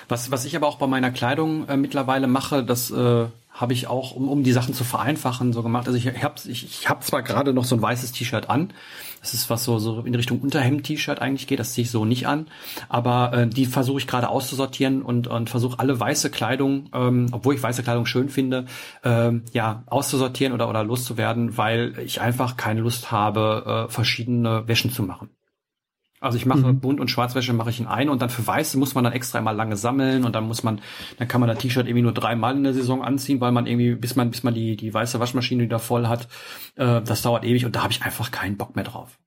Was, 0.08 0.30
was 0.30 0.44
ich 0.44 0.56
aber 0.56 0.66
auch 0.66 0.76
bei 0.76 0.86
meiner 0.86 1.10
Kleidung 1.10 1.68
äh, 1.68 1.76
mittlerweile 1.76 2.26
mache, 2.26 2.64
das 2.64 2.90
äh, 2.90 3.26
habe 3.54 3.72
ich 3.72 3.86
auch, 3.86 4.12
um, 4.12 4.28
um 4.28 4.42
die 4.42 4.52
Sachen 4.52 4.74
zu 4.74 4.82
vereinfachen, 4.82 5.52
so 5.52 5.62
gemacht. 5.62 5.86
Also 5.86 5.96
ich 5.96 6.22
habe 6.22 6.34
ich, 6.46 6.64
ich 6.64 6.88
hab 6.88 7.04
zwar 7.04 7.22
gerade 7.22 7.52
noch 7.52 7.64
so 7.64 7.76
ein 7.76 7.82
weißes 7.82 8.12
T-Shirt 8.12 8.50
an, 8.50 8.72
das 9.20 9.32
ist 9.32 9.48
was 9.48 9.64
so, 9.64 9.78
so 9.78 10.00
in 10.00 10.14
Richtung 10.14 10.40
Unterhemd-T-Shirt 10.40 11.20
eigentlich 11.20 11.46
geht, 11.46 11.60
das 11.60 11.72
ziehe 11.72 11.84
ich 11.84 11.90
so 11.90 12.04
nicht 12.04 12.26
an, 12.26 12.48
aber 12.88 13.32
äh, 13.32 13.46
die 13.46 13.66
versuche 13.66 13.98
ich 13.98 14.06
gerade 14.06 14.28
auszusortieren 14.28 15.02
und, 15.02 15.28
und 15.28 15.48
versuche 15.48 15.78
alle 15.78 15.98
weiße 15.98 16.30
Kleidung, 16.30 16.90
ähm, 16.92 17.28
obwohl 17.30 17.54
ich 17.54 17.62
weiße 17.62 17.84
Kleidung 17.84 18.06
schön 18.06 18.28
finde, 18.28 18.66
ähm, 19.04 19.44
ja, 19.52 19.84
auszusortieren 19.86 20.52
oder, 20.52 20.68
oder 20.68 20.82
loszuwerden, 20.82 21.56
weil 21.56 21.98
ich 22.04 22.20
einfach 22.20 22.56
keine 22.56 22.80
Lust 22.80 23.12
habe, 23.12 23.86
äh, 23.88 23.92
verschiedene 23.92 24.66
Wäschen 24.66 24.90
zu 24.90 25.04
machen. 25.04 25.30
Also 26.24 26.36
ich 26.38 26.46
mache 26.46 26.60
Mhm. 26.60 26.80
bunt 26.80 27.00
und 27.00 27.08
Schwarzwäsche 27.10 27.52
mache 27.52 27.70
ich 27.70 27.78
in 27.80 27.86
eine 27.86 28.10
und 28.10 28.20
dann 28.22 28.30
für 28.30 28.46
weiße 28.46 28.78
muss 28.78 28.94
man 28.94 29.04
dann 29.04 29.12
extra 29.12 29.38
immer 29.38 29.52
lange 29.52 29.76
sammeln 29.76 30.24
und 30.24 30.34
dann 30.34 30.44
muss 30.48 30.62
man, 30.62 30.80
dann 31.18 31.28
kann 31.28 31.40
man 31.40 31.48
das 31.48 31.58
T-Shirt 31.58 31.86
irgendwie 31.86 32.02
nur 32.02 32.12
dreimal 32.14 32.56
in 32.56 32.64
der 32.64 32.74
Saison 32.74 33.02
anziehen, 33.04 33.40
weil 33.40 33.52
man 33.52 33.66
irgendwie, 33.66 33.94
bis 33.94 34.16
man, 34.16 34.30
bis 34.30 34.42
man 34.42 34.54
die, 34.54 34.76
die 34.76 34.92
weiße 34.92 35.20
Waschmaschine 35.20 35.62
wieder 35.62 35.78
voll 35.78 36.06
hat, 36.08 36.28
äh, 36.76 37.00
das 37.02 37.22
dauert 37.22 37.44
ewig 37.44 37.64
und 37.66 37.76
da 37.76 37.82
habe 37.82 37.92
ich 37.92 38.02
einfach 38.02 38.30
keinen 38.30 38.56
Bock 38.56 38.74
mehr 38.74 38.84
drauf. 38.84 39.18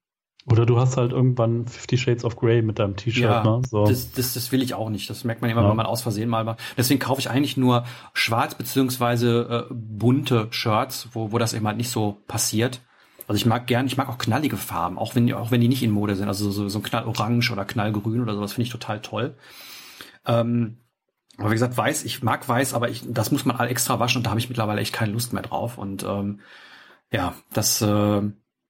Oder 0.50 0.64
du 0.64 0.80
hast 0.80 0.96
halt 0.96 1.12
irgendwann 1.12 1.66
Fifty 1.66 1.98
Shades 1.98 2.24
of 2.24 2.36
Grey 2.36 2.62
mit 2.62 2.78
deinem 2.78 2.96
T-Shirt, 2.96 3.22
Ja, 3.22 3.42
ne? 3.44 3.60
So. 3.68 3.84
das, 3.86 4.12
das, 4.12 4.32
das 4.32 4.50
will 4.50 4.62
ich 4.62 4.72
auch 4.72 4.88
nicht. 4.88 5.10
Das 5.10 5.22
merkt 5.24 5.42
man 5.42 5.50
immer, 5.50 5.62
Ja. 5.62 5.68
wenn 5.68 5.76
man 5.76 5.84
aus 5.84 6.00
Versehen 6.00 6.30
mal 6.30 6.42
macht. 6.44 6.58
Deswegen 6.78 6.98
kaufe 7.00 7.20
ich 7.20 7.28
eigentlich 7.28 7.58
nur 7.58 7.84
schwarz 8.14 8.54
beziehungsweise 8.54 9.66
äh, 9.70 9.74
bunte 9.74 10.46
Shirts, 10.50 11.08
wo, 11.12 11.32
wo 11.32 11.38
das 11.38 11.52
eben 11.52 11.66
halt 11.66 11.76
nicht 11.76 11.90
so 11.90 12.22
passiert. 12.26 12.80
Also 13.28 13.36
ich 13.36 13.46
mag 13.46 13.66
gern, 13.66 13.86
ich 13.86 13.96
mag 13.96 14.08
auch 14.08 14.18
knallige 14.18 14.56
Farben, 14.56 14.98
auch 14.98 15.14
wenn, 15.14 15.26
die- 15.26 15.34
auch 15.34 15.50
wenn 15.50 15.60
die 15.60 15.68
nicht 15.68 15.82
in 15.82 15.90
Mode 15.90 16.16
sind. 16.16 16.28
Also 16.28 16.50
so, 16.50 16.68
so 16.68 16.78
ein 16.78 16.82
Knallorange 16.82 17.50
oder 17.52 17.64
Knallgrün 17.64 18.22
oder 18.22 18.34
sowas 18.34 18.54
finde 18.54 18.64
ich 18.66 18.72
total 18.72 19.00
toll. 19.02 19.34
Ähm, 20.26 20.78
aber 21.36 21.50
wie 21.50 21.54
gesagt, 21.54 21.76
weiß, 21.76 22.04
ich 22.04 22.22
mag 22.22 22.48
weiß, 22.48 22.74
aber 22.74 22.88
ich, 22.88 23.04
das 23.08 23.30
muss 23.30 23.44
man 23.44 23.56
all 23.56 23.68
extra 23.68 24.00
waschen 24.00 24.18
und 24.18 24.24
da 24.26 24.30
habe 24.30 24.40
ich 24.40 24.48
mittlerweile 24.48 24.80
echt 24.80 24.92
keine 24.94 25.12
Lust 25.12 25.32
mehr 25.32 25.42
drauf. 25.42 25.78
Und 25.78 26.02
ähm, 26.04 26.40
ja, 27.12 27.34
das 27.52 27.80
äh, 27.82 28.22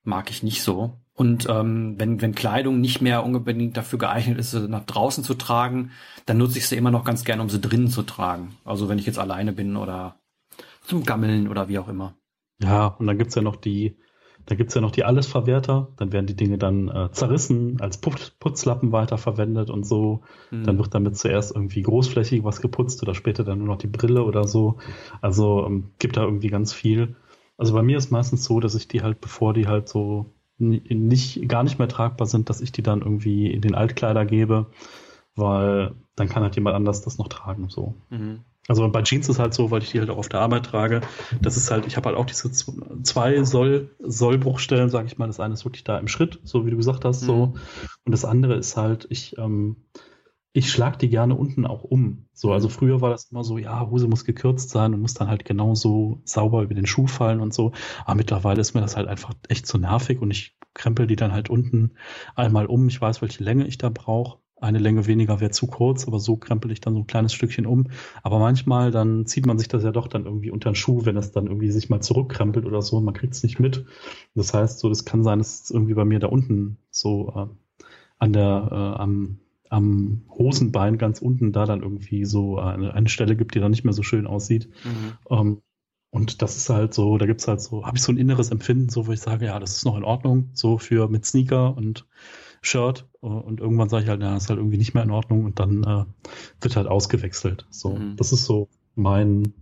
mag 0.04 0.30
ich 0.30 0.42
nicht 0.42 0.62
so. 0.62 0.98
Und 1.14 1.48
ähm, 1.48 1.94
wenn, 1.98 2.20
wenn 2.20 2.34
Kleidung 2.34 2.80
nicht 2.80 3.00
mehr 3.00 3.24
unbedingt 3.24 3.76
dafür 3.76 3.98
geeignet 3.98 4.38
ist, 4.38 4.52
sie 4.52 4.68
nach 4.68 4.84
draußen 4.84 5.24
zu 5.24 5.34
tragen, 5.34 5.90
dann 6.26 6.38
nutze 6.38 6.58
ich 6.58 6.68
sie 6.68 6.76
immer 6.76 6.90
noch 6.92 7.04
ganz 7.04 7.24
gerne, 7.24 7.42
um 7.42 7.48
sie 7.48 7.60
drinnen 7.60 7.88
zu 7.88 8.02
tragen. 8.02 8.56
Also 8.64 8.88
wenn 8.88 8.98
ich 8.98 9.06
jetzt 9.06 9.18
alleine 9.18 9.52
bin 9.52 9.76
oder 9.76 10.16
zum 10.82 11.04
Gammeln 11.04 11.48
oder 11.48 11.68
wie 11.68 11.78
auch 11.78 11.88
immer. 11.88 12.14
Ja, 12.62 12.86
und 12.86 13.06
dann 13.06 13.18
gibt's 13.18 13.34
ja 13.34 13.42
noch 13.42 13.56
die, 13.56 13.96
da 14.48 14.54
gibt's 14.54 14.74
ja 14.74 14.80
noch 14.80 14.92
die 14.92 15.04
Allesverwerter, 15.04 15.88
dann 15.98 16.10
werden 16.10 16.26
die 16.26 16.34
Dinge 16.34 16.56
dann 16.56 16.88
äh, 16.88 17.10
zerrissen, 17.12 17.78
als 17.82 17.98
Putz, 17.98 18.30
Putzlappen 18.40 18.92
weiterverwendet 18.92 19.68
und 19.68 19.84
so. 19.84 20.22
Hm. 20.48 20.64
Dann 20.64 20.78
wird 20.78 20.94
damit 20.94 21.18
zuerst 21.18 21.54
irgendwie 21.54 21.82
großflächig 21.82 22.44
was 22.44 22.62
geputzt 22.62 23.02
oder 23.02 23.14
später 23.14 23.44
dann 23.44 23.58
nur 23.58 23.66
noch 23.66 23.76
die 23.76 23.88
Brille 23.88 24.24
oder 24.24 24.48
so. 24.48 24.78
Also 25.20 25.66
ähm, 25.66 25.90
gibt 25.98 26.16
da 26.16 26.22
irgendwie 26.22 26.48
ganz 26.48 26.72
viel. 26.72 27.16
Also 27.58 27.74
bei 27.74 27.82
mir 27.82 27.98
ist 27.98 28.10
meistens 28.10 28.42
so, 28.44 28.58
dass 28.58 28.74
ich 28.74 28.88
die 28.88 29.02
halt, 29.02 29.20
bevor 29.20 29.52
die 29.52 29.66
halt 29.66 29.86
so 29.86 30.32
ni- 30.56 30.82
nicht, 30.88 31.46
gar 31.46 31.62
nicht 31.62 31.78
mehr 31.78 31.88
tragbar 31.88 32.26
sind, 32.26 32.48
dass 32.48 32.62
ich 32.62 32.72
die 32.72 32.82
dann 32.82 33.02
irgendwie 33.02 33.52
in 33.52 33.60
den 33.60 33.74
Altkleider 33.74 34.24
gebe, 34.24 34.70
weil 35.36 35.94
dann 36.16 36.30
kann 36.30 36.42
halt 36.42 36.54
jemand 36.54 36.74
anders 36.74 37.02
das 37.02 37.18
noch 37.18 37.28
tragen, 37.28 37.68
so. 37.68 37.96
Mhm. 38.08 38.44
Also 38.68 38.88
bei 38.90 39.02
Jeans 39.02 39.28
ist 39.28 39.38
halt 39.38 39.54
so, 39.54 39.70
weil 39.70 39.82
ich 39.82 39.90
die 39.90 39.98
halt 39.98 40.10
auch 40.10 40.18
auf 40.18 40.28
der 40.28 40.40
Arbeit 40.40 40.66
trage. 40.66 41.00
Das 41.40 41.56
ist 41.56 41.70
halt, 41.70 41.86
ich 41.86 41.96
habe 41.96 42.10
halt 42.10 42.18
auch 42.18 42.26
diese 42.26 42.52
zwei 43.02 43.42
Soll, 43.42 43.90
Sollbruchstellen, 43.98 44.90
sage 44.90 45.06
ich 45.06 45.16
mal. 45.16 45.26
Das 45.26 45.40
eine 45.40 45.54
ist 45.54 45.64
wirklich 45.64 45.84
da 45.84 45.98
im 45.98 46.06
Schritt, 46.06 46.38
so 46.44 46.66
wie 46.66 46.70
du 46.70 46.76
gesagt 46.76 47.04
hast, 47.04 47.20
so. 47.22 47.46
Mhm. 47.46 47.52
Und 48.04 48.12
das 48.12 48.26
andere 48.26 48.54
ist 48.56 48.76
halt, 48.76 49.06
ich, 49.10 49.38
ähm, 49.38 49.76
ich 50.52 50.70
schlag 50.70 50.98
die 50.98 51.08
gerne 51.08 51.34
unten 51.34 51.66
auch 51.66 51.82
um. 51.82 52.26
So, 52.32 52.52
also 52.52 52.68
früher 52.68 53.00
war 53.00 53.10
das 53.10 53.30
immer 53.30 53.42
so, 53.42 53.58
ja, 53.58 53.88
Hose 53.88 54.06
muss 54.06 54.24
gekürzt 54.24 54.70
sein 54.70 54.92
und 54.92 55.00
muss 55.00 55.14
dann 55.14 55.28
halt 55.28 55.44
genauso 55.44 56.20
sauber 56.24 56.62
über 56.62 56.74
den 56.74 56.86
Schuh 56.86 57.06
fallen 57.06 57.40
und 57.40 57.54
so. 57.54 57.72
Aber 58.04 58.16
mittlerweile 58.16 58.60
ist 58.60 58.74
mir 58.74 58.80
das 58.80 58.96
halt 58.96 59.08
einfach 59.08 59.32
echt 59.48 59.66
zu 59.66 59.78
nervig 59.78 60.20
und 60.20 60.30
ich 60.30 60.56
krempel 60.74 61.06
die 61.06 61.16
dann 61.16 61.32
halt 61.32 61.48
unten 61.48 61.92
einmal 62.34 62.66
um. 62.66 62.88
Ich 62.88 63.00
weiß, 63.00 63.22
welche 63.22 63.44
Länge 63.44 63.66
ich 63.66 63.78
da 63.78 63.88
brauche. 63.88 64.38
Eine 64.60 64.78
Länge 64.78 65.06
weniger 65.06 65.40
wäre 65.40 65.50
zu 65.50 65.66
kurz, 65.66 66.06
aber 66.06 66.18
so 66.18 66.36
krempel 66.36 66.70
ich 66.72 66.80
dann 66.80 66.94
so 66.94 67.00
ein 67.00 67.06
kleines 67.06 67.32
Stückchen 67.32 67.66
um. 67.66 67.88
Aber 68.22 68.38
manchmal 68.38 68.90
dann 68.90 69.26
zieht 69.26 69.46
man 69.46 69.58
sich 69.58 69.68
das 69.68 69.84
ja 69.84 69.92
doch 69.92 70.08
dann 70.08 70.24
irgendwie 70.24 70.50
unter 70.50 70.70
den 70.70 70.74
Schuh, 70.74 71.04
wenn 71.04 71.16
es 71.16 71.32
dann 71.32 71.46
irgendwie 71.46 71.70
sich 71.70 71.88
mal 71.88 72.00
zurückkrempelt 72.00 72.66
oder 72.66 72.82
so 72.82 72.96
und 72.96 73.04
man 73.04 73.14
kriegt 73.14 73.34
es 73.34 73.42
nicht 73.42 73.60
mit. 73.60 73.86
Das 74.34 74.54
heißt, 74.54 74.80
so 74.80 74.88
das 74.88 75.04
kann 75.04 75.22
sein, 75.22 75.38
dass 75.38 75.62
es 75.62 75.70
irgendwie 75.70 75.94
bei 75.94 76.04
mir 76.04 76.18
da 76.18 76.26
unten 76.26 76.78
so 76.90 77.32
äh, 77.36 77.84
an 78.18 78.32
der 78.32 78.68
äh, 78.70 79.00
am 79.00 79.38
am 79.70 80.22
Hosenbein 80.30 80.98
ganz 80.98 81.20
unten 81.20 81.52
da 81.52 81.66
dann 81.66 81.82
irgendwie 81.82 82.24
so 82.24 82.58
eine, 82.58 82.94
eine 82.94 83.08
Stelle 83.08 83.36
gibt, 83.36 83.54
die 83.54 83.60
dann 83.60 83.70
nicht 83.70 83.84
mehr 83.84 83.92
so 83.92 84.02
schön 84.02 84.26
aussieht. 84.26 84.68
Mhm. 84.84 85.12
Ähm, 85.30 85.62
und 86.10 86.40
das 86.40 86.56
ist 86.56 86.70
halt 86.70 86.94
so, 86.94 87.18
da 87.18 87.26
gibt's 87.26 87.48
halt 87.48 87.60
so, 87.60 87.84
habe 87.84 87.98
ich 87.98 88.02
so 88.02 88.12
ein 88.12 88.16
inneres 88.16 88.50
Empfinden, 88.50 88.88
so 88.88 89.06
wo 89.06 89.12
ich 89.12 89.20
sage, 89.20 89.44
ja, 89.46 89.58
das 89.58 89.76
ist 89.76 89.84
noch 89.84 89.96
in 89.96 90.04
Ordnung, 90.04 90.50
so 90.54 90.78
für 90.78 91.08
mit 91.08 91.26
Sneaker 91.26 91.76
und 91.76 92.06
Shirt. 92.62 93.06
Äh, 93.22 93.26
Und 93.26 93.60
irgendwann 93.60 93.88
sage 93.88 94.04
ich 94.04 94.10
halt, 94.10 94.22
das 94.22 94.44
ist 94.44 94.50
halt 94.50 94.58
irgendwie 94.58 94.78
nicht 94.78 94.94
mehr 94.94 95.02
in 95.04 95.10
Ordnung 95.10 95.44
und 95.44 95.58
dann 95.60 95.84
äh, 95.84 96.04
wird 96.60 96.76
halt 96.76 96.86
ausgewechselt. 96.86 97.66
So, 97.70 97.96
Mhm. 97.96 98.16
das 98.16 98.32
ist 98.32 98.44
so 98.44 98.68
mein, 98.94 99.54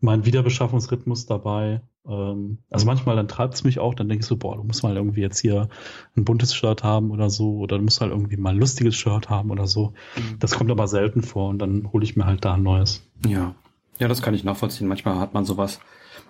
mein 0.00 0.24
Wiederbeschaffungsrhythmus 0.24 1.26
dabei. 1.26 1.80
Ähm, 2.06 2.58
also 2.70 2.84
manchmal 2.86 3.16
dann 3.16 3.28
treibt's 3.28 3.64
mich 3.64 3.78
auch, 3.78 3.94
dann 3.94 4.08
denke 4.08 4.22
ich 4.22 4.26
so, 4.26 4.36
boah, 4.36 4.56
du 4.56 4.62
musst 4.64 4.82
mal 4.82 4.94
irgendwie 4.96 5.22
jetzt 5.22 5.38
hier 5.38 5.68
ein 6.16 6.24
buntes 6.24 6.54
Shirt 6.54 6.82
haben 6.84 7.10
oder 7.10 7.30
so, 7.30 7.56
oder 7.58 7.78
du 7.78 7.84
musst 7.84 8.00
halt 8.00 8.10
irgendwie 8.10 8.36
mal 8.36 8.50
ein 8.50 8.58
lustiges 8.58 8.94
Shirt 8.94 9.30
haben 9.30 9.50
oder 9.50 9.66
so. 9.66 9.94
Mhm. 10.16 10.38
Das 10.38 10.54
kommt 10.54 10.70
aber 10.70 10.86
selten 10.88 11.22
vor 11.22 11.48
und 11.48 11.58
dann 11.58 11.90
hole 11.92 12.04
ich 12.04 12.16
mir 12.16 12.26
halt 12.26 12.44
da 12.44 12.54
ein 12.54 12.62
neues. 12.62 13.02
Ja. 13.26 13.54
Ja, 14.00 14.08
das 14.08 14.20
kann 14.22 14.34
ich 14.34 14.42
nachvollziehen. 14.42 14.88
Manchmal 14.88 15.18
hat 15.20 15.34
man 15.34 15.44
sowas, 15.44 15.78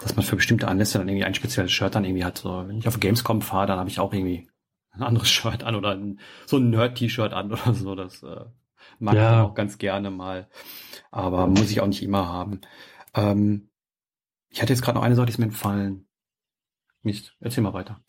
dass 0.01 0.15
man 0.17 0.25
für 0.25 0.37
bestimmte 0.37 0.69
Anlässe 0.69 0.99
dann 0.99 1.09
irgendwie 1.09 1.25
ein 1.25 1.35
spezielles 1.35 1.73
Shirt 1.73 1.95
dann 1.95 2.05
irgendwie 2.05 2.25
hat. 2.25 2.37
So, 2.39 2.63
wenn 2.69 2.77
ich 2.77 2.87
auf 2.87 3.01
Gamescom 3.01 3.41
fahre, 3.41 3.67
dann 3.67 3.79
habe 3.79 3.89
ich 3.89 3.99
auch 3.99 4.13
irgendwie 4.13 4.47
ein 4.95 5.03
anderes 5.03 5.29
Shirt 5.31 5.65
an 5.65 5.75
oder 5.75 5.91
ein, 5.91 6.21
so 6.47 6.57
ein 6.59 6.71
Nerd-T-Shirt 6.71 7.33
an 7.33 7.53
oder 7.53 7.75
so. 7.75 7.95
Das 7.95 8.23
äh, 8.23 8.45
mag 8.99 9.15
Ja. 9.15 9.43
ich 9.43 9.49
auch 9.49 9.55
ganz 9.55 9.79
gerne 9.79 10.11
mal. 10.11 10.49
Aber 11.11 11.47
muss 11.47 11.71
ich 11.71 11.81
auch 11.81 11.87
nicht 11.87 12.03
immer 12.03 12.29
haben. 12.29 12.61
Ähm, 13.15 13.71
ich 14.51 14.63
hatte 14.63 14.73
jetzt 14.73 14.83
gerade 14.83 14.97
noch 14.99 15.05
eine 15.05 15.17
Sache, 15.17 15.27
die 15.27 15.33
ist 15.33 15.39
mir 15.39 15.47
entfallen. 15.47 16.07
Mist, 17.03 17.37
erzähl 17.41 17.63
mal 17.63 17.75
weiter. 17.75 18.01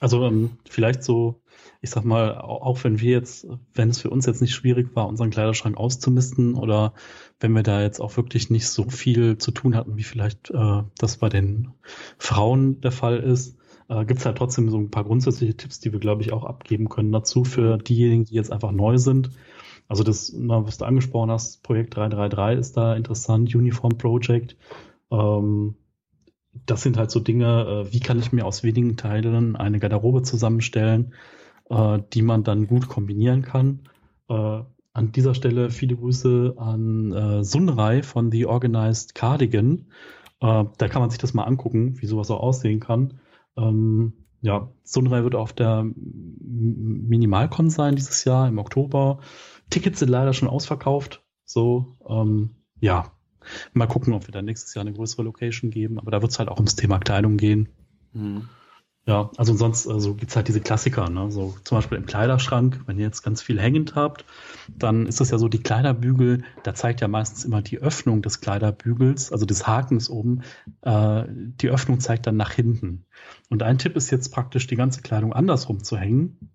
Also 0.00 0.24
ähm, 0.26 0.58
vielleicht 0.68 1.02
so, 1.02 1.42
ich 1.80 1.88
sag 1.90 2.04
mal, 2.04 2.36
au- 2.36 2.60
auch 2.62 2.84
wenn 2.84 3.00
wir 3.00 3.12
jetzt, 3.12 3.46
wenn 3.72 3.88
es 3.88 4.00
für 4.00 4.10
uns 4.10 4.26
jetzt 4.26 4.42
nicht 4.42 4.54
schwierig 4.54 4.94
war, 4.94 5.06
unseren 5.08 5.30
Kleiderschrank 5.30 5.76
auszumisten 5.78 6.54
oder 6.54 6.92
wenn 7.40 7.52
wir 7.52 7.62
da 7.62 7.80
jetzt 7.80 8.00
auch 8.00 8.16
wirklich 8.16 8.50
nicht 8.50 8.68
so 8.68 8.90
viel 8.90 9.38
zu 9.38 9.50
tun 9.50 9.74
hatten, 9.76 9.96
wie 9.96 10.02
vielleicht 10.02 10.50
äh, 10.50 10.82
das 10.98 11.16
bei 11.18 11.28
den 11.30 11.72
Frauen 12.18 12.80
der 12.82 12.92
Fall 12.92 13.18
ist, 13.18 13.56
äh, 13.88 14.04
gibt 14.04 14.20
es 14.20 14.26
halt 14.26 14.38
trotzdem 14.38 14.70
so 14.70 14.78
ein 14.78 14.90
paar 14.90 15.04
grundsätzliche 15.04 15.56
Tipps, 15.56 15.80
die 15.80 15.92
wir, 15.92 16.00
glaube 16.00 16.22
ich, 16.22 16.32
auch 16.32 16.44
abgeben 16.44 16.88
können 16.88 17.12
dazu 17.12 17.44
für 17.44 17.78
diejenigen, 17.78 18.24
die 18.24 18.34
jetzt 18.34 18.52
einfach 18.52 18.72
neu 18.72 18.98
sind. 18.98 19.30
Also 19.88 20.02
das, 20.02 20.32
na, 20.36 20.64
was 20.66 20.78
du 20.78 20.84
angesprochen 20.86 21.30
hast, 21.30 21.62
Projekt 21.62 21.96
333 21.96 22.58
ist 22.58 22.76
da 22.76 22.94
interessant, 22.94 23.54
Uniform 23.54 23.98
Project. 23.98 24.56
Ähm, 25.10 25.76
das 26.66 26.82
sind 26.82 26.96
halt 26.96 27.10
so 27.10 27.20
Dinge, 27.20 27.86
äh, 27.88 27.92
wie 27.92 28.00
kann 28.00 28.18
ich 28.18 28.32
mir 28.32 28.46
aus 28.46 28.62
wenigen 28.62 28.96
Teilen 28.96 29.56
eine 29.56 29.78
Garderobe 29.78 30.22
zusammenstellen, 30.22 31.14
äh, 31.68 31.98
die 32.12 32.22
man 32.22 32.44
dann 32.44 32.66
gut 32.66 32.88
kombinieren 32.88 33.42
kann. 33.42 33.80
Äh, 34.28 34.62
an 34.94 35.10
dieser 35.10 35.34
Stelle 35.34 35.70
viele 35.70 35.96
Grüße 35.96 36.54
an 36.56 37.12
äh, 37.12 37.44
Sunrei 37.44 38.02
von 38.02 38.30
The 38.30 38.46
Organized 38.46 39.14
Cardigan. 39.14 39.86
Äh, 40.40 40.64
da 40.78 40.88
kann 40.88 41.02
man 41.02 41.10
sich 41.10 41.18
das 41.18 41.34
mal 41.34 41.44
angucken, 41.44 42.00
wie 42.00 42.06
sowas 42.06 42.30
auch 42.30 42.40
aussehen 42.40 42.80
kann. 42.80 43.20
Ähm, 43.56 44.12
ja, 44.40 44.70
Sunray 44.82 45.24
wird 45.24 45.34
auf 45.34 45.52
der 45.52 45.84
Minimalcon 45.84 47.70
sein 47.70 47.96
dieses 47.96 48.24
Jahr 48.24 48.46
im 48.48 48.58
Oktober. 48.58 49.20
Tickets 49.70 50.00
sind 50.00 50.10
leider 50.10 50.34
schon 50.34 50.48
ausverkauft. 50.48 51.22
So, 51.44 51.96
ähm, 52.06 52.56
ja, 52.80 53.12
mal 53.72 53.86
gucken, 53.86 54.12
ob 54.12 54.26
wir 54.26 54.32
dann 54.32 54.44
nächstes 54.44 54.74
Jahr 54.74 54.84
eine 54.84 54.92
größere 54.92 55.22
Location 55.22 55.70
geben. 55.70 55.98
Aber 55.98 56.10
da 56.10 56.20
wird 56.20 56.32
es 56.32 56.38
halt 56.38 56.48
auch 56.48 56.56
ums 56.56 56.76
Thema 56.76 56.98
Kleidung 56.98 57.36
gehen. 57.36 57.68
Mhm. 58.12 58.48
Ja, 59.06 59.30
also 59.36 59.54
sonst 59.54 59.86
also 59.86 60.14
gibt's 60.14 60.34
halt 60.34 60.48
diese 60.48 60.62
Klassiker, 60.62 61.10
ne? 61.10 61.30
So 61.30 61.54
zum 61.64 61.76
Beispiel 61.76 61.98
im 61.98 62.06
Kleiderschrank, 62.06 62.80
wenn 62.86 62.98
ihr 62.98 63.04
jetzt 63.04 63.22
ganz 63.22 63.42
viel 63.42 63.60
hängend 63.60 63.94
habt, 63.94 64.24
dann 64.78 65.04
ist 65.04 65.20
das 65.20 65.30
ja 65.30 65.36
so, 65.36 65.48
die 65.48 65.62
Kleiderbügel, 65.62 66.42
da 66.62 66.74
zeigt 66.74 67.02
ja 67.02 67.08
meistens 67.08 67.44
immer 67.44 67.60
die 67.60 67.78
Öffnung 67.78 68.22
des 68.22 68.40
Kleiderbügels, 68.40 69.30
also 69.30 69.44
des 69.44 69.66
Hakens 69.66 70.08
oben, 70.08 70.40
äh, 70.80 71.24
die 71.28 71.68
Öffnung 71.68 72.00
zeigt 72.00 72.26
dann 72.26 72.38
nach 72.38 72.52
hinten. 72.52 73.04
Und 73.50 73.62
ein 73.62 73.76
Tipp 73.76 73.94
ist 73.94 74.10
jetzt 74.10 74.32
praktisch, 74.32 74.66
die 74.68 74.76
ganze 74.76 75.02
Kleidung 75.02 75.34
andersrum 75.34 75.84
zu 75.84 75.98
hängen 75.98 76.54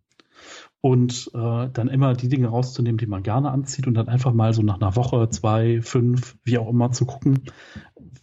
und 0.81 1.29
äh, 1.35 1.69
dann 1.71 1.87
immer 1.87 2.15
die 2.15 2.29
Dinge 2.29 2.47
rauszunehmen, 2.47 2.97
die 2.97 3.05
man 3.05 3.21
gerne 3.21 3.51
anzieht 3.51 3.85
und 3.85 3.93
dann 3.93 4.07
einfach 4.07 4.33
mal 4.33 4.53
so 4.55 4.63
nach 4.63 4.81
einer 4.81 4.95
Woche, 4.95 5.29
zwei, 5.29 5.83
fünf, 5.83 6.35
wie 6.43 6.57
auch 6.57 6.69
immer 6.69 6.91
zu 6.91 7.05
gucken, 7.05 7.43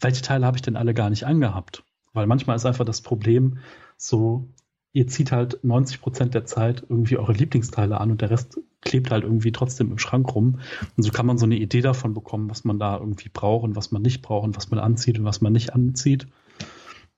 welche 0.00 0.22
Teile 0.22 0.46
habe 0.46 0.56
ich 0.56 0.62
denn 0.62 0.76
alle 0.76 0.94
gar 0.94 1.10
nicht 1.10 1.24
angehabt. 1.24 1.84
Weil 2.12 2.26
manchmal 2.26 2.56
ist 2.56 2.66
einfach 2.66 2.86
das 2.86 3.02
Problem, 3.02 3.58
so, 3.96 4.48
ihr 4.92 5.06
zieht 5.06 5.32
halt 5.32 5.62
90 5.62 6.00
Prozent 6.00 6.34
der 6.34 6.46
Zeit 6.46 6.84
irgendwie 6.88 7.18
eure 7.18 7.32
Lieblingsteile 7.32 8.00
an 8.00 8.10
und 8.10 8.22
der 8.22 8.30
Rest 8.30 8.58
klebt 8.80 9.10
halt 9.10 9.24
irgendwie 9.24 9.52
trotzdem 9.52 9.90
im 9.90 9.98
Schrank 9.98 10.34
rum. 10.34 10.60
Und 10.96 11.02
so 11.02 11.10
kann 11.10 11.26
man 11.26 11.38
so 11.38 11.44
eine 11.44 11.56
Idee 11.56 11.80
davon 11.80 12.14
bekommen, 12.14 12.48
was 12.48 12.64
man 12.64 12.78
da 12.78 12.96
irgendwie 12.98 13.28
braucht 13.28 13.64
und 13.64 13.76
was 13.76 13.90
man 13.90 14.02
nicht 14.02 14.22
braucht 14.22 14.44
und 14.44 14.56
was 14.56 14.70
man 14.70 14.80
anzieht 14.80 15.18
und 15.18 15.24
was 15.24 15.40
man 15.40 15.52
nicht 15.52 15.74
anzieht. 15.74 16.26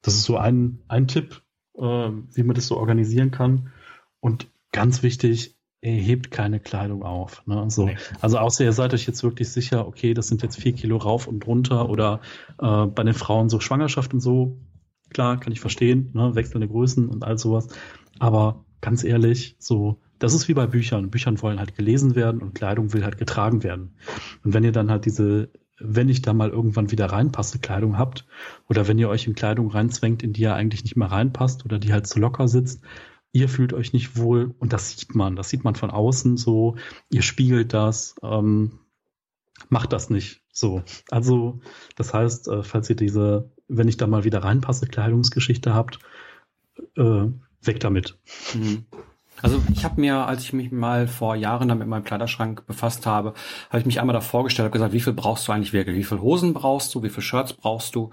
Das 0.02 0.14
ist 0.14 0.24
so 0.24 0.36
ein, 0.36 0.80
ein 0.88 1.06
Tipp, 1.06 1.42
äh, 1.76 1.82
wie 1.82 2.42
man 2.42 2.54
das 2.54 2.66
so 2.66 2.76
organisieren 2.76 3.30
kann. 3.30 3.70
Und 4.20 4.48
ganz 4.72 5.02
wichtig, 5.02 5.56
erhebt 5.80 6.30
keine 6.30 6.58
Kleidung 6.58 7.02
auf. 7.04 7.46
Ne? 7.46 7.70
So. 7.70 7.86
Nee. 7.86 7.96
Also 8.20 8.38
außer 8.38 8.64
ihr 8.64 8.72
seid 8.72 8.94
euch 8.94 9.06
jetzt 9.06 9.22
wirklich 9.22 9.50
sicher, 9.50 9.86
okay, 9.86 10.14
das 10.14 10.28
sind 10.28 10.42
jetzt 10.42 10.60
vier 10.60 10.72
Kilo 10.72 10.96
rauf 10.96 11.28
und 11.28 11.46
runter 11.46 11.88
oder 11.88 12.20
äh, 12.60 12.86
bei 12.86 13.04
den 13.04 13.14
Frauen 13.14 13.48
so 13.48 13.60
Schwangerschaft 13.60 14.12
und 14.12 14.20
so, 14.20 14.58
Klar, 15.10 15.40
kann 15.40 15.52
ich 15.52 15.60
verstehen, 15.60 16.10
ne? 16.14 16.34
wechselnde 16.34 16.68
Größen 16.68 17.08
und 17.08 17.24
all 17.24 17.38
sowas. 17.38 17.68
Aber 18.18 18.64
ganz 18.80 19.04
ehrlich, 19.04 19.56
so, 19.58 20.00
das 20.18 20.34
ist 20.34 20.48
wie 20.48 20.54
bei 20.54 20.66
Büchern. 20.66 21.10
Büchern 21.10 21.40
wollen 21.42 21.58
halt 21.58 21.76
gelesen 21.76 22.14
werden 22.14 22.42
und 22.42 22.54
Kleidung 22.54 22.92
will 22.92 23.04
halt 23.04 23.18
getragen 23.18 23.62
werden. 23.62 23.94
Und 24.44 24.54
wenn 24.54 24.64
ihr 24.64 24.72
dann 24.72 24.90
halt 24.90 25.04
diese, 25.04 25.50
wenn 25.78 26.08
ich 26.08 26.22
da 26.22 26.32
mal 26.32 26.50
irgendwann 26.50 26.90
wieder 26.90 27.06
reinpasse, 27.06 27.60
Kleidung 27.60 27.98
habt, 27.98 28.26
oder 28.68 28.88
wenn 28.88 28.98
ihr 28.98 29.08
euch 29.08 29.26
in 29.26 29.34
Kleidung 29.34 29.70
reinzwängt, 29.70 30.22
in 30.22 30.32
die 30.32 30.42
ihr 30.42 30.54
eigentlich 30.54 30.82
nicht 30.82 30.96
mehr 30.96 31.10
reinpasst 31.10 31.64
oder 31.64 31.78
die 31.78 31.92
halt 31.92 32.06
zu 32.06 32.18
locker 32.18 32.48
sitzt, 32.48 32.82
ihr 33.32 33.48
fühlt 33.48 33.72
euch 33.72 33.92
nicht 33.92 34.16
wohl 34.16 34.54
und 34.58 34.72
das 34.72 34.90
sieht 34.90 35.14
man, 35.14 35.36
das 35.36 35.50
sieht 35.50 35.64
man 35.64 35.74
von 35.74 35.90
außen 35.90 36.36
so, 36.36 36.76
ihr 37.10 37.22
spiegelt 37.22 37.72
das, 37.74 38.16
ähm, 38.22 38.80
macht 39.68 39.92
das 39.92 40.10
nicht 40.10 40.42
so. 40.52 40.82
Also, 41.10 41.60
das 41.96 42.14
heißt, 42.14 42.48
äh, 42.48 42.62
falls 42.62 42.90
ihr 42.90 42.96
diese 42.96 43.52
wenn 43.68 43.88
ich 43.88 43.96
da 43.96 44.06
mal 44.06 44.24
wieder 44.24 44.42
reinpasse, 44.42 44.86
Kleidungsgeschichte 44.86 45.74
habt, 45.74 45.98
äh, 46.96 47.26
weg 47.62 47.80
damit. 47.80 48.18
Mhm. 48.54 48.86
Also 49.40 49.62
ich 49.72 49.84
habe 49.84 50.00
mir, 50.00 50.26
als 50.26 50.42
ich 50.42 50.52
mich 50.52 50.72
mal 50.72 51.06
vor 51.06 51.36
Jahren 51.36 51.68
dann 51.68 51.78
mit 51.78 51.86
meinem 51.86 52.04
Kleiderschrank 52.04 52.66
befasst 52.66 53.06
habe, 53.06 53.34
habe 53.68 53.78
ich 53.78 53.86
mich 53.86 54.00
einmal 54.00 54.14
da 54.14 54.20
vorgestellt, 54.20 54.64
habe 54.64 54.72
gesagt, 54.72 54.92
wie 54.92 55.00
viel 55.00 55.12
brauchst 55.12 55.46
du 55.46 55.52
eigentlich 55.52 55.72
wirklich? 55.72 55.96
Wie 55.96 56.04
viel 56.04 56.20
Hosen 56.20 56.54
brauchst 56.54 56.94
du? 56.94 57.02
Wie 57.02 57.08
viel 57.08 57.22
Shirts 57.22 57.52
brauchst 57.52 57.94
du? 57.94 58.10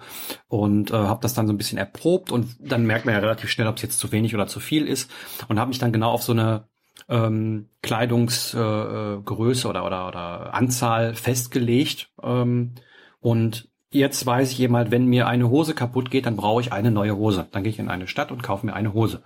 Und 0.47 0.91
äh, 0.91 0.93
habe 0.93 1.22
das 1.22 1.34
dann 1.34 1.47
so 1.47 1.53
ein 1.53 1.58
bisschen 1.58 1.78
erprobt 1.78 2.32
und 2.32 2.56
dann 2.60 2.86
merkt 2.86 3.06
man 3.06 3.16
ja 3.16 3.22
relativ 3.22 3.49
schnell, 3.49 3.68
ob 3.68 3.78
es 3.78 3.82
jetzt 3.82 3.99
zu 3.99 4.12
wenig 4.12 4.36
oder 4.36 4.47
zu 4.47 4.60
viel 4.60 4.88
ist 4.88 5.10
und 5.47 5.60
habe 5.60 5.70
mich 5.70 5.80
dann 5.80 5.91
genau 5.91 6.12
auf 6.12 6.22
so 6.22 6.32
eine 6.32 6.68
ähm, 7.10 7.70
Kleidungsgröße 7.82 9.68
äh, 9.68 9.70
oder, 9.70 9.86
oder, 9.86 10.08
oder 10.08 10.53
Anzahl 10.53 11.16
festgelegt 11.16 12.12
ähm, 12.22 12.76
und 13.20 13.70
Jetzt 13.96 14.26
weiß 14.26 14.60
halt, 14.60 14.91
wenn 14.91 15.06
mir 15.06 15.26
eine 15.26 15.50
Hose 15.50 15.74
kaputt 15.74 16.12
geht, 16.12 16.26
dann 16.26 16.36
brauche 16.36 16.60
ich 16.60 16.74
eine 16.74 16.91
neue 16.91 17.16
Hose. 17.16 17.48
Dann 17.54 17.64
gehe 17.64 17.72
ich 17.72 17.80
in 17.80 17.88
eine 17.88 18.08
Stadt 18.10 18.30
und 18.30 18.43
kaufe 18.43 18.66
mir 18.66 18.74
eine 18.74 18.93
Hose. 18.93 19.24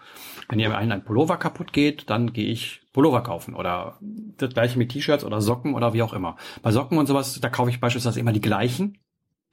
Wenn 0.47 0.57
mir 0.57 0.77
ein 0.77 1.03
Pullover 1.03 1.37
kaputt 1.37 1.73
geht, 1.73 2.07
dann 2.11 2.33
gehe 2.33 2.45
ich 2.45 2.81
Pullover 2.93 3.21
kaufen 3.23 3.55
oder 3.55 3.97
das 4.37 4.53
gleiche 4.53 4.77
mit 4.77 4.91
T-Shirts 4.91 5.23
oder 5.23 5.41
Socken 5.41 5.73
oder 5.73 5.93
wie 5.93 6.03
auch 6.03 6.13
immer. 6.13 6.37
Bei 6.61 6.71
Socken 6.71 6.99
und 6.99 7.07
sowas, 7.07 7.39
da 7.41 7.49
kaufe 7.49 7.71
ich 7.71 7.79
beispielsweise 7.79 8.19
immer 8.19 8.31
die 8.31 8.41
gleichen. 8.41 8.99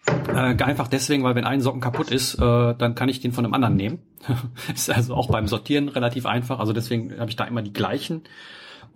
Äh, 0.07 0.63
einfach 0.63 0.89
deswegen, 0.89 1.25
weil 1.25 1.35
wenn 1.35 1.45
ein 1.45 1.63
Socken 1.63 1.81
kaputt 1.81 2.11
ist, 2.11 2.35
äh, 2.35 2.75
dann 2.75 2.95
kann 2.95 3.09
ich 3.09 3.21
den 3.21 3.33
von 3.33 3.47
einem 3.47 3.55
anderen 3.55 3.77
nehmen. 3.77 4.01
ist 4.75 4.91
also 4.91 5.15
auch 5.15 5.31
beim 5.31 5.49
Sortieren 5.49 5.89
relativ 5.89 6.27
einfach. 6.27 6.59
Also 6.59 6.75
deswegen 6.75 7.19
habe 7.19 7.31
ich 7.31 7.37
da 7.37 7.45
immer 7.45 7.63
die 7.63 7.73
gleichen. 7.73 8.25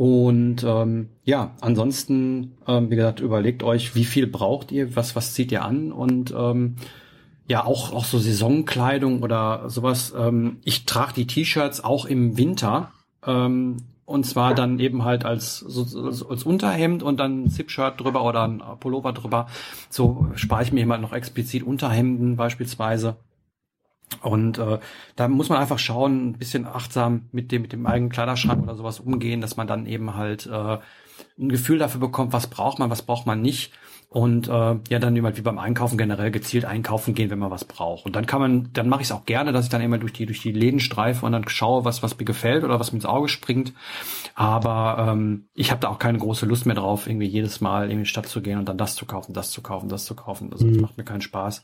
Und 0.01 0.65
ähm, 0.65 1.11
ja, 1.25 1.51
ansonsten, 1.61 2.53
ähm, 2.67 2.91
wie 2.91 2.97
gesagt, 2.97 3.21
überlegt 3.21 3.63
euch, 3.63 3.95
wie 3.95 4.07
viel 4.07 4.27
braucht 4.27 4.73
ihr, 4.73 4.97
was, 4.97 5.15
was 5.15 5.35
zieht 5.35 5.53
ihr 5.53 5.63
an 5.63 5.93
und 5.93 6.33
ähm, 6.35 6.77
ja, 7.47 7.67
auch, 7.67 7.93
auch 7.93 8.07
so 8.07 8.19
Saisonkleidung 8.19 9.23
oder 9.23 9.69
sowas. 9.69 10.15
Ähm, 10.17 10.57
ich 10.65 10.87
trage 10.87 11.13
die 11.13 11.27
T-Shirts 11.27 11.85
auch 11.85 12.07
im 12.07 12.39
Winter. 12.39 12.93
Ähm, 13.27 13.77
und 14.07 14.25
zwar 14.25 14.55
dann 14.55 14.79
eben 14.79 15.05
halt 15.05 15.27
als, 15.27 15.59
so, 15.59 16.27
als 16.31 16.45
Unterhemd 16.45 17.03
und 17.03 17.21
dann 17.21 17.43
ein 17.43 17.51
Zip-Shirt 17.51 18.01
drüber 18.01 18.25
oder 18.25 18.49
ein 18.49 18.63
Pullover 18.81 19.13
drüber. 19.13 19.49
So 19.91 20.29
spare 20.35 20.63
ich 20.63 20.73
mir 20.73 20.81
immer 20.81 20.97
noch 20.97 21.13
explizit 21.13 21.63
Unterhemden 21.63 22.37
beispielsweise. 22.37 23.17
Und 24.23 24.59
äh, 24.59 24.79
da 25.17 25.29
muss 25.29 25.49
man 25.49 25.59
einfach 25.59 25.79
schauen, 25.79 26.31
ein 26.31 26.39
bisschen 26.39 26.67
achtsam 26.67 27.29
mit 27.33 27.53
dem, 27.53 27.63
mit 27.63 27.73
dem 27.73 27.87
eigenen 27.87 28.11
Kleiderschrank 28.11 28.63
oder 28.63 28.75
sowas 28.75 29.01
umgehen, 29.01 29.41
dass 29.41 29.57
man 29.57 29.67
dann 29.67 29.87
eben 29.87 30.15
halt 30.17 30.47
äh, 30.47 30.79
ein 31.39 31.49
Gefühl 31.49 31.79
dafür 31.79 32.01
bekommt, 32.01 32.33
was 32.33 32.49
braucht 32.49 32.79
man, 32.79 32.91
was 32.91 33.03
braucht 33.03 33.27
man 33.27 33.41
nicht. 33.41 33.73
Und 34.09 34.49
äh, 34.49 34.77
ja, 34.89 34.99
dann 34.99 35.15
immer 35.15 35.37
wie 35.37 35.41
beim 35.41 35.61
Einkaufen 35.61 35.97
generell 35.97 36.33
gezielt 36.33 36.65
einkaufen 36.65 37.15
gehen, 37.15 37.31
wenn 37.31 37.39
man 37.39 37.53
was 37.53 37.65
braucht. 37.65 38.07
Und 38.07 38.17
dann 38.17 38.27
kann 38.27 38.41
man, 38.41 38.73
dann 38.73 38.89
mache 38.89 39.03
ich 39.03 39.07
es 39.07 39.13
auch 39.13 39.25
gerne, 39.25 39.53
dass 39.53 39.67
ich 39.67 39.71
dann 39.71 39.83
immer 39.83 39.99
durch 39.99 40.13
die 40.13 40.27
durch 40.27 40.43
die 40.43 40.51
Läden 40.51 40.81
streife 40.81 41.25
und 41.25 41.31
dann 41.31 41.47
schaue, 41.49 41.85
was 41.85 42.03
was 42.03 42.19
mir 42.19 42.25
gefällt 42.25 42.65
oder 42.65 42.81
was 42.81 42.91
mir 42.91 42.97
ins 42.97 43.07
Auge 43.07 43.29
springt. 43.29 43.73
Aber 44.35 45.07
ähm, 45.09 45.47
ich 45.55 45.71
habe 45.71 45.81
da 45.81 45.89
auch 45.91 46.01
keine 46.01 46.19
große 46.19 46.45
Lust 46.45 46.67
mehr 46.67 46.75
drauf, 46.75 47.07
irgendwie 47.07 47.29
jedes 47.29 47.61
Mal 47.61 47.89
in 47.89 48.01
die 48.01 48.05
Stadt 48.05 48.27
zu 48.27 48.43
gehen 48.43 48.59
und 48.59 48.69
dann 48.69 48.79
das 48.79 48.97
zu 48.97 49.07
kaufen, 49.07 49.33
das 49.33 49.53
zu 49.53 49.63
kaufen, 49.63 49.89
das 49.89 50.07
zu 50.07 50.17
kaufen. 50.17 50.53
Also 50.53 50.67
das 50.67 50.75
mhm. 50.75 50.83
macht 50.83 50.99
mir 50.99 51.05
keinen 51.05 51.21
Spaß. 51.21 51.63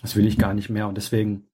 Das 0.00 0.14
will 0.14 0.28
ich 0.28 0.38
gar 0.38 0.54
nicht 0.54 0.70
mehr. 0.70 0.86
Und 0.86 0.96
deswegen 0.96 1.49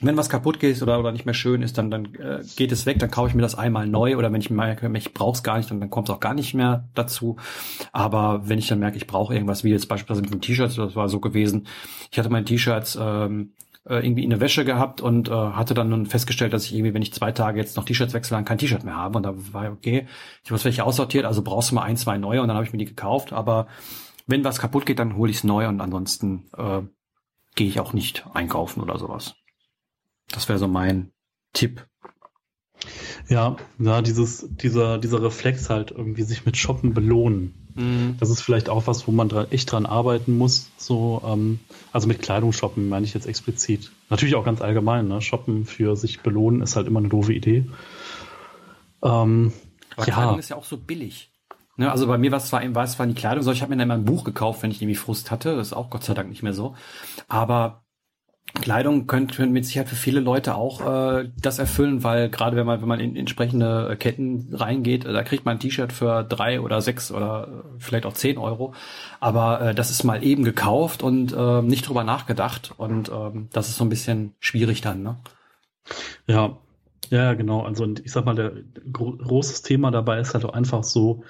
wenn 0.00 0.16
was 0.16 0.28
kaputt 0.28 0.60
geht 0.60 0.80
oder, 0.82 0.98
oder 0.98 1.12
nicht 1.12 1.26
mehr 1.26 1.34
schön 1.34 1.62
ist, 1.62 1.76
dann, 1.76 1.90
dann 1.90 2.14
äh, 2.14 2.42
geht 2.56 2.72
es 2.72 2.86
weg, 2.86 2.98
dann 2.98 3.10
kaufe 3.10 3.28
ich 3.28 3.34
mir 3.34 3.42
das 3.42 3.54
einmal 3.54 3.86
neu 3.86 4.16
oder 4.16 4.32
wenn 4.32 4.40
ich 4.40 4.50
merke, 4.50 4.90
ich 4.96 5.12
brauche 5.12 5.36
es 5.36 5.42
gar 5.42 5.58
nicht, 5.58 5.70
dann, 5.70 5.80
dann 5.80 5.90
kommt 5.90 6.08
es 6.08 6.14
auch 6.14 6.20
gar 6.20 6.34
nicht 6.34 6.54
mehr 6.54 6.88
dazu. 6.94 7.36
Aber 7.92 8.48
wenn 8.48 8.58
ich 8.58 8.68
dann 8.68 8.78
merke, 8.78 8.96
ich 8.96 9.06
brauche 9.06 9.34
irgendwas, 9.34 9.64
wie 9.64 9.70
jetzt 9.70 9.88
beispielsweise 9.88 10.22
mit 10.22 10.32
den 10.32 10.40
T-Shirts, 10.40 10.76
das 10.76 10.96
war 10.96 11.08
so 11.08 11.20
gewesen, 11.20 11.66
ich 12.10 12.18
hatte 12.18 12.30
meine 12.30 12.44
T-Shirts 12.44 12.98
ähm, 13.00 13.52
äh, 13.86 14.06
irgendwie 14.06 14.24
in 14.24 14.30
der 14.30 14.40
Wäsche 14.40 14.64
gehabt 14.64 15.00
und 15.00 15.28
äh, 15.28 15.32
hatte 15.32 15.74
dann 15.74 15.90
nun 15.90 16.06
festgestellt, 16.06 16.52
dass 16.52 16.64
ich 16.64 16.74
irgendwie, 16.74 16.94
wenn 16.94 17.02
ich 17.02 17.12
zwei 17.12 17.32
Tage 17.32 17.58
jetzt 17.58 17.76
noch 17.76 17.84
T-Shirts 17.84 18.14
wechsle, 18.14 18.36
dann 18.36 18.44
kein 18.44 18.58
T-Shirt 18.58 18.84
mehr 18.84 18.96
habe. 18.96 19.16
Und 19.16 19.24
da 19.24 19.34
war 19.52 19.70
okay, 19.70 20.06
ich 20.44 20.50
habe 20.50 20.62
welche 20.64 20.84
aussortiert, 20.84 21.24
also 21.24 21.42
brauchst 21.42 21.70
du 21.70 21.74
mal 21.74 21.82
ein, 21.82 21.96
zwei 21.96 22.18
neue 22.18 22.40
und 22.40 22.48
dann 22.48 22.56
habe 22.56 22.66
ich 22.66 22.72
mir 22.72 22.78
die 22.78 22.86
gekauft. 22.86 23.32
Aber 23.32 23.66
wenn 24.26 24.44
was 24.44 24.58
kaputt 24.58 24.86
geht, 24.86 24.98
dann 24.98 25.16
hole 25.16 25.30
ich 25.30 25.38
es 25.38 25.44
neu 25.44 25.66
und 25.68 25.80
ansonsten 25.80 26.44
äh, 26.56 26.82
gehe 27.54 27.68
ich 27.68 27.80
auch 27.80 27.92
nicht 27.92 28.26
einkaufen 28.32 28.80
oder 28.80 28.98
sowas. 28.98 29.34
Das 30.32 30.48
wäre 30.48 30.58
so 30.58 30.68
mein 30.68 31.12
Tipp. 31.52 31.86
Ja, 33.28 33.56
ja, 33.78 34.02
dieses, 34.02 34.46
dieser, 34.50 34.98
dieser 34.98 35.22
Reflex 35.22 35.70
halt 35.70 35.90
irgendwie 35.90 36.22
sich 36.22 36.46
mit 36.46 36.56
Shoppen 36.56 36.94
belohnen. 36.94 37.54
Mhm. 37.74 38.16
Das 38.18 38.30
ist 38.30 38.40
vielleicht 38.40 38.68
auch 38.68 38.86
was, 38.86 39.06
wo 39.06 39.12
man 39.12 39.28
dran, 39.28 39.46
echt 39.50 39.70
dran 39.70 39.86
arbeiten 39.86 40.36
muss. 40.36 40.70
So, 40.76 41.22
ähm, 41.24 41.60
also 41.92 42.08
mit 42.08 42.22
Kleidung 42.22 42.52
shoppen 42.52 42.88
meine 42.88 43.04
ich 43.04 43.14
jetzt 43.14 43.26
explizit. 43.26 43.92
Natürlich 44.08 44.34
auch 44.34 44.44
ganz 44.44 44.60
allgemein, 44.60 45.08
ne? 45.08 45.20
Shoppen 45.20 45.66
für 45.66 45.96
sich 45.96 46.20
belohnen 46.20 46.62
ist 46.62 46.76
halt 46.76 46.86
immer 46.86 47.00
eine 47.00 47.08
doofe 47.08 47.32
Idee. 47.32 47.66
Ähm, 49.02 49.52
Aber 49.96 50.06
ja. 50.06 50.14
Kleidung 50.14 50.38
ist 50.38 50.48
ja 50.48 50.56
auch 50.56 50.64
so 50.64 50.76
billig. 50.76 51.30
Ne, 51.76 51.90
also 51.90 52.06
bei 52.06 52.18
mir 52.18 52.30
war 52.30 52.38
es 52.38 52.48
zwar, 52.48 52.74
war 52.74 52.84
es 52.84 52.92
zwar 52.92 53.06
die 53.06 53.14
Kleidung, 53.14 53.42
sondern 53.42 53.56
ich 53.56 53.62
habe 53.62 53.70
mir 53.70 53.76
dann 53.76 53.88
immer 53.88 53.94
ein 53.94 54.04
Buch 54.04 54.24
gekauft, 54.24 54.62
wenn 54.62 54.70
ich 54.70 54.82
irgendwie 54.82 54.96
Frust 54.96 55.30
hatte. 55.30 55.56
Das 55.56 55.68
ist 55.68 55.72
auch 55.72 55.88
Gott 55.88 56.04
sei 56.04 56.14
Dank 56.14 56.28
nicht 56.28 56.42
mehr 56.42 56.52
so. 56.52 56.74
Aber 57.28 57.84
Kleidung 58.54 59.06
könnte 59.06 59.46
mit 59.46 59.64
Sicherheit 59.64 59.88
für 59.88 59.96
viele 59.96 60.20
Leute 60.20 60.56
auch 60.56 60.80
äh, 60.80 61.30
das 61.40 61.58
erfüllen, 61.58 62.02
weil 62.02 62.28
gerade 62.28 62.56
wenn 62.56 62.66
man 62.66 62.80
wenn 62.80 62.88
man 62.88 63.00
in 63.00 63.16
entsprechende 63.16 63.96
Ketten 63.98 64.48
reingeht, 64.52 65.04
da 65.04 65.22
kriegt 65.22 65.44
man 65.44 65.56
ein 65.56 65.60
T-Shirt 65.60 65.92
für 65.92 66.24
drei 66.24 66.60
oder 66.60 66.80
sechs 66.82 67.12
oder 67.12 67.64
vielleicht 67.78 68.06
auch 68.06 68.12
zehn 68.12 68.38
Euro. 68.38 68.74
Aber 69.20 69.60
äh, 69.60 69.74
das 69.74 69.90
ist 69.90 70.04
mal 70.04 70.24
eben 70.24 70.44
gekauft 70.44 71.02
und 71.02 71.32
äh, 71.32 71.62
nicht 71.62 71.88
drüber 71.88 72.04
nachgedacht 72.04 72.74
und 72.76 73.10
ähm, 73.10 73.48
das 73.52 73.68
ist 73.68 73.76
so 73.76 73.84
ein 73.84 73.88
bisschen 73.88 74.34
schwierig 74.40 74.80
dann. 74.80 75.02
Ne? 75.02 75.16
Ja, 76.26 76.58
ja, 77.08 77.34
genau. 77.34 77.62
Also 77.62 77.84
und 77.84 78.04
ich 78.04 78.12
sag 78.12 78.24
mal, 78.24 78.34
der 78.34 78.52
gro 78.92 79.12
großes 79.12 79.62
Thema 79.62 79.90
dabei 79.90 80.18
ist 80.20 80.34
halt 80.34 80.44
auch 80.44 80.54
einfach 80.54 80.82
so 80.82 81.22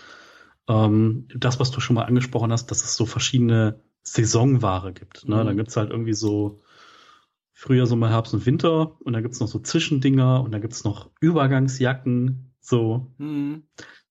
ähm, 0.68 1.28
das, 1.34 1.60
was 1.60 1.70
du 1.70 1.80
schon 1.80 1.94
mal 1.94 2.04
angesprochen 2.04 2.52
hast, 2.52 2.70
dass 2.70 2.82
es 2.82 2.96
so 2.96 3.06
verschiedene 3.06 3.80
Saisonware 4.02 4.92
gibt. 4.92 5.28
Ne? 5.28 5.36
Mhm. 5.36 5.46
Da 5.46 5.52
gibt's 5.52 5.76
halt 5.76 5.90
irgendwie 5.90 6.14
so 6.14 6.60
Frühjahr, 7.60 7.86
Sommer, 7.86 8.08
Herbst 8.08 8.32
und 8.32 8.46
Winter 8.46 8.96
und 9.00 9.12
da 9.12 9.20
gibt's 9.20 9.40
noch 9.40 9.48
so 9.48 9.58
Zwischendinger 9.58 10.42
und 10.42 10.52
da 10.52 10.58
gibt's 10.58 10.84
noch 10.84 11.10
Übergangsjacken, 11.20 12.54
so. 12.60 13.12
Mhm 13.18 13.64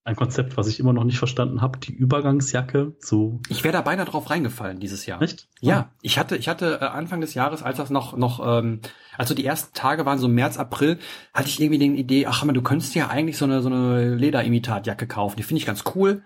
ein 0.10 0.16
Konzept, 0.16 0.58
was 0.58 0.68
ich 0.68 0.80
immer 0.80 0.92
noch 0.92 1.04
nicht 1.04 1.20
verstanden 1.20 1.62
habe, 1.62 1.78
die 1.78 1.94
Übergangsjacke. 1.94 2.96
So. 3.00 3.42
Ich 3.48 3.64
wäre 3.64 3.74
da 3.74 3.82
beinahe 3.82 4.06
drauf 4.06 4.30
reingefallen 4.30 4.80
dieses 4.80 5.06
Jahr. 5.06 5.22
Echt? 5.22 5.48
Ja, 5.62 5.92
ich 6.02 6.18
hatte, 6.18 6.36
ich 6.36 6.50
hatte 6.50 6.80
äh, 6.82 6.86
Anfang 6.86 7.22
des 7.22 7.36
Jahres, 7.36 7.62
als 7.62 7.78
das 7.78 7.90
noch, 7.92 8.18
noch, 8.18 8.42
ähm, 8.44 8.82
also 9.18 9.36
die 9.36 9.46
ersten 9.46 9.74
Tage 9.76 10.06
waren 10.06 10.18
so 10.18 10.28
März, 10.28 10.58
April, 10.58 10.98
hatte 11.34 11.50
ich 11.50 11.62
irgendwie 11.62 11.78
die 11.78 12.00
Idee, 12.00 12.26
ach 12.26 12.44
man, 12.44 12.56
du 12.56 12.62
könntest 12.62 12.96
ja 12.96 13.08
eigentlich 13.08 13.38
so 13.38 13.46
eine, 13.46 13.62
so 13.62 13.70
eine 13.70 14.16
Lederimitatjacke 14.16 15.06
kaufen. 15.06 15.38
Die 15.38 15.44
finde 15.44 15.60
ich 15.60 15.68
ganz 15.68 15.84
cool. 15.96 16.24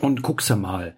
Und 0.00 0.22
guckst 0.22 0.48
du 0.48 0.56
mal. 0.56 0.96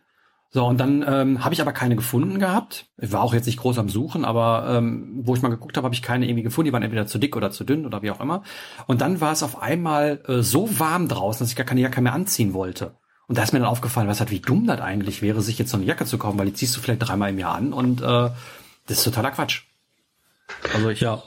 So, 0.51 0.65
und 0.65 0.79
dann 0.79 1.05
ähm, 1.07 1.45
habe 1.45 1.53
ich 1.53 1.61
aber 1.61 1.73
keine 1.73 1.95
gefunden 1.95 2.39
gehabt. 2.39 2.87
Ich 2.97 3.13
war 3.13 3.21
auch 3.21 3.35
jetzt 3.35 3.45
nicht 3.45 3.59
groß 3.59 3.79
am 3.79 3.91
Suchen, 3.91 4.25
aber 4.25 4.77
ähm, 4.79 5.21
wo 5.23 5.35
ich 5.35 5.43
mal 5.43 5.51
geguckt 5.51 5.77
habe, 5.77 5.85
habe 5.85 5.95
ich 5.95 6.01
keine 6.01 6.27
irgendwie 6.27 6.43
gefunden. 6.43 6.67
Die 6.67 6.73
waren 6.73 6.83
entweder 6.83 7.07
zu 7.07 7.19
dick 7.19 7.37
oder 7.37 7.51
zu 7.51 7.65
dünn 7.65 7.85
oder 7.85 8.03
wie 8.03 8.11
auch 8.11 8.21
immer. 8.21 8.43
Und 8.87 9.03
dann 9.03 9.21
war 9.21 9.33
es 9.33 9.43
auf 9.43 9.61
einmal 9.61 10.23
äh, 10.27 10.43
so 10.43 10.79
warm 10.79 11.07
draußen, 11.07 11.41
dass 11.41 11.51
ich 11.51 11.57
gar 11.57 11.67
keine 11.67 11.83
Jacke 11.83 12.01
mehr 12.01 12.15
anziehen 12.15 12.55
wollte. 12.55 12.97
Und 13.27 13.37
da 13.37 13.43
ist 13.43 13.53
mir 13.53 13.59
dann 13.59 13.69
aufgefallen, 13.69 14.09
was 14.09 14.21
halt, 14.21 14.31
wie 14.31 14.41
dumm 14.41 14.67
das 14.67 14.81
eigentlich 14.81 15.21
wäre, 15.21 15.43
sich 15.43 15.59
jetzt 15.59 15.71
so 15.71 15.77
eine 15.77 15.85
Jacke 15.85 16.07
zu 16.07 16.17
kaufen, 16.17 16.39
weil 16.39 16.47
die 16.47 16.55
ziehst 16.55 16.75
du 16.75 16.81
vielleicht 16.81 17.07
dreimal 17.07 17.29
im 17.29 17.39
Jahr 17.39 17.55
an 17.55 17.75
und 17.75 18.01
äh, 18.01 18.31
das 18.87 18.99
ist 18.99 19.05
totaler 19.05 19.33
Quatsch. 19.33 19.65
Also 20.75 20.89
ich. 20.89 21.01
Ja, 21.01 21.23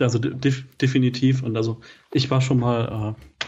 also 0.00 0.18
de 0.18 0.52
definitiv. 0.80 1.42
Und 1.42 1.56
also 1.56 1.80
ich 2.12 2.30
war 2.30 2.40
schon 2.40 2.58
mal 2.58 3.14
äh, 3.16 3.46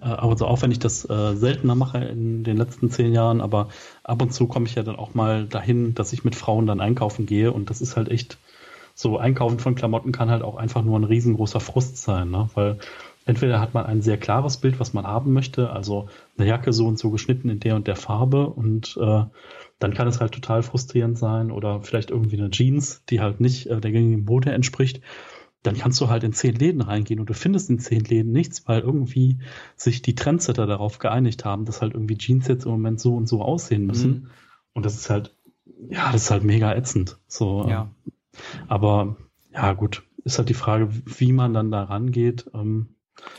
also 0.00 0.46
auch 0.46 0.62
wenn 0.62 0.70
ich 0.70 0.78
das 0.78 1.08
äh, 1.08 1.34
seltener 1.36 1.74
mache 1.74 1.98
in 1.98 2.44
den 2.44 2.56
letzten 2.56 2.90
zehn 2.90 3.12
Jahren, 3.12 3.40
aber 3.40 3.68
ab 4.02 4.22
und 4.22 4.32
zu 4.32 4.46
komme 4.46 4.66
ich 4.66 4.74
ja 4.74 4.82
dann 4.82 4.96
auch 4.96 5.14
mal 5.14 5.46
dahin, 5.46 5.94
dass 5.94 6.12
ich 6.12 6.24
mit 6.24 6.34
Frauen 6.34 6.66
dann 6.66 6.80
einkaufen 6.80 7.26
gehe 7.26 7.52
und 7.52 7.70
das 7.70 7.80
ist 7.80 7.96
halt 7.96 8.08
echt 8.08 8.38
so, 8.94 9.16
Einkaufen 9.16 9.60
von 9.60 9.76
Klamotten 9.76 10.10
kann 10.10 10.28
halt 10.28 10.42
auch 10.42 10.56
einfach 10.56 10.82
nur 10.82 10.98
ein 10.98 11.04
riesengroßer 11.04 11.60
Frust 11.60 11.98
sein, 11.98 12.30
ne? 12.30 12.50
weil 12.54 12.78
entweder 13.26 13.60
hat 13.60 13.72
man 13.72 13.86
ein 13.86 14.02
sehr 14.02 14.16
klares 14.16 14.56
Bild, 14.56 14.80
was 14.80 14.92
man 14.92 15.06
haben 15.06 15.32
möchte, 15.32 15.70
also 15.70 16.08
eine 16.36 16.48
Jacke 16.48 16.72
so 16.72 16.88
und 16.88 16.98
so 16.98 17.10
geschnitten 17.10 17.48
in 17.48 17.60
der 17.60 17.76
und 17.76 17.86
der 17.86 17.94
Farbe 17.94 18.48
und 18.48 18.98
äh, 19.00 19.22
dann 19.78 19.94
kann 19.94 20.08
es 20.08 20.20
halt 20.20 20.32
total 20.32 20.64
frustrierend 20.64 21.16
sein 21.16 21.52
oder 21.52 21.80
vielleicht 21.82 22.10
irgendwie 22.10 22.38
eine 22.38 22.50
Jeans, 22.50 23.04
die 23.08 23.20
halt 23.20 23.38
nicht 23.38 23.66
äh, 23.68 23.80
der 23.80 23.92
gängigen 23.92 24.24
Mode 24.24 24.50
entspricht 24.50 25.00
dann 25.62 25.76
kannst 25.76 26.00
du 26.00 26.08
halt 26.08 26.24
in 26.24 26.32
zehn 26.32 26.54
Läden 26.54 26.80
reingehen 26.80 27.20
und 27.20 27.28
du 27.28 27.34
findest 27.34 27.68
in 27.68 27.78
zehn 27.78 28.04
Läden 28.04 28.32
nichts, 28.32 28.66
weil 28.68 28.80
irgendwie 28.80 29.38
sich 29.76 30.02
die 30.02 30.14
Trendsetter 30.14 30.66
darauf 30.66 30.98
geeinigt 30.98 31.44
haben, 31.44 31.64
dass 31.64 31.82
halt 31.82 31.94
irgendwie 31.94 32.16
Jeans 32.16 32.46
jetzt 32.48 32.64
im 32.64 32.72
Moment 32.72 33.00
so 33.00 33.14
und 33.14 33.26
so 33.26 33.42
aussehen 33.42 33.86
müssen. 33.86 34.10
Mhm. 34.10 34.30
Und 34.72 34.86
das 34.86 34.94
ist 34.94 35.10
halt, 35.10 35.34
ja, 35.90 36.12
das 36.12 36.22
ist 36.22 36.30
halt 36.30 36.44
mega 36.44 36.74
ätzend. 36.74 37.18
So, 37.26 37.66
ja. 37.68 37.82
Ähm, 37.82 38.12
aber 38.68 39.16
ja, 39.52 39.72
gut, 39.72 40.04
ist 40.24 40.38
halt 40.38 40.48
die 40.48 40.54
Frage, 40.54 40.90
wie 40.90 41.32
man 41.32 41.54
dann 41.54 41.70
da 41.70 41.82
rangeht. 41.82 42.48
Ähm, 42.54 42.94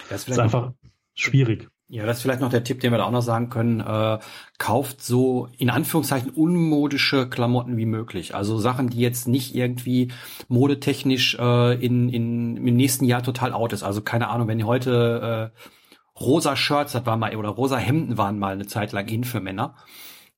das 0.10 0.28
ist 0.28 0.40
einfach 0.40 0.74
schwierig. 1.14 1.70
Ja, 1.92 2.06
das 2.06 2.18
ist 2.18 2.22
vielleicht 2.22 2.42
noch 2.42 2.52
der 2.52 2.64
Tipp, 2.64 2.82
den 2.82 2.92
wir 2.92 3.00
da 3.00 3.06
auch 3.06 3.12
noch 3.12 3.24
sagen 3.24 3.50
können. 3.50 3.80
Äh, 3.80 4.20
kauft 4.60 5.02
so 5.02 5.50
in 5.58 5.72
Anführungszeichen 5.72 6.30
unmodische 6.30 7.28
Klamotten 7.28 7.78
wie 7.78 7.88
möglich. 7.88 8.36
Also 8.36 8.60
Sachen, 8.60 8.92
die 8.92 9.00
jetzt 9.00 9.28
nicht 9.28 9.56
irgendwie 9.56 10.12
modetechnisch 10.50 11.36
äh, 11.40 11.84
in, 11.84 12.10
in, 12.10 12.58
im 12.58 12.76
nächsten 12.76 13.06
Jahr 13.06 13.24
total 13.24 13.54
out 13.54 13.74
ist. 13.74 13.82
Also 13.82 14.02
keine 14.02 14.28
Ahnung, 14.28 14.48
wenn 14.48 14.60
ihr 14.60 14.68
heute 14.68 15.52
äh, 15.56 16.20
rosa 16.20 16.56
Shirts, 16.56 16.92
das 16.94 17.08
war 17.08 17.18
mal, 17.18 17.36
oder 17.36 17.50
rosa 17.50 17.78
Hemden 17.78 18.20
waren 18.20 18.38
mal 18.38 18.54
eine 18.54 18.68
Zeit 18.68 18.92
lang 18.92 19.08
in 19.08 19.24
für 19.24 19.40
Männer. 19.40 19.74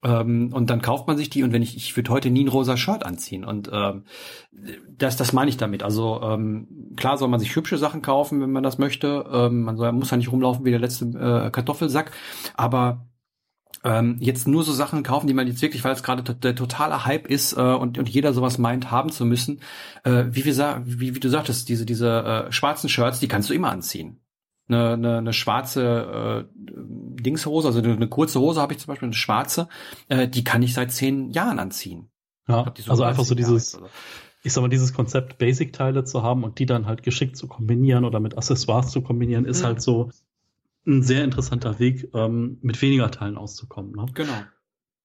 Ähm, 0.04 0.50
und 0.52 0.68
dann 0.68 0.82
kauft 0.82 1.06
man 1.06 1.16
sich 1.16 1.30
die 1.30 1.42
und 1.44 1.52
wenn 1.52 1.62
ich, 1.62 1.76
ich 1.76 1.96
würde 1.96 2.10
heute 2.10 2.30
nie 2.30 2.44
ein 2.44 2.48
rosa 2.48 2.76
Shirt 2.76 3.04
anziehen. 3.04 3.44
Und 3.44 3.70
ähm, 3.72 4.04
das, 4.88 5.16
das 5.16 5.32
meine 5.32 5.48
ich 5.48 5.56
damit. 5.56 5.82
Also 5.82 6.20
ähm, 6.22 6.94
klar 6.96 7.18
soll 7.18 7.28
man 7.28 7.40
sich 7.40 7.54
hübsche 7.54 7.78
Sachen 7.78 8.02
kaufen, 8.02 8.40
wenn 8.40 8.50
man 8.50 8.64
das 8.64 8.78
möchte. 8.78 9.24
Ähm, 9.32 9.62
man 9.62 9.76
soll, 9.76 9.92
muss 9.92 10.10
ja 10.10 10.16
nicht 10.16 10.32
rumlaufen 10.32 10.64
wie 10.64 10.70
der 10.70 10.80
letzte 10.80 11.04
äh, 11.06 11.50
Kartoffelsack. 11.50 12.10
Aber 12.54 13.06
ähm, 13.84 14.16
jetzt 14.20 14.48
nur 14.48 14.64
so 14.64 14.72
Sachen 14.72 15.04
kaufen, 15.04 15.28
die 15.28 15.34
man 15.34 15.46
jetzt 15.46 15.62
wirklich, 15.62 15.84
weil 15.84 15.92
es 15.92 16.02
gerade 16.02 16.22
der 16.34 16.54
totale 16.56 17.04
Hype 17.04 17.28
ist 17.28 17.56
äh, 17.56 17.60
und, 17.60 17.98
und 17.98 18.08
jeder 18.08 18.32
sowas 18.32 18.58
meint, 18.58 18.90
haben 18.90 19.10
zu 19.10 19.24
müssen. 19.24 19.60
Äh, 20.02 20.24
wie, 20.30 20.44
wir, 20.44 20.82
wie, 20.84 21.14
wie 21.14 21.20
du 21.20 21.28
sagtest, 21.28 21.68
diese, 21.68 21.86
diese 21.86 22.46
äh, 22.48 22.52
schwarzen 22.52 22.88
Shirts, 22.88 23.20
die 23.20 23.28
kannst 23.28 23.50
du 23.50 23.54
immer 23.54 23.70
anziehen 23.70 24.22
eine, 24.72 24.92
eine, 24.92 25.18
eine 25.18 25.32
schwarze 25.32 26.46
äh, 26.46 26.70
Dingshose, 27.22 27.66
also 27.66 27.78
eine, 27.78 27.92
eine 27.94 28.08
kurze 28.08 28.40
Hose 28.40 28.60
habe 28.60 28.72
ich 28.72 28.78
zum 28.78 28.88
Beispiel, 28.88 29.06
eine 29.06 29.14
schwarze, 29.14 29.68
äh, 30.08 30.28
die 30.28 30.44
kann 30.44 30.62
ich 30.62 30.74
seit 30.74 30.92
zehn 30.92 31.30
Jahren 31.30 31.58
anziehen. 31.58 32.10
Ja, 32.48 32.72
so 32.76 32.90
also 32.90 33.04
einfach 33.04 33.24
so 33.24 33.34
dieses, 33.34 33.80
ich 34.42 34.52
sag 34.52 34.62
mal, 34.62 34.68
dieses 34.68 34.92
Konzept, 34.92 35.38
Basic-Teile 35.38 36.04
zu 36.04 36.22
haben 36.22 36.44
und 36.44 36.58
die 36.58 36.66
dann 36.66 36.86
halt 36.86 37.02
geschickt 37.02 37.36
zu 37.36 37.46
kombinieren 37.46 38.04
oder 38.04 38.20
mit 38.20 38.36
Accessoires 38.36 38.90
zu 38.90 39.00
kombinieren, 39.02 39.44
ist 39.44 39.62
mhm. 39.62 39.66
halt 39.66 39.82
so 39.82 40.10
ein 40.86 41.02
sehr 41.02 41.22
interessanter 41.24 41.78
Weg, 41.78 42.10
ähm, 42.14 42.58
mit 42.60 42.80
weniger 42.82 43.10
Teilen 43.10 43.36
auszukommen. 43.36 43.92
Ne? 43.92 44.06
Genau. 44.14 44.32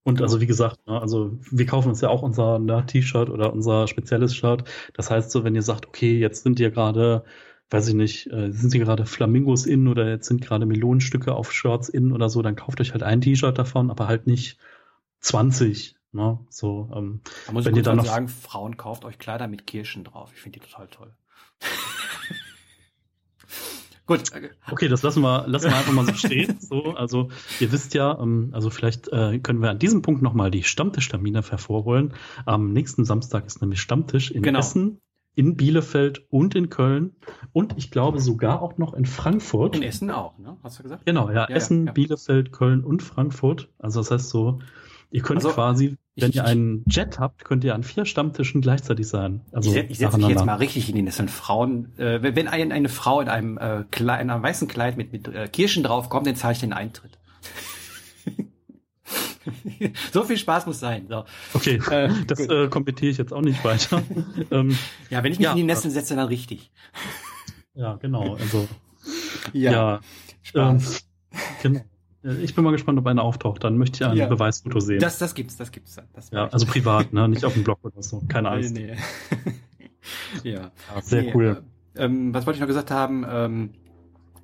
Und 0.08 0.22
also 0.22 0.40
wie 0.40 0.48
gesagt, 0.48 0.88
ne, 0.88 1.02
also 1.02 1.38
wir 1.52 1.66
kaufen 1.66 1.90
uns 1.90 2.00
ja 2.00 2.08
auch 2.08 2.22
unser 2.22 2.60
Nerd-T-Shirt 2.60 3.30
oder 3.30 3.52
unser 3.52 3.88
spezielles 3.88 4.34
Shirt. 4.34 4.64
Das 4.94 5.12
heißt 5.12 5.30
so, 5.30 5.44
wenn 5.44 5.54
ihr 5.54 5.62
sagt, 5.62 5.86
okay, 5.86 6.18
jetzt 6.18 6.44
sind 6.44 6.62
ihr 6.62 6.72
gerade 6.72 7.26
weiß 7.70 7.90
ich 7.90 7.96
nicht, 7.96 8.28
äh, 8.28 8.52
sind 8.52 8.70
sie 8.70 8.80
gerade 8.80 9.06
Flamingos 9.06 9.66
in 9.66 9.88
oder 9.88 10.08
jetzt 10.10 10.28
sind 10.28 10.42
gerade 10.42 10.66
Melonenstücke 10.66 11.36
auf 11.36 11.52
Shirts 11.52 11.90
in 11.90 12.12
oder 12.12 12.30
so, 12.30 12.42
dann 12.42 12.56
kauft 12.56 12.80
euch 12.80 12.94
halt 12.94 13.04
ein 13.04 13.22
T-Shirt 13.22 13.58
davon, 13.58 13.92
aber 13.92 14.08
halt 14.08 14.28
nicht 14.28 14.58
20. 15.20 15.96
Ne? 16.14 16.40
So, 16.50 16.90
ähm, 16.96 17.22
da 17.46 17.52
muss 17.52 17.66
wenn 17.66 17.74
ich 17.74 17.80
ihr 17.80 17.84
dann 17.84 17.98
noch 17.98 18.06
sagen, 18.06 18.30
Frauen 18.30 18.78
kauft 18.78 19.04
euch 19.04 19.20
Kleider 19.20 19.48
mit 19.48 19.68
Kirschen 19.68 20.06
drauf. 20.06 20.32
Ich 20.34 20.42
finde 20.42 20.60
die 20.60 20.66
total 20.66 20.88
toll. 20.88 21.14
Gut. 24.06 24.24
Okay, 24.72 24.88
das 24.88 25.04
lassen 25.04 25.22
wir, 25.22 25.46
lassen 25.50 25.70
wir 25.70 25.76
einfach 25.76 25.92
mal 25.92 26.06
so 26.06 26.14
stehen. 26.14 26.58
So, 26.68 26.96
also 26.96 27.30
ihr 27.60 27.74
wisst 27.74 27.94
ja, 27.94 28.18
ähm, 28.18 28.52
also 28.54 28.70
vielleicht 28.70 29.10
äh, 29.10 29.40
können 29.40 29.62
wir 29.62 29.70
an 29.70 29.80
diesem 29.80 30.02
Punkt 30.02 30.22
nochmal 30.22 30.50
die 30.50 30.64
Stammtischtermine 30.64 31.42
hervorholen. 31.42 32.14
Am 32.46 32.72
nächsten 32.72 33.04
Samstag 33.04 33.46
ist 33.46 33.62
nämlich 33.62 33.82
Stammtisch 33.82 34.32
in 34.32 34.44
genau. 34.44 34.60
Essen 34.60 35.02
in 35.38 35.56
Bielefeld 35.56 36.26
und 36.32 36.56
in 36.56 36.70
Köln 36.70 37.16
und 37.54 37.76
ich 37.78 37.92
glaube 37.92 38.20
sogar 38.20 38.60
auch 38.60 38.80
noch 38.80 38.96
in 38.96 39.06
Frankfurt. 39.06 39.76
In 39.76 39.84
Essen 39.84 40.10
auch, 40.10 40.36
ne? 40.40 40.58
Hast 40.64 40.80
du 40.80 40.84
gesagt? 40.84 41.06
Genau, 41.06 41.30
ja, 41.30 41.48
ja 41.48 41.56
Essen, 41.56 41.86
ja. 41.86 41.92
Bielefeld, 41.92 42.52
Köln 42.52 42.84
und 42.84 43.04
Frankfurt. 43.04 43.70
Also 43.78 44.00
das 44.00 44.10
heißt 44.10 44.30
so, 44.30 44.60
ihr 45.12 45.22
könnt 45.22 45.46
also, 45.46 45.52
quasi, 45.52 45.96
wenn 46.16 46.32
ich, 46.32 46.38
ihr 46.38 46.46
einen 46.46 46.84
Jet 46.90 47.20
habt, 47.20 47.46
könnt 47.46 47.64
ihr 47.64 47.76
an 47.76 47.84
vier 47.84 48.06
Stammtischen 48.06 48.62
gleichzeitig 48.62 49.08
sein. 49.08 49.42
Also 49.52 49.76
ich, 49.76 50.00
setze 50.00 50.18
mich 50.18 50.28
jetzt 50.28 50.44
mal 50.44 50.56
richtig 50.56 50.90
in 50.90 50.96
den 50.96 51.12
sind 51.12 51.30
Frauen. 51.30 51.96
Äh, 52.00 52.36
wenn 52.36 52.48
eine, 52.48 52.74
eine 52.74 52.90
Frau 52.90 53.22
in 53.22 53.30
einem, 53.30 53.60
äh, 53.60 53.84
Kleid, 53.92 54.24
in 54.24 54.32
einem 54.32 54.42
weißen 54.42 54.68
Kleid 54.68 54.98
mit, 54.98 55.12
mit 55.12 55.28
äh, 55.28 55.48
Kirschen 55.48 55.84
drauf 55.84 56.10
kommt, 56.10 56.26
dann 56.26 56.36
zahle 56.36 56.54
ich 56.54 56.62
den 56.62 56.74
Eintritt. 56.74 57.20
so 60.12 60.24
viel 60.24 60.38
Spaß 60.38 60.66
muss 60.66 60.80
sein. 60.80 61.08
So. 61.08 61.26
Okay, 61.54 61.80
äh, 61.90 62.10
das 62.26 62.40
äh, 62.40 62.68
kommentiere 62.68 63.12
ich 63.12 63.18
jetzt 63.18 63.34
auch 63.34 63.42
nicht 63.42 63.64
weiter. 63.64 64.04
ähm, 64.52 64.78
ja, 65.10 65.24
wenn 65.24 65.32
ich 65.32 65.40
mich 65.40 65.46
ja, 65.46 65.52
in 65.52 65.58
die 65.58 65.64
Nesseln 65.64 65.94
setze, 65.94 66.16
dann 66.16 66.28
richtig. 66.28 66.72
Ja, 67.74 67.96
genau. 67.96 68.36
Also 68.36 68.68
ja, 69.54 69.72
ja 69.72 70.00
Spaß. 70.44 71.06
Ähm, 71.32 71.42
genau. 71.62 71.80
Äh, 72.24 72.44
ich 72.44 72.56
bin 72.56 72.64
mal 72.64 72.72
gespannt, 72.72 73.00
ob 73.00 73.08
einer 73.08 73.24
auftaucht. 73.24 73.64
Dann 73.64 73.78
möchte 73.78 74.04
ich 74.04 74.10
ein 74.10 74.18
ja. 74.18 74.28
Beweisfoto 74.28 74.80
sehen. 74.80 75.00
Das, 75.00 75.18
das 75.18 75.34
gibt's, 75.34 75.58
das 75.58 75.72
gibt's. 75.72 75.98
Das 76.14 76.32
ja, 76.32 76.48
also 76.48 76.66
privat, 76.66 77.14
ne? 77.14 77.28
nicht 77.28 77.46
auf 77.46 77.54
dem 77.54 77.64
Blog 77.64 77.80
oder 77.84 78.02
so. 78.02 78.22
Keine 78.28 78.50
Angst. 78.50 78.74
Nee, 78.74 78.96
nee. 79.44 79.52
ja. 80.52 80.72
ja. 80.94 81.02
Sehr 81.02 81.24
nee, 81.24 81.32
cool. 81.34 81.64
Äh, 81.96 82.06
ähm, 82.06 82.34
was 82.34 82.46
wollte 82.46 82.58
ich 82.58 82.62
noch 82.62 82.68
gesagt 82.68 82.92
haben? 82.92 83.26
Ähm, 83.30 83.70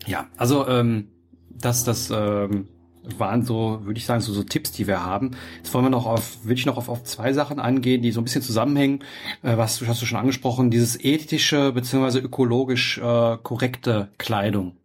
ja, 0.05 0.27
also 0.37 0.67
ähm, 0.67 1.09
dass 1.49 1.83
das 1.83 2.11
ähm, 2.13 2.67
waren 3.17 3.43
so, 3.43 3.81
würde 3.83 3.97
ich 3.97 4.05
sagen, 4.05 4.21
so, 4.21 4.33
so 4.33 4.43
Tipps, 4.43 4.71
die 4.71 4.87
wir 4.87 5.03
haben. 5.03 5.31
Jetzt 5.57 5.73
wollen 5.73 5.85
wir 5.85 5.89
noch 5.89 6.05
auf, 6.05 6.43
würde 6.43 6.59
ich 6.59 6.65
noch 6.65 6.77
auf, 6.77 6.89
auf 6.89 7.03
zwei 7.03 7.33
Sachen 7.33 7.59
angehen, 7.59 8.01
die 8.01 8.11
so 8.11 8.21
ein 8.21 8.23
bisschen 8.23 8.41
zusammenhängen. 8.41 8.99
Äh, 9.41 9.57
was 9.57 9.85
hast 9.85 10.01
du 10.01 10.05
schon 10.05 10.19
angesprochen, 10.19 10.71
dieses 10.71 11.03
ethische 11.03 11.71
beziehungsweise 11.71 12.19
ökologisch 12.19 12.97
äh, 12.97 13.37
korrekte 13.41 14.09
Kleidung. 14.17 14.77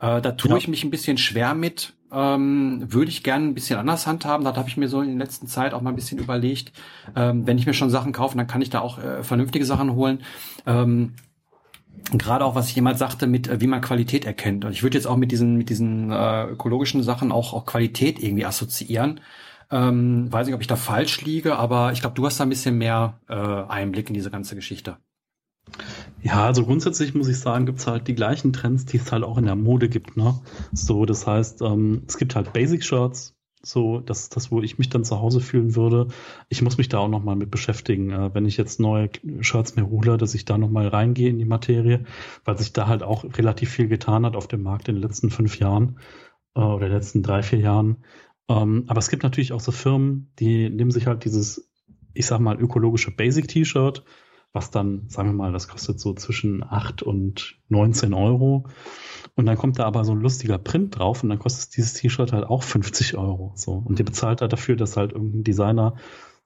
Äh, 0.00 0.20
da 0.20 0.32
tue 0.32 0.50
ja. 0.50 0.56
ich 0.56 0.68
mich 0.68 0.84
ein 0.84 0.90
bisschen 0.90 1.18
schwer 1.18 1.54
mit. 1.54 1.94
Ähm, 2.12 2.84
würde 2.86 3.10
ich 3.10 3.24
gerne 3.24 3.46
ein 3.46 3.54
bisschen 3.54 3.78
anders 3.78 4.06
handhaben. 4.06 4.44
Da 4.44 4.54
habe 4.54 4.68
ich 4.68 4.76
mir 4.76 4.88
so 4.88 5.00
in 5.00 5.18
der 5.18 5.26
letzten 5.26 5.48
Zeit 5.48 5.74
auch 5.74 5.80
mal 5.80 5.90
ein 5.90 5.96
bisschen 5.96 6.18
überlegt. 6.18 6.72
Ähm, 7.16 7.46
wenn 7.46 7.58
ich 7.58 7.66
mir 7.66 7.74
schon 7.74 7.90
Sachen 7.90 8.12
kaufe, 8.12 8.36
dann 8.36 8.46
kann 8.46 8.62
ich 8.62 8.70
da 8.70 8.80
auch 8.80 8.98
äh, 8.98 9.24
vernünftige 9.24 9.64
Sachen 9.64 9.94
holen. 9.94 10.20
Ähm, 10.66 11.14
gerade 12.12 12.44
auch 12.44 12.54
was 12.54 12.74
jemand 12.74 12.98
sagte 12.98 13.26
mit 13.26 13.48
äh, 13.48 13.60
wie 13.60 13.66
man 13.66 13.80
Qualität 13.80 14.24
erkennt 14.24 14.64
und 14.64 14.72
ich 14.72 14.82
würde 14.82 14.96
jetzt 14.96 15.06
auch 15.06 15.16
mit 15.16 15.32
diesen 15.32 15.56
mit 15.56 15.70
diesen 15.70 16.10
äh, 16.10 16.44
ökologischen 16.44 17.02
Sachen 17.02 17.32
auch 17.32 17.52
auch 17.52 17.66
Qualität 17.66 18.22
irgendwie 18.22 18.44
assoziieren 18.44 19.20
ähm, 19.70 20.32
weiß 20.32 20.46
nicht 20.46 20.54
ob 20.54 20.60
ich 20.60 20.66
da 20.66 20.76
falsch 20.76 21.22
liege 21.22 21.56
aber 21.56 21.92
ich 21.92 22.00
glaube 22.00 22.14
du 22.14 22.26
hast 22.26 22.38
da 22.38 22.44
ein 22.44 22.50
bisschen 22.50 22.78
mehr 22.78 23.20
äh, 23.28 23.34
Einblick 23.34 24.08
in 24.08 24.14
diese 24.14 24.30
ganze 24.30 24.54
Geschichte 24.54 24.98
ja, 26.22 26.44
also 26.44 26.64
grundsätzlich 26.64 27.14
muss 27.14 27.28
ich 27.28 27.38
sagen, 27.38 27.66
gibt's 27.66 27.86
halt 27.86 28.08
die 28.08 28.14
gleichen 28.14 28.52
Trends, 28.52 28.84
die 28.84 28.96
es 28.96 29.12
halt 29.12 29.24
auch 29.24 29.38
in 29.38 29.44
der 29.44 29.56
Mode 29.56 29.88
gibt. 29.88 30.16
Ne? 30.16 30.38
So, 30.72 31.04
das 31.06 31.26
heißt, 31.26 31.62
ähm, 31.62 32.02
es 32.08 32.16
gibt 32.18 32.34
halt 32.34 32.52
Basic 32.52 32.84
Shirts, 32.84 33.35
so, 33.66 34.00
das 34.00 34.22
ist 34.22 34.36
das, 34.36 34.50
wo 34.50 34.62
ich 34.62 34.78
mich 34.78 34.88
dann 34.88 35.04
zu 35.04 35.20
Hause 35.20 35.40
fühlen 35.40 35.74
würde. 35.74 36.08
Ich 36.48 36.62
muss 36.62 36.78
mich 36.78 36.88
da 36.88 36.98
auch 36.98 37.08
nochmal 37.08 37.36
mit 37.36 37.50
beschäftigen, 37.50 38.10
äh, 38.10 38.34
wenn 38.34 38.46
ich 38.46 38.56
jetzt 38.56 38.80
neue 38.80 39.10
Shirts 39.40 39.76
mir 39.76 39.88
hole, 39.88 40.16
dass 40.16 40.34
ich 40.34 40.44
da 40.44 40.58
nochmal 40.58 40.88
reingehe 40.88 41.30
in 41.30 41.38
die 41.38 41.44
Materie, 41.44 42.04
weil 42.44 42.58
sich 42.58 42.72
da 42.72 42.86
halt 42.86 43.02
auch 43.02 43.24
relativ 43.24 43.70
viel 43.70 43.88
getan 43.88 44.24
hat 44.24 44.36
auf 44.36 44.48
dem 44.48 44.62
Markt 44.62 44.88
in 44.88 44.94
den 44.94 45.02
letzten 45.02 45.30
fünf 45.30 45.58
Jahren 45.58 45.98
äh, 46.54 46.60
oder 46.60 46.88
letzten 46.88 47.22
drei, 47.22 47.42
vier 47.42 47.60
Jahren. 47.60 47.98
Ähm, 48.48 48.84
aber 48.86 48.98
es 48.98 49.08
gibt 49.08 49.22
natürlich 49.22 49.52
auch 49.52 49.60
so 49.60 49.72
Firmen, 49.72 50.32
die 50.38 50.70
nehmen 50.70 50.90
sich 50.90 51.06
halt 51.06 51.24
dieses, 51.24 51.68
ich 52.14 52.26
sag 52.26 52.40
mal, 52.40 52.60
ökologische 52.60 53.10
Basic-T-Shirt, 53.10 54.04
was 54.52 54.70
dann, 54.70 55.08
sagen 55.08 55.30
wir 55.30 55.34
mal, 55.34 55.52
das 55.52 55.68
kostet 55.68 56.00
so 56.00 56.14
zwischen 56.14 56.62
8 56.62 57.02
und 57.02 57.58
19 57.68 58.14
Euro. 58.14 58.66
Und 59.36 59.44
dann 59.44 59.58
kommt 59.58 59.78
da 59.78 59.84
aber 59.84 60.04
so 60.04 60.12
ein 60.12 60.20
lustiger 60.20 60.58
Print 60.58 60.98
drauf 60.98 61.22
und 61.22 61.28
dann 61.28 61.38
kostet 61.38 61.76
dieses 61.76 61.92
T-Shirt 61.92 62.32
halt 62.32 62.44
auch 62.44 62.62
50 62.62 63.16
Euro. 63.18 63.52
So. 63.54 63.72
Und 63.72 63.98
die 63.98 64.02
bezahlt 64.02 64.40
halt 64.40 64.52
dafür, 64.52 64.76
dass 64.76 64.96
halt 64.96 65.12
irgendein 65.12 65.44
Designer 65.44 65.94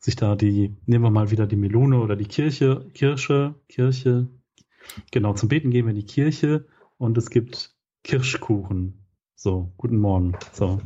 sich 0.00 0.16
da 0.16 0.34
die, 0.34 0.76
nehmen 0.86 1.04
wir 1.04 1.10
mal 1.10 1.30
wieder 1.30 1.46
die 1.46 1.56
Melone 1.56 2.00
oder 2.00 2.16
die 2.16 2.26
Kirche, 2.26 2.86
Kirsche, 2.92 3.54
Kirche, 3.68 4.28
genau, 5.12 5.34
zum 5.34 5.48
Beten 5.48 5.70
gehen 5.70 5.86
wir 5.86 5.90
in 5.90 5.96
die 5.96 6.06
Kirche 6.06 6.66
und 6.98 7.16
es 7.16 7.30
gibt 7.30 7.76
Kirschkuchen. 8.02 9.00
So, 9.36 9.72
guten 9.78 9.96
Morgen. 9.96 10.36
So. 10.52 10.82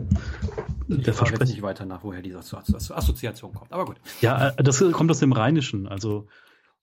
Ich 0.87 1.03
der 1.03 1.15
jetzt 1.15 1.41
nicht 1.41 1.63
weiter 1.63 1.87
nach, 1.87 2.05
woher 2.05 2.23
diese 2.23 2.39
Assoziation 2.39 3.53
kommt, 3.53 3.73
aber 3.73 3.85
gut. 3.85 3.97
Ja, 4.21 4.51
äh, 4.51 4.63
das 4.63 4.85
kommt 4.93 5.11
aus 5.11 5.19
dem 5.19 5.33
Rheinischen. 5.33 5.89
Also, 5.89 6.29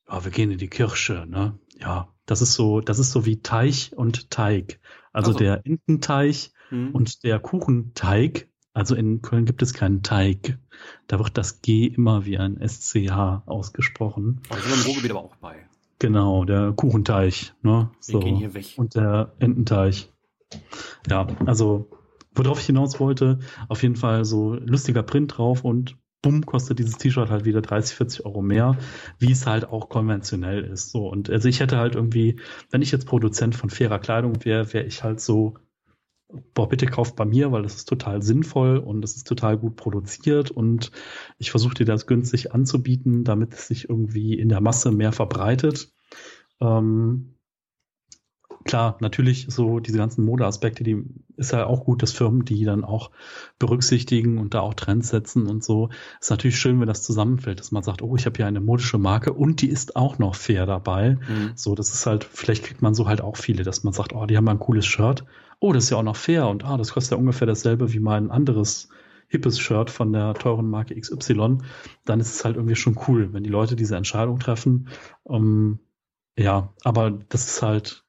ja, 0.09 0.21
wir 0.23 0.31
gehen 0.31 0.51
in 0.51 0.57
die 0.57 0.67
Kirche, 0.67 1.25
ne? 1.29 1.57
Ja, 1.79 2.09
das 2.25 2.41
ist 2.41 2.55
so, 2.55 2.81
das 2.81 2.99
ist 2.99 3.11
so 3.11 3.25
wie 3.25 3.41
Teich 3.41 3.95
und 3.95 4.29
Teig. 4.31 4.80
Also 5.11 5.31
so. 5.33 5.39
der 5.39 5.65
Ententeig 5.65 6.51
hm. 6.69 6.91
und 6.93 7.23
der 7.23 7.39
Kuchenteig. 7.39 8.47
Also 8.73 8.95
in 8.95 9.21
Köln 9.21 9.45
gibt 9.45 9.61
es 9.61 9.73
keinen 9.73 10.01
Teig. 10.01 10.57
Da 11.07 11.19
wird 11.19 11.37
das 11.37 11.61
G 11.61 11.87
immer 11.87 12.25
wie 12.25 12.37
ein 12.37 12.57
SCH 12.65 13.43
ausgesprochen. 13.45 14.41
Also 14.49 14.73
im 14.73 14.81
Ruhrgebiet 14.81 15.11
aber 15.11 15.23
auch 15.23 15.35
bei. 15.35 15.67
Genau, 15.99 16.45
der 16.45 16.71
Kuchenteich. 16.71 17.53
Ne? 17.61 17.91
Wir 18.05 18.13
so. 18.13 18.19
gehen 18.19 18.37
hier 18.37 18.53
weg. 18.53 18.73
Und 18.77 18.95
der 18.95 19.33
Ententeich. 19.39 20.09
Ja, 21.09 21.27
also 21.45 21.89
worauf 22.33 22.59
ich 22.59 22.65
hinaus 22.65 22.99
wollte, 22.99 23.39
auf 23.67 23.83
jeden 23.83 23.95
Fall 23.95 24.25
so 24.25 24.53
lustiger 24.53 25.03
Print 25.03 25.37
drauf 25.37 25.63
und 25.63 25.97
bumm, 26.21 26.45
kostet 26.45 26.79
dieses 26.79 26.97
T-Shirt 26.97 27.29
halt 27.29 27.45
wieder 27.45 27.61
30, 27.61 27.95
40 27.95 28.25
Euro 28.25 28.41
mehr, 28.41 28.77
wie 29.19 29.31
es 29.31 29.47
halt 29.47 29.65
auch 29.65 29.89
konventionell 29.89 30.63
ist. 30.63 30.91
So, 30.91 31.07
und 31.07 31.29
also 31.29 31.47
ich 31.47 31.59
hätte 31.59 31.77
halt 31.77 31.95
irgendwie, 31.95 32.39
wenn 32.69 32.81
ich 32.81 32.91
jetzt 32.91 33.07
Produzent 33.07 33.55
von 33.55 33.69
fairer 33.69 33.99
Kleidung 33.99 34.43
wäre, 34.45 34.71
wäre 34.73 34.85
ich 34.85 35.03
halt 35.03 35.19
so, 35.19 35.55
boah, 36.53 36.69
bitte 36.69 36.85
kauft 36.85 37.15
bei 37.15 37.25
mir, 37.25 37.51
weil 37.51 37.63
das 37.63 37.75
ist 37.75 37.89
total 37.89 38.21
sinnvoll 38.21 38.77
und 38.77 39.03
es 39.03 39.15
ist 39.15 39.27
total 39.27 39.57
gut 39.57 39.75
produziert 39.75 40.51
und 40.51 40.91
ich 41.37 41.51
versuche 41.51 41.73
dir 41.73 41.85
das 41.85 42.07
günstig 42.07 42.53
anzubieten, 42.53 43.23
damit 43.23 43.53
es 43.53 43.67
sich 43.67 43.89
irgendwie 43.89 44.35
in 44.35 44.49
der 44.49 44.61
Masse 44.61 44.91
mehr 44.91 45.11
verbreitet. 45.11 45.91
Ähm, 46.61 47.35
klar, 48.63 48.97
natürlich 48.99 49.47
so 49.49 49.79
diese 49.79 49.97
ganzen 49.97 50.25
Modeaspekte, 50.25 50.83
die 50.83 51.03
ist 51.37 51.51
ja 51.51 51.65
auch 51.65 51.85
gut, 51.85 52.01
dass 52.03 52.11
Firmen 52.11 52.45
die 52.45 52.63
dann 52.65 52.83
auch 52.83 53.11
berücksichtigen 53.59 54.37
und 54.37 54.53
da 54.53 54.61
auch 54.61 54.73
Trends 54.73 55.09
setzen 55.09 55.47
und 55.47 55.63
so. 55.63 55.89
Ist 56.19 56.29
natürlich 56.29 56.57
schön, 56.57 56.79
wenn 56.79 56.87
das 56.87 57.03
zusammenfällt, 57.03 57.59
dass 57.59 57.71
man 57.71 57.83
sagt, 57.83 58.01
oh, 58.01 58.15
ich 58.15 58.25
habe 58.25 58.37
hier 58.37 58.47
eine 58.47 58.61
modische 58.61 58.97
Marke 58.97 59.33
und 59.33 59.61
die 59.61 59.69
ist 59.69 59.95
auch 59.95 60.19
noch 60.19 60.35
fair 60.35 60.65
dabei. 60.65 61.15
Mhm. 61.15 61.51
So, 61.55 61.75
das 61.75 61.93
ist 61.93 62.05
halt, 62.05 62.23
vielleicht 62.23 62.63
kriegt 62.63 62.81
man 62.81 62.93
so 62.93 63.07
halt 63.07 63.21
auch 63.21 63.37
viele, 63.37 63.63
dass 63.63 63.83
man 63.83 63.93
sagt, 63.93 64.13
oh, 64.13 64.25
die 64.25 64.37
haben 64.37 64.47
ein 64.47 64.59
cooles 64.59 64.85
Shirt. 64.85 65.25
Oh, 65.59 65.73
das 65.73 65.85
ist 65.85 65.89
ja 65.89 65.97
auch 65.97 66.03
noch 66.03 66.15
fair 66.15 66.47
und 66.47 66.65
ah, 66.65 66.77
das 66.77 66.93
kostet 66.93 67.11
ja 67.11 67.17
ungefähr 67.17 67.47
dasselbe 67.47 67.93
wie 67.93 67.99
mein 67.99 68.31
anderes 68.31 68.89
hippes 69.27 69.59
Shirt 69.59 69.89
von 69.89 70.11
der 70.11 70.33
teuren 70.33 70.69
Marke 70.69 70.99
XY. 70.99 71.59
Dann 72.05 72.19
ist 72.19 72.35
es 72.35 72.45
halt 72.45 72.57
irgendwie 72.57 72.75
schon 72.75 72.99
cool, 73.07 73.31
wenn 73.33 73.43
die 73.43 73.49
Leute 73.49 73.75
diese 73.75 73.95
Entscheidung 73.95 74.39
treffen. 74.39 74.89
Ähm, 75.27 75.79
ja, 76.37 76.73
aber 76.83 77.11
das 77.11 77.47
ist 77.47 77.61
halt, 77.61 78.03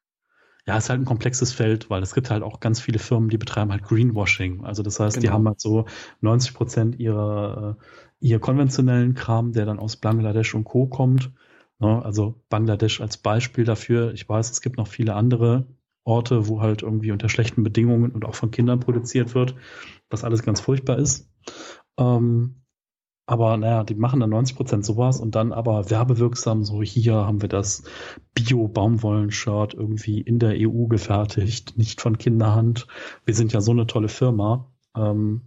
ja, 0.67 0.77
ist 0.77 0.91
halt 0.91 1.01
ein 1.01 1.05
komplexes 1.05 1.53
Feld, 1.53 1.91
weil 1.91 2.03
es 2.03 2.15
gibt 2.15 2.31
halt 2.31 2.43
auch 2.43 2.61
ganz 2.61 2.81
viele 2.81 2.99
Firmen, 2.99 3.29
die 3.29 3.39
betreiben 3.39 3.73
halt 3.73 3.83
Greenwashing. 3.83 4.65
Also 4.65 4.83
das 4.83 5.01
heißt, 5.01 5.17
genau. 5.17 5.23
die 5.23 5.31
haben 5.31 5.49
halt 5.49 5.61
so 5.61 5.87
90 6.21 6.55
Prozent 6.55 7.01
ihrer, 7.01 7.77
äh, 7.81 7.85
ihr 8.21 8.39
konventionellen 8.39 9.15
Kram, 9.15 9.53
der 9.53 9.67
dann 9.67 9.81
aus 9.81 9.97
Bangladesch 9.97 10.55
und 10.55 10.65
Co. 10.65 10.87
kommt. 10.87 11.33
Ne? 11.81 12.05
Also 12.05 12.41
Bangladesch 12.49 13.01
als 13.01 13.17
Beispiel 13.17 13.65
dafür. 13.65 14.13
Ich 14.13 14.29
weiß, 14.29 14.53
es 14.53 14.61
gibt 14.61 14.77
noch 14.77 14.87
viele 14.87 15.15
andere 15.15 15.67
Orte, 16.05 16.49
wo 16.49 16.61
halt 16.61 16.83
irgendwie 16.83 17.11
unter 17.11 17.29
schlechten 17.29 17.65
Bedingungen 17.65 18.13
und 18.13 18.25
auch 18.25 18.37
von 18.37 18.53
Kindern 18.53 18.81
produziert 18.81 19.35
wird, 19.35 19.57
was 20.11 20.23
alles 20.23 20.43
ganz 20.45 20.61
furchtbar 20.61 20.99
ist. 20.99 21.29
Ähm, 21.99 22.62
aber 23.27 23.57
naja, 23.57 23.85
die 23.85 23.95
machen 23.95 24.21
dann 24.21 24.31
90 24.31 24.57
Prozent 24.57 24.85
sowas 24.85 25.21
und 25.21 25.35
dann 25.35 25.53
aber 25.53 25.91
werbewirksam, 25.91 26.65
so 26.65 26.83
hier 26.83 27.15
haben 27.15 27.41
wir 27.41 27.49
das 27.49 27.85
Bio-Baumwollen-Shirt 28.35 29.75
irgendwie 29.75 30.21
in 30.21 30.39
der 30.39 30.55
EU 30.57 30.87
gefertigt, 30.87 31.79
nicht 31.79 32.01
von 32.01 32.19
Kinderhand. 32.19 32.87
Wir 33.25 33.35
sind 33.35 33.53
ja 33.53 33.61
so 33.61 33.71
eine 33.71 33.87
tolle 33.87 34.09
Firma. 34.09 34.67
Ähm, 34.97 35.43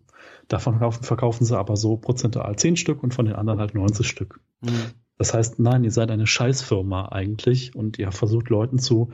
davon 0.48 0.74
verkaufen, 0.74 1.04
verkaufen 1.04 1.46
sie 1.46 1.58
aber 1.58 1.76
so 1.76 1.98
prozentual 1.98 2.56
10 2.56 2.78
Stück 2.78 3.04
und 3.04 3.14
von 3.14 3.26
den 3.26 3.36
anderen 3.36 3.60
halt 3.60 3.76
90 3.76 4.08
Stück. 4.08 4.40
Mhm. 4.62 4.92
Das 5.18 5.34
heißt, 5.34 5.60
nein, 5.60 5.84
ihr 5.84 5.92
seid 5.92 6.12
eine 6.12 6.28
Scheißfirma 6.28 7.10
eigentlich 7.10 7.76
und 7.76 8.00
ihr 8.00 8.12
versucht 8.12 8.50
Leuten 8.50 8.80
zu 8.80 9.12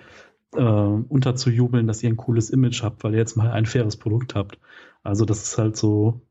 äh, 0.56 0.62
unterzujubeln, 0.62 1.88
dass 1.88 2.02
ihr 2.04 2.10
ein 2.10 2.18
cooles 2.18 2.50
Image 2.50 2.84
habt, 2.84 3.04
weil 3.04 3.14
ihr 3.14 3.20
jetzt 3.20 3.38
mal 3.38 3.52
ein 3.52 3.66
faires 3.66 3.98
Produkt 3.98 4.36
habt. 4.36 4.60
Also 5.04 5.26
das 5.26 5.44
ist 5.44 5.58
halt 5.58 5.78
so, 5.78 6.22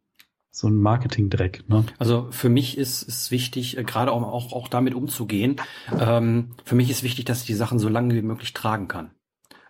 so 0.51 0.69
ein 0.69 0.77
Marketing-Dreck. 0.77 1.69
Ne? 1.69 1.85
Also 1.99 2.29
für 2.31 2.49
mich 2.49 2.77
ist 2.77 3.07
es 3.07 3.31
wichtig, 3.31 3.79
äh, 3.79 3.85
gerade 3.85 4.13
auch, 4.13 4.23
auch, 4.23 4.53
auch 4.53 4.69
damit 4.69 4.95
umzugehen. 4.95 5.57
Ähm, 5.99 6.51
für 6.65 6.75
mich 6.75 6.91
ist 6.91 7.03
wichtig, 7.03 7.25
dass 7.25 7.41
ich 7.41 7.47
die 7.47 7.55
Sachen 7.55 7.79
so 7.79 7.89
lange 7.89 8.15
wie 8.15 8.23
möglich 8.23 8.53
tragen 8.53 8.89
kann. 8.89 9.11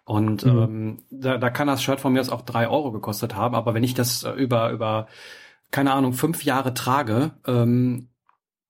Und 0.05 0.44
mhm. 0.44 0.59
ähm, 0.59 0.98
da, 1.11 1.39
da 1.39 1.51
kann 1.51 1.69
das 1.69 1.82
Shirt 1.82 2.01
von 2.01 2.12
mir 2.12 2.20
aus 2.20 2.31
auch 2.31 2.43
drei 2.43 2.69
Euro 2.69 2.93
gekostet 2.93 3.36
haben, 3.36 3.55
aber 3.55 3.74
wenn 3.74 3.85
ich 3.85 3.94
das 3.94 4.24
äh, 4.24 4.32
über, 4.32 4.70
über 4.70 5.07
keine 5.70 5.93
Ahnung, 5.93 6.15
fünf 6.15 6.44
Jahre 6.44 6.74
trage, 6.74 7.32
ähm, 7.47 8.10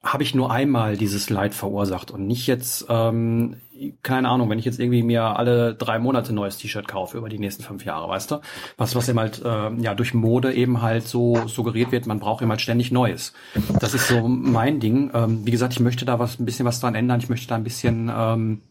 habe 0.02 0.22
ich 0.22 0.34
nur 0.34 0.50
einmal 0.50 0.96
dieses 0.96 1.28
Leid 1.28 1.52
verursacht 1.52 2.10
und 2.10 2.26
nicht 2.26 2.46
jetzt, 2.46 2.86
ähm, 2.88 3.56
keine 4.02 4.30
Ahnung, 4.30 4.48
wenn 4.48 4.58
ich 4.58 4.64
jetzt 4.64 4.80
irgendwie 4.80 5.02
mir 5.02 5.22
alle 5.22 5.74
drei 5.74 5.98
Monate 5.98 6.32
ein 6.32 6.36
neues 6.36 6.56
T-Shirt 6.56 6.88
kaufe 6.88 7.18
über 7.18 7.28
die 7.28 7.38
nächsten 7.38 7.62
fünf 7.62 7.84
Jahre, 7.84 8.08
weißt 8.08 8.30
du? 8.30 8.40
Was, 8.78 8.94
was 8.94 9.10
eben 9.10 9.18
halt 9.18 9.42
äh, 9.44 9.70
ja 9.74 9.94
durch 9.94 10.14
Mode 10.14 10.54
eben 10.54 10.80
halt 10.80 11.06
so 11.06 11.46
suggeriert 11.48 11.92
wird, 11.92 12.06
man 12.06 12.18
braucht 12.18 12.40
eben 12.40 12.50
halt 12.50 12.62
ständig 12.62 12.90
Neues. 12.90 13.34
Das 13.78 13.92
ist 13.92 14.08
so 14.08 14.26
mein 14.26 14.80
Ding. 14.80 15.10
Ähm, 15.12 15.44
wie 15.44 15.50
gesagt, 15.50 15.74
ich 15.74 15.80
möchte 15.80 16.06
da 16.06 16.18
was 16.18 16.40
ein 16.40 16.46
bisschen 16.46 16.64
was 16.64 16.80
dran 16.80 16.94
ändern, 16.94 17.20
ich 17.20 17.28
möchte 17.28 17.48
da 17.48 17.56
ein 17.56 17.64
bisschen 17.64 18.10
ähm, 18.14 18.62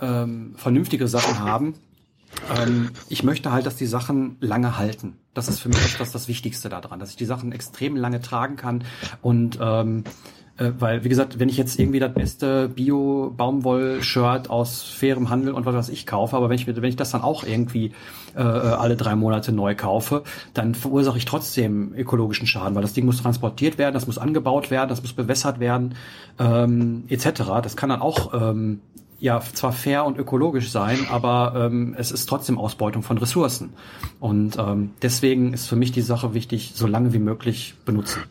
ähm, 0.00 0.54
vernünftige 0.56 1.06
Sachen 1.06 1.38
haben. 1.38 1.74
Ähm, 2.58 2.90
ich 3.08 3.22
möchte 3.22 3.52
halt, 3.52 3.66
dass 3.66 3.76
die 3.76 3.86
Sachen 3.86 4.36
lange 4.40 4.78
halten. 4.78 5.18
Das 5.34 5.48
ist 5.48 5.60
für 5.60 5.68
mich 5.68 5.96
das, 5.98 6.12
das, 6.12 6.28
Wichtigste 6.28 6.68
daran, 6.68 6.98
dass 6.98 7.10
ich 7.10 7.16
die 7.16 7.24
Sachen 7.24 7.52
extrem 7.52 7.96
lange 7.96 8.20
tragen 8.20 8.56
kann 8.56 8.84
und 9.22 9.58
ähm, 9.60 10.04
äh, 10.58 10.72
weil, 10.78 11.04
wie 11.04 11.08
gesagt, 11.08 11.38
wenn 11.38 11.48
ich 11.48 11.56
jetzt 11.56 11.78
irgendwie 11.78 11.98
das 11.98 12.12
beste 12.12 12.68
Bio-Baumwoll-Shirt 12.68 14.48
aus 14.48 14.82
fairem 14.82 15.28
Handel 15.28 15.52
und 15.52 15.66
was 15.66 15.74
weiß 15.74 15.88
ich 15.90 16.06
kaufe, 16.06 16.36
aber 16.36 16.48
wenn 16.48 16.56
ich, 16.56 16.66
wenn 16.66 16.84
ich 16.84 16.96
das 16.96 17.10
dann 17.10 17.22
auch 17.22 17.44
irgendwie 17.44 17.92
äh, 18.34 18.40
alle 18.40 18.96
drei 18.96 19.16
Monate 19.16 19.52
neu 19.52 19.74
kaufe, 19.74 20.22
dann 20.54 20.74
verursache 20.74 21.18
ich 21.18 21.24
trotzdem 21.24 21.92
ökologischen 21.94 22.46
Schaden, 22.46 22.74
weil 22.74 22.82
das 22.82 22.94
Ding 22.94 23.04
muss 23.04 23.22
transportiert 23.22 23.78
werden, 23.78 23.94
das 23.94 24.06
muss 24.06 24.18
angebaut 24.18 24.70
werden, 24.70 24.88
das 24.88 25.02
muss 25.02 25.12
bewässert 25.12 25.60
werden, 25.60 25.94
ähm, 26.38 27.04
etc. 27.08 27.42
Das 27.62 27.76
kann 27.76 27.90
dann 27.90 28.00
auch 28.00 28.32
ähm, 28.34 28.80
ja 29.18 29.40
zwar 29.40 29.72
fair 29.72 30.04
und 30.04 30.18
ökologisch 30.18 30.70
sein, 30.70 30.98
aber 31.10 31.54
ähm, 31.56 31.94
es 31.98 32.12
ist 32.12 32.26
trotzdem 32.26 32.58
Ausbeutung 32.58 33.02
von 33.02 33.18
Ressourcen. 33.18 33.74
Und 34.20 34.56
ähm, 34.58 34.92
deswegen 35.02 35.52
ist 35.52 35.66
für 35.66 35.76
mich 35.76 35.92
die 35.92 36.02
Sache 36.02 36.34
wichtig, 36.34 36.72
so 36.74 36.86
lange 36.86 37.12
wie 37.12 37.18
möglich 37.18 37.74
benutzen. 37.84 38.22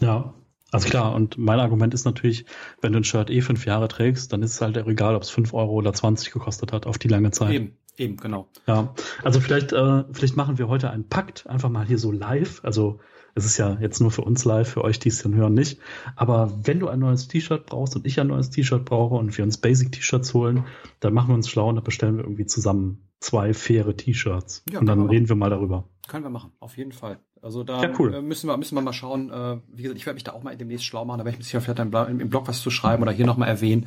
Ja, 0.00 0.32
also 0.72 0.88
klar, 0.88 1.14
und 1.14 1.38
mein 1.38 1.60
Argument 1.60 1.94
ist 1.94 2.04
natürlich, 2.04 2.46
wenn 2.80 2.92
du 2.92 3.00
ein 3.00 3.04
Shirt 3.04 3.30
eh 3.30 3.40
fünf 3.40 3.66
Jahre 3.66 3.88
trägst, 3.88 4.32
dann 4.32 4.42
ist 4.42 4.54
es 4.54 4.60
halt 4.60 4.76
egal, 4.76 5.14
ob 5.16 5.22
es 5.22 5.30
fünf 5.30 5.54
Euro 5.54 5.72
oder 5.72 5.92
zwanzig 5.92 6.32
gekostet 6.32 6.72
hat, 6.72 6.86
auf 6.86 6.98
die 6.98 7.08
lange 7.08 7.30
Zeit. 7.30 7.52
Eben, 7.52 7.76
eben, 7.96 8.16
genau. 8.16 8.48
Ja, 8.66 8.94
also 9.24 9.40
vielleicht, 9.40 9.72
äh, 9.72 10.04
vielleicht 10.12 10.36
machen 10.36 10.58
wir 10.58 10.68
heute 10.68 10.90
einen 10.90 11.08
Pakt, 11.08 11.46
einfach 11.48 11.68
mal 11.68 11.86
hier 11.86 11.98
so 11.98 12.12
live. 12.12 12.60
Also 12.64 13.00
es 13.34 13.44
ist 13.44 13.58
ja 13.58 13.78
jetzt 13.80 14.00
nur 14.00 14.10
für 14.10 14.22
uns 14.22 14.44
live, 14.44 14.68
für 14.68 14.82
euch, 14.82 14.98
die 14.98 15.08
es 15.08 15.22
dann 15.22 15.34
hören, 15.34 15.54
nicht. 15.54 15.78
Aber 16.16 16.52
wenn 16.64 16.80
du 16.80 16.88
ein 16.88 16.98
neues 16.98 17.28
T-Shirt 17.28 17.66
brauchst 17.66 17.94
und 17.96 18.06
ich 18.06 18.18
ein 18.18 18.26
neues 18.26 18.50
T-Shirt 18.50 18.84
brauche 18.84 19.14
und 19.14 19.36
wir 19.36 19.44
uns 19.44 19.58
Basic-T-Shirts 19.58 20.34
holen, 20.34 20.64
dann 20.98 21.14
machen 21.14 21.28
wir 21.28 21.34
uns 21.34 21.48
schlau 21.48 21.68
und 21.68 21.76
dann 21.76 21.84
bestellen 21.84 22.16
wir 22.16 22.24
irgendwie 22.24 22.46
zusammen 22.46 23.08
zwei 23.20 23.54
faire 23.54 23.96
T-Shirts. 23.96 24.64
Ja, 24.70 24.80
und 24.80 24.86
dann 24.86 25.06
reden 25.08 25.28
wir 25.28 25.36
mal 25.36 25.50
darüber. 25.50 25.88
Können 26.08 26.24
wir 26.24 26.30
machen, 26.30 26.52
auf 26.58 26.76
jeden 26.76 26.92
Fall. 26.92 27.20
Also 27.42 27.64
da 27.64 27.82
ja, 27.82 27.90
cool. 27.98 28.14
Äh, 28.14 28.22
müssen 28.22 28.48
wir 28.48 28.56
müssen 28.56 28.74
wir 28.74 28.82
mal 28.82 28.92
schauen. 28.92 29.30
Äh, 29.30 29.56
wie 29.72 29.82
gesagt, 29.82 29.98
ich 29.98 30.06
werde 30.06 30.14
mich 30.14 30.24
da 30.24 30.32
auch 30.32 30.42
mal 30.42 30.56
demnächst 30.56 30.84
schlau 30.84 31.04
machen. 31.04 31.18
Da 31.18 31.24
werde 31.24 31.38
ich 31.40 31.52
mich 31.52 31.62
vielleicht 31.62 31.78
im 31.80 32.28
Blog 32.28 32.48
was 32.48 32.60
zu 32.60 32.70
schreiben 32.70 33.02
oder 33.02 33.12
hier 33.12 33.26
nochmal 33.26 33.48
erwähnen. 33.48 33.86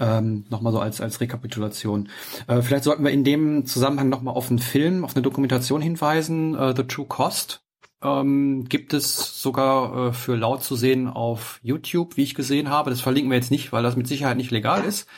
Ähm, 0.00 0.44
nochmal 0.48 0.72
so 0.72 0.80
als 0.80 1.00
als 1.00 1.20
Rekapitulation. 1.20 2.08
Äh, 2.46 2.62
vielleicht 2.62 2.84
sollten 2.84 3.04
wir 3.04 3.10
in 3.10 3.24
dem 3.24 3.66
Zusammenhang 3.66 4.08
nochmal 4.08 4.34
auf 4.34 4.48
einen 4.48 4.58
Film, 4.58 5.04
auf 5.04 5.14
eine 5.14 5.22
Dokumentation 5.22 5.82
hinweisen. 5.82 6.54
Äh, 6.54 6.74
The 6.76 6.84
True 6.84 7.06
Cost 7.06 7.64
ähm, 8.04 8.66
gibt 8.68 8.92
es 8.92 9.40
sogar 9.40 10.08
äh, 10.08 10.12
für 10.12 10.36
laut 10.36 10.62
zu 10.62 10.76
sehen 10.76 11.08
auf 11.08 11.58
YouTube, 11.62 12.16
wie 12.16 12.22
ich 12.22 12.34
gesehen 12.34 12.68
habe. 12.68 12.90
Das 12.90 13.00
verlinken 13.00 13.30
wir 13.30 13.36
jetzt 13.36 13.50
nicht, 13.50 13.72
weil 13.72 13.82
das 13.82 13.96
mit 13.96 14.06
Sicherheit 14.06 14.36
nicht 14.36 14.50
legal 14.50 14.84
ist. 14.84 15.08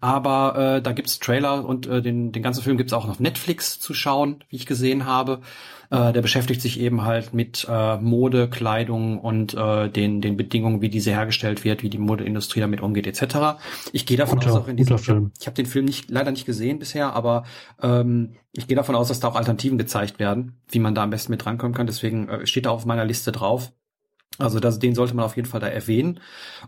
Aber 0.00 0.76
äh, 0.76 0.82
da 0.82 0.92
gibt's 0.92 1.20
Trailer 1.20 1.64
und 1.64 1.86
äh, 1.86 2.02
den, 2.02 2.32
den 2.32 2.42
ganzen 2.42 2.62
Film 2.62 2.76
gibt's 2.76 2.92
auch 2.92 3.08
auf 3.08 3.20
Netflix 3.20 3.78
zu 3.78 3.94
schauen, 3.94 4.42
wie 4.48 4.56
ich 4.56 4.66
gesehen 4.66 5.06
habe. 5.06 5.40
Äh, 5.94 6.12
der 6.12 6.22
beschäftigt 6.22 6.60
sich 6.60 6.80
eben 6.80 7.04
halt 7.04 7.34
mit 7.34 7.66
äh, 7.70 7.96
Mode, 7.98 8.48
Kleidung 8.48 9.20
und 9.20 9.54
äh, 9.54 9.88
den, 9.88 10.20
den 10.20 10.36
Bedingungen, 10.36 10.80
wie 10.80 10.88
diese 10.88 11.12
hergestellt 11.12 11.62
wird, 11.62 11.84
wie 11.84 11.90
die 11.90 11.98
Modeindustrie 11.98 12.58
damit 12.58 12.80
umgeht, 12.80 13.06
etc. 13.06 13.60
Ich 13.92 14.04
gehe 14.04 14.16
davon 14.16 14.40
guter, 14.40 14.52
aus, 14.52 14.56
auch 14.56 14.68
in 14.68 14.76
diesem 14.76 14.98
Film. 14.98 15.30
Ich, 15.38 15.46
habe 15.46 15.54
den 15.54 15.66
Film 15.66 15.84
nicht 15.84 16.10
leider 16.10 16.32
nicht 16.32 16.46
gesehen 16.46 16.80
bisher, 16.80 17.12
aber 17.12 17.44
ähm, 17.80 18.34
ich 18.52 18.66
gehe 18.66 18.76
davon 18.76 18.96
aus, 18.96 19.06
dass 19.06 19.20
da 19.20 19.28
auch 19.28 19.36
Alternativen 19.36 19.78
gezeigt 19.78 20.18
werden, 20.18 20.56
wie 20.68 20.80
man 20.80 20.96
da 20.96 21.04
am 21.04 21.10
besten 21.10 21.30
mit 21.30 21.46
rankommen 21.46 21.74
kann. 21.74 21.86
Deswegen 21.86 22.28
äh, 22.28 22.46
steht 22.46 22.66
da 22.66 22.70
auf 22.70 22.86
meiner 22.86 23.04
Liste 23.04 23.30
drauf. 23.30 23.70
Also 24.38 24.58
das, 24.58 24.80
den 24.80 24.96
sollte 24.96 25.14
man 25.14 25.24
auf 25.24 25.36
jeden 25.36 25.48
Fall 25.48 25.60
da 25.60 25.68
erwähnen. 25.68 26.18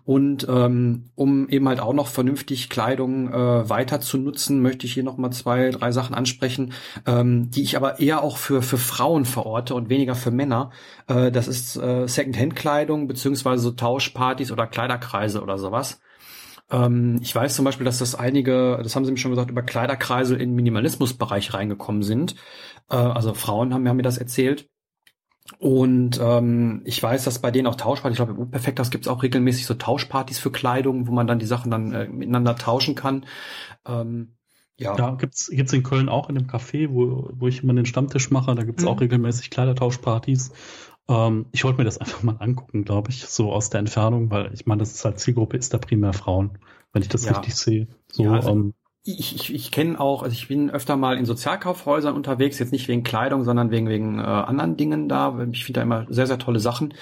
Und 0.04 0.46
ähm, 0.48 1.10
um 1.16 1.48
eben 1.48 1.68
halt 1.68 1.80
auch 1.80 1.94
noch 1.94 2.06
vernünftig 2.06 2.70
Kleidung 2.70 3.32
äh, 3.32 3.68
weiter 3.68 4.00
zu 4.00 4.18
nutzen, 4.18 4.62
möchte 4.62 4.86
ich 4.86 4.94
hier 4.94 5.02
noch 5.02 5.16
mal 5.16 5.32
zwei, 5.32 5.70
drei 5.70 5.90
Sachen 5.90 6.14
ansprechen, 6.14 6.72
ähm, 7.06 7.50
die 7.50 7.62
ich 7.62 7.76
aber 7.76 7.98
eher 7.98 8.22
auch 8.22 8.36
für, 8.36 8.62
für 8.62 8.78
Frauen 8.78 9.24
verorte 9.24 9.74
und 9.74 9.88
weniger 9.88 10.14
für 10.14 10.30
Männer. 10.30 10.70
Äh, 11.08 11.32
das 11.32 11.48
ist 11.48 11.76
äh, 11.76 12.06
Secondhand-Kleidung 12.06 13.08
beziehungsweise 13.08 13.64
so 13.64 13.72
Tauschpartys 13.72 14.52
oder 14.52 14.68
Kleiderkreise 14.68 15.42
oder 15.42 15.58
sowas. 15.58 16.00
Ähm, 16.70 17.18
ich 17.20 17.34
weiß 17.34 17.56
zum 17.56 17.64
Beispiel, 17.64 17.84
dass 17.84 17.98
das 17.98 18.14
einige, 18.14 18.78
das 18.80 18.94
haben 18.94 19.04
sie 19.04 19.10
mir 19.10 19.18
schon 19.18 19.32
gesagt, 19.32 19.50
über 19.50 19.62
Kleiderkreise 19.62 20.36
in 20.36 20.54
Minimalismusbereich 20.54 21.52
reingekommen 21.52 22.04
sind. 22.04 22.36
Äh, 22.90 22.94
also 22.96 23.34
Frauen 23.34 23.74
haben, 23.74 23.88
haben 23.88 23.96
mir 23.96 24.02
das 24.04 24.18
erzählt 24.18 24.68
und 25.58 26.20
ähm, 26.22 26.82
ich 26.84 27.02
weiß, 27.02 27.24
dass 27.24 27.38
bei 27.38 27.50
denen 27.50 27.66
auch 27.66 27.76
Tauschpartys, 27.76 28.18
ich 28.18 28.24
glaube, 28.24 28.40
im 28.40 28.50
Perfektas 28.50 28.90
gibt 28.90 29.06
es 29.06 29.08
auch 29.08 29.22
regelmäßig 29.22 29.66
so 29.66 29.74
Tauschpartys 29.74 30.38
für 30.38 30.50
Kleidung, 30.50 31.06
wo 31.06 31.12
man 31.12 31.26
dann 31.26 31.38
die 31.38 31.46
Sachen 31.46 31.70
dann 31.70 31.92
äh, 31.92 32.08
miteinander 32.08 32.56
tauschen 32.56 32.94
kann. 32.94 33.26
Ähm, 33.86 34.36
ja. 34.78 34.96
ja, 34.96 35.14
gibt's 35.14 35.48
gibt's 35.48 35.72
in 35.72 35.82
Köln 35.82 36.08
auch 36.08 36.28
in 36.28 36.34
dem 36.34 36.46
Café, 36.46 36.90
wo, 36.90 37.30
wo 37.32 37.48
ich 37.48 37.62
immer 37.62 37.72
den 37.72 37.86
Stammtisch 37.86 38.30
mache, 38.30 38.54
da 38.54 38.64
gibt's 38.64 38.82
mhm. 38.82 38.88
auch 38.88 39.00
regelmäßig 39.00 39.50
Kleidertauschpartys. 39.50 40.52
Ähm, 41.08 41.46
ich 41.52 41.64
wollte 41.64 41.78
mir 41.78 41.84
das 41.84 41.98
einfach 42.00 42.22
mal 42.22 42.36
angucken, 42.38 42.84
glaube 42.84 43.10
ich, 43.10 43.26
so 43.26 43.52
aus 43.52 43.70
der 43.70 43.80
Entfernung, 43.80 44.30
weil 44.30 44.52
ich 44.52 44.66
meine, 44.66 44.80
das 44.80 44.92
ist 44.92 45.04
halt 45.04 45.18
Zielgruppe 45.18 45.56
ist 45.56 45.72
da 45.72 45.78
primär 45.78 46.12
Frauen, 46.12 46.58
wenn 46.92 47.02
ich 47.02 47.08
das 47.08 47.24
ja. 47.24 47.32
richtig 47.32 47.54
sehe. 47.54 47.88
So, 48.12 48.24
ja, 48.24 48.32
also, 48.32 48.50
ähm, 48.50 48.74
ich, 49.06 49.34
ich, 49.36 49.54
ich 49.54 49.70
kenne 49.70 50.00
auch, 50.00 50.22
also 50.22 50.34
ich 50.34 50.48
bin 50.48 50.70
öfter 50.70 50.96
mal 50.96 51.16
in 51.16 51.24
Sozialkaufhäusern 51.24 52.14
unterwegs, 52.14 52.58
jetzt 52.58 52.72
nicht 52.72 52.88
wegen 52.88 53.04
Kleidung, 53.04 53.44
sondern 53.44 53.70
wegen, 53.70 53.88
wegen 53.88 54.18
äh, 54.18 54.22
anderen 54.22 54.76
Dingen 54.76 55.08
da. 55.08 55.38
Ich 55.52 55.64
finde 55.64 55.80
da 55.80 55.82
immer 55.82 56.06
sehr, 56.08 56.26
sehr 56.26 56.38
tolle 56.38 56.58
Sachen. 56.58 56.94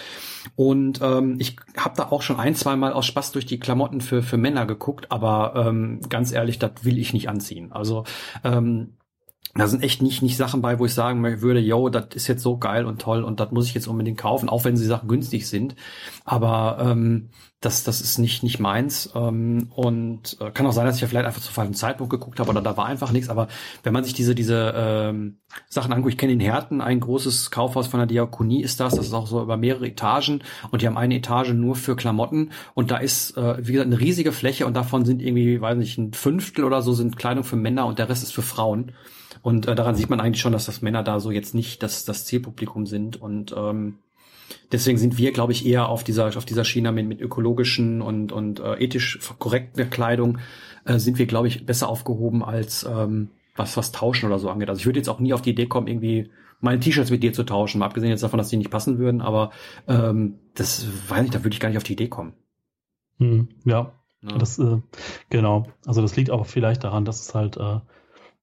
Und 0.54 1.00
ähm, 1.02 1.36
ich 1.38 1.56
habe 1.76 1.96
da 1.96 2.10
auch 2.10 2.22
schon 2.22 2.38
ein, 2.38 2.54
zwei 2.54 2.76
Mal 2.76 2.92
aus 2.92 3.06
Spaß 3.06 3.32
durch 3.32 3.46
die 3.46 3.58
Klamotten 3.58 4.00
für, 4.02 4.22
für 4.22 4.36
Männer 4.36 4.66
geguckt, 4.66 5.10
aber 5.10 5.66
ähm, 5.66 6.00
ganz 6.08 6.32
ehrlich, 6.32 6.58
das 6.58 6.84
will 6.84 6.98
ich 6.98 7.14
nicht 7.14 7.28
anziehen. 7.28 7.72
Also 7.72 8.04
ähm, 8.44 8.94
da 9.54 9.68
sind 9.68 9.82
echt 9.82 10.02
nicht, 10.02 10.20
nicht 10.22 10.36
Sachen 10.36 10.62
bei, 10.62 10.78
wo 10.78 10.86
ich 10.86 10.94
sagen 10.94 11.22
würde, 11.40 11.60
yo, 11.60 11.88
das 11.88 12.08
ist 12.14 12.26
jetzt 12.26 12.42
so 12.42 12.58
geil 12.58 12.84
und 12.86 13.00
toll 13.00 13.22
und 13.22 13.38
das 13.38 13.52
muss 13.52 13.68
ich 13.68 13.74
jetzt 13.74 13.86
unbedingt 13.86 14.18
kaufen, 14.18 14.48
auch 14.48 14.64
wenn 14.64 14.76
sie 14.76 14.86
Sachen 14.86 15.08
günstig 15.08 15.46
sind. 15.48 15.76
Aber 16.24 16.78
ähm, 16.80 17.30
das, 17.60 17.84
das 17.84 18.00
ist 18.00 18.18
nicht, 18.18 18.42
nicht 18.42 18.58
meins. 18.58 19.10
Ähm, 19.14 19.68
und 19.74 20.36
äh, 20.40 20.50
kann 20.50 20.66
auch 20.66 20.72
sein, 20.72 20.86
dass 20.86 20.96
ich 20.96 21.02
ja 21.02 21.08
vielleicht 21.08 21.26
einfach 21.26 21.40
zu 21.40 21.52
falschen 21.52 21.74
Zeitpunkt 21.74 22.10
geguckt 22.10 22.40
habe 22.40 22.50
oder 22.50 22.60
da 22.60 22.76
war 22.76 22.86
einfach 22.86 23.12
nichts. 23.12 23.30
Aber 23.30 23.48
wenn 23.84 23.92
man 23.92 24.04
sich 24.04 24.12
diese, 24.12 24.34
diese 24.34 24.74
ähm, 24.76 25.38
Sachen 25.68 25.92
anguckt, 25.92 26.12
ich 26.14 26.18
kenne 26.18 26.32
in 26.32 26.40
Herten 26.40 26.80
ein 26.80 27.00
großes 27.00 27.50
Kaufhaus 27.52 27.86
von 27.86 28.00
der 28.00 28.06
Diakonie 28.06 28.62
ist 28.62 28.80
das, 28.80 28.94
das 28.94 29.06
ist 29.06 29.14
auch 29.14 29.26
so 29.28 29.40
über 29.40 29.56
mehrere 29.56 29.86
Etagen 29.86 30.42
und 30.72 30.82
die 30.82 30.86
haben 30.86 30.98
eine 30.98 31.16
Etage 31.16 31.52
nur 31.52 31.76
für 31.76 31.96
Klamotten 31.96 32.50
und 32.74 32.90
da 32.90 32.98
ist, 32.98 33.36
äh, 33.36 33.56
wie 33.66 33.72
gesagt, 33.72 33.86
eine 33.86 34.00
riesige 34.00 34.32
Fläche 34.32 34.66
und 34.66 34.74
davon 34.74 35.04
sind 35.04 35.22
irgendwie, 35.22 35.60
weiß 35.60 35.76
nicht, 35.76 35.96
ein 35.96 36.12
Fünftel 36.12 36.64
oder 36.64 36.82
so 36.82 36.92
sind 36.92 37.16
Kleidung 37.16 37.44
für 37.44 37.56
Männer 37.56 37.86
und 37.86 37.98
der 37.98 38.08
Rest 38.08 38.24
ist 38.24 38.32
für 38.32 38.42
Frauen. 38.42 38.92
Und 39.42 39.68
äh, 39.68 39.74
daran 39.74 39.94
sieht 39.94 40.10
man 40.10 40.20
eigentlich 40.20 40.40
schon, 40.40 40.52
dass 40.52 40.66
das 40.66 40.82
Männer 40.82 41.02
da 41.02 41.20
so 41.20 41.30
jetzt 41.30 41.54
nicht 41.54 41.82
das, 41.82 42.04
das 42.04 42.24
Zielpublikum 42.24 42.86
sind. 42.86 43.20
Und 43.20 43.54
ähm, 43.56 43.98
deswegen 44.72 44.98
sind 44.98 45.18
wir, 45.18 45.32
glaube 45.32 45.52
ich, 45.52 45.66
eher 45.66 45.88
auf 45.88 46.04
dieser, 46.04 46.26
auf 46.36 46.44
dieser 46.44 46.64
Schiene 46.64 46.92
mit, 46.92 47.06
mit 47.06 47.20
ökologischen 47.20 48.02
und, 48.02 48.32
und 48.32 48.60
äh, 48.60 48.74
ethisch 48.82 49.18
korrekter 49.38 49.84
Kleidung 49.84 50.38
äh, 50.84 50.98
sind 50.98 51.18
wir, 51.18 51.26
glaube 51.26 51.48
ich, 51.48 51.66
besser 51.66 51.88
aufgehoben 51.88 52.44
als 52.44 52.84
ähm, 52.84 53.30
was, 53.56 53.76
was 53.76 53.92
Tauschen 53.92 54.26
oder 54.26 54.38
so 54.38 54.50
angeht. 54.50 54.68
Also 54.68 54.80
ich 54.80 54.86
würde 54.86 54.98
jetzt 54.98 55.08
auch 55.08 55.20
nie 55.20 55.32
auf 55.32 55.42
die 55.42 55.50
Idee 55.50 55.66
kommen, 55.66 55.86
irgendwie 55.86 56.30
meine 56.60 56.80
T-Shirts 56.80 57.10
mit 57.10 57.22
dir 57.22 57.32
zu 57.32 57.44
tauschen, 57.44 57.78
mal 57.78 57.86
abgesehen 57.86 58.10
jetzt 58.10 58.22
davon, 58.22 58.38
dass 58.38 58.48
die 58.48 58.56
nicht 58.56 58.70
passen 58.70 58.98
würden, 58.98 59.20
aber 59.20 59.50
ähm, 59.86 60.38
das 60.54 60.86
weiß 61.08 61.26
ich, 61.26 61.30
da 61.30 61.44
würde 61.44 61.54
ich 61.54 61.60
gar 61.60 61.68
nicht 61.68 61.76
auf 61.76 61.84
die 61.84 61.92
Idee 61.92 62.08
kommen. 62.08 62.32
Hm, 63.18 63.48
ja, 63.64 63.92
ja. 64.22 64.38
Das, 64.38 64.58
äh, 64.58 64.78
genau. 65.30 65.66
Also 65.86 66.00
das 66.00 66.16
liegt 66.16 66.30
auch 66.30 66.46
vielleicht 66.46 66.84
daran, 66.84 67.04
dass 67.04 67.20
es 67.20 67.34
halt 67.34 67.56
äh, 67.56 67.80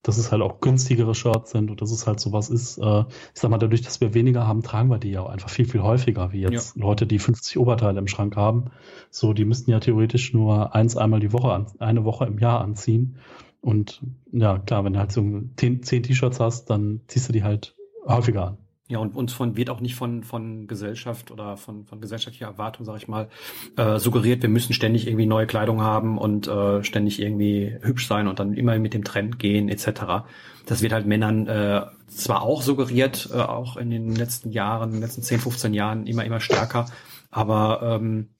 dass 0.03 0.17
es 0.17 0.31
halt 0.31 0.41
auch 0.41 0.59
günstigere 0.59 1.13
Shirts 1.13 1.51
sind 1.51 1.69
und 1.69 1.81
dass 1.81 1.91
es 1.91 2.07
halt 2.07 2.19
sowas 2.19 2.49
ist. 2.49 2.77
Äh, 2.77 3.01
ich 3.01 3.39
sag 3.39 3.51
mal, 3.51 3.57
dadurch, 3.57 3.81
dass 3.81 4.01
wir 4.01 4.13
weniger 4.13 4.47
haben, 4.47 4.63
tragen 4.63 4.89
wir 4.89 4.97
die 4.97 5.11
ja 5.11 5.21
auch 5.21 5.29
einfach 5.29 5.49
viel, 5.49 5.65
viel 5.65 5.81
häufiger, 5.81 6.31
wie 6.31 6.41
jetzt 6.41 6.75
ja. 6.75 6.81
Leute, 6.81 7.05
die 7.05 7.19
50 7.19 7.59
Oberteile 7.59 7.99
im 7.99 8.07
Schrank 8.07 8.35
haben. 8.35 8.71
So, 9.09 9.33
die 9.33 9.45
müssten 9.45 9.69
ja 9.69 9.79
theoretisch 9.79 10.33
nur 10.33 10.73
eins 10.73 10.97
einmal 10.97 11.19
die 11.19 11.33
Woche, 11.33 11.51
an, 11.51 11.67
eine 11.79 12.03
Woche 12.03 12.25
im 12.25 12.39
Jahr 12.39 12.61
anziehen. 12.61 13.17
Und 13.61 14.01
ja, 14.31 14.57
klar, 14.57 14.83
wenn 14.83 14.93
du 14.93 14.99
halt 14.99 15.11
so 15.11 15.23
zehn, 15.55 15.83
zehn 15.83 16.01
T-Shirts 16.01 16.39
hast, 16.39 16.65
dann 16.65 17.01
ziehst 17.07 17.29
du 17.29 17.33
die 17.33 17.43
halt 17.43 17.75
häufiger 18.07 18.47
an. 18.47 18.57
Ja, 18.91 18.99
und 18.99 19.15
uns 19.15 19.31
von 19.31 19.55
wird 19.55 19.69
auch 19.69 19.79
nicht 19.79 19.95
von 19.95 20.25
von 20.25 20.67
Gesellschaft 20.67 21.31
oder 21.31 21.55
von 21.55 21.85
von 21.85 22.01
gesellschaftlicher 22.01 22.47
Erwartung, 22.47 22.85
sag 22.85 22.97
ich 22.97 23.07
mal, 23.07 23.29
äh, 23.77 23.99
suggeriert, 23.99 24.41
wir 24.41 24.49
müssen 24.49 24.73
ständig 24.73 25.07
irgendwie 25.07 25.27
neue 25.27 25.47
Kleidung 25.47 25.81
haben 25.81 26.17
und 26.17 26.49
äh, 26.49 26.83
ständig 26.83 27.21
irgendwie 27.21 27.77
hübsch 27.83 28.05
sein 28.05 28.27
und 28.27 28.39
dann 28.39 28.53
immer 28.53 28.77
mit 28.79 28.93
dem 28.93 29.05
Trend 29.05 29.39
gehen 29.39 29.69
etc. 29.69 30.25
Das 30.65 30.81
wird 30.81 30.91
halt 30.91 31.05
Männern 31.05 31.47
äh, 31.47 31.83
zwar 32.09 32.41
auch 32.41 32.61
suggeriert, 32.61 33.29
äh, 33.31 33.37
auch 33.37 33.77
in 33.77 33.91
den 33.91 34.13
letzten 34.13 34.51
Jahren, 34.51 34.89
in 34.89 34.95
den 34.95 35.03
letzten 35.03 35.23
10, 35.23 35.39
15 35.39 35.73
Jahren 35.73 36.05
immer 36.05 36.25
immer 36.25 36.41
stärker, 36.41 36.87
aber 37.29 37.79
ähm, 37.81 38.31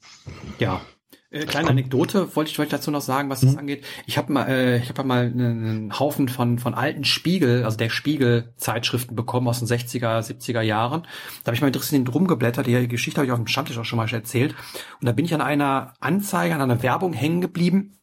ja, 0.60 0.82
äh, 1.32 1.46
kleine 1.46 1.70
Anekdote 1.70 2.36
wollte 2.36 2.52
ich 2.52 2.60
euch 2.60 2.68
dazu 2.68 2.92
noch 2.92 3.02
sagen, 3.02 3.30
was 3.30 3.40
das 3.40 3.54
mhm. 3.54 3.60
angeht. 3.60 3.86
Ich 4.06 4.18
habe 4.18 4.34
mal, 4.34 4.48
äh, 4.50 4.78
ich 4.78 4.90
habe 4.90 5.04
mal 5.06 5.26
einen 5.26 5.98
Haufen 5.98 6.28
von 6.28 6.60
von 6.60 6.74
alten 6.74 7.06
Spiegel, 7.06 7.64
also 7.64 7.78
der 7.78 7.90
Spiegel 7.90 8.54
Zeitschriften 8.58 9.16
bekommen 9.16 9.48
aus 9.48 9.60
den 9.60 9.68
60er, 9.68 10.20
70er 10.20 10.62
Jahren. 10.62 11.04
Da 11.44 11.48
habe 11.48 11.56
ich 11.56 11.62
mal 11.62 11.68
interessiert 11.68 12.14
rumgeblättert. 12.14 12.68
Die 12.68 12.88
Geschichte 12.88 13.20
habe 13.20 13.26
ich 13.26 13.32
auf 13.32 13.40
dem 13.40 13.48
Stammtisch 13.48 13.78
auch 13.78 13.86
schon 13.86 13.98
mal 13.98 14.12
erzählt. 14.12 14.56
Und 15.00 15.08
da 15.08 15.14
bin 15.14 15.24
ich 15.24 15.34
an 15.34 15.42
einer 15.42 15.94
Anzeige, 16.02 16.54
an 16.54 16.62
einer 16.62 16.84
Werbung 16.84 17.14
hängen 17.14 17.40
geblieben 17.40 18.01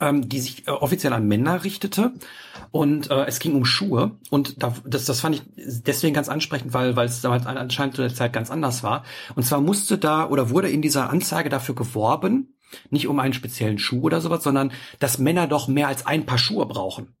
ähm, 0.00 0.28
die 0.28 0.40
sich 0.40 0.66
äh, 0.66 0.70
offiziell 0.70 1.12
an 1.12 1.26
Männer 1.26 1.64
richtete 1.64 2.12
und 2.70 3.10
äh, 3.10 3.24
es 3.26 3.38
ging 3.38 3.54
um 3.54 3.64
Schuhe 3.64 4.18
und 4.30 4.62
da, 4.62 4.74
das, 4.84 5.06
das 5.06 5.20
fand 5.20 5.36
ich 5.36 5.42
deswegen 5.56 6.14
ganz 6.14 6.28
ansprechend, 6.28 6.72
weil 6.72 6.96
weil 6.96 7.06
es 7.06 7.20
damals 7.20 7.46
anscheinend 7.46 7.96
zu 7.96 8.02
der 8.02 8.14
Zeit 8.14 8.32
ganz 8.32 8.50
anders 8.50 8.82
war. 8.82 9.04
Und 9.34 9.44
zwar 9.44 9.60
musste 9.60 9.98
da 9.98 10.28
oder 10.28 10.50
wurde 10.50 10.70
in 10.70 10.82
dieser 10.82 11.10
Anzeige 11.10 11.48
dafür 11.48 11.74
geworben, 11.74 12.54
nicht 12.90 13.08
um 13.08 13.18
einen 13.18 13.32
speziellen 13.32 13.78
Schuh 13.78 14.02
oder 14.02 14.20
sowas, 14.20 14.44
sondern 14.44 14.72
dass 14.98 15.18
Männer 15.18 15.46
doch 15.46 15.68
mehr 15.68 15.88
als 15.88 16.06
ein 16.06 16.26
Paar 16.26 16.38
Schuhe 16.38 16.66
brauchen. 16.66 17.14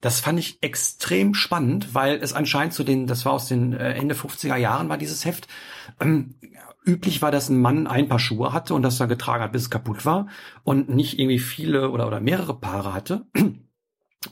Das 0.00 0.20
fand 0.20 0.38
ich 0.38 0.62
extrem 0.62 1.34
spannend, 1.34 1.94
weil 1.94 2.16
es 2.16 2.34
anscheinend 2.34 2.74
zu 2.74 2.84
den, 2.84 3.06
das 3.06 3.24
war 3.24 3.32
aus 3.32 3.48
den 3.48 3.72
äh, 3.72 3.94
Ende 3.94 4.14
50er 4.14 4.56
Jahren 4.56 4.90
war 4.90 4.98
dieses 4.98 5.24
Heft, 5.24 5.48
ähm, 5.98 6.34
üblich 6.84 7.22
war, 7.22 7.30
dass 7.30 7.48
ein 7.48 7.60
Mann 7.60 7.86
ein 7.86 8.08
Paar 8.08 8.18
Schuhe 8.18 8.52
hatte 8.52 8.74
und 8.74 8.82
das 8.82 8.98
dann 8.98 9.08
getragen 9.08 9.42
hat, 9.42 9.52
bis 9.52 9.62
es 9.62 9.70
kaputt 9.70 10.04
war 10.04 10.28
und 10.62 10.88
nicht 10.88 11.18
irgendwie 11.18 11.38
viele 11.38 11.90
oder, 11.90 12.06
oder 12.06 12.20
mehrere 12.20 12.58
Paare 12.58 12.94
hatte. 12.94 13.26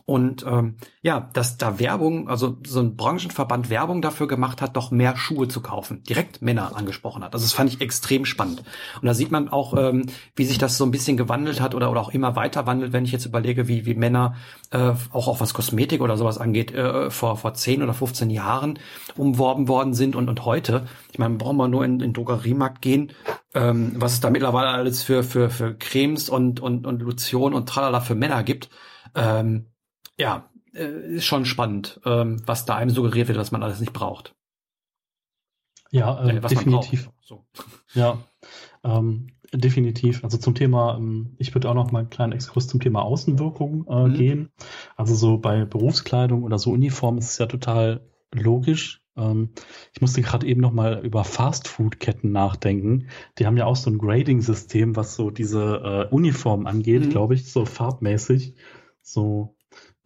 Und 0.06 0.44
ähm, 0.46 0.76
ja, 1.02 1.28
dass 1.32 1.56
da 1.56 1.78
Werbung, 1.78 2.28
also 2.28 2.58
so 2.66 2.80
ein 2.80 2.96
Branchenverband 2.96 3.70
Werbung 3.70 4.02
dafür 4.02 4.28
gemacht 4.28 4.60
hat, 4.60 4.76
doch 4.76 4.90
mehr 4.90 5.16
Schuhe 5.16 5.48
zu 5.48 5.60
kaufen, 5.60 6.02
direkt 6.04 6.42
Männer 6.42 6.76
angesprochen 6.76 7.24
hat. 7.24 7.34
Also 7.34 7.44
das 7.44 7.52
fand 7.52 7.72
ich 7.72 7.80
extrem 7.80 8.24
spannend. 8.24 8.62
Und 9.00 9.06
da 9.06 9.14
sieht 9.14 9.30
man 9.30 9.48
auch, 9.48 9.76
ähm, 9.76 10.06
wie 10.36 10.44
sich 10.44 10.58
das 10.58 10.78
so 10.78 10.84
ein 10.84 10.90
bisschen 10.90 11.16
gewandelt 11.16 11.60
hat 11.60 11.74
oder, 11.74 11.90
oder 11.90 12.00
auch 12.00 12.10
immer 12.10 12.36
weiter 12.36 12.66
wandelt, 12.66 12.92
wenn 12.92 13.04
ich 13.04 13.12
jetzt 13.12 13.26
überlege, 13.26 13.68
wie, 13.68 13.86
wie 13.86 13.94
Männer 13.94 14.36
äh, 14.70 14.92
auch 15.10 15.28
auch 15.28 15.40
was 15.40 15.54
Kosmetik 15.54 16.00
oder 16.00 16.16
sowas 16.16 16.38
angeht, 16.38 16.72
äh, 16.72 17.10
vor, 17.10 17.36
vor 17.36 17.54
10 17.54 17.82
oder 17.82 17.94
15 17.94 18.30
Jahren 18.30 18.78
umworben 19.16 19.68
worden 19.68 19.94
sind 19.94 20.16
und, 20.16 20.28
und 20.28 20.44
heute. 20.44 20.86
Ich 21.10 21.18
meine, 21.18 21.36
brauchen 21.36 21.56
wir 21.56 21.68
nur 21.68 21.84
in, 21.84 21.92
in 21.92 21.98
den 21.98 22.12
Drogeriemarkt 22.12 22.82
gehen, 22.82 23.12
ähm, 23.54 23.92
was 23.96 24.14
es 24.14 24.20
da 24.20 24.30
mittlerweile 24.30 24.68
alles 24.68 25.02
für, 25.02 25.22
für, 25.22 25.50
für 25.50 25.74
Cremes 25.74 26.28
und, 26.28 26.60
und, 26.60 26.86
und 26.86 27.02
Lotion 27.02 27.54
und 27.54 27.68
Tralala 27.68 28.00
für 28.00 28.14
Männer 28.14 28.42
gibt. 28.42 28.70
Ähm, 29.14 29.71
ja, 30.22 30.48
äh, 30.72 31.16
ist 31.16 31.26
schon 31.26 31.44
spannend, 31.44 32.00
ähm, 32.04 32.40
was 32.46 32.64
da 32.64 32.76
einem 32.76 32.90
suggeriert 32.90 33.28
wird, 33.28 33.38
was 33.38 33.50
man 33.52 33.62
alles 33.62 33.80
nicht 33.80 33.92
braucht. 33.92 34.34
Ja, 35.90 36.24
äh, 36.24 36.36
äh 36.36 36.40
definitiv. 36.40 37.10
So. 37.20 37.44
Ja, 37.94 38.18
ähm, 38.84 39.26
definitiv. 39.52 40.24
Also 40.24 40.38
zum 40.38 40.54
Thema, 40.54 40.96
ähm, 40.96 41.34
ich 41.36 41.54
würde 41.54 41.68
auch 41.68 41.74
noch 41.74 41.90
mal 41.90 41.98
einen 41.98 42.10
kleinen 42.10 42.32
Exkurs 42.32 42.68
zum 42.68 42.80
Thema 42.80 43.02
Außenwirkung 43.02 43.86
äh, 43.86 44.08
mhm. 44.08 44.14
gehen. 44.14 44.52
Also 44.96 45.14
so 45.14 45.36
bei 45.36 45.66
Berufskleidung 45.66 46.42
oder 46.42 46.58
so 46.58 46.70
Uniform 46.70 47.18
ist 47.18 47.32
es 47.32 47.38
ja 47.38 47.46
total 47.46 48.08
logisch, 48.32 49.00
Ähm, 49.14 49.50
ich 49.92 50.00
musste 50.00 50.22
gerade 50.22 50.46
eben 50.46 50.62
noch 50.62 50.72
mal 50.72 51.04
über 51.04 51.22
Fastfood-Ketten 51.24 52.32
nachdenken. 52.32 53.08
Die 53.38 53.44
haben 53.44 53.58
ja 53.58 53.66
auch 53.66 53.76
so 53.76 53.90
ein 53.90 53.98
Grading-System, 53.98 54.96
was 54.96 55.16
so 55.16 55.30
diese 55.30 56.08
äh, 56.10 56.14
Uniform 56.14 56.66
angeht, 56.66 57.04
mhm. 57.04 57.10
glaube 57.10 57.34
ich, 57.34 57.52
so 57.52 57.66
farbmäßig. 57.66 58.54
So 59.02 59.54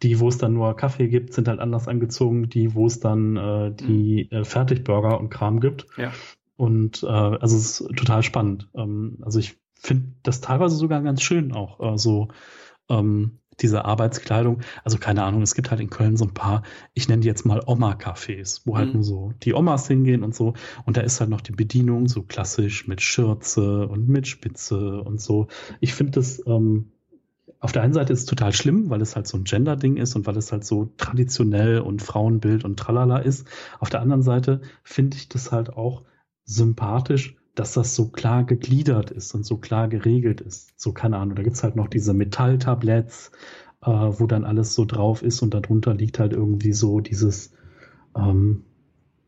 die, 0.03 0.19
wo 0.19 0.27
es 0.27 0.37
dann 0.37 0.53
nur 0.53 0.75
Kaffee 0.75 1.07
gibt, 1.07 1.33
sind 1.33 1.47
halt 1.47 1.59
anders 1.59 1.87
angezogen. 1.87 2.49
Die, 2.49 2.75
wo 2.75 2.85
es 2.85 2.99
dann 2.99 3.37
äh, 3.37 3.71
die 3.73 4.29
mhm. 4.31 4.37
äh, 4.37 4.45
Fertigburger 4.45 5.19
und 5.19 5.29
Kram 5.29 5.59
gibt. 5.59 5.87
Ja. 5.97 6.11
Und 6.55 7.03
äh, 7.03 7.07
also 7.07 7.55
es 7.55 7.81
ist 7.81 7.95
total 7.95 8.23
spannend. 8.23 8.69
Ähm, 8.75 9.19
also 9.21 9.39
ich 9.39 9.57
finde 9.73 10.13
das 10.23 10.41
teilweise 10.41 10.75
sogar 10.75 11.01
ganz 11.01 11.21
schön 11.21 11.51
auch. 11.51 11.93
Äh, 11.93 11.97
so 11.97 12.29
ähm, 12.89 13.39
diese 13.59 13.85
Arbeitskleidung. 13.85 14.61
Also 14.83 14.97
keine 14.97 15.23
Ahnung, 15.23 15.41
es 15.41 15.55
gibt 15.55 15.71
halt 15.71 15.81
in 15.81 15.89
Köln 15.89 16.17
so 16.17 16.25
ein 16.25 16.33
paar, 16.33 16.63
ich 16.93 17.07
nenne 17.07 17.21
die 17.21 17.27
jetzt 17.27 17.45
mal 17.45 17.61
Oma-Cafés, 17.65 18.61
wo 18.65 18.77
halt 18.77 18.89
mhm. 18.89 18.93
nur 18.95 19.03
so 19.03 19.33
die 19.43 19.53
Omas 19.53 19.87
hingehen 19.87 20.23
und 20.23 20.35
so. 20.35 20.53
Und 20.85 20.97
da 20.97 21.01
ist 21.01 21.19
halt 21.19 21.29
noch 21.29 21.41
die 21.41 21.53
Bedienung 21.53 22.07
so 22.07 22.23
klassisch 22.23 22.87
mit 22.87 23.01
Schürze 23.01 23.87
und 23.87 24.07
mit 24.07 24.27
Spitze 24.27 25.01
und 25.01 25.19
so. 25.19 25.47
Ich 25.79 25.93
finde 25.93 26.13
das, 26.13 26.43
ähm, 26.45 26.91
auf 27.59 27.71
der 27.71 27.81
einen 27.81 27.93
Seite 27.93 28.13
ist 28.13 28.19
es 28.19 28.25
total 28.25 28.53
schlimm, 28.53 28.89
weil 28.89 29.01
es 29.01 29.15
halt 29.15 29.27
so 29.27 29.37
ein 29.37 29.43
Gender-Ding 29.43 29.97
ist 29.97 30.15
und 30.15 30.27
weil 30.27 30.37
es 30.37 30.51
halt 30.51 30.63
so 30.63 30.91
traditionell 30.97 31.79
und 31.79 32.01
Frauenbild 32.01 32.63
und 32.63 32.77
tralala 32.77 33.17
ist. 33.17 33.47
Auf 33.79 33.89
der 33.89 34.01
anderen 34.01 34.21
Seite 34.21 34.61
finde 34.83 35.17
ich 35.17 35.27
das 35.27 35.51
halt 35.51 35.71
auch 35.73 36.03
sympathisch, 36.43 37.35
dass 37.55 37.73
das 37.73 37.95
so 37.95 38.09
klar 38.09 38.43
gegliedert 38.43 39.09
ist 39.09 39.33
und 39.33 39.43
so 39.43 39.57
klar 39.57 39.87
geregelt 39.87 40.41
ist. 40.41 40.79
So, 40.79 40.93
keine 40.93 41.17
Ahnung, 41.17 41.35
da 41.35 41.41
gibt's 41.41 41.63
halt 41.63 41.75
noch 41.75 41.87
diese 41.87 42.13
Metalltabletts, 42.13 43.31
äh, 43.81 43.89
wo 43.89 44.27
dann 44.27 44.45
alles 44.45 44.75
so 44.75 44.85
drauf 44.85 45.23
ist 45.23 45.41
und 45.41 45.53
darunter 45.55 45.95
liegt 45.95 46.19
halt 46.19 46.33
irgendwie 46.33 46.73
so 46.73 46.99
dieses, 46.99 47.53
ähm, 48.15 48.63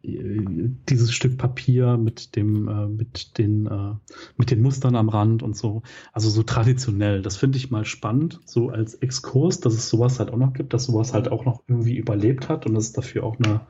dieses 0.01 1.11
Stück 1.11 1.37
Papier 1.37 1.97
mit 1.97 2.35
dem, 2.35 2.67
äh, 2.67 2.87
mit 2.87 3.37
den, 3.37 3.65
äh, 3.65 3.95
mit 4.37 4.51
den 4.51 4.61
Mustern 4.61 4.95
am 4.95 5.09
Rand 5.09 5.43
und 5.43 5.57
so. 5.57 5.81
Also 6.13 6.29
so 6.29 6.43
traditionell. 6.43 7.21
Das 7.21 7.35
finde 7.35 7.57
ich 7.57 7.69
mal 7.69 7.85
spannend, 7.85 8.39
so 8.45 8.69
als 8.69 8.95
Exkurs, 8.95 9.59
dass 9.59 9.73
es 9.73 9.89
sowas 9.89 10.19
halt 10.19 10.31
auch 10.31 10.37
noch 10.37 10.53
gibt, 10.53 10.73
dass 10.73 10.85
sowas 10.85 11.13
halt 11.13 11.31
auch 11.31 11.43
noch 11.43 11.63
irgendwie 11.67 11.97
überlebt 11.97 12.47
hat 12.47 12.65
und 12.65 12.75
dass 12.75 12.85
es 12.85 12.93
dafür 12.93 13.23
auch 13.23 13.37
eine 13.39 13.61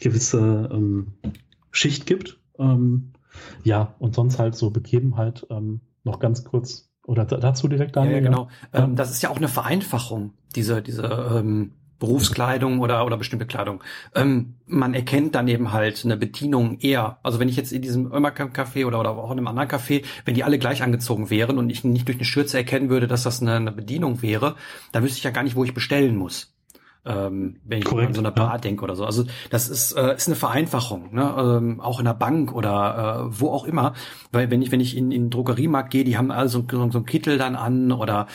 gewisse 0.00 0.68
ähm, 0.72 1.12
Schicht 1.70 2.06
gibt. 2.06 2.40
Ähm, 2.58 3.12
ja, 3.62 3.94
und 4.00 4.14
sonst 4.14 4.38
halt 4.38 4.56
so 4.56 4.70
Begebenheit 4.70 5.46
ähm, 5.50 5.80
noch 6.02 6.18
ganz 6.18 6.42
kurz 6.42 6.88
oder 7.06 7.24
dazu 7.24 7.68
direkt 7.68 7.96
Daniel. 7.96 8.16
Ja, 8.16 8.18
ja 8.18 8.24
genau. 8.24 8.48
Ja. 8.74 8.84
Ähm, 8.84 8.96
das 8.96 9.10
ist 9.10 9.22
ja 9.22 9.30
auch 9.30 9.36
eine 9.36 9.48
Vereinfachung, 9.48 10.32
diese, 10.54 10.82
diese 10.82 11.04
ähm, 11.04 11.72
Berufskleidung 11.98 12.80
oder, 12.80 13.04
oder 13.04 13.16
bestimmte 13.16 13.46
Kleidung. 13.46 13.82
Ähm, 14.14 14.54
man 14.66 14.94
erkennt 14.94 15.34
dann 15.34 15.48
eben 15.48 15.72
halt 15.72 16.04
eine 16.04 16.16
Bedienung 16.16 16.78
eher. 16.80 17.18
Also 17.22 17.40
wenn 17.40 17.48
ich 17.48 17.56
jetzt 17.56 17.72
in 17.72 17.82
diesem 17.82 18.12
Ömerkamp-Café 18.12 18.86
oder, 18.86 19.00
oder 19.00 19.10
auch 19.10 19.30
in 19.30 19.38
einem 19.38 19.48
anderen 19.48 19.68
Café, 19.68 20.04
wenn 20.24 20.34
die 20.34 20.44
alle 20.44 20.58
gleich 20.58 20.82
angezogen 20.82 21.30
wären 21.30 21.58
und 21.58 21.70
ich 21.70 21.84
nicht 21.84 22.06
durch 22.08 22.18
eine 22.18 22.24
Schürze 22.24 22.58
erkennen 22.58 22.88
würde, 22.88 23.08
dass 23.08 23.22
das 23.22 23.42
eine, 23.42 23.54
eine 23.54 23.72
Bedienung 23.72 24.22
wäre, 24.22 24.56
dann 24.92 25.02
wüsste 25.02 25.18
ich 25.18 25.24
ja 25.24 25.30
gar 25.30 25.42
nicht, 25.42 25.56
wo 25.56 25.64
ich 25.64 25.74
bestellen 25.74 26.16
muss 26.16 26.54
ähm, 27.08 27.56
wenn 27.64 27.78
ich 27.78 27.84
Korrekt, 27.84 28.08
an 28.08 28.14
so 28.14 28.20
eine 28.20 28.32
Bar 28.32 28.52
ja. 28.52 28.58
denke 28.58 28.84
oder 28.84 28.94
so. 28.94 29.04
Also 29.04 29.24
das 29.50 29.68
ist, 29.68 29.92
äh, 29.92 30.14
ist 30.14 30.28
eine 30.28 30.36
Vereinfachung, 30.36 31.14
ne? 31.14 31.34
ähm, 31.38 31.80
auch 31.80 31.98
in 31.98 32.04
der 32.04 32.14
Bank 32.14 32.54
oder 32.54 33.28
äh, 33.28 33.40
wo 33.40 33.50
auch 33.50 33.64
immer. 33.64 33.94
Weil 34.30 34.50
wenn 34.50 34.62
ich, 34.62 34.70
wenn 34.70 34.80
ich 34.80 34.96
in, 34.96 35.10
in 35.10 35.24
den 35.24 35.30
Drogeriemarkt 35.30 35.90
gehe, 35.90 36.04
die 36.04 36.18
haben 36.18 36.30
alle 36.30 36.48
so, 36.48 36.64
so, 36.70 36.90
so 36.90 36.98
einen 36.98 37.06
Kittel 37.06 37.38
dann 37.38 37.56
an 37.56 37.92
oder 37.92 38.26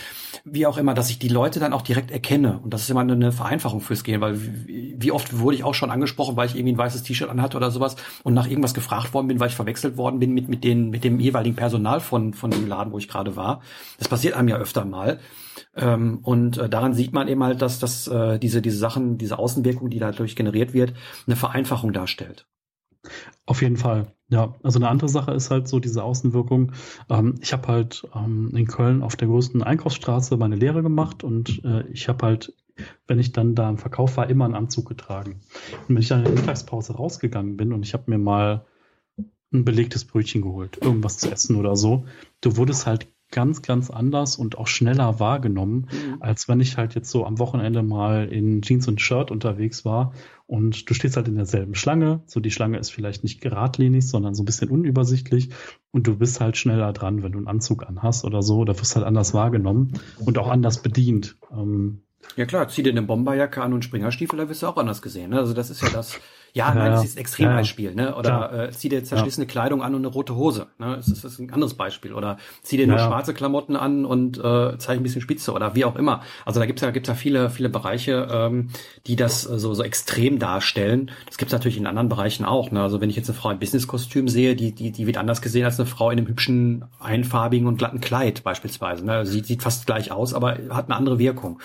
wie 0.43 0.65
auch 0.65 0.77
immer, 0.77 0.93
dass 0.93 1.09
ich 1.09 1.19
die 1.19 1.27
Leute 1.27 1.59
dann 1.59 1.73
auch 1.73 1.81
direkt 1.83 2.11
erkenne. 2.11 2.59
Und 2.63 2.73
das 2.73 2.81
ist 2.81 2.89
immer 2.89 3.01
eine 3.01 3.31
Vereinfachung 3.31 3.81
fürs 3.81 4.03
Gehen, 4.03 4.21
weil 4.21 4.39
wie, 4.41 4.95
wie 4.97 5.11
oft 5.11 5.37
wurde 5.37 5.55
ich 5.55 5.63
auch 5.63 5.75
schon 5.75 5.91
angesprochen, 5.91 6.35
weil 6.35 6.47
ich 6.47 6.55
irgendwie 6.55 6.73
ein 6.73 6.77
weißes 6.77 7.03
T-Shirt 7.03 7.29
anhatte 7.29 7.57
oder 7.57 7.71
sowas 7.71 7.95
und 8.23 8.33
nach 8.33 8.47
irgendwas 8.47 8.73
gefragt 8.73 9.13
worden 9.13 9.27
bin, 9.27 9.39
weil 9.39 9.49
ich 9.49 9.55
verwechselt 9.55 9.97
worden 9.97 10.19
bin 10.19 10.33
mit, 10.33 10.49
mit, 10.49 10.63
den, 10.63 10.89
mit 10.89 11.03
dem 11.03 11.19
jeweiligen 11.19 11.55
Personal 11.55 11.99
von, 11.99 12.33
von 12.33 12.51
dem 12.51 12.67
Laden, 12.67 12.91
wo 12.91 12.97
ich 12.97 13.07
gerade 13.07 13.35
war. 13.35 13.61
Das 13.99 14.07
passiert 14.07 14.35
einem 14.35 14.47
ja 14.47 14.57
öfter 14.57 14.85
mal. 14.85 15.19
Ähm, 15.75 16.19
und 16.23 16.57
äh, 16.57 16.69
daran 16.69 16.93
sieht 16.93 17.13
man 17.13 17.27
eben 17.27 17.43
halt, 17.43 17.61
dass, 17.61 17.79
dass 17.79 18.07
äh, 18.07 18.39
diese, 18.39 18.61
diese 18.61 18.77
Sachen, 18.77 19.17
diese 19.17 19.39
Außenwirkung, 19.39 19.89
die 19.89 19.99
dadurch 19.99 20.35
generiert 20.35 20.73
wird, 20.73 20.93
eine 21.25 21.35
Vereinfachung 21.35 21.93
darstellt. 21.93 22.47
Auf 23.45 23.61
jeden 23.61 23.77
Fall. 23.77 24.13
Ja, 24.29 24.55
also 24.63 24.79
eine 24.79 24.89
andere 24.89 25.09
Sache 25.09 25.31
ist 25.33 25.51
halt 25.51 25.67
so 25.67 25.79
diese 25.79 26.03
Außenwirkung. 26.03 26.71
Ähm, 27.09 27.35
ich 27.41 27.53
habe 27.53 27.67
halt 27.67 28.07
ähm, 28.15 28.51
in 28.55 28.67
Köln 28.67 29.03
auf 29.03 29.15
der 29.15 29.27
größten 29.27 29.61
Einkaufsstraße 29.61 30.37
meine 30.37 30.55
Lehre 30.55 30.81
gemacht 30.81 31.23
und 31.23 31.63
äh, 31.65 31.85
ich 31.87 32.07
habe 32.07 32.25
halt, 32.25 32.53
wenn 33.07 33.19
ich 33.19 33.31
dann 33.31 33.55
da 33.55 33.69
im 33.69 33.77
Verkauf 33.77 34.15
war, 34.17 34.29
immer 34.29 34.45
einen 34.45 34.55
Anzug 34.55 34.87
getragen. 34.87 35.41
Und 35.87 35.95
wenn 35.95 36.01
ich 36.01 36.07
dann 36.07 36.19
in 36.19 36.25
der 36.25 36.33
Mittagspause 36.35 36.93
rausgegangen 36.93 37.57
bin 37.57 37.73
und 37.73 37.83
ich 37.83 37.93
habe 37.93 38.09
mir 38.09 38.17
mal 38.17 38.65
ein 39.51 39.65
belegtes 39.65 40.05
Brötchen 40.05 40.41
geholt, 40.41 40.79
irgendwas 40.81 41.17
zu 41.17 41.29
essen 41.29 41.57
oder 41.57 41.75
so, 41.75 42.05
du 42.41 42.57
wurdest 42.57 42.87
halt 42.87 43.07
ganz, 43.33 43.61
ganz 43.61 43.89
anders 43.89 44.37
und 44.37 44.57
auch 44.57 44.67
schneller 44.67 45.19
wahrgenommen, 45.19 45.87
mhm. 45.91 46.21
als 46.21 46.47
wenn 46.47 46.59
ich 46.61 46.77
halt 46.77 46.95
jetzt 46.95 47.09
so 47.09 47.25
am 47.25 47.39
Wochenende 47.39 47.83
mal 47.83 48.31
in 48.31 48.61
Jeans 48.61 48.87
und 48.87 49.01
Shirt 49.01 49.31
unterwegs 49.31 49.83
war 49.83 50.13
und 50.47 50.89
du 50.89 50.93
stehst 50.93 51.17
halt 51.17 51.27
in 51.27 51.35
derselben 51.35 51.75
Schlange. 51.75 52.21
So 52.27 52.39
die 52.39 52.51
Schlange 52.51 52.77
ist 52.77 52.91
vielleicht 52.91 53.23
nicht 53.23 53.41
geradlinig, 53.41 54.07
sondern 54.07 54.35
so 54.35 54.43
ein 54.43 54.45
bisschen 54.45 54.69
unübersichtlich 54.69 55.49
und 55.91 56.07
du 56.07 56.17
bist 56.17 56.39
halt 56.39 56.57
schneller 56.57 56.93
dran, 56.93 57.23
wenn 57.23 57.31
du 57.31 57.39
einen 57.39 57.47
Anzug 57.47 57.87
anhast 57.87 58.23
oder 58.23 58.41
so, 58.41 58.59
oder 58.59 58.79
wirst 58.79 58.95
halt 58.95 59.05
anders 59.05 59.33
wahrgenommen 59.33 59.93
und 60.25 60.37
auch 60.37 60.47
anders 60.47 60.81
bedient. 60.81 61.35
Ähm, 61.51 62.03
ja 62.35 62.45
klar, 62.45 62.67
zieh 62.67 62.83
dir 62.83 62.91
eine 62.91 63.01
Bomberjacke 63.01 63.61
an 63.61 63.73
und 63.73 63.83
Springerstiefel, 63.83 64.37
da 64.37 64.49
wirst 64.49 64.63
du 64.63 64.67
auch 64.67 64.77
anders 64.77 65.01
gesehen. 65.01 65.31
Ne? 65.31 65.39
Also 65.39 65.53
das 65.53 65.69
ist 65.69 65.81
ja 65.81 65.89
das, 65.89 66.19
ja, 66.55 66.67
ja, 66.67 66.75
nein, 66.75 66.91
das 66.91 67.03
ist 67.03 67.17
ein 67.17 67.21
Extrembeispiel, 67.21 67.89
ja, 67.89 67.95
ne? 67.95 68.15
Oder 68.15 68.67
äh, 68.67 68.71
zieh 68.71 68.87
dir 68.87 69.03
zerschlissene 69.03 69.47
ja. 69.47 69.51
Kleidung 69.51 69.81
an 69.81 69.95
und 69.95 70.01
eine 70.01 70.13
rote 70.13 70.35
Hose, 70.35 70.67
ne? 70.77 70.97
Das 70.97 71.07
ist, 71.07 71.23
das 71.23 71.33
ist 71.33 71.39
ein 71.39 71.51
anderes 71.51 71.73
Beispiel. 71.73 72.13
Oder 72.13 72.37
zieh 72.61 72.77
dir 72.77 72.85
nur 72.85 72.99
schwarze 72.99 73.33
Klamotten 73.33 73.75
an 73.75 74.05
und 74.05 74.37
äh, 74.37 74.77
zeig 74.77 74.99
ein 74.99 75.03
bisschen 75.03 75.21
Spitze 75.21 75.51
oder 75.51 75.73
wie 75.73 75.83
auch 75.83 75.95
immer. 75.95 76.21
Also 76.45 76.59
da 76.59 76.67
gibt's 76.67 76.83
ja, 76.83 76.91
gibt's 76.91 77.09
ja 77.09 77.15
viele, 77.15 77.49
viele 77.49 77.69
Bereiche, 77.69 78.27
ähm, 78.31 78.69
die 79.07 79.15
das 79.15 79.49
äh, 79.49 79.57
so, 79.57 79.73
so 79.73 79.81
extrem 79.81 80.37
darstellen. 80.37 81.09
Das 81.25 81.39
gibt's 81.39 81.53
natürlich 81.53 81.77
in 81.77 81.87
anderen 81.87 82.07
Bereichen 82.07 82.45
auch. 82.45 82.69
Ne? 82.69 82.83
Also 82.83 83.01
wenn 83.01 83.09
ich 83.09 83.15
jetzt 83.15 83.29
eine 83.31 83.37
Frau 83.37 83.49
im 83.49 83.57
Businesskostüm 83.57 84.27
sehe, 84.27 84.55
die, 84.55 84.73
die, 84.73 84.91
die 84.91 85.07
wird 85.07 85.17
anders 85.17 85.41
gesehen 85.41 85.65
als 85.65 85.79
eine 85.79 85.87
Frau 85.87 86.11
in 86.11 86.19
einem 86.19 86.27
hübschen, 86.27 86.85
einfarbigen 86.99 87.67
und 87.67 87.77
glatten 87.77 87.99
Kleid 87.99 88.43
beispielsweise. 88.43 89.03
Ne? 89.03 89.25
Sie 89.25 89.39
sieht 89.39 89.63
fast 89.63 89.87
gleich 89.87 90.11
aus, 90.11 90.35
aber 90.35 90.59
hat 90.69 90.85
eine 90.85 90.97
andere 90.97 91.17
Wirkung. 91.17 91.59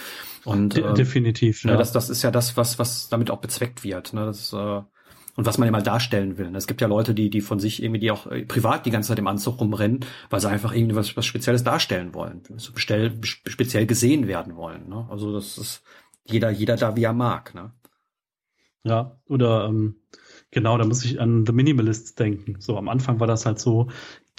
Und 0.45 0.79
ähm, 0.79 0.95
definitiv. 0.95 1.63
Ja. 1.65 1.77
Das, 1.77 1.93
das 1.93 2.09
ist 2.09 2.23
ja 2.23 2.31
das, 2.31 2.57
was, 2.57 2.79
was 2.79 3.11
damit 3.11 3.31
auch 3.31 3.39
bezweckt 3.39 3.85
wird. 3.85 4.15
Ne? 4.15 4.25
Das, 4.25 4.53
äh, 4.55 4.78
und 5.39 5.47
was 5.47 5.57
man 5.57 5.69
immer 5.69 5.83
darstellen 5.83 6.37
will. 6.37 6.53
Es 6.57 6.67
gibt 6.67 6.81
ja 6.81 6.89
Leute, 6.89 7.15
die, 7.15 7.31
die 7.31 7.41
von 7.41 7.61
sich 7.61 7.81
irgendwie, 7.81 8.01
die 8.01 8.11
auch 8.11 8.27
äh, 8.27 8.45
privat 8.45 8.87
die 8.87 8.91
ganze 8.91 9.11
Zeit 9.11 9.21
im 9.21 9.29
Anzug 9.29 9.61
rumrennen, 9.61 10.01
weil 10.31 10.41
sie 10.41 10.49
einfach 10.49 10.75
irgendwie 10.75 10.97
was, 10.97 11.17
was 11.17 11.27
Spezielles 11.27 11.63
darstellen 11.63 12.13
wollen, 12.13 12.43
so 12.57 12.73
bestell, 12.73 13.17
speziell 13.23 13.87
gesehen 13.87 14.27
werden 14.27 14.57
wollen. 14.57 14.89
Ne? 14.89 15.07
Also 15.09 15.33
das 15.33 15.57
ist 15.57 15.85
jeder, 16.25 16.51
jeder 16.51 16.75
da, 16.75 16.97
wie 16.97 17.05
er 17.05 17.13
mag. 17.13 17.55
Ne? 17.55 17.71
Ja, 18.83 19.21
oder 19.29 19.67
ähm, 19.67 20.01
genau, 20.51 20.77
da 20.77 20.85
muss 20.85 21.05
ich 21.05 21.21
an 21.21 21.47
The 21.47 21.53
Minimalists 21.53 22.17
denken. 22.17 22.57
So 22.59 22.77
am 22.77 22.89
Anfang 22.89 23.21
war 23.21 23.29
das 23.29 23.47
halt 23.47 23.61
so, 23.61 23.91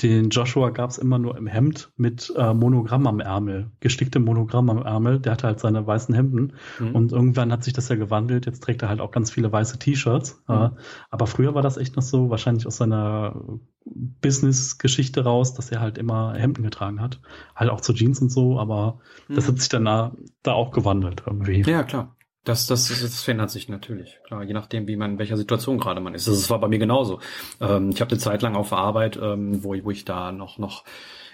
den 0.02 0.30
Joshua 0.30 0.70
gab 0.70 0.90
es 0.90 0.98
immer 0.98 1.20
nur 1.20 1.38
im 1.38 1.48
Hemd 1.48 1.92
mit 1.98 2.32
äh, 2.38 2.54
Monogramm 2.54 3.06
am 3.08 3.20
Ärmel, 3.20 3.72
gesticktem 3.80 4.24
Monogramm 4.24 4.70
am 4.70 4.82
Ärmel. 4.82 5.20
Der 5.20 5.34
hatte 5.34 5.48
halt 5.48 5.60
seine 5.60 5.86
weißen 5.86 6.16
Hemden 6.16 6.54
mhm. 6.80 6.96
und 6.96 7.12
irgendwann 7.12 7.52
hat 7.52 7.64
sich 7.64 7.74
das 7.74 7.90
ja 7.90 7.96
gewandelt. 7.96 8.46
Jetzt 8.46 8.64
trägt 8.64 8.82
er 8.82 8.90
halt 8.90 9.02
auch 9.02 9.12
ganz 9.12 9.32
viele 9.32 9.52
weiße 9.52 9.80
T-Shirts. 9.80 10.42
Mhm. 10.48 10.56
Äh, 10.56 10.70
aber 11.10 11.28
früher 11.28 11.54
war 11.56 11.62
das 11.62 11.78
echt 11.78 11.96
noch 11.96 12.04
so, 12.04 12.30
wahrscheinlich 12.30 12.66
aus 12.66 12.78
seiner 12.78 13.60
Business-Geschichte 13.86 15.24
raus, 15.24 15.54
dass 15.54 15.72
er 15.72 15.82
halt 15.82 15.98
immer 15.98 16.34
Hemden 16.34 16.64
getragen 16.64 17.02
hat. 17.02 17.20
Halt 17.56 17.70
auch 17.70 17.82
zu 17.82 17.94
Jeans 17.94 18.22
und 18.22 18.32
so, 18.32 18.60
aber 18.60 19.00
mhm. 19.28 19.36
das 19.36 19.48
hat 19.48 19.60
sich 19.60 19.70
dann 19.70 19.86
da, 19.86 20.16
da 20.44 20.54
auch 20.54 20.72
gewandelt 20.72 21.24
irgendwie. 21.26 21.62
Ja, 21.70 21.84
klar. 21.84 22.16
Das, 22.50 22.66
das, 22.66 22.88
das 22.88 23.22
verändert 23.22 23.52
sich 23.52 23.70
natürlich, 23.70 24.18
klar, 24.24 24.42
je 24.42 24.54
nachdem, 24.54 24.88
wie 24.88 24.96
man, 24.96 25.12
in 25.12 25.20
welcher 25.20 25.38
Situation 25.38 25.78
gerade 25.78 26.02
man 26.02 26.16
ist. 26.16 26.28
Das 26.28 26.50
war 26.50 26.60
bei 26.60 26.68
mir 26.68 26.80
genauso. 26.80 27.20
Ähm, 27.62 27.92
ich 27.92 28.02
habe 28.02 28.10
eine 28.10 28.20
Zeit 28.20 28.42
lang 28.42 28.56
auf 28.56 28.74
Arbeit, 28.74 29.20
ähm, 29.22 29.64
wo, 29.64 29.76
ich, 29.76 29.86
wo 29.86 29.92
ich 29.92 30.04
da 30.04 30.32
noch, 30.32 30.58
noch 30.58 30.84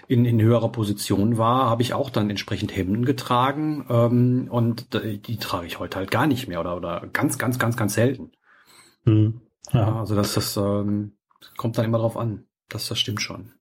in, 0.08 0.26
in 0.26 0.42
höherer 0.42 0.70
Position 0.70 1.38
war, 1.38 1.70
habe 1.70 1.80
ich 1.80 1.94
auch 1.94 2.10
dann 2.10 2.28
entsprechend 2.28 2.76
Hemden 2.76 3.06
getragen 3.06 3.86
ähm, 3.88 4.48
und 4.50 4.92
die, 4.92 5.16
die 5.22 5.38
trage 5.38 5.66
ich 5.66 5.78
heute 5.78 5.96
halt 5.96 6.10
gar 6.10 6.26
nicht 6.26 6.48
mehr 6.48 6.60
oder, 6.60 6.76
oder 6.76 7.06
ganz, 7.14 7.38
ganz, 7.38 7.58
ganz, 7.58 7.78
ganz 7.78 7.94
selten. 7.94 8.32
Mhm. 9.06 9.40
Ja. 9.72 9.80
ja. 9.80 10.00
also 10.00 10.14
das, 10.14 10.34
das 10.34 10.54
ähm, 10.58 11.12
kommt 11.56 11.78
dann 11.78 11.86
immer 11.86 11.98
drauf 11.98 12.18
an. 12.18 12.44
Das, 12.68 12.88
das 12.88 12.98
stimmt 12.98 13.22
schon. 13.22 13.54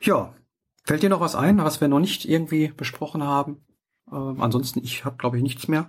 Ja, 0.00 0.34
fällt 0.82 1.04
dir 1.04 1.08
noch 1.08 1.20
was 1.20 1.36
ein, 1.36 1.58
was 1.58 1.80
wir 1.80 1.86
noch 1.86 2.00
nicht 2.00 2.28
irgendwie 2.28 2.72
besprochen 2.76 3.22
haben? 3.22 3.64
Ähm, 4.10 4.42
ansonsten, 4.42 4.80
ich 4.82 5.04
habe, 5.04 5.18
glaube 5.18 5.36
ich, 5.36 5.42
nichts 5.44 5.68
mehr. 5.68 5.88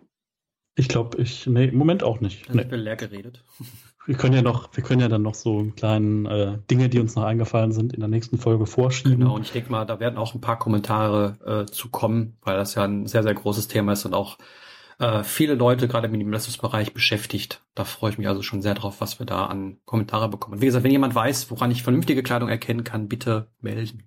Ich 0.75 0.89
glaube, 0.89 1.21
ich, 1.21 1.47
nee, 1.47 1.65
im 1.65 1.77
Moment 1.77 2.03
auch 2.03 2.19
nicht. 2.19 2.49
Dann 2.49 2.57
nee. 2.57 2.63
bin 2.65 2.81
leer 2.81 2.97
geredet. 2.97 3.43
Wir 4.07 4.15
können 4.15 4.35
ja 4.35 4.43
noch, 4.43 4.69
wir 4.71 4.83
können 4.83 5.01
ja 5.01 5.07
dann 5.07 5.23
noch 5.23 5.33
so 5.33 5.71
kleinen 5.75 6.27
äh, 6.27 6.59
Dinge, 6.69 6.89
die 6.89 6.99
uns 6.99 7.15
noch 7.15 7.23
eingefallen 7.23 7.71
sind, 7.71 7.91
in 7.91 8.01
der 8.01 8.07
nächsten 8.07 8.37
Folge 8.37 8.67
vorschieben. 8.67 9.17
Genau, 9.17 9.33
und 9.33 9.41
ich 9.41 9.51
denke 9.51 9.71
mal, 9.71 9.83
da 9.83 9.99
werden 9.99 10.19
auch 10.19 10.35
ein 10.35 10.41
paar 10.41 10.59
Kommentare 10.59 11.65
äh, 11.67 11.71
zu 11.71 11.89
kommen, 11.89 12.37
weil 12.43 12.55
das 12.55 12.75
ja 12.75 12.83
ein 12.83 13.07
sehr, 13.07 13.23
sehr 13.23 13.33
großes 13.33 13.67
Thema 13.67 13.93
ist 13.93 14.05
und 14.05 14.13
auch 14.13 14.37
äh, 14.99 15.23
viele 15.23 15.55
Leute 15.55 15.87
gerade 15.87 16.05
im 16.05 16.11
Minimalismusbereich 16.11 16.93
beschäftigt. 16.93 17.63
Da 17.73 17.83
freue 17.83 18.11
ich 18.11 18.17
mich 18.17 18.27
also 18.27 18.43
schon 18.43 18.61
sehr 18.61 18.75
drauf, 18.75 19.01
was 19.01 19.17
wir 19.17 19.25
da 19.25 19.47
an 19.47 19.77
Kommentare 19.85 20.29
bekommen. 20.29 20.61
Wie 20.61 20.67
gesagt, 20.67 20.83
wenn 20.83 20.91
jemand 20.91 21.15
weiß, 21.15 21.49
woran 21.51 21.71
ich 21.71 21.83
vernünftige 21.83 22.23
Kleidung 22.23 22.49
erkennen 22.49 22.83
kann, 22.83 23.07
bitte 23.07 23.47
melden. 23.59 24.03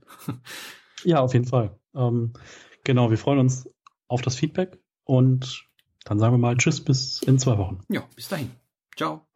ja, 1.05 1.19
auf 1.21 1.35
jeden 1.35 1.47
Fall. 1.47 1.77
Ähm, 1.97 2.35
genau, 2.85 3.11
wir 3.11 3.19
freuen 3.19 3.41
uns 3.41 3.69
auf 4.07 4.23
das 4.23 4.37
Feedback 4.37 4.79
und 5.03 5.68
dann 6.09 6.19
sagen 6.19 6.35
wir 6.35 6.39
mal 6.39 6.57
Tschüss 6.57 6.83
bis 6.83 7.23
in 7.23 7.39
zwei 7.39 7.59
Wochen. 7.59 7.81
Ja, 7.89 8.03
bis 8.17 8.29
dahin. 8.29 8.51
Ciao. 8.97 9.28